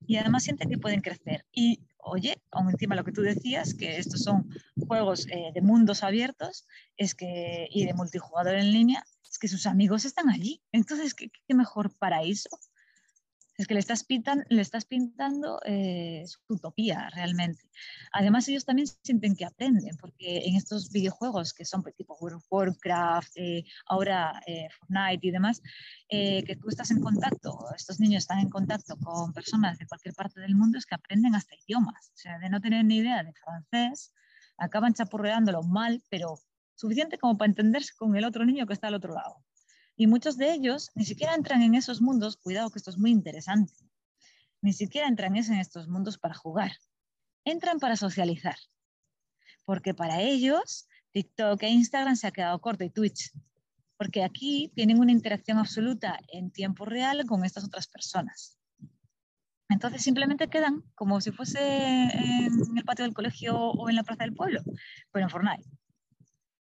Y 0.06 0.18
además 0.18 0.44
sienten 0.44 0.70
que 0.70 0.78
pueden 0.78 1.02
crecer. 1.02 1.46
Y 1.54 1.80
oye, 2.00 2.42
aún 2.52 2.70
encima 2.70 2.96
lo 2.96 3.04
que 3.04 3.12
tú 3.12 3.22
decías, 3.22 3.74
que 3.74 3.98
estos 3.98 4.24
son 4.24 4.50
juegos 4.88 5.26
de 5.26 5.62
mundos 5.62 6.04
abiertos 6.04 6.66
es 6.98 7.16
que, 7.16 7.68
y 7.70 7.86
de 7.86 7.94
multijugador 7.94 8.56
en 8.56 8.72
línea, 8.72 9.04
es 9.30 9.38
que 9.38 9.48
sus 9.48 9.66
amigos 9.66 10.06
están 10.06 10.30
allí. 10.30 10.62
Entonces, 10.72 11.14
¿qué, 11.14 11.30
mejor 11.54 11.96
paraíso? 11.98 12.50
Es 13.60 13.68
que 13.68 13.74
le 13.74 13.82
estás, 13.82 14.06
pintan, 14.06 14.46
le 14.48 14.62
estás 14.62 14.86
pintando 14.86 15.60
eh, 15.66 16.24
su 16.26 16.40
utopía 16.48 17.10
realmente. 17.10 17.70
Además, 18.14 18.48
ellos 18.48 18.64
también 18.64 18.88
sienten 19.04 19.36
que 19.36 19.44
aprenden, 19.44 19.98
porque 19.98 20.48
en 20.48 20.56
estos 20.56 20.90
videojuegos 20.94 21.54
que 21.54 21.66
son 21.66 21.84
pues, 21.84 21.94
tipo 21.94 22.18
Warcraft, 22.50 23.34
eh, 23.36 23.66
ahora 23.88 24.42
eh, 24.48 24.70
Fortnite 24.80 25.28
y 25.28 25.32
demás, 25.32 25.62
que 26.10 26.58
tú 26.62 26.70
estás 26.70 26.90
en 26.92 27.02
contacto, 27.02 27.60
estos 27.76 28.00
niños 28.00 28.24
están 28.24 28.40
en 28.40 28.50
contacto 28.50 28.96
con 28.96 29.34
personas 29.34 29.78
de 29.78 29.88
cualquier 29.88 30.16
parte 30.16 30.40
del 30.40 30.56
mundo, 30.56 30.78
es 30.78 30.86
que 30.86 30.96
aprenden 30.96 31.36
hasta 31.36 31.54
idiomas. 31.68 32.12
O 32.14 32.18
sea, 32.18 32.40
de 32.40 32.50
no 32.50 32.62
tener 32.62 32.86
ni 32.86 33.00
idea 33.00 33.22
de 33.24 33.34
francés, 33.34 34.14
acaban 34.58 34.94
chapurreándolo 34.94 35.64
mal, 35.64 36.02
pero 36.10 36.40
suficiente 36.76 37.18
como 37.18 37.38
para 37.38 37.50
entenderse 37.50 37.92
con 37.98 38.16
el 38.16 38.24
otro 38.24 38.46
niño 38.46 38.66
que 38.66 38.74
está 38.74 38.88
al 38.88 38.96
otro 38.96 39.14
lado. 39.14 39.44
Y 40.00 40.08
muchos 40.08 40.38
de 40.38 40.54
ellos 40.54 40.92
ni 40.96 41.04
siquiera 41.04 41.36
entran 41.36 41.62
en 41.62 41.76
esos 41.76 42.00
mundos, 42.00 42.38
cuidado 42.38 42.70
que 42.70 42.80
esto 42.80 42.90
es 42.90 42.98
muy 42.98 43.12
interesante, 43.12 43.74
ni 44.62 44.72
siquiera 44.72 45.10
entran 45.10 45.36
en 45.36 45.56
estos 45.56 45.90
mundos 45.90 46.18
para 46.18 46.34
jugar, 46.34 46.72
entran 47.44 47.80
para 47.80 47.98
socializar. 47.98 48.56
Porque 49.66 49.94
para 49.94 50.22
ellos 50.22 50.88
TikTok 51.12 51.62
e 51.64 51.70
Instagram 51.72 52.16
se 52.16 52.28
ha 52.28 52.32
quedado 52.32 52.62
corto 52.62 52.86
y 52.86 52.90
Twitch, 52.90 53.34
porque 53.98 54.24
aquí 54.24 54.72
tienen 54.74 55.02
una 55.02 55.12
interacción 55.12 55.58
absoluta 55.58 56.18
en 56.30 56.50
tiempo 56.50 56.86
real 56.86 57.26
con 57.26 57.44
estas 57.44 57.66
otras 57.66 57.88
personas. 57.88 58.58
Entonces 59.68 60.02
simplemente 60.02 60.48
quedan 60.48 60.82
como 60.96 61.20
si 61.20 61.32
fuese 61.32 61.60
en 61.60 62.78
el 62.78 62.86
patio 62.86 63.04
del 63.04 63.14
colegio 63.14 63.58
o 63.58 63.90
en 63.90 63.98
la 63.98 64.04
plaza 64.04 64.24
del 64.24 64.34
pueblo, 64.34 64.62
pero 65.12 65.26
en 65.26 65.30
Fortnite. 65.30 65.70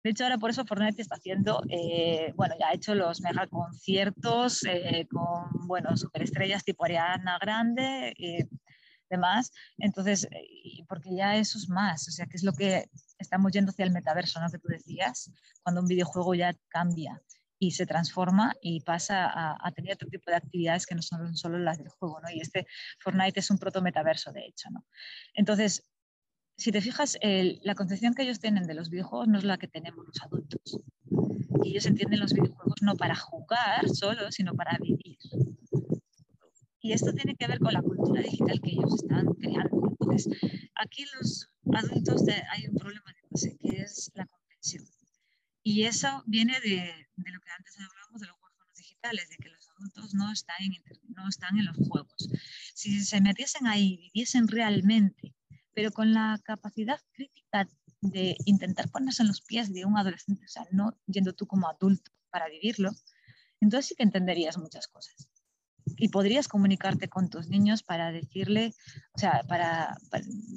De 0.07 0.11
hecho, 0.11 0.23
ahora 0.23 0.39
por 0.39 0.51
eso 0.51 0.65
Fortnite 0.65 1.03
está 1.03 1.17
haciendo, 1.17 1.65
eh, 1.69 2.33
bueno, 2.37 2.55
ya 2.61 2.69
ha 2.69 2.75
hecho 2.75 2.95
los 2.95 3.21
mega 3.23 3.49
conciertos 3.49 4.63
eh, 4.63 5.05
con, 5.11 5.67
bueno, 5.67 5.97
superestrellas 5.97 6.63
tipo 6.63 6.85
Ariana 6.85 7.37
Grande 7.41 8.15
y 8.17 8.39
demás. 9.11 9.51
Entonces, 9.79 10.29
porque 10.89 11.17
ya 11.17 11.35
eso 11.35 11.59
es 11.59 11.69
más, 11.69 12.07
o 12.07 12.13
sea, 12.13 12.27
que 12.27 12.37
es 12.37 12.45
lo 12.45 12.53
que 12.53 12.89
estamos 13.19 13.51
yendo 13.51 13.71
hacia 13.71 13.85
el 13.85 13.91
metaverso, 13.91 14.39
¿no? 14.41 14.49
Que 14.49 14.61
tú 14.61 14.69
decías, 14.69 15.33
cuando 15.65 15.81
un 15.81 15.89
videojuego 15.89 16.37
ya 16.37 16.55
cambia 16.69 17.21
y 17.59 17.73
se 17.73 17.85
transforma 17.85 18.55
y 18.61 18.83
pasa 18.83 19.29
a, 19.61 19.73
tener 19.73 19.95
otro 19.95 20.09
tipo 20.09 20.31
de 20.31 20.37
actividades 20.37 20.87
que 20.87 20.95
no 20.95 21.03
son 21.03 21.35
solo 21.35 21.59
las 21.59 21.79
del 21.79 21.89
juego, 21.89 22.21
¿no? 22.21 22.31
Y 22.31 22.39
este 22.43 22.69
Fortnite 23.01 23.41
es 23.41 23.51
un 23.51 23.59
proto 23.59 23.83
metaverso, 23.83 24.31
de 24.31 24.47
hecho, 24.47 24.71
¿no? 24.71 24.87
Entonces, 25.35 25.83
si 26.57 26.73
te 26.73 26.81
fijas, 26.81 27.19
la 27.63 27.75
concepción 27.75 28.15
que 28.15 28.23
ellos 28.23 28.41
tienen 28.41 28.67
de 28.67 28.75
los 28.75 28.89
videojuegos 28.89 29.29
no 29.29 29.39
es 29.39 29.45
la 29.45 29.59
que 29.59 29.69
tenemos 29.69 30.07
los 30.07 30.23
adultos. 30.23 30.81
Y 31.63 31.71
ellos 31.71 31.87
entienden 31.87 32.21
los 32.21 32.33
videojuegos 32.33 32.81
no 32.83 32.97
para 32.97 33.15
jugar 33.15 33.89
solo, 33.91 34.33
sino 34.33 34.55
para 34.55 34.79
vivir. 34.79 35.19
Y 36.81 36.93
esto 36.93 37.13
tiene 37.13 37.35
que 37.37 37.47
ver 37.47 37.59
con 37.59 37.75
la 37.75 37.83
cultura 37.83 38.23
digital 38.23 38.61
que 38.63 38.71
ellos 38.71 38.95
están 38.95 39.27
creando. 39.35 39.97
Entonces, 40.01 40.29
aquí 40.77 41.05
los 41.19 41.51
adultos 41.75 42.23
hay 42.51 42.67
un 42.69 42.77
problema 42.77 43.13
de 43.13 43.29
base, 43.31 43.57
que 43.59 43.83
es 43.83 44.11
la 44.15 44.27
comprensión. 44.27 44.85
Y 45.63 45.83
eso 45.83 46.23
viene 46.27 46.59
de, 46.61 46.93
de 47.17 47.31
lo 47.33 47.41
que 47.41 47.51
antes 47.51 47.77
hablábamos 47.79 48.21
de 48.21 48.29
los 48.29 48.37
juegos 48.37 48.57
digitales, 48.77 49.29
de 49.29 49.37
que 49.37 49.49
los 49.51 49.69
adultos 49.71 50.15
no 50.15 50.33
están 50.33 50.57
en, 50.61 50.73
no 51.09 51.29
están 51.29 51.59
en 51.59 51.67
los 51.67 51.77
juegos. 51.77 52.29
Si 52.75 53.01
se 53.01 53.21
metiesen 53.21 53.67
ahí, 53.67 53.97
viviesen 53.97 54.49
realmente 54.49 55.36
pero 55.77 55.93
con 55.93 56.15
la 56.15 56.41
capacidad 56.43 56.99
crítica 57.13 57.69
de 58.01 58.35
intentar 58.47 58.89
ponerse 58.89 59.21
en 59.21 59.29
los 59.29 59.43
pies 59.43 59.75
de 59.75 59.85
un 59.85 59.99
adolescente, 59.99 60.43
o 60.43 60.49
sea, 60.49 60.67
no 60.73 60.97
yendo 61.07 61.35
tú 61.35 61.47
como 61.47 61.69
adulto 61.69 62.11
para 62.31 62.49
vivirlo, 62.49 62.93
entonces 63.61 63.89
sí 63.89 63.95
que 63.95 64.03
entenderías 64.03 64.57
muchas 64.57 64.89
cosas. 64.89 65.29
Y 65.99 66.09
podrías 66.09 66.49
comunicarte 66.49 67.09
con 67.09 67.29
tus 67.29 67.49
niños 67.49 67.83
para 67.83 68.11
decirle, 68.11 68.73
o 69.13 69.19
sea, 69.19 69.43
para, 69.47 69.99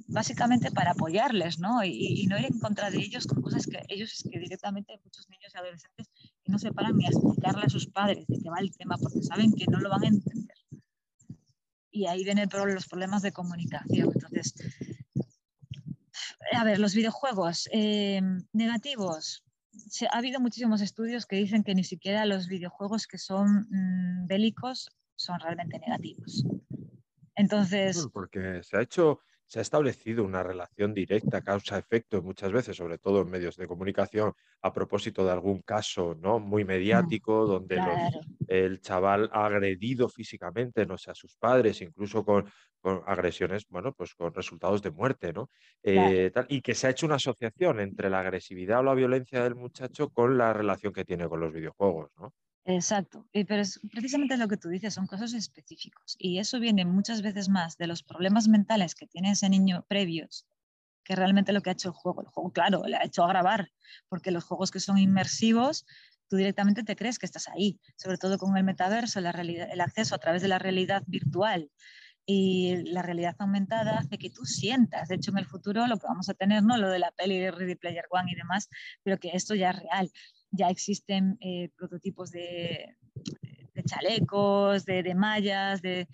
básicamente 0.07 0.71
para 0.71 0.91
apoyarles, 0.91 1.59
¿no? 1.59 1.83
Y, 1.83 2.25
no 2.27 2.39
ir 2.39 2.45
en 2.45 2.57
contra 2.57 2.89
de 2.89 2.99
ellos 2.99 3.27
con 3.27 3.41
cosas 3.41 3.67
que 3.67 3.81
ellos 3.89 4.13
es 4.13 4.23
que 4.23 4.39
directamente 4.39 4.97
muchos 5.03 5.27
niños 5.29 5.51
y 5.53 5.57
adolescentes 5.57 6.09
no 6.45 6.57
se 6.59 6.71
paran 6.71 6.95
ni 6.95 7.05
a 7.05 7.09
explicarle 7.09 7.65
a 7.65 7.69
sus 7.69 7.87
padres 7.87 8.25
de 8.27 8.39
qué 8.41 8.49
va 8.49 8.59
el 8.59 8.73
tema 8.75 8.97
porque 8.97 9.21
saben 9.21 9.51
que 9.51 9.65
no 9.65 9.81
lo 9.81 9.89
van 9.89 10.05
a 10.05 10.07
entender. 10.07 10.55
Y 11.91 12.05
ahí 12.05 12.23
vienen 12.23 12.49
los 12.51 12.87
problemas 12.87 13.21
de 13.21 13.31
comunicación. 13.31 14.11
Entonces, 14.13 14.53
a 16.51 16.63
ver, 16.63 16.79
los 16.79 16.93
videojuegos 16.93 17.69
eh, 17.71 18.21
negativos. 18.53 19.43
ha 20.11 20.17
habido 20.17 20.39
muchísimos 20.39 20.81
estudios 20.81 21.25
que 21.25 21.35
dicen 21.35 21.63
que 21.63 21.75
ni 21.75 21.83
siquiera 21.83 22.25
los 22.25 22.47
videojuegos 22.47 23.07
que 23.07 23.17
son 23.17 23.67
mm, 23.69 24.27
bélicos 24.27 24.89
son 25.15 25.39
realmente 25.39 25.79
negativos. 25.79 26.45
Entonces. 27.35 28.07
Porque 28.11 28.61
se 28.63 28.77
ha 28.77 28.81
hecho 28.81 29.21
se 29.49 29.57
ha 29.57 29.61
establecido 29.63 30.23
una 30.23 30.43
relación 30.43 30.93
directa, 30.93 31.41
causa-efecto, 31.41 32.21
muchas 32.21 32.51
veces, 32.51 32.77
sobre 32.77 32.99
todo 32.99 33.23
en 33.23 33.31
medios 33.31 33.57
de 33.57 33.65
comunicación, 33.65 34.33
a 34.61 34.71
propósito 34.71 35.25
de 35.25 35.31
algún 35.31 35.63
caso 35.63 36.15
¿no? 36.21 36.39
muy 36.39 36.65
mediático, 36.65 37.47
donde 37.47 37.81
el 38.47 38.79
chaval 38.79 39.27
ha 39.33 39.47
agredido 39.47 40.07
físicamente, 40.07 40.85
no 40.85 40.99
sé, 40.99 41.09
a 41.09 41.15
sus 41.15 41.35
padres, 41.35 41.81
incluso 41.81 42.23
con, 42.23 42.45
agresiones, 43.07 43.65
bueno, 43.69 43.91
pues 43.91 44.13
con 44.13 44.31
resultados 44.35 44.83
de 44.83 44.91
muerte, 44.91 45.33
¿no? 45.33 45.49
Eh, 45.81 46.31
y 46.47 46.61
que 46.61 46.75
se 46.75 46.85
ha 46.85 46.91
hecho 46.91 47.07
una 47.07 47.15
asociación 47.15 47.79
entre 47.79 48.09
la 48.11 48.19
agresividad 48.19 48.79
o 48.79 48.83
la 48.83 48.93
violencia 48.93 49.43
del 49.43 49.55
muchacho 49.55 50.09
con 50.09 50.37
la 50.37 50.53
relación 50.53 50.93
que 50.93 51.03
tiene 51.03 51.27
con 51.27 51.39
los 51.39 51.51
videojuegos, 51.51 52.11
¿no? 52.17 52.33
Exacto, 52.71 53.27
y, 53.33 53.45
pero 53.45 53.63
es, 53.63 53.79
precisamente 53.91 54.37
lo 54.37 54.47
que 54.47 54.55
tú 54.55 54.69
dices, 54.69 54.93
son 54.93 55.07
casos 55.07 55.33
específicos 55.33 56.15
y 56.19 56.37
eso 56.37 56.59
viene 56.59 56.85
muchas 56.85 57.23
veces 57.23 57.49
más 57.49 57.77
de 57.77 57.87
los 57.87 58.03
problemas 58.03 58.47
mentales 58.47 58.93
que 58.93 59.07
tiene 59.07 59.31
ese 59.31 59.49
niño 59.49 59.83
previos 59.87 60.45
que 61.03 61.15
realmente 61.15 61.51
lo 61.51 61.61
que 61.61 61.71
ha 61.71 61.73
hecho 61.73 61.89
el 61.89 61.95
juego. 61.95 62.21
El 62.21 62.27
juego, 62.27 62.51
claro, 62.51 62.83
le 62.85 62.95
ha 62.95 63.03
hecho 63.03 63.23
agravar, 63.23 63.71
porque 64.07 64.29
los 64.29 64.43
juegos 64.43 64.69
que 64.69 64.79
son 64.79 64.99
inmersivos, 64.99 65.87
tú 66.27 66.35
directamente 66.35 66.83
te 66.83 66.95
crees 66.95 67.17
que 67.17 67.25
estás 67.25 67.47
ahí, 67.47 67.79
sobre 67.97 68.19
todo 68.19 68.37
con 68.37 68.55
el 68.55 68.63
metaverso, 68.63 69.17
el 69.17 69.81
acceso 69.81 70.13
a 70.13 70.19
través 70.19 70.43
de 70.43 70.49
la 70.49 70.59
realidad 70.59 71.01
virtual 71.07 71.71
y 72.27 72.75
la 72.91 73.01
realidad 73.01 73.35
aumentada 73.39 73.97
hace 73.97 74.19
que 74.19 74.29
tú 74.29 74.45
sientas. 74.45 75.07
De 75.07 75.15
hecho, 75.15 75.31
en 75.31 75.39
el 75.39 75.47
futuro 75.47 75.87
lo 75.87 75.97
que 75.97 76.05
vamos 76.05 76.29
a 76.29 76.35
tener, 76.35 76.61
no 76.61 76.77
lo 76.77 76.89
de 76.89 76.99
la 76.99 77.09
peli 77.11 77.39
de 77.39 77.49
Ready 77.49 77.73
Player 77.73 78.05
One 78.11 78.31
y 78.31 78.35
demás, 78.35 78.69
pero 79.01 79.17
que 79.17 79.31
esto 79.33 79.55
ya 79.55 79.71
es 79.71 79.79
real 79.79 80.11
ya 80.51 80.69
existen 80.69 81.37
eh, 81.41 81.69
prototipos 81.75 82.31
de, 82.31 82.95
chalecos, 83.85 84.85
de, 84.85 85.15
mallas, 85.15 85.81
de, 85.81 86.07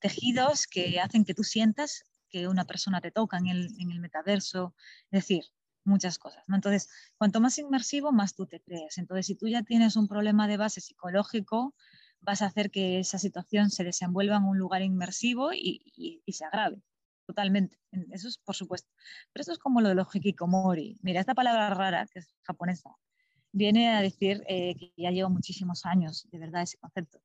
tejidos 0.00 0.66
que 0.66 1.00
hacen 1.00 1.24
que 1.24 1.34
tú 1.34 1.44
sientas 1.44 2.04
que 2.28 2.48
una 2.48 2.64
persona 2.64 3.00
te 3.00 3.10
toca 3.10 3.38
en 3.38 3.46
el, 3.48 4.00
metaverso. 4.00 4.74
Es 5.10 5.22
decir, 5.22 5.44
muchas 5.84 6.18
cosas. 6.18 6.42
Entonces, 6.48 6.88
cuanto 7.18 7.40
más 7.40 7.58
inmersivo, 7.58 8.12
más 8.12 8.34
tú 8.34 8.46
te 8.46 8.60
crees. 8.60 8.98
Entonces, 8.98 9.26
si 9.26 9.34
tú 9.34 9.48
ya 9.48 9.62
tienes 9.62 9.96
un 9.96 10.08
problema 10.08 10.48
de 10.48 10.56
base 10.56 10.80
psicológico, 10.80 11.74
vas 12.20 12.42
a 12.42 12.46
hacer 12.46 12.70
que 12.70 12.98
esa 13.00 13.18
situación 13.18 13.70
se 13.70 13.84
desenvuelva 13.84 14.36
en 14.36 14.44
un 14.44 14.58
lugar 14.58 14.82
inmersivo 14.82 15.52
y, 15.52 15.82
y 16.24 16.32
se 16.32 16.44
agrave 16.44 16.82
totalmente. 17.26 17.78
Eso 18.12 18.28
es 18.28 18.38
por 18.38 18.54
supuesto. 18.54 18.88
Pero 19.32 19.42
esto 19.42 19.52
es 19.52 19.58
como 19.58 19.80
lo 19.80 19.88
de 19.88 19.94
los 19.94 20.14
hikikomori. 20.14 20.98
Mira, 21.02 21.20
esta 21.20 21.34
palabra 21.34 21.70
rara, 21.70 22.06
que 22.06 22.20
es 22.20 22.34
japonesa, 22.42 22.96
viene 23.56 23.88
a 23.88 24.02
decir 24.02 24.44
eh, 24.48 24.74
que 24.76 24.92
ya 24.96 25.10
llevo 25.10 25.30
muchísimos 25.30 25.86
años, 25.86 26.28
de 26.30 26.38
verdad, 26.38 26.62
ese 26.62 26.76
concepto. 26.76 27.20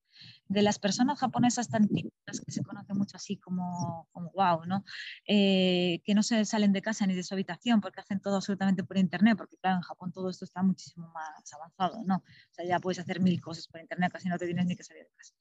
De 0.48 0.62
las 0.62 0.80
personas 0.80 1.20
japonesas 1.20 1.68
tan 1.68 1.90
típicas 1.90 2.40
que 2.40 2.52
se 2.52 2.64
conocen 2.64 2.98
mucho 2.98 3.18
así 3.18 3.38
como, 3.38 4.08
como 4.14 4.32
wow, 4.32 4.66
¿no? 4.66 4.86
Eh, 5.28 6.02
que 6.06 6.16
no 6.16 6.24
se 6.24 6.46
salen 6.46 6.72
de 6.72 6.82
casa 6.82 7.06
ni 7.06 7.16
de 7.16 7.24
su 7.24 7.34
habitación 7.34 7.82
porque 7.82 8.00
hacen 8.00 8.22
todo 8.22 8.38
absolutamente 8.38 8.84
por 8.84 8.98
internet, 8.98 9.38
porque 9.38 9.58
claro, 9.58 9.78
en 9.78 9.82
Japón 9.82 10.14
todo 10.14 10.30
esto 10.30 10.46
está 10.46 10.64
muchísimo 10.64 11.10
más 11.10 11.54
avanzado, 11.54 12.02
¿no? 12.06 12.18
O 12.18 12.54
sea, 12.54 12.66
ya 12.66 12.80
puedes 12.80 13.00
hacer 13.00 13.20
mil 13.20 13.42
cosas 13.42 13.68
por 13.68 13.82
internet, 13.82 14.12
casi 14.14 14.30
no 14.30 14.38
te 14.38 14.46
tienes 14.46 14.66
ni 14.66 14.76
que 14.78 14.84
salir 14.84 15.04
de 15.04 15.12
casa. 15.18 15.34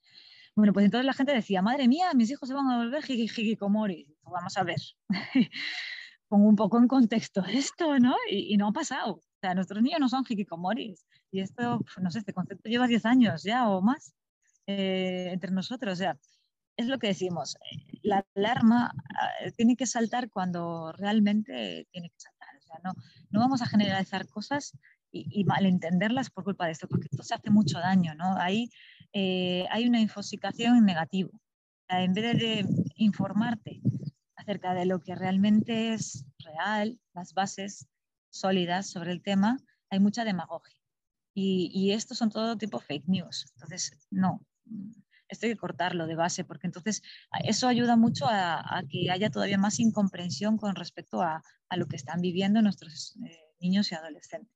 Bueno, 0.56 0.72
pues 0.72 0.84
entonces 0.84 1.06
la 1.06 1.12
gente 1.12 1.32
decía, 1.32 1.62
madre 1.62 1.86
mía, 1.86 2.12
mis 2.14 2.30
hijos 2.30 2.48
se 2.48 2.54
van 2.54 2.68
a 2.68 2.78
volver 2.78 3.04
hikikomori. 3.08 4.08
Vamos 4.22 4.56
a 4.56 4.64
ver. 4.64 4.80
Pongo 6.28 6.48
un 6.48 6.56
poco 6.56 6.78
en 6.78 6.88
contexto 6.88 7.44
esto, 7.44 7.98
¿no? 8.00 8.16
Y, 8.28 8.54
y 8.54 8.56
no 8.56 8.68
ha 8.68 8.72
pasado. 8.72 9.20
O 9.40 9.46
sea, 9.46 9.54
nuestros 9.54 9.82
niños 9.82 10.00
no 10.00 10.08
son 10.10 10.24
hikikomoris. 10.28 11.06
Y 11.30 11.40
esto, 11.40 11.80
no 11.98 12.10
sé, 12.10 12.18
este 12.18 12.34
concepto 12.34 12.68
lleva 12.68 12.86
10 12.86 13.06
años 13.06 13.42
ya 13.42 13.70
o 13.70 13.80
más 13.80 14.12
eh, 14.66 15.30
entre 15.32 15.50
nosotros. 15.50 15.94
O 15.94 15.96
sea, 15.96 16.18
es 16.76 16.88
lo 16.88 16.98
que 16.98 17.06
decimos. 17.06 17.56
La 18.02 18.26
alarma 18.34 18.92
ah, 19.18 19.50
tiene 19.56 19.76
que 19.76 19.86
saltar 19.86 20.28
cuando 20.28 20.92
realmente 20.92 21.88
tiene 21.90 22.10
que 22.10 22.18
saltar. 22.18 22.54
O 22.58 22.62
sea, 22.62 22.80
no, 22.84 22.92
no 23.30 23.40
vamos 23.40 23.62
a 23.62 23.66
generalizar 23.66 24.28
cosas 24.28 24.76
y, 25.10 25.26
y, 25.40 25.44
malentenderlas 25.44 26.28
por 26.28 26.44
culpa 26.44 26.66
de 26.66 26.72
esto, 26.72 26.86
porque 26.86 27.08
esto 27.10 27.22
se 27.22 27.34
hace 27.34 27.48
mucho 27.48 27.78
daño, 27.78 28.14
¿no? 28.14 28.36
Ahí 28.36 28.70
eh, 29.14 29.64
hay 29.70 29.88
una 29.88 30.00
infosicación 30.00 30.76
en 30.76 30.84
negativo. 30.84 31.30
En 31.88 32.12
vez 32.12 32.38
de 32.38 32.66
informarte 32.96 33.80
acerca 34.36 34.74
de 34.74 34.84
lo 34.84 35.00
que 35.00 35.14
realmente 35.14 35.94
es 35.94 36.26
real, 36.38 37.00
las 37.14 37.32
bases 37.32 37.88
sólidas 38.30 38.88
sobre 38.90 39.12
el 39.12 39.22
tema, 39.22 39.58
hay 39.90 40.00
mucha 40.00 40.24
demagogia. 40.24 40.76
Y, 41.34 41.70
y 41.72 41.92
estos 41.92 42.18
son 42.18 42.30
todo 42.30 42.56
tipo 42.56 42.80
fake 42.80 43.06
news. 43.06 43.46
Entonces, 43.54 43.92
no, 44.10 44.44
esto 45.30 45.46
hay 45.46 45.52
que 45.52 45.58
cortarlo 45.58 46.06
de 46.06 46.16
base, 46.16 46.44
porque 46.44 46.66
entonces 46.66 47.02
eso 47.44 47.68
ayuda 47.68 47.96
mucho 47.96 48.26
a, 48.28 48.82
que 48.88 49.10
haya 49.10 49.30
todavía 49.30 49.58
más 49.58 49.78
incomprensión 49.78 50.58
con 50.58 50.74
respecto 50.74 51.22
a, 51.22 51.42
lo 51.76 51.86
que 51.86 51.96
están 51.96 52.20
viviendo 52.20 52.60
nuestros 52.62 53.16
eh, 53.24 53.38
niños 53.60 53.92
y 53.92 53.94
adolescentes. 53.94 54.52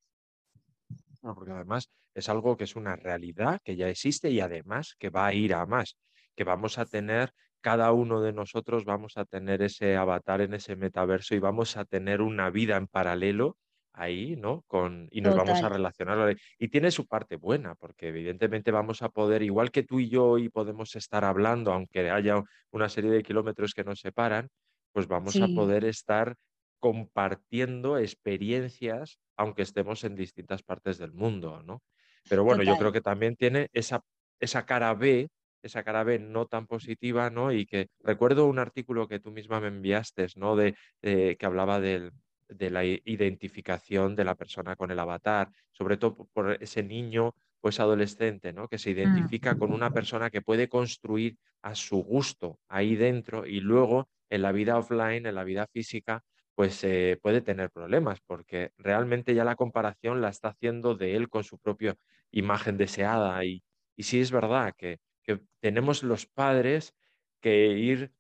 No, 1.22 1.34
porque 1.34 1.52
además 1.52 1.88
es 2.12 2.28
algo 2.28 2.56
que 2.56 2.64
es 2.64 2.74
una 2.74 2.96
realidad 2.96 3.60
que 3.64 3.76
ya 3.76 3.88
existe 3.88 4.30
y 4.30 4.40
además 4.40 4.96
que 4.98 5.10
va 5.10 5.26
a 5.26 5.32
ir 5.32 5.55
a 5.55 5.64
más, 5.64 5.96
que 6.34 6.42
vamos 6.42 6.76
a 6.78 6.86
tener, 6.86 7.32
cada 7.60 7.92
uno 7.92 8.20
de 8.20 8.32
nosotros 8.32 8.84
vamos 8.84 9.16
a 9.16 9.24
tener 9.24 9.62
ese 9.62 9.96
avatar 9.96 10.40
en 10.40 10.55
ese 10.55 10.74
metaverso 10.74 11.36
y 11.36 11.38
vamos 11.38 11.76
a 11.76 11.84
tener 11.84 12.20
una 12.20 12.51
vida 12.51 12.76
en 12.76 12.88
paralelo 12.88 13.56
ahí, 13.94 14.36
¿no? 14.36 14.62
Con, 14.66 15.08
y 15.10 15.20
nos 15.20 15.36
vamos 15.36 15.62
a 15.62 15.68
relacionar. 15.68 16.36
Y 16.58 16.68
tiene 16.68 16.90
su 16.90 17.06
parte 17.06 17.36
buena, 17.36 17.74
porque 17.74 18.08
evidentemente 18.08 18.70
vamos 18.70 19.02
a 19.02 19.08
poder, 19.08 19.42
igual 19.42 19.70
que 19.70 19.84
tú 19.84 20.00
y 20.00 20.08
yo 20.08 20.26
hoy 20.26 20.48
podemos 20.48 20.94
estar 20.96 21.24
hablando, 21.24 21.72
aunque 21.72 22.10
haya 22.10 22.42
una 22.70 22.88
serie 22.88 23.10
de 23.10 23.22
kilómetros 23.22 23.72
que 23.72 23.84
nos 23.84 24.00
separan, 24.00 24.48
pues 24.92 25.06
vamos 25.06 25.36
a 25.40 25.48
poder 25.48 25.84
estar 25.84 26.34
compartiendo 26.78 27.98
experiencias, 27.98 29.18
aunque 29.36 29.62
estemos 29.62 30.04
en 30.04 30.14
distintas 30.14 30.62
partes 30.62 30.98
del 30.98 31.12
mundo, 31.12 31.62
¿no? 31.62 31.82
Pero 32.28 32.44
bueno, 32.44 32.62
yo 32.62 32.76
creo 32.76 32.92
que 32.92 33.00
también 33.00 33.36
tiene 33.36 33.68
esa, 33.72 34.02
esa 34.40 34.66
cara 34.66 34.94
B, 34.94 35.28
esa 35.62 35.82
cara 35.82 36.04
B 36.04 36.18
no 36.18 36.46
tan 36.46 36.66
positiva, 36.66 37.30
¿no? 37.30 37.52
Y 37.52 37.66
que 37.66 37.88
recuerdo 38.00 38.46
un 38.46 38.58
artículo 38.58 39.08
que 39.08 39.18
tú 39.18 39.30
misma 39.30 39.60
me 39.60 39.68
enviaste, 39.68 40.26
¿no? 40.36 40.56
De, 40.56 40.74
que 41.00 41.46
hablaba 41.46 41.80
del, 41.80 42.12
de 42.48 42.70
la 42.70 42.84
identificación 42.84 44.14
de 44.16 44.24
la 44.24 44.34
persona 44.34 44.76
con 44.76 44.90
el 44.90 44.98
avatar, 44.98 45.50
sobre 45.72 45.96
todo 45.96 46.28
por 46.32 46.58
ese 46.62 46.82
niño 46.82 47.34
pues 47.60 47.80
adolescente, 47.80 48.52
¿no? 48.52 48.68
Que 48.68 48.78
se 48.78 48.90
mm. 48.90 48.92
identifica 48.92 49.56
con 49.56 49.72
una 49.72 49.90
persona 49.90 50.30
que 50.30 50.42
puede 50.42 50.68
construir 50.68 51.38
a 51.62 51.74
su 51.74 51.96
gusto 52.02 52.58
ahí 52.68 52.94
dentro 52.94 53.46
y 53.46 53.60
luego 53.60 54.08
en 54.28 54.42
la 54.42 54.52
vida 54.52 54.76
offline, 54.76 55.26
en 55.26 55.34
la 55.34 55.44
vida 55.44 55.66
física, 55.66 56.22
pues 56.54 56.84
eh, 56.84 57.18
puede 57.22 57.40
tener 57.40 57.70
problemas 57.70 58.20
porque 58.20 58.72
realmente 58.76 59.34
ya 59.34 59.44
la 59.44 59.56
comparación 59.56 60.20
la 60.20 60.28
está 60.28 60.48
haciendo 60.48 60.94
de 60.94 61.16
él 61.16 61.28
con 61.28 61.42
su 61.42 61.58
propia 61.58 61.96
imagen 62.30 62.76
deseada 62.76 63.44
y, 63.44 63.62
y 63.96 64.02
sí 64.02 64.20
es 64.20 64.30
verdad 64.30 64.74
que, 64.76 64.98
que 65.22 65.40
tenemos 65.60 66.02
los 66.02 66.26
padres 66.26 66.94
que 67.40 67.68
ir 67.68 68.12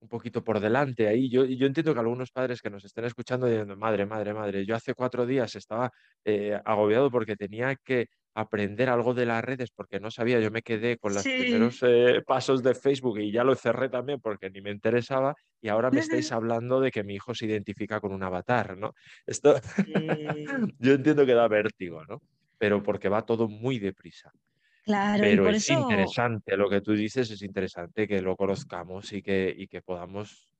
un 0.00 0.08
poquito 0.08 0.42
por 0.42 0.60
delante 0.60 1.08
ahí. 1.08 1.28
Yo, 1.30 1.44
yo 1.44 1.66
entiendo 1.66 1.94
que 1.94 2.00
algunos 2.00 2.30
padres 2.30 2.60
que 2.62 2.70
nos 2.70 2.84
estén 2.84 3.04
escuchando 3.04 3.46
diciendo, 3.46 3.76
madre, 3.76 4.06
madre, 4.06 4.34
madre, 4.34 4.64
yo 4.66 4.74
hace 4.74 4.94
cuatro 4.94 5.26
días 5.26 5.54
estaba 5.56 5.90
eh, 6.24 6.58
agobiado 6.64 7.10
porque 7.10 7.36
tenía 7.36 7.76
que 7.76 8.08
aprender 8.34 8.88
algo 8.88 9.12
de 9.12 9.26
las 9.26 9.44
redes 9.44 9.70
porque 9.70 10.00
no 10.00 10.10
sabía, 10.10 10.40
yo 10.40 10.50
me 10.50 10.62
quedé 10.62 10.96
con 10.98 11.14
los 11.14 11.22
primeros 11.22 11.80
eh, 11.82 12.22
pasos 12.24 12.62
de 12.62 12.74
Facebook 12.74 13.18
y 13.18 13.32
ya 13.32 13.44
lo 13.44 13.54
cerré 13.54 13.88
también 13.88 14.20
porque 14.20 14.50
ni 14.50 14.60
me 14.60 14.70
interesaba 14.70 15.34
y 15.60 15.68
ahora 15.68 15.90
me 15.90 16.00
estáis 16.24 16.32
hablando 16.32 16.80
de 16.80 16.90
que 16.90 17.04
mi 17.04 17.14
hijo 17.14 17.34
se 17.34 17.46
identifica 17.46 18.00
con 18.00 18.12
un 18.12 18.22
avatar, 18.22 18.76
¿no? 18.76 18.94
Esto 19.26 19.56
yo 20.78 20.92
entiendo 20.92 21.26
que 21.26 21.34
da 21.34 21.48
vértigo, 21.48 22.04
¿no? 22.06 22.22
Pero 22.58 22.82
porque 22.82 23.08
va 23.08 23.26
todo 23.26 23.48
muy 23.48 23.78
deprisa. 23.78 24.32
Claro, 24.84 25.22
Pero 25.22 25.44
por 25.44 25.54
es 25.54 25.68
eso... 25.68 25.80
interesante, 25.80 26.56
lo 26.56 26.68
que 26.68 26.80
tú 26.80 26.92
dices 26.92 27.30
es 27.30 27.42
interesante 27.42 28.08
que 28.08 28.20
lo 28.22 28.36
conozcamos 28.36 29.12
y 29.12 29.22
que, 29.22 29.54
y 29.56 29.68
que 29.68 29.82
podamos 29.82 30.50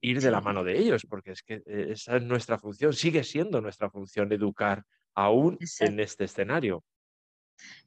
ir 0.00 0.20
de 0.20 0.30
la 0.30 0.40
mano 0.40 0.62
de 0.62 0.78
ellos, 0.78 1.06
porque 1.08 1.32
es 1.32 1.42
que 1.42 1.62
eh, 1.66 1.88
esa 1.90 2.16
es 2.16 2.22
nuestra 2.22 2.58
función, 2.58 2.92
sigue 2.92 3.24
siendo 3.24 3.60
nuestra 3.60 3.90
función 3.90 4.30
educar 4.32 4.84
aún 5.14 5.58
en 5.80 6.00
este 6.00 6.24
escenario. 6.24 6.84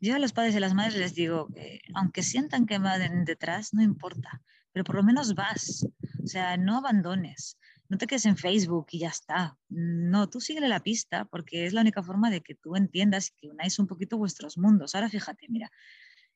Yo 0.02 0.16
a 0.16 0.20
los 0.20 0.34
padres 0.34 0.56
y 0.56 0.60
las 0.60 0.74
madres 0.74 0.96
les 0.96 1.14
digo, 1.14 1.48
que 1.54 1.82
aunque 1.94 2.24
sientan 2.24 2.66
que 2.66 2.80
van 2.80 3.24
detrás, 3.24 3.74
no 3.74 3.84
importa, 3.84 4.42
pero 4.72 4.84
por 4.84 4.96
lo 4.96 5.04
menos 5.04 5.36
vas, 5.36 5.88
o 6.24 6.28
sea, 6.28 6.58
no 6.58 6.78
abandones, 6.78 7.58
no 7.90 7.98
te 7.98 8.06
quedes 8.06 8.26
en 8.28 8.38
Facebook 8.38 8.88
y 8.92 9.00
ya 9.00 9.10
está. 9.10 9.58
No, 9.68 10.30
tú 10.30 10.40
síguele 10.40 10.70
la 10.70 10.80
pista 10.80 11.26
porque 11.26 11.66
es 11.66 11.74
la 11.74 11.82
única 11.82 12.04
forma 12.04 12.30
de 12.30 12.42
que 12.42 12.54
tú 12.54 12.76
entiendas 12.76 13.30
y 13.30 13.34
que 13.36 13.50
unáis 13.50 13.80
un 13.80 13.88
poquito 13.88 14.18
vuestros 14.18 14.58
mundos. 14.60 14.94
Ahora 14.94 15.10
fíjate, 15.10 15.48
mira, 15.50 15.72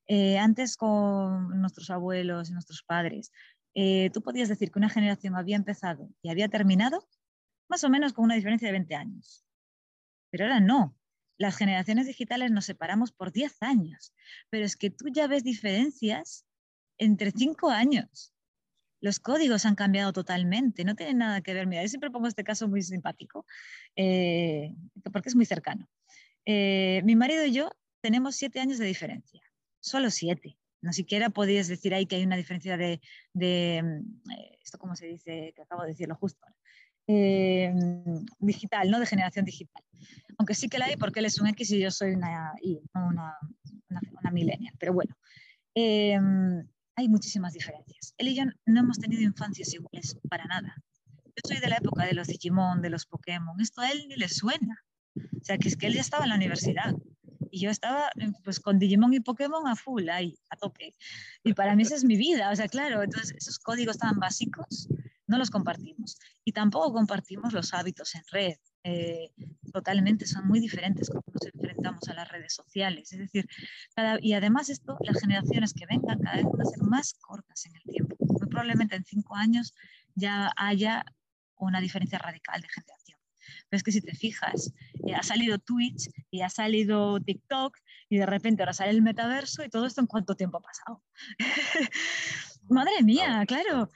eh, 0.08 0.40
antes 0.40 0.76
con 0.76 1.62
nuestros 1.62 1.92
abuelos 1.92 2.50
y 2.50 2.54
nuestros 2.54 2.82
padres, 2.84 3.32
eh, 3.76 4.10
tú 4.14 4.24
podías 4.24 4.50
decir 4.50 4.72
que 4.72 4.80
una 4.80 4.90
generación 4.90 5.36
había 5.36 5.56
empezado 5.56 6.10
y 6.24 6.30
había 6.30 6.50
terminado 6.50 7.08
más 7.70 7.84
o 7.84 7.90
menos 7.90 8.14
con 8.14 8.26
una 8.26 8.36
diferencia 8.36 8.68
de 8.68 8.74
20 8.74 8.96
años. 8.96 9.46
Pero 10.32 10.46
ahora 10.46 10.60
no. 10.60 10.98
Las 11.38 11.58
generaciones 11.58 12.08
digitales 12.08 12.52
nos 12.52 12.66
separamos 12.66 13.12
por 13.12 13.32
10 13.32 13.62
años, 13.62 14.14
pero 14.50 14.66
es 14.66 14.76
que 14.76 14.90
tú 14.90 15.06
ya 15.12 15.28
ves 15.28 15.44
diferencias 15.44 16.46
entre 16.98 17.32
5 17.32 17.70
años 17.70 18.33
los 19.04 19.20
códigos 19.20 19.66
han 19.66 19.76
cambiado 19.76 20.14
totalmente, 20.14 20.86
no 20.86 20.96
tienen 20.96 21.18
nada 21.18 21.42
que 21.42 21.54
ver. 21.54 21.68
Mira, 21.68 21.82
yo 21.82 21.90
siempre 21.90 22.10
pongo 22.10 22.26
este 22.26 22.46
caso 22.46 22.70
muy 22.70 22.82
simpático, 22.82 23.46
eh, 23.98 24.74
porque 25.12 25.28
es 25.28 25.36
muy 25.36 25.46
cercano. 25.46 25.90
Eh, 26.46 27.02
mi 27.04 27.18
marido 27.18 27.46
y 27.46 27.52
yo 27.52 27.70
tenemos 28.00 28.38
siete 28.38 28.62
años 28.62 28.78
de 28.78 28.86
diferencia, 28.86 29.42
solo 29.82 30.10
siete. 30.10 30.58
No 30.82 30.94
siquiera 30.94 31.30
podías 31.30 31.68
decir 31.68 31.94
ahí 31.94 32.06
que 32.06 32.16
hay 32.16 32.24
una 32.24 32.38
diferencia 32.38 32.78
de, 32.78 33.02
mm, 33.34 34.32
eh, 34.32 34.58
esto 34.64 34.78
cómo 34.78 34.96
se 34.96 35.08
dice, 35.08 35.52
que 35.54 35.62
acabo 35.64 35.82
de 35.82 35.90
decirlo 35.90 36.16
justo 36.16 36.48
digital, 38.40 38.90
¿no? 38.90 39.02
De 39.02 39.06
generación 39.06 39.44
digital. 39.44 39.84
Aunque 40.38 40.56
sí 40.56 40.70
que 40.70 40.78
la 40.78 40.86
hay 40.86 40.96
porque 40.96 41.20
él 41.20 41.26
es 41.26 41.42
un 41.42 41.48
X 41.48 41.72
y 41.72 41.82
yo 41.82 41.92
soy 41.92 42.14
una 42.14 42.54
Y, 42.62 42.80
una, 42.94 43.38
una, 43.90 44.32
millennial. 44.32 44.74
Pero 44.80 44.94
bueno, 44.94 45.14
hay 46.96 47.10
muchísimas 47.10 47.54
diferencias. 47.54 48.14
Él 48.18 48.30
y 48.30 48.36
yo 48.36 48.44
no 48.66 48.80
hemos 48.80 49.00
tenido 49.00 49.22
infancias 49.22 49.74
iguales 49.74 50.18
para 50.30 50.46
nada. 50.46 50.76
Yo 51.26 51.42
soy 51.48 51.60
de 51.60 51.68
la 51.68 51.78
época 51.78 52.06
de 52.06 52.14
los 52.14 52.28
Digimon, 52.28 52.82
de 52.82 52.90
los 52.90 53.06
Pokémon. 53.06 53.60
Esto 53.60 53.82
a 53.82 53.90
él 53.92 54.06
ni 54.08 54.16
le 54.16 54.30
suena. 54.30 54.86
O 55.16 55.44
sea, 55.44 55.58
que 55.58 55.68
es 55.68 55.76
que 55.76 55.88
él 55.88 55.96
ya 55.96 56.02
estaba 56.02 56.26
en 56.26 56.30
la 56.30 56.36
universidad. 56.36 56.94
Y 57.50 57.62
yo 57.62 57.70
estaba 57.70 58.10
pues 58.44 58.60
con 58.60 58.80
Digimon 58.80 59.14
y 59.14 59.20
Pokémon 59.20 59.68
a 59.68 59.76
full, 59.76 60.10
ahí, 60.10 60.38
a 60.50 60.56
tope. 60.56 60.96
Y 61.44 61.54
para 61.54 61.76
mí 61.76 61.84
esa 61.84 61.96
es 61.96 62.04
mi 62.04 62.18
vida. 62.18 62.52
O 62.52 62.56
sea, 62.56 62.68
claro, 62.68 63.04
entonces 63.04 63.34
esos 63.38 63.60
códigos 63.60 63.98
tan 63.98 64.20
básicos 64.20 64.88
no 65.28 65.38
los 65.38 65.50
compartimos. 65.50 66.18
Y 66.44 66.52
tampoco 66.52 66.94
compartimos 66.94 67.54
los 67.54 67.74
hábitos 67.74 68.16
en 68.16 68.24
red. 68.32 68.58
Eh, 68.84 69.32
totalmente, 69.72 70.26
son 70.26 70.48
muy 70.48 70.60
diferentes 70.60 71.10
cuando 71.10 71.32
nos 71.34 71.54
enfrentamos 71.54 72.08
a 72.10 72.14
las 72.14 72.30
redes 72.30 72.54
sociales. 72.54 73.12
Es 73.14 73.20
decir, 73.20 73.48
y 74.22 74.34
además 74.34 74.70
esto, 74.70 74.98
las 75.02 75.20
generaciones 75.20 75.74
que 75.74 75.86
vengan 75.86 76.20
cada 76.20 76.38
vez 76.38 76.46
van 76.46 76.62
a 76.62 76.66
ser 76.66 76.84
más 76.84 77.14
cortas 77.14 77.66
en 77.66 77.76
el 77.76 77.84
tiempo. 77.84 78.16
Muy 78.20 78.48
probablemente 78.48 78.96
en 78.96 79.06
cinco 79.06 79.36
años 79.36 79.74
ya 80.16 80.52
haya 80.58 81.06
una 81.58 81.80
diferencia 81.80 82.20
radical 82.20 82.62
de 82.62 82.68
generación. 82.70 83.20
Pero 83.70 83.78
es 83.78 83.84
que 83.84 83.92
si 83.92 84.02
te 84.02 84.16
fijas, 84.16 84.74
eh, 85.08 85.16
ha 85.16 85.24
salido 85.24 85.58
Twitch 85.58 86.10
y 86.32 86.42
ha 86.42 86.50
salido 86.50 87.20
TikTok 87.20 87.78
y 88.10 88.18
de 88.18 88.26
repente 88.26 88.64
ahora 88.64 88.74
sale 88.74 88.92
el 88.92 89.02
metaverso 89.02 89.64
y 89.64 89.70
todo 89.70 89.86
esto 89.86 90.02
en 90.02 90.08
cuánto 90.08 90.36
tiempo 90.36 90.58
ha 90.58 90.62
pasado. 90.62 91.04
Madre 92.70 93.04
mía, 93.04 93.44
claro. 93.48 93.90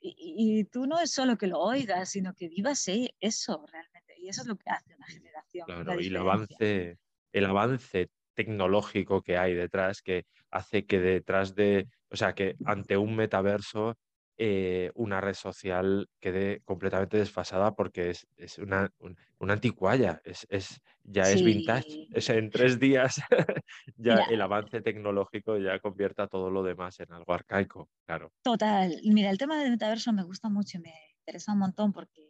Y, 0.00 0.64
tú 0.64 0.86
no 0.86 1.00
es 1.00 1.10
solo 1.10 1.36
que 1.36 1.48
lo 1.48 1.58
oigas, 1.58 2.10
sino 2.10 2.34
que 2.34 2.48
vivas 2.48 2.86
e, 2.88 3.14
eso 3.20 3.64
realmente. 3.66 3.97
Y 4.28 4.30
eso 4.30 4.42
es 4.42 4.46
lo 4.46 4.56
que 4.56 4.68
hace 4.68 4.94
una 4.94 5.06
generación. 5.06 5.64
Claro, 5.64 5.98
y 6.02 6.08
el 6.08 6.16
avance, 6.18 6.98
el 7.32 7.44
avance 7.46 8.10
tecnológico 8.34 9.22
que 9.22 9.38
hay 9.38 9.54
detrás 9.54 10.02
que 10.02 10.26
hace 10.50 10.84
que 10.84 11.00
detrás 11.00 11.54
de, 11.54 11.88
o 12.10 12.16
sea, 12.16 12.34
que 12.34 12.54
ante 12.66 12.98
un 12.98 13.16
metaverso 13.16 13.96
eh, 14.36 14.90
una 14.96 15.22
red 15.22 15.32
social 15.32 16.10
quede 16.20 16.60
completamente 16.66 17.16
desfasada 17.16 17.74
porque 17.74 18.10
es, 18.10 18.26
es 18.36 18.58
una, 18.58 18.92
una 19.38 19.52
anticualla, 19.54 20.20
es, 20.24 20.46
es 20.50 20.78
ya 21.04 21.22
es 21.22 21.42
vintage. 21.42 22.08
Es 22.12 22.28
en 22.28 22.50
tres 22.50 22.78
días 22.78 23.22
ya 23.96 24.24
el 24.24 24.42
avance 24.42 24.82
tecnológico 24.82 25.56
ya 25.56 25.78
convierta 25.78 26.26
todo 26.26 26.50
lo 26.50 26.62
demás 26.62 27.00
en 27.00 27.14
algo 27.14 27.32
arcaico, 27.32 27.88
claro. 28.04 28.30
Total. 28.42 28.94
Mira, 29.04 29.30
el 29.30 29.38
tema 29.38 29.58
del 29.58 29.70
metaverso 29.70 30.12
me 30.12 30.22
gusta 30.22 30.50
mucho 30.50 30.76
y 30.76 30.82
me 30.82 30.92
interesa 31.20 31.54
un 31.54 31.60
montón 31.60 31.94
porque 31.94 32.28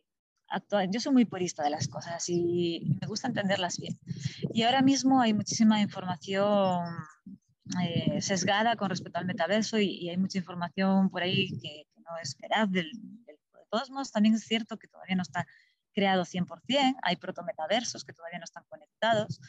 yo 0.90 1.00
soy 1.00 1.12
muy 1.12 1.24
purista 1.24 1.62
de 1.62 1.70
las 1.70 1.88
cosas 1.88 2.28
y 2.28 2.96
me 3.00 3.06
gusta 3.06 3.28
entenderlas 3.28 3.78
bien. 3.78 3.98
Y 4.52 4.62
ahora 4.62 4.82
mismo 4.82 5.20
hay 5.20 5.34
muchísima 5.34 5.80
información 5.80 6.84
eh, 7.82 8.20
sesgada 8.20 8.76
con 8.76 8.88
respecto 8.88 9.18
al 9.18 9.26
metaverso 9.26 9.78
y, 9.78 10.08
hay 10.08 10.16
mucha 10.16 10.38
información 10.38 11.10
por 11.10 11.22
ahí 11.22 11.50
que, 11.60 11.86
no 11.96 12.16
es 12.22 12.36
veraz. 12.38 12.70
Del, 12.70 12.90
de 13.26 13.36
todos 13.70 13.90
modos, 13.90 14.10
también 14.10 14.34
es 14.34 14.44
cierto 14.44 14.78
que 14.78 14.88
todavía 14.88 15.16
no 15.16 15.22
está 15.22 15.46
creado 15.92 16.24
100%, 16.24 16.96
hay 17.02 17.16
protometaversos 17.16 18.04
que 18.04 18.12
todavía 18.12 18.38
no 18.38 18.44
están 18.44 18.64
conectados, 18.68 19.40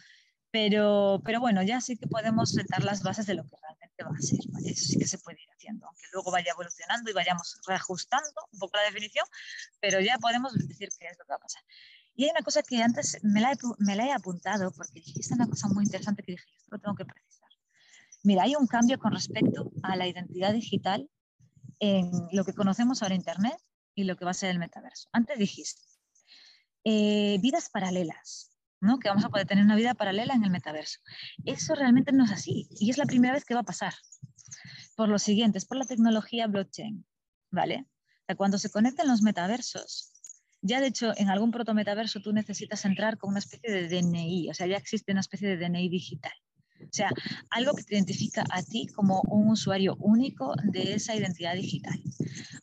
pero, 0.52 1.22
pero 1.24 1.40
bueno, 1.40 1.62
ya 1.64 1.80
sí 1.82 1.98
que 1.98 2.08
podemos 2.08 2.52
sentar 2.52 2.84
las 2.84 3.04
bases 3.04 3.26
de 3.26 3.36
lo 3.36 3.44
que 3.44 3.56
realmente 3.62 4.04
va 4.04 4.16
a 4.16 4.22
ser. 4.22 4.40
Eso 4.66 4.86
sí 4.86 4.98
que 4.98 5.08
se 5.08 5.20
puede 5.20 5.42
ir 5.42 5.50
haciendo, 5.52 5.86
aunque 5.86 6.04
luego 6.12 6.32
vaya 6.32 6.52
evolucionando 6.52 7.10
y 7.10 7.14
vayamos 7.14 7.60
reajustando 7.68 8.30
un 8.52 8.60
poco 8.60 8.78
la 8.78 8.84
definición, 8.84 9.26
pero 9.80 10.00
ya 10.00 10.18
podemos 10.18 10.54
decir 10.54 10.90
qué 10.98 11.08
es 11.08 11.18
lo 11.18 11.26
que 11.26 11.30
va 11.32 11.36
a 11.36 11.40
pasar. 11.40 11.62
Y 12.16 12.26
hay 12.26 12.32
una 12.32 12.42
cosa 12.42 12.64
que 12.64 12.82
antes 12.82 13.18
me 13.24 13.42
la 13.42 13.52
he, 13.52 13.58
me 13.78 13.96
la 13.96 14.08
he 14.08 14.12
apuntado 14.12 14.72
porque 14.72 15.00
dijiste 15.00 15.34
una 15.36 15.48
cosa 15.48 15.68
muy 15.70 15.86
interesante 15.86 16.24
que 16.24 16.34
dije, 16.34 16.46
esto 16.58 16.70
lo 16.72 16.80
tengo 16.80 16.96
que 16.96 17.06
precisar. 17.06 17.50
Mira, 18.24 18.44
hay 18.44 18.56
un 18.56 18.68
cambio 18.68 19.00
con 19.00 19.14
respecto 19.14 19.72
a 19.84 19.96
la 19.96 20.08
identidad 20.08 20.54
digital 20.54 21.10
en 21.80 22.12
lo 22.32 22.44
que 22.44 22.54
conocemos 22.54 23.02
ahora 23.02 23.16
Internet 23.16 23.58
y 23.96 24.04
lo 24.04 24.18
que 24.18 24.26
va 24.26 24.32
a 24.32 24.34
ser 24.34 24.50
el 24.50 24.60
metaverso. 24.60 25.08
Antes 25.14 25.38
dijiste, 25.38 25.82
eh, 26.84 27.38
vidas 27.42 27.70
paralelas, 27.70 28.49
¿no? 28.82 29.00
que 29.00 29.10
vamos 29.10 29.26
a 29.26 29.30
poder 29.30 29.48
tener 29.48 29.64
una 29.64 29.76
vida 29.76 29.94
paralela 29.94 30.34
en 30.34 30.44
el 30.44 30.52
metaverso. 30.52 31.00
Eso 31.46 31.76
realmente 31.76 32.12
no 32.12 32.26
es 32.26 32.32
así 32.32 32.68
y 32.72 32.90
es 32.90 32.98
la 32.98 33.06
primera 33.06 33.34
vez 33.34 33.46
que 33.46 33.54
va 33.54 33.62
a 33.62 33.64
pasar. 33.64 33.94
Por 34.96 35.10
lo 35.10 35.20
siguiente, 35.20 35.58
es 35.58 35.66
por 35.66 35.78
la 35.78 35.86
tecnología 35.86 36.48
blockchain. 36.48 37.06
¿vale? 37.52 37.86
cuando 38.38 38.60
se 38.60 38.70
conectan 38.70 39.08
los 39.08 39.24
metaversos, 39.24 40.14
ya 40.62 40.80
de 40.80 40.88
hecho 40.88 41.14
en 41.18 41.30
algún 41.30 41.50
protometaverso 41.50 42.20
tú 42.22 42.32
necesitas 42.32 42.86
entrar 42.86 43.18
con 43.18 43.32
una 43.32 43.40
especie 43.40 43.72
de 43.72 43.88
DNI, 43.88 44.52
o 44.52 44.54
sea, 44.54 44.68
ya 44.68 44.78
existe 44.78 45.12
una 45.12 45.22
especie 45.22 45.48
de 45.48 45.58
DNI 45.58 45.90
digital. 45.90 46.32
O 46.84 46.94
sea, 46.94 47.10
algo 47.50 47.74
que 47.74 47.84
te 47.84 47.96
identifica 47.96 48.44
a 48.52 48.64
ti 48.64 48.88
como 48.88 49.22
un 49.22 49.50
usuario 49.50 49.96
único 50.00 50.54
de 50.64 50.94
esa 50.94 51.16
identidad 51.16 51.56
digital. 51.56 52.00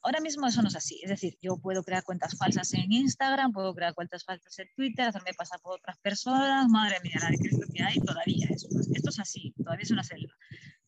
Ahora 0.03 0.21
mismo 0.21 0.47
eso 0.47 0.63
no 0.63 0.69
es 0.69 0.77
así. 0.77 1.01
Es 1.03 1.11
decir, 1.11 1.37
yo 1.41 1.57
puedo 1.59 1.83
crear 1.83 2.05
cuentas 2.05 2.37
falsas 2.37 2.73
en 2.75 2.93
Instagram, 2.93 3.53
puedo 3.53 3.75
crear 3.75 3.95
cuentas 3.95 4.25
falsas 4.25 4.59
en 4.59 4.69
Twitter, 4.75 5.09
hacerme 5.09 5.35
pasar 5.35 5.61
por 5.61 5.79
otras 5.79 5.99
personas. 5.99 6.69
Madre 6.69 6.99
mía, 7.03 7.17
la 7.21 7.31
de 7.31 7.39
que 7.39 7.83
hay 7.83 7.99
todavía. 8.01 8.49
Esto, 8.51 8.69
es 9.09 9.19
así, 9.19 9.53
todavía 9.57 9.83
es 9.83 9.91
una 9.91 10.03
selva. 10.03 10.33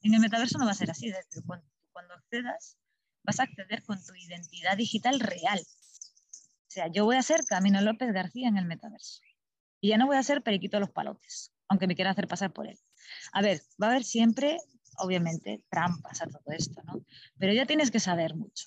En 0.03 0.15
el 0.15 0.21
metaverso 0.21 0.59
no 0.59 0.67
va 0.67 0.73
a 0.73 0.75
ser 0.75 0.91
así. 0.91 1.13
Cuando, 1.47 1.67
cuando 1.93 2.15
accedas, 2.15 2.77
vas 3.25 3.41
a 3.41 3.45
acceder 3.45 3.83
con 3.83 4.03
tu 4.03 4.15
identidad 4.15 4.77
digital 4.77 5.21
real. 5.21 5.61
O 5.61 6.71
sea, 6.71 6.89
yo 6.89 7.05
voy 7.05 7.17
a 7.17 7.23
ser 7.23 7.45
Camino 7.45 7.81
López 7.81 8.13
García 8.13 8.49
en 8.49 8.59
el 8.59 8.67
metaverso. 8.67 9.21
Y 9.81 9.89
ya 9.89 9.99
no 9.99 10.07
voy 10.07 10.17
a 10.17 10.23
ser 10.23 10.43
Periquito 10.43 10.81
los 10.81 10.91
Palotes, 10.91 11.53
aunque 11.69 11.87
me 11.87 11.95
quiera 11.95 12.11
hacer 12.11 12.29
pasar 12.29 12.53
por 12.53 12.67
él. 12.67 12.79
A 13.33 13.43
ver, 13.43 13.63
va 13.81 13.89
a 13.89 13.91
haber 13.91 14.05
siempre, 14.05 14.59
obviamente, 14.99 15.63
trampas 15.71 16.23
a 16.23 16.27
todo 16.27 16.43
esto, 16.49 16.83
¿no? 16.85 17.05
Pero 17.39 17.53
ya 17.53 17.67
tienes 17.67 17.91
que 17.91 18.01
saber 18.01 18.35
mucho. 18.35 18.67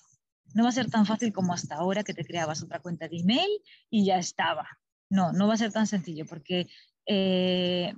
No 0.54 0.64
va 0.64 0.68
a 0.68 0.72
ser 0.72 0.90
tan 0.90 1.06
fácil 1.06 1.32
como 1.32 1.54
hasta 1.54 1.76
ahora 1.76 2.04
que 2.04 2.14
te 2.14 2.24
creabas 2.24 2.62
otra 2.62 2.80
cuenta 2.80 3.08
de 3.08 3.20
email 3.20 3.50
y 3.90 4.04
ya 4.04 4.18
estaba. 4.18 4.68
No, 5.08 5.32
no 5.32 5.46
va 5.48 5.54
a 5.54 5.58
ser 5.58 5.72
tan 5.72 5.86
sencillo 5.86 6.26
porque 6.26 6.68
eh, 7.06 7.94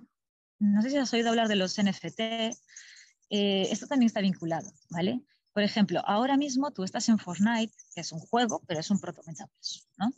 no 0.59 0.83
sé 0.83 0.91
si 0.91 0.97
has 0.97 1.12
oído 1.12 1.31
hablar 1.31 1.49
de 1.49 1.57
los 1.57 1.79
NFT. 1.79 2.21
Eh, 3.31 3.69
esto 3.71 3.87
también 3.87 4.07
está 4.07 4.21
vinculado, 4.21 4.71
¿vale? 4.91 5.21
Por 5.53 5.62
ejemplo, 5.62 6.03
ahora 6.05 6.37
mismo 6.37 6.73
tú 6.73 6.83
estás 6.83 7.09
en 7.09 7.19
Fortnite, 7.19 7.73
que 7.95 8.01
es 8.01 8.12
un 8.12 8.21
juego, 8.21 8.62
pero 8.66 8.81
es 8.81 8.91
un 8.91 9.01
proto 9.01 9.23
¿no? 9.97 10.12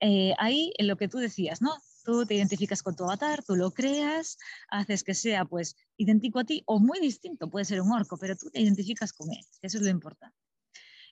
Eh, 0.00 0.34
ahí, 0.38 0.72
en 0.78 0.88
lo 0.88 0.96
que 0.96 1.08
tú 1.08 1.18
decías, 1.18 1.60
¿no? 1.60 1.76
Tú 2.04 2.26
te 2.26 2.34
identificas 2.34 2.82
con 2.82 2.96
tu 2.96 3.04
avatar, 3.04 3.44
tú 3.44 3.56
lo 3.56 3.70
creas, 3.70 4.38
haces 4.68 5.04
que 5.04 5.14
sea 5.14 5.44
pues 5.44 5.76
idéntico 5.96 6.40
a 6.40 6.44
ti 6.44 6.62
o 6.66 6.80
muy 6.80 6.98
distinto, 7.00 7.48
puede 7.48 7.64
ser 7.64 7.80
un 7.80 7.92
orco, 7.92 8.16
pero 8.16 8.36
tú 8.36 8.50
te 8.50 8.60
identificas 8.60 9.12
con 9.12 9.30
él, 9.30 9.44
eso 9.60 9.78
es 9.78 9.84
lo 9.84 9.90
importante. 9.90 10.36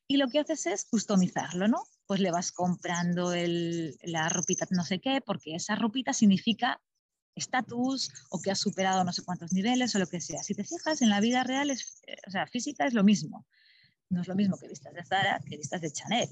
Y 0.08 0.16
lo 0.16 0.26
que 0.26 0.40
haces 0.40 0.66
es 0.66 0.84
customizarlo, 0.86 1.68
¿no? 1.68 1.84
Pues 2.06 2.18
le 2.18 2.32
vas 2.32 2.50
comprando 2.50 3.32
la 4.02 4.28
ropita 4.28 4.66
no 4.70 4.84
sé 4.84 5.00
qué, 5.00 5.20
porque 5.24 5.54
esa 5.54 5.76
ropita 5.76 6.12
significa 6.12 6.80
estatus 7.36 8.10
o 8.30 8.40
que 8.40 8.50
has 8.50 8.58
superado 8.58 9.04
no 9.04 9.12
sé 9.12 9.22
cuántos 9.22 9.52
niveles 9.52 9.94
o 9.94 10.00
lo 10.00 10.08
que 10.08 10.20
sea. 10.20 10.42
Si 10.42 10.54
te 10.54 10.64
fijas, 10.64 11.02
en 11.02 11.10
la 11.10 11.20
vida 11.20 11.44
real, 11.44 11.70
es, 11.70 12.02
eh, 12.08 12.16
o 12.26 12.30
sea, 12.30 12.46
física 12.46 12.86
es 12.86 12.94
lo 12.94 13.04
mismo. 13.04 13.46
No 14.08 14.20
es 14.20 14.28
lo 14.28 14.34
mismo 14.34 14.58
que 14.58 14.66
vistas 14.66 14.92
de 14.92 15.04
Zara 15.04 15.40
que 15.48 15.56
vistas 15.56 15.80
de 15.80 15.92
Chanel. 15.92 16.28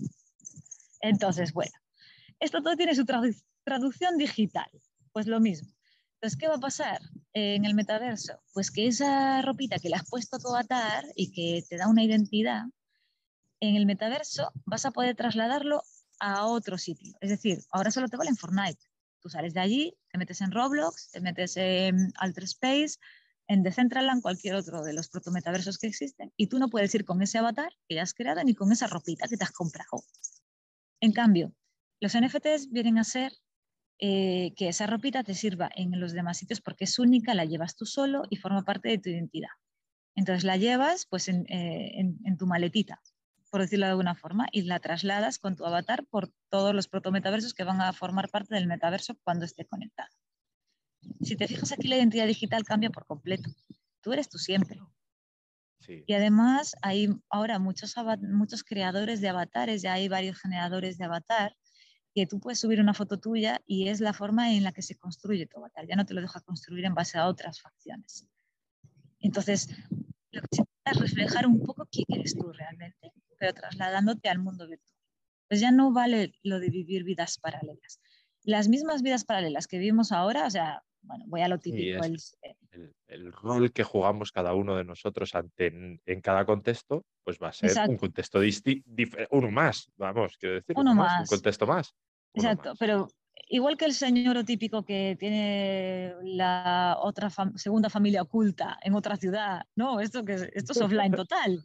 Entonces, 1.00 1.52
bueno, 1.52 1.72
esto 2.40 2.62
todo 2.62 2.76
tiene 2.76 2.94
su 2.94 3.04
traducción 3.68 4.16
digital, 4.16 4.70
pues 5.12 5.26
lo 5.26 5.40
mismo. 5.40 5.70
Entonces, 6.14 6.38
¿qué 6.38 6.48
va 6.48 6.54
a 6.54 6.60
pasar 6.60 7.00
en 7.34 7.66
el 7.66 7.74
metaverso? 7.74 8.40
Pues 8.54 8.70
que 8.70 8.86
esa 8.86 9.42
ropita 9.42 9.78
que 9.78 9.90
le 9.90 9.96
has 9.96 10.08
puesto 10.08 10.36
a 10.36 10.38
tu 10.38 10.48
avatar 10.48 11.04
y 11.14 11.30
que 11.32 11.62
te 11.68 11.76
da 11.76 11.86
una 11.86 12.02
identidad, 12.02 12.62
en 13.60 13.76
el 13.76 13.84
metaverso 13.84 14.50
vas 14.64 14.86
a 14.86 14.90
poder 14.90 15.14
trasladarlo 15.16 15.82
a 16.18 16.46
otro 16.46 16.78
sitio. 16.78 17.14
Es 17.20 17.28
decir, 17.28 17.62
ahora 17.70 17.90
solo 17.90 18.08
te 18.08 18.16
vale 18.16 18.30
en 18.30 18.36
Fortnite. 18.36 18.80
Tú 19.20 19.28
sales 19.28 19.52
de 19.52 19.60
allí, 19.60 19.98
te 20.10 20.18
metes 20.18 20.40
en 20.40 20.50
Roblox, 20.50 21.10
te 21.10 21.20
metes 21.20 21.56
en 21.56 22.12
Alter 22.16 22.44
Space, 22.44 22.96
en 23.46 23.62
Decentraland, 23.62 24.22
cualquier 24.22 24.54
otro 24.54 24.82
de 24.82 24.94
los 24.94 25.08
protometaversos 25.08 25.76
que 25.78 25.88
existen, 25.88 26.32
y 26.36 26.46
tú 26.46 26.58
no 26.58 26.68
puedes 26.68 26.94
ir 26.94 27.04
con 27.04 27.20
ese 27.22 27.38
avatar 27.38 27.72
que 27.88 28.00
has 28.00 28.14
creado 28.14 28.42
ni 28.44 28.54
con 28.54 28.72
esa 28.72 28.86
ropita 28.86 29.28
que 29.28 29.36
te 29.36 29.44
has 29.44 29.52
comprado. 29.52 30.04
En 31.00 31.12
cambio, 31.12 31.52
los 32.00 32.16
NFTs 32.16 32.70
vienen 32.70 32.98
a 32.98 33.04
ser 33.04 33.32
eh, 34.00 34.52
que 34.56 34.68
esa 34.68 34.86
ropita 34.86 35.24
te 35.24 35.34
sirva 35.34 35.68
en 35.74 35.98
los 35.98 36.12
demás 36.12 36.38
sitios 36.38 36.60
porque 36.60 36.84
es 36.84 36.98
única, 36.98 37.34
la 37.34 37.44
llevas 37.44 37.74
tú 37.74 37.84
solo 37.84 38.22
y 38.30 38.36
forma 38.36 38.62
parte 38.62 38.88
de 38.88 38.98
tu 38.98 39.10
identidad. 39.10 39.50
Entonces 40.14 40.44
la 40.44 40.56
llevas 40.56 41.06
pues 41.06 41.28
en, 41.28 41.46
eh, 41.48 42.36
tu 42.38 42.46
maletita, 42.46 43.00
por 43.50 43.60
decirlo 43.60 43.86
de 43.86 43.90
alguna 43.90 44.14
forma, 44.14 44.46
y 44.52 44.62
la 44.62 44.78
trasladas 44.78 45.38
con 45.38 45.56
tu 45.56 45.64
avatar 45.64 46.06
por 46.06 46.32
todos 46.48 46.74
los 46.74 46.88
protometaversos 46.88 47.54
que 47.54 47.64
van 47.64 47.80
a 47.80 47.92
formar 47.92 48.28
parte 48.28 48.54
del 48.54 48.66
metaverso 48.66 49.16
cuando 49.24 49.44
esté 49.44 49.64
conectado. 49.64 50.10
Si 51.20 51.36
te 51.36 51.48
fijas 51.48 51.72
aquí, 51.72 51.88
la 51.88 51.96
identidad 51.96 52.26
digital 52.26 52.64
cambia 52.64 52.90
por 52.90 53.06
completo. 53.06 53.50
Tú 54.00 54.12
eres 54.12 54.28
tú 54.28 54.38
siempre. 54.38 54.80
Y 56.06 56.12
además 56.12 56.76
hay 56.82 57.08
ahora 57.30 57.58
muchos, 57.58 57.94
muchos 58.20 58.62
creadores 58.62 59.20
de 59.20 59.28
avatares, 59.28 59.82
ya 59.82 59.94
hay 59.94 60.08
varios 60.08 60.38
generadores 60.38 60.98
de 60.98 61.04
avatar 61.04 61.56
que 62.20 62.26
tú 62.26 62.40
puedes 62.40 62.58
subir 62.58 62.80
una 62.80 62.94
foto 62.94 63.18
tuya 63.18 63.60
y 63.66 63.88
es 63.88 64.00
la 64.00 64.12
forma 64.12 64.52
en 64.52 64.64
la 64.64 64.72
que 64.72 64.82
se 64.82 64.96
construye 64.96 65.46
tu 65.46 65.58
avatar. 65.58 65.86
Ya 65.86 65.96
no 65.96 66.06
te 66.06 66.14
lo 66.14 66.20
deja 66.20 66.40
construir 66.40 66.84
en 66.84 66.94
base 66.94 67.18
a 67.18 67.26
otras 67.26 67.60
facciones. 67.60 68.26
Entonces, 69.20 69.68
lo 70.30 70.42
que 70.42 70.56
se 70.56 70.62
es 70.90 70.98
reflejar 70.98 71.46
un 71.46 71.62
poco 71.62 71.86
quién 71.90 72.06
eres 72.08 72.34
tú 72.36 72.52
realmente, 72.52 73.12
pero 73.38 73.52
trasladándote 73.52 74.28
al 74.28 74.38
mundo 74.38 74.66
virtual. 74.66 74.98
Pues 75.48 75.60
ya 75.60 75.70
no 75.70 75.92
vale 75.92 76.32
lo 76.42 76.60
de 76.60 76.70
vivir 76.70 77.04
vidas 77.04 77.38
paralelas. 77.38 78.00
Las 78.42 78.68
mismas 78.68 79.02
vidas 79.02 79.24
paralelas 79.24 79.66
que 79.66 79.78
vivimos 79.78 80.12
ahora, 80.12 80.46
o 80.46 80.50
sea, 80.50 80.82
bueno, 81.02 81.24
voy 81.28 81.40
a 81.40 81.48
lo 81.48 81.58
típico. 81.58 82.04
Eh, 82.04 82.56
el, 83.08 83.32
rol 83.32 83.72
que 83.72 83.84
jugamos 83.84 84.32
cada 84.32 84.54
uno 84.54 84.76
de 84.76 84.84
nosotros 84.84 85.34
ante, 85.34 85.66
en, 85.66 86.20
cada 86.20 86.44
contexto, 86.44 87.04
pues 87.24 87.38
va 87.42 87.48
a 87.48 87.52
ser 87.52 87.72
un 87.88 87.96
contexto 87.96 88.40
distinto, 88.40 88.90
uno 89.30 89.50
más, 89.50 89.90
vamos, 89.96 90.36
quiero 90.38 90.56
decir, 90.56 90.76
uno, 90.78 90.94
más, 90.94 91.20
un 91.20 91.26
contexto 91.26 91.66
más. 91.66 91.94
Exacto, 92.34 92.74
pero 92.78 93.08
igual 93.48 93.76
que 93.76 93.86
el 93.86 93.94
señor 93.94 94.42
típico 94.44 94.84
que 94.84 95.16
tiene 95.18 96.14
la 96.22 96.96
otra 97.00 97.30
segunda 97.56 97.88
familia 97.90 98.22
oculta 98.22 98.78
en 98.82 98.94
otra 98.94 99.16
ciudad, 99.16 99.62
no, 99.74 100.00
esto, 100.00 100.24
que, 100.24 100.34
esto 100.54 100.72
es 100.72 100.80
offline 100.80 101.12
total. 101.26 101.64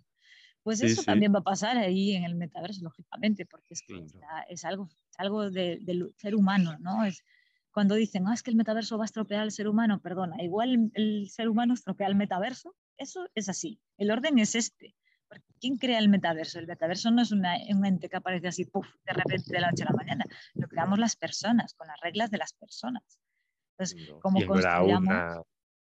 Pues 0.63 0.81
eso 0.81 1.03
también 1.03 1.33
va 1.33 1.39
a 1.39 1.43
pasar 1.43 1.77
ahí 1.77 2.15
en 2.15 2.23
el 2.23 2.35
metaverso, 2.35 2.85
lógicamente, 2.85 3.45
porque 3.45 3.73
es, 3.73 3.81
que 3.81 4.01
es 4.47 4.63
algo 4.63 4.89
es 5.13 5.19
algo 5.19 5.49
del 5.49 6.13
ser 6.17 6.35
humano, 6.35 6.77
¿no? 6.79 7.03
Es 7.03 7.23
cuando 7.71 7.95
dicen, 7.95 8.27
ah, 8.27 8.33
es 8.33 8.43
que 8.43 8.51
el 8.51 8.55
metaverso 8.55 8.97
va 8.97 9.03
a 9.03 9.05
estropear 9.05 9.41
al 9.41 9.51
ser 9.51 9.67
humano, 9.67 9.99
perdona, 9.99 10.41
igual 10.41 10.91
el, 10.93 11.29
ser 11.29 11.49
humano 11.49 11.73
estropea 11.73 12.07
al 12.07 12.15
metaverso, 12.15 12.75
eso 12.97 13.27
es 13.35 13.49
así, 13.49 13.79
el 13.97 14.11
orden 14.11 14.39
es 14.39 14.55
este. 14.55 14.95
¿Quién 15.59 15.77
crea 15.77 15.99
el 15.99 16.09
metaverso? 16.09 16.59
El 16.59 16.67
metaverso 16.67 17.09
no 17.11 17.21
es 17.21 17.31
un 17.31 17.45
ente 17.45 18.09
que 18.09 18.17
aparece 18.17 18.47
así, 18.49 18.65
puff, 18.65 18.87
de 19.05 19.13
repente 19.13 19.53
de 19.53 19.61
la 19.61 19.69
noche 19.69 19.83
a 19.83 19.91
la 19.91 19.95
mañana. 19.95 20.25
Lo 20.55 20.67
creamos 20.67 20.99
las 20.99 21.15
personas, 21.15 21.73
con 21.73 21.87
las 21.87 21.99
reglas 22.01 22.31
de 22.31 22.37
las 22.37 22.53
personas. 22.53 23.19
Entonces, 23.71 24.13
como 24.19 24.39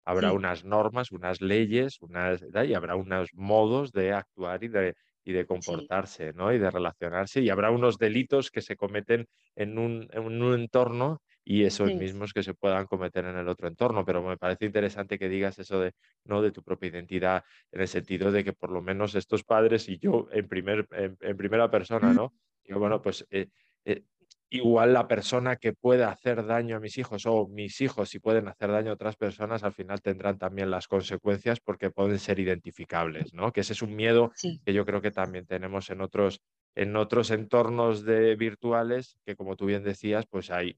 habrá 0.06 0.32
unas 0.32 0.64
normas, 0.64 1.12
unas 1.12 1.42
leyes, 1.42 2.02
unas, 2.02 2.42
y 2.66 2.74
habrá 2.74 2.96
unos 2.96 3.34
modos 3.34 3.92
de 3.92 4.14
actuar 4.14 4.64
y 4.64 4.70
de, 4.70 4.96
y 5.26 5.34
de 5.34 5.46
comportarse, 5.46 6.32
¿no? 6.34 6.54
Y 6.54 6.60
de 6.60 6.72
relacionarse, 6.72 7.42
y 7.42 7.50
habrá 7.50 7.72
unos 7.72 7.98
delitos 7.98 8.50
que 8.50 8.62
se 8.62 8.78
cometen 8.78 9.28
en 9.56 9.78
un, 9.78 10.08
en 10.14 10.42
un 10.42 10.54
entorno 10.54 11.22
y 11.50 11.64
esos 11.64 11.94
mismos 11.96 12.34
que 12.34 12.44
se 12.44 12.54
puedan 12.54 12.88
cometer 12.88 13.24
en 13.24 13.38
el 13.38 13.48
otro 13.48 13.70
entorno. 13.70 14.04
Pero 14.04 14.22
me 14.22 14.36
parece 14.36 14.66
interesante 14.66 15.18
que 15.18 15.30
digas 15.30 15.58
eso 15.60 15.80
de, 15.80 15.94
¿no? 16.26 16.42
de 16.42 16.52
tu 16.52 16.62
propia 16.62 16.90
identidad, 16.90 17.42
en 17.72 17.80
el 17.80 17.88
sentido 17.88 18.34
de 18.34 18.44
que 18.44 18.52
por 18.52 18.70
lo 18.70 18.82
menos 18.82 19.16
estos 19.16 19.46
padres 19.46 19.88
y 19.88 19.98
yo 19.98 20.28
en, 20.34 20.46
primer, 20.50 20.86
en, 20.92 21.38
primera 21.38 21.72
persona, 21.72 22.12
¿no? 22.12 22.34
Digo, 22.66 22.82
bueno, 22.82 23.02
pues 23.02 23.26
eh, 23.30 23.48
eh, 23.86 24.04
igual 24.50 24.92
la 24.92 25.08
persona 25.08 25.56
que 25.56 25.72
pueda 25.72 26.12
hacer 26.12 26.46
daño 26.46 26.76
a 26.76 26.80
mis 26.82 26.98
hijos 26.98 27.26
o 27.26 27.48
mis 27.48 27.80
hijos 27.80 28.10
si 28.10 28.20
pueden 28.20 28.50
hacer 28.50 28.70
daño 28.70 28.92
a 28.92 28.96
otras 28.96 29.16
personas, 29.16 29.64
al 29.64 29.72
final 29.72 30.02
tendrán 30.02 30.38
también 30.38 30.70
las 30.70 30.90
consecuencias 30.90 31.62
porque 31.62 31.92
pueden 31.92 32.20
ser 32.20 32.40
identificables, 32.40 33.34
¿no? 33.34 33.54
Que 33.54 33.62
ese 33.62 33.72
es 33.72 33.82
un 33.82 33.96
miedo 33.96 34.34
que 34.66 34.74
yo 34.74 34.86
creo 34.86 35.02
que 35.02 35.12
también 35.12 35.46
tenemos 35.46 35.90
en 35.92 36.02
otros, 36.02 36.42
en 36.76 36.98
otros 36.98 37.32
entornos 37.32 38.04
de 38.04 38.36
virtuales 38.36 39.18
que 39.26 39.38
como 39.38 39.56
tú 39.56 39.66
bien 39.66 39.86
decías, 39.86 40.26
pues 40.26 40.52
hay 40.52 40.78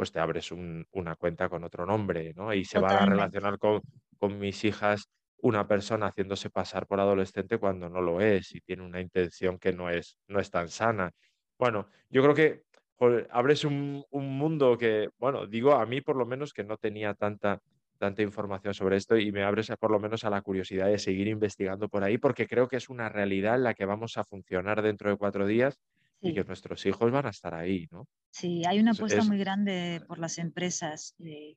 pues 0.00 0.12
te 0.12 0.18
abres 0.18 0.50
una 0.50 1.14
cuenta 1.14 1.50
con 1.50 1.62
otro 1.62 1.84
nombre, 1.84 2.32
¿no? 2.34 2.54
Y 2.54 2.64
se 2.64 2.78
va 2.78 3.02
a 3.02 3.04
relacionar 3.04 3.58
con, 3.58 3.82
con 4.16 4.38
mis 4.38 4.64
hijas 4.64 5.10
una 5.42 5.68
persona 5.68 6.06
haciéndose 6.06 6.48
pasar 6.48 6.86
por 6.86 7.00
adolescente 7.00 7.58
cuando 7.58 7.90
no 7.90 8.00
lo 8.00 8.22
es 8.22 8.54
y 8.54 8.62
tiene 8.62 8.82
una 8.82 9.02
intención 9.02 9.58
que 9.58 9.74
no 9.74 9.90
es, 9.90 10.16
no 10.26 10.40
es 10.40 10.50
tan 10.50 10.68
sana. 10.68 11.10
Bueno, 11.58 11.86
yo 12.08 12.22
creo 12.22 12.34
que 12.34 12.62
abres 13.28 13.66
un, 13.66 14.02
mundo 14.10 14.78
que, 14.78 15.10
bueno, 15.18 15.46
digo 15.46 15.74
a 15.74 15.84
mí 15.84 16.00
por 16.00 16.16
lo 16.16 16.24
menos 16.24 16.54
que 16.54 16.64
no 16.64 16.78
tenía 16.78 17.12
tanta, 17.12 17.60
tanta 17.98 18.22
información 18.22 18.72
sobre 18.72 18.96
esto 18.96 19.18
y 19.18 19.32
me 19.32 19.42
abres 19.42 19.70
por 19.78 19.90
lo 19.90 20.00
menos 20.00 20.24
a 20.24 20.30
la 20.30 20.40
curiosidad 20.40 20.86
de 20.86 20.98
seguir 20.98 21.28
investigando 21.28 21.90
por 21.90 22.04
ahí 22.04 22.16
porque 22.16 22.46
creo 22.46 22.68
que 22.68 22.76
es 22.76 22.88
una 22.88 23.10
realidad 23.10 23.56
en 23.56 23.64
la 23.64 23.74
que 23.74 23.84
vamos 23.84 24.16
a 24.16 24.24
funcionar 24.24 24.80
dentro 24.80 25.10
de 25.10 25.18
cuatro 25.18 25.46
días 25.46 25.78
y 26.20 26.34
que 26.34 26.44
nuestros 26.44 26.84
hijos 26.86 27.10
van 27.10 27.26
a 27.26 27.30
estar 27.30 27.54
ahí, 27.54 27.88
¿no? 27.90 28.06
Sí, 28.30 28.62
hay 28.66 28.78
una 28.78 28.92
apuesta 28.92 29.24
muy 29.24 29.38
grande 29.38 30.02
por 30.06 30.18
las 30.18 30.38
empresas 30.38 31.14
eh, 31.18 31.56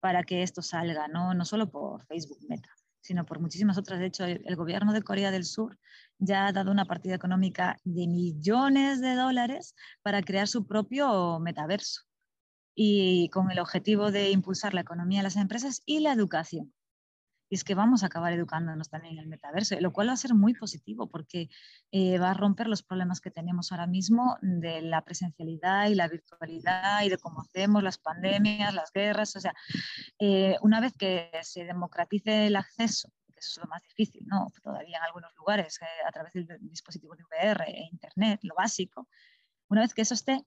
para 0.00 0.22
que 0.22 0.42
esto 0.42 0.62
salga, 0.62 1.08
¿no? 1.08 1.34
No 1.34 1.44
solo 1.44 1.70
por 1.70 2.04
Facebook 2.06 2.38
Meta, 2.48 2.68
sino 3.00 3.24
por 3.24 3.40
muchísimas 3.40 3.78
otras. 3.78 3.98
De 3.98 4.06
hecho, 4.06 4.24
el, 4.24 4.56
gobierno 4.56 4.92
de 4.92 5.02
Corea 5.02 5.30
del 5.30 5.44
Sur 5.44 5.78
ya 6.18 6.46
ha 6.46 6.52
dado 6.52 6.70
una 6.70 6.84
partida 6.84 7.14
económica 7.14 7.78
de 7.84 8.06
millones 8.06 9.00
de 9.00 9.14
dólares 9.14 9.74
para 10.02 10.22
crear 10.22 10.46
su 10.46 10.66
propio 10.66 11.40
metaverso 11.40 12.02
y 12.74 13.28
con 13.30 13.50
el 13.50 13.58
objetivo 13.58 14.10
de 14.10 14.30
impulsar 14.30 14.74
la 14.74 14.82
economía 14.82 15.20
de 15.20 15.24
las 15.24 15.36
empresas 15.36 15.82
y 15.86 16.00
la 16.00 16.12
educación. 16.12 16.72
Y 17.52 17.54
es 17.54 17.64
que 17.64 17.74
vamos 17.74 18.02
a 18.02 18.06
acabar 18.06 18.32
educándonos 18.32 18.88
también 18.88 19.12
en 19.12 19.24
el 19.24 19.26
metaverso, 19.26 19.78
lo 19.78 19.92
cual 19.92 20.08
va 20.08 20.14
a 20.14 20.16
ser 20.16 20.32
muy 20.32 20.54
positivo 20.54 21.10
porque 21.10 21.50
eh, 21.90 22.18
va 22.18 22.30
a 22.30 22.34
romper 22.34 22.66
los 22.66 22.82
problemas 22.82 23.20
que 23.20 23.30
tenemos 23.30 23.72
ahora 23.72 23.86
mismo 23.86 24.38
de 24.40 24.80
la 24.80 25.04
presencialidad 25.04 25.90
y 25.90 25.94
la 25.94 26.08
virtualidad 26.08 27.02
y 27.02 27.10
de 27.10 27.18
cómo 27.18 27.42
hacemos 27.42 27.82
las 27.82 27.98
pandemias, 27.98 28.72
las 28.72 28.90
guerras. 28.90 29.36
O 29.36 29.40
sea, 29.40 29.54
eh, 30.18 30.56
una 30.62 30.80
vez 30.80 30.94
que 30.96 31.30
se 31.42 31.66
democratice 31.66 32.46
el 32.46 32.56
acceso 32.56 33.12
que 33.34 33.40
eso 33.40 33.50
es 33.50 33.58
lo 33.58 33.68
más 33.68 33.82
difícil, 33.82 34.24
¿no? 34.24 34.50
Todavía 34.62 34.96
en 34.96 35.02
algunos 35.02 35.34
lugares, 35.36 35.78
eh, 35.82 36.08
a 36.08 36.10
través 36.10 36.32
del 36.32 36.46
dispositivo 36.62 37.14
de 37.16 37.24
VR 37.24 37.64
e 37.66 37.90
Internet, 37.92 38.40
lo 38.44 38.54
básico. 38.54 39.10
Una 39.68 39.82
vez 39.82 39.92
que 39.92 40.00
eso 40.00 40.14
esté, 40.14 40.42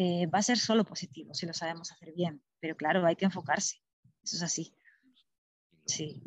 va 0.00 0.38
a 0.38 0.42
ser 0.42 0.56
solo 0.56 0.86
positivo 0.86 1.34
si 1.34 1.44
lo 1.44 1.52
sabemos 1.52 1.92
hacer 1.92 2.14
bien. 2.14 2.42
Pero 2.58 2.74
claro, 2.74 3.04
hay 3.04 3.16
que 3.16 3.26
enfocarse. 3.26 3.82
Eso 4.22 4.36
es 4.36 4.42
así. 4.42 4.74
Sí. 5.84 6.22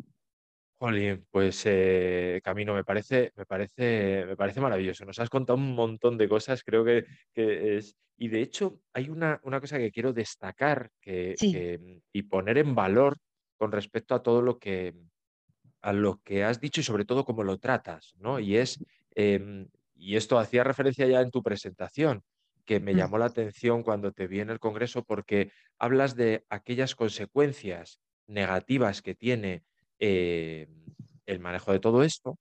Jolín, 0.81 1.27
pues 1.29 1.61
eh, 1.65 2.41
Camino, 2.43 2.73
me 2.73 2.83
parece, 2.83 3.31
me 3.35 3.45
parece, 3.45 4.25
me 4.25 4.35
parece 4.35 4.59
maravilloso. 4.59 5.05
Nos 5.05 5.19
has 5.19 5.29
contado 5.29 5.59
un 5.59 5.75
montón 5.75 6.17
de 6.17 6.27
cosas, 6.27 6.63
creo 6.63 6.83
que, 6.83 7.05
es. 7.35 7.95
Y 8.17 8.29
de 8.29 8.41
hecho, 8.41 8.81
hay 8.91 9.07
una, 9.07 9.39
cosa 9.39 9.77
que 9.77 9.91
quiero 9.91 10.11
destacar 10.11 10.89
que, 10.99 11.35
y 12.11 12.23
poner 12.23 12.57
en 12.57 12.73
valor 12.73 13.17
con 13.57 13.71
respecto 13.71 14.15
a 14.15 14.23
todo 14.23 14.41
lo 14.41 14.57
que, 14.57 14.95
a 15.83 15.93
lo 15.93 16.19
que 16.23 16.43
has 16.43 16.59
dicho 16.59 16.81
y 16.81 16.83
sobre 16.83 17.05
todo 17.05 17.25
cómo 17.25 17.43
lo 17.43 17.59
tratas, 17.59 18.15
¿no? 18.17 18.39
Y 18.39 18.57
es, 18.57 18.83
em, 19.13 19.67
y 19.93 20.15
esto 20.15 20.39
hacía 20.39 20.63
referencia 20.63 21.05
ya 21.05 21.21
en 21.21 21.29
tu 21.29 21.43
presentación, 21.43 22.23
que 22.65 22.79
me 22.79 22.95
mm. 22.95 22.97
llamó 22.97 23.19
la 23.19 23.25
atención 23.25 23.83
cuando 23.83 24.13
te 24.13 24.25
vi 24.25 24.39
en 24.39 24.49
el 24.49 24.59
Congreso 24.59 25.03
porque 25.03 25.51
hablas 25.77 26.15
de 26.15 26.43
aquellas 26.49 26.95
consecuencias 26.95 27.99
negativas 28.25 29.03
que 29.03 29.13
tiene 29.13 29.61
eh, 30.01 30.67
el 31.27 31.39
manejo 31.39 31.73
de 31.73 31.79
todo 31.81 32.03
esto, 32.03 32.39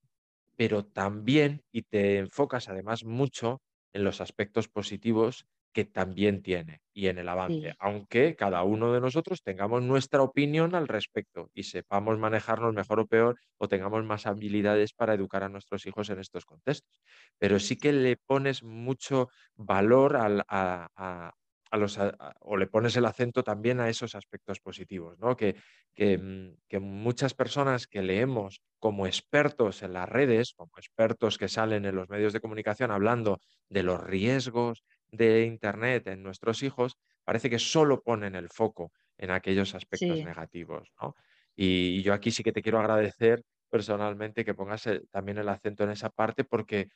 pero 0.56 0.84
también, 0.86 1.62
y 1.72 1.82
te 1.82 2.18
enfocas 2.18 2.68
además 2.68 3.04
mucho 3.04 3.62
en 3.92 4.04
los 4.04 4.20
aspectos 4.20 4.68
positivos 4.68 5.46
que 5.72 5.84
también 5.84 6.42
tiene 6.42 6.80
y 6.92 7.06
en 7.08 7.18
el 7.18 7.28
avance, 7.28 7.74
aunque 7.78 8.34
cada 8.36 8.64
uno 8.64 8.92
de 8.92 9.00
nosotros 9.00 9.42
tengamos 9.44 9.82
nuestra 9.82 10.20
opinión 10.22 10.74
al 10.74 10.88
respecto 10.88 11.48
y 11.54 11.62
sepamos 11.64 12.18
manejarnos 12.18 12.74
mejor 12.74 13.00
o 13.00 13.06
peor 13.06 13.36
o 13.58 13.68
tengamos 13.68 14.04
más 14.04 14.26
habilidades 14.26 14.92
para 14.92 15.14
educar 15.14 15.44
a 15.44 15.48
nuestros 15.48 15.86
hijos 15.86 16.10
en 16.10 16.18
estos 16.18 16.44
contextos. 16.44 17.00
Pero 17.38 17.60
sí 17.60 17.76
que 17.76 17.92
le 17.92 18.16
pones 18.16 18.64
mucho 18.64 19.28
valor 19.56 20.16
a, 20.16 21.32
los, 21.76 21.98
o 22.40 22.56
le 22.56 22.66
pones 22.66 22.96
el 22.96 23.06
acento 23.06 23.42
también 23.42 23.80
a 23.80 23.88
esos 23.88 24.14
aspectos 24.14 24.60
positivos, 24.60 25.18
¿no? 25.18 25.36
Que, 25.36 25.56
mm, 25.96 26.56
que, 26.68 26.80
muchas 26.80 27.34
personas 27.34 27.86
que 27.86 28.02
leemos 28.02 28.60
como 28.78 29.06
expertos 29.06 29.82
en 29.82 29.92
las 29.92 30.08
redes, 30.08 30.54
como 30.54 30.72
expertos 30.76 31.38
que 31.38 31.48
salen 31.48 31.84
en 31.84 31.94
los 31.94 32.08
medios 32.08 32.32
de 32.32 32.40
comunicación 32.40 32.90
hablando 32.90 33.40
de 33.68 33.82
los 33.82 34.02
riesgos 34.02 34.84
de 35.10 35.44
Internet 35.44 36.06
en 36.08 36.22
nuestros 36.22 36.62
hijos, 36.62 36.96
parece 37.24 37.50
que 37.50 37.58
solo 37.58 38.02
ponen 38.02 38.34
el 38.34 38.48
foco 38.48 38.92
en 39.18 39.30
aquellos 39.30 39.74
aspectos 39.74 40.18
negativos, 40.24 40.90
¿no? 41.00 41.14
Y, 41.54 42.02
yo 42.02 42.14
aquí 42.14 42.30
sí 42.30 42.42
que 42.42 42.52
te 42.52 42.62
quiero 42.62 42.80
agradecer 42.80 43.42
personalmente 43.68 44.44
que 44.44 44.54
pongas 44.54 44.88
también 45.10 45.38
el 45.38 45.48
acento 45.48 45.84
en 45.84 45.90
esa 45.90 46.10
parte 46.10 46.44
porque 46.44 46.88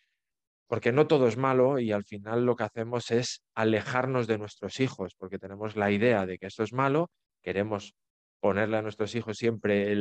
porque 0.66 0.92
no 0.92 1.06
todo 1.06 1.28
es 1.28 1.36
malo 1.36 1.78
y 1.78 1.92
al 1.92 2.04
final 2.04 2.44
lo 2.44 2.56
que 2.56 2.64
hacemos 2.64 3.10
es 3.10 3.42
alejarnos 3.54 4.26
de 4.26 4.38
nuestros 4.38 4.80
hijos, 4.80 5.14
porque 5.18 5.38
tenemos 5.38 5.76
la 5.76 5.90
idea 5.90 6.26
de 6.26 6.38
que 6.38 6.46
esto 6.46 6.62
es 6.62 6.72
malo, 6.72 7.10
queremos 7.42 7.94
ponerle 8.40 8.76
a 8.76 8.82
nuestros 8.82 9.14
hijos 9.14 9.36
siempre 9.36 9.94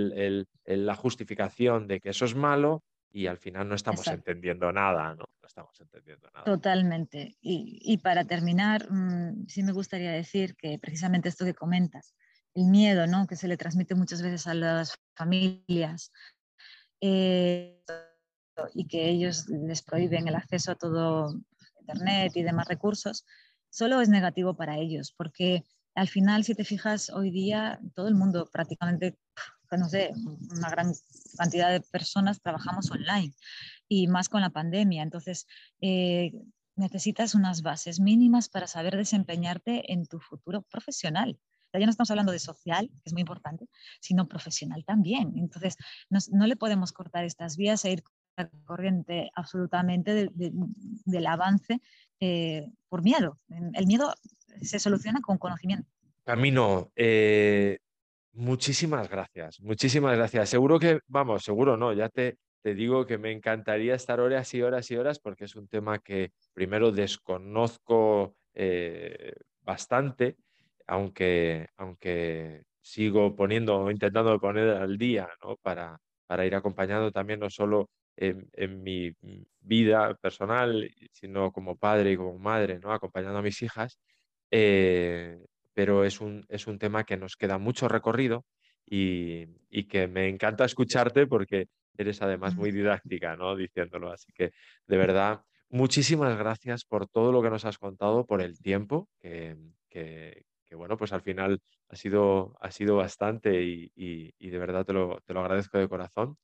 la 0.66 0.96
justificación 0.96 1.88
de 1.88 2.00
que 2.00 2.10
eso 2.10 2.26
es 2.26 2.36
malo 2.36 2.84
y 3.12 3.28
al 3.28 3.38
final 3.38 3.70
no 3.70 3.76
estamos 3.76 4.08
entendiendo 4.08 4.72
nada, 4.72 5.14
¿no? 5.16 5.26
estamos 5.54 5.80
entendiendo 5.80 6.30
nada. 6.34 6.46
Totalmente. 6.46 7.38
Y, 7.42 7.98
para 8.00 8.26
terminar, 8.26 8.92
mm, 8.92 9.46
sí 9.48 9.62
me 9.62 9.72
gustaría 9.72 10.12
decir 10.12 10.56
que 10.56 10.80
precisamente 10.80 11.30
esto 11.30 11.46
que 11.46 11.54
comentas, 11.54 12.16
el 12.56 12.66
miedo, 12.66 13.06
¿no? 13.06 13.28
Que 13.28 13.36
se 13.36 13.48
le 13.48 13.56
transmite 13.56 13.94
muchas 13.94 14.24
veces 14.24 14.48
a 14.48 14.56
las 14.56 14.98
familias. 15.16 16.12
Eh, 17.02 17.84
y 18.74 18.88
que 18.88 19.10
ellos 19.10 19.48
les 19.48 19.82
prohíben 19.82 20.28
el 20.28 20.36
acceso 20.36 20.72
a 20.72 20.76
todo 20.76 21.40
Internet 21.80 22.34
y 22.36 22.44
demás 22.44 22.68
recursos, 22.68 23.26
solo 23.70 24.02
es 24.02 24.10
negativo 24.10 24.56
para 24.56 24.78
ellos, 24.78 25.14
porque 25.18 25.64
al 25.96 26.08
final, 26.08 26.44
si 26.44 26.56
te 26.56 26.64
fijas, 26.64 27.10
hoy 27.10 27.30
día 27.30 27.80
todo 27.96 28.08
el 28.08 28.16
mundo 28.16 28.50
prácticamente, 28.52 29.18
no 29.72 29.90
sé, 29.90 30.14
una 30.52 30.70
gran 30.70 30.94
cantidad 31.38 31.72
de 31.72 31.82
personas 31.82 32.42
trabajamos 32.42 32.90
online 32.92 33.34
y 33.88 34.08
más 34.08 34.30
con 34.30 34.42
la 34.42 34.50
pandemia. 34.50 35.04
Entonces, 35.04 35.48
eh, 35.82 36.32
necesitas 36.76 37.36
unas 37.36 37.62
bases 37.62 38.00
mínimas 38.00 38.50
para 38.50 38.68
saber 38.68 38.98
desempeñarte 38.98 39.92
en 39.92 40.06
tu 40.08 40.20
futuro 40.20 40.64
profesional. 40.64 41.40
Ya 41.74 41.86
no 41.86 41.90
estamos 41.90 42.12
hablando 42.12 42.32
de 42.32 42.40
social, 42.40 42.88
que 42.88 43.02
es 43.06 43.14
muy 43.14 43.22
importante, 43.22 43.68
sino 44.00 44.28
profesional 44.28 44.86
también. 44.86 45.34
Entonces, 45.38 45.76
no 46.10 46.46
le 46.46 46.56
podemos 46.56 46.92
cortar 46.92 47.26
estas 47.26 47.58
vías 47.58 47.84
e 47.86 47.94
ir 47.94 48.04
corriente 48.66 49.32
absolutamente 49.36 50.30
del 50.34 51.28
avance 51.28 51.82
eh, 52.20 52.70
por 52.90 53.04
miedo. 53.04 53.40
El 53.74 53.86
miedo 53.86 54.14
se 54.62 54.80
soluciona 54.80 55.22
con 55.22 55.38
conocimiento. 55.38 55.88
Camino, 56.24 56.92
eh, 56.96 57.80
muchísimas 58.34 59.10
gracias, 59.10 59.60
muchísimas 59.62 60.16
gracias. 60.16 60.50
Seguro 60.50 60.80
que, 60.80 61.00
vamos, 61.08 61.44
seguro 61.44 61.76
no, 61.78 61.94
ya 61.94 62.10
te, 62.10 62.38
te 62.62 62.74
digo 62.74 63.06
que 63.06 63.18
me 63.18 63.32
encantaría 63.32 63.96
estar 63.96 64.20
horas 64.20 64.54
y 64.54 64.62
horas 64.62 64.90
y 64.90 64.96
horas 64.96 65.20
porque 65.20 65.46
es 65.46 65.56
un 65.56 65.68
tema 65.68 66.00
que 66.00 66.32
primero 66.54 66.92
desconozco 66.92 68.36
eh, 68.54 69.34
bastante, 69.62 70.38
aunque, 70.88 71.68
aunque 71.76 72.64
sigo 72.82 73.36
poniendo, 73.36 73.90
intentando 73.92 74.40
poner 74.40 74.70
al 74.70 74.98
día, 74.98 75.28
¿no? 75.44 75.58
Para, 75.58 76.00
para 76.26 76.46
ir 76.46 76.56
acompañando 76.56 77.12
también 77.12 77.40
no 77.40 77.50
solo 77.50 77.90
en, 78.18 78.84
mi 78.84 79.16
vida 79.62 80.14
personal, 80.16 80.90
sino 81.12 81.52
como 81.52 81.78
padre 81.78 82.12
y 82.12 82.18
como 82.18 82.38
madre, 82.38 82.80
¿no? 82.80 82.92
Acompañando 82.92 83.40
a 83.40 83.44
mis 83.44 83.62
hijas. 83.62 84.00
Eh, 84.52 85.40
pero 85.74 86.06
es 86.06 86.22
un, 86.22 86.46
es 86.50 86.68
un 86.68 86.78
tema 86.78 87.04
que 87.04 87.18
nos 87.18 87.36
queda 87.36 87.58
mucho 87.58 87.88
recorrido 87.88 88.46
y, 88.86 89.48
y, 89.70 89.86
que 89.86 90.08
me 90.08 90.28
encanta 90.30 90.66
escucharte 90.66 91.26
porque 91.26 91.68
eres 91.98 92.22
además 92.22 92.56
muy 92.56 92.72
didáctica, 92.72 93.36
¿no? 93.36 93.56
Diciéndolo. 93.56 94.12
Así 94.12 94.32
que, 94.34 94.52
de 94.88 94.98
verdad, 94.98 95.42
muchísimas 95.70 96.38
gracias 96.38 96.86
por 96.86 97.08
todo 97.08 97.32
lo 97.32 97.42
que 97.42 97.50
nos 97.50 97.66
has 97.66 97.78
contado, 97.78 98.26
por 98.26 98.42
el 98.42 98.60
tiempo, 98.60 99.10
que, 99.20 99.58
que, 99.90 100.46
bueno, 100.76 100.98
pues 100.98 101.14
al 101.14 101.22
final 101.22 101.60
ha 101.90 101.96
sido, 101.96 102.56
ha 102.60 102.72
sido 102.72 102.96
bastante 102.96 103.64
y, 103.64 103.92
y, 103.96 104.50
de 104.50 104.58
verdad 104.58 104.86
te 104.86 104.94
lo, 104.94 105.20
te 105.26 105.34
lo, 105.34 105.42
agradezco 105.42 105.78
de 105.78 105.88
corazón. 105.88 106.38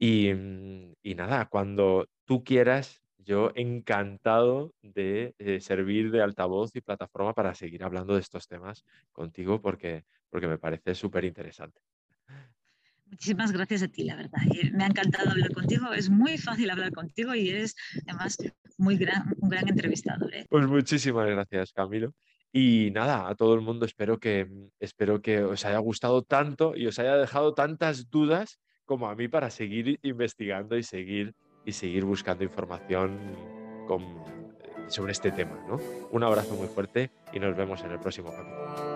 Y, 0.00 0.32
mm, 0.32 0.94
y, 1.02 1.14
nada, 1.14 1.46
cuando 1.46 2.08
tú 2.24 2.42
quieras, 2.42 3.02
yo 3.18 3.52
encantado 3.54 4.72
de 4.82 5.34
eh, 5.38 5.60
servir 5.60 6.10
de 6.10 6.22
altavoz 6.22 6.74
y 6.74 6.80
plataforma 6.80 7.34
para 7.34 7.54
seguir 7.54 7.84
hablando 7.84 8.14
de 8.14 8.20
estos 8.20 8.48
temas 8.48 8.82
contigo 9.12 9.60
porque, 9.60 10.04
porque 10.30 10.48
me 10.48 10.58
parece 10.58 10.94
súper 10.94 11.26
interesante. 11.26 11.80
Muchísimas 13.10 13.52
gracias 13.52 13.82
a 13.82 13.88
ti, 13.88 14.04
la 14.04 14.16
verdad. 14.16 14.38
Me 14.72 14.84
ha 14.84 14.86
encantado 14.86 15.30
hablar 15.30 15.52
contigo. 15.52 15.92
Es 15.92 16.08
muy 16.08 16.38
fácil 16.38 16.70
hablar 16.70 16.92
contigo 16.92 17.34
y 17.34 17.50
eres 17.50 17.74
además 18.06 18.38
muy 18.78 18.96
gran, 18.96 19.34
un 19.38 19.50
gran 19.50 19.68
entrevistador. 19.68 20.32
¿eh? 20.34 20.46
Pues 20.48 20.66
muchísimas 20.66 21.28
gracias, 21.28 21.72
Camilo. 21.72 22.14
Y 22.52 22.90
nada, 22.92 23.28
a 23.28 23.34
todo 23.34 23.54
el 23.54 23.60
mundo 23.60 23.84
espero 23.84 24.18
que, 24.18 24.48
espero 24.78 25.20
que 25.20 25.42
os 25.42 25.64
haya 25.64 25.78
gustado 25.78 26.22
tanto 26.22 26.76
y 26.76 26.86
os 26.86 26.98
haya 26.98 27.16
dejado 27.16 27.52
tantas 27.52 28.10
dudas 28.10 28.60
como 28.90 29.08
a 29.08 29.14
mí 29.14 29.28
para 29.28 29.50
seguir 29.50 30.00
investigando 30.02 30.76
y 30.76 30.82
seguir, 30.82 31.32
y 31.64 31.70
seguir 31.70 32.04
buscando 32.04 32.42
información 32.42 33.20
sobre 34.88 35.12
este 35.12 35.30
tema. 35.30 35.64
¿no? 35.68 35.78
Un 36.10 36.24
abrazo 36.24 36.56
muy 36.56 36.66
fuerte 36.66 37.12
y 37.32 37.38
nos 37.38 37.56
vemos 37.56 37.84
en 37.84 37.92
el 37.92 38.00
próximo 38.00 38.32
capítulo. 38.32 38.90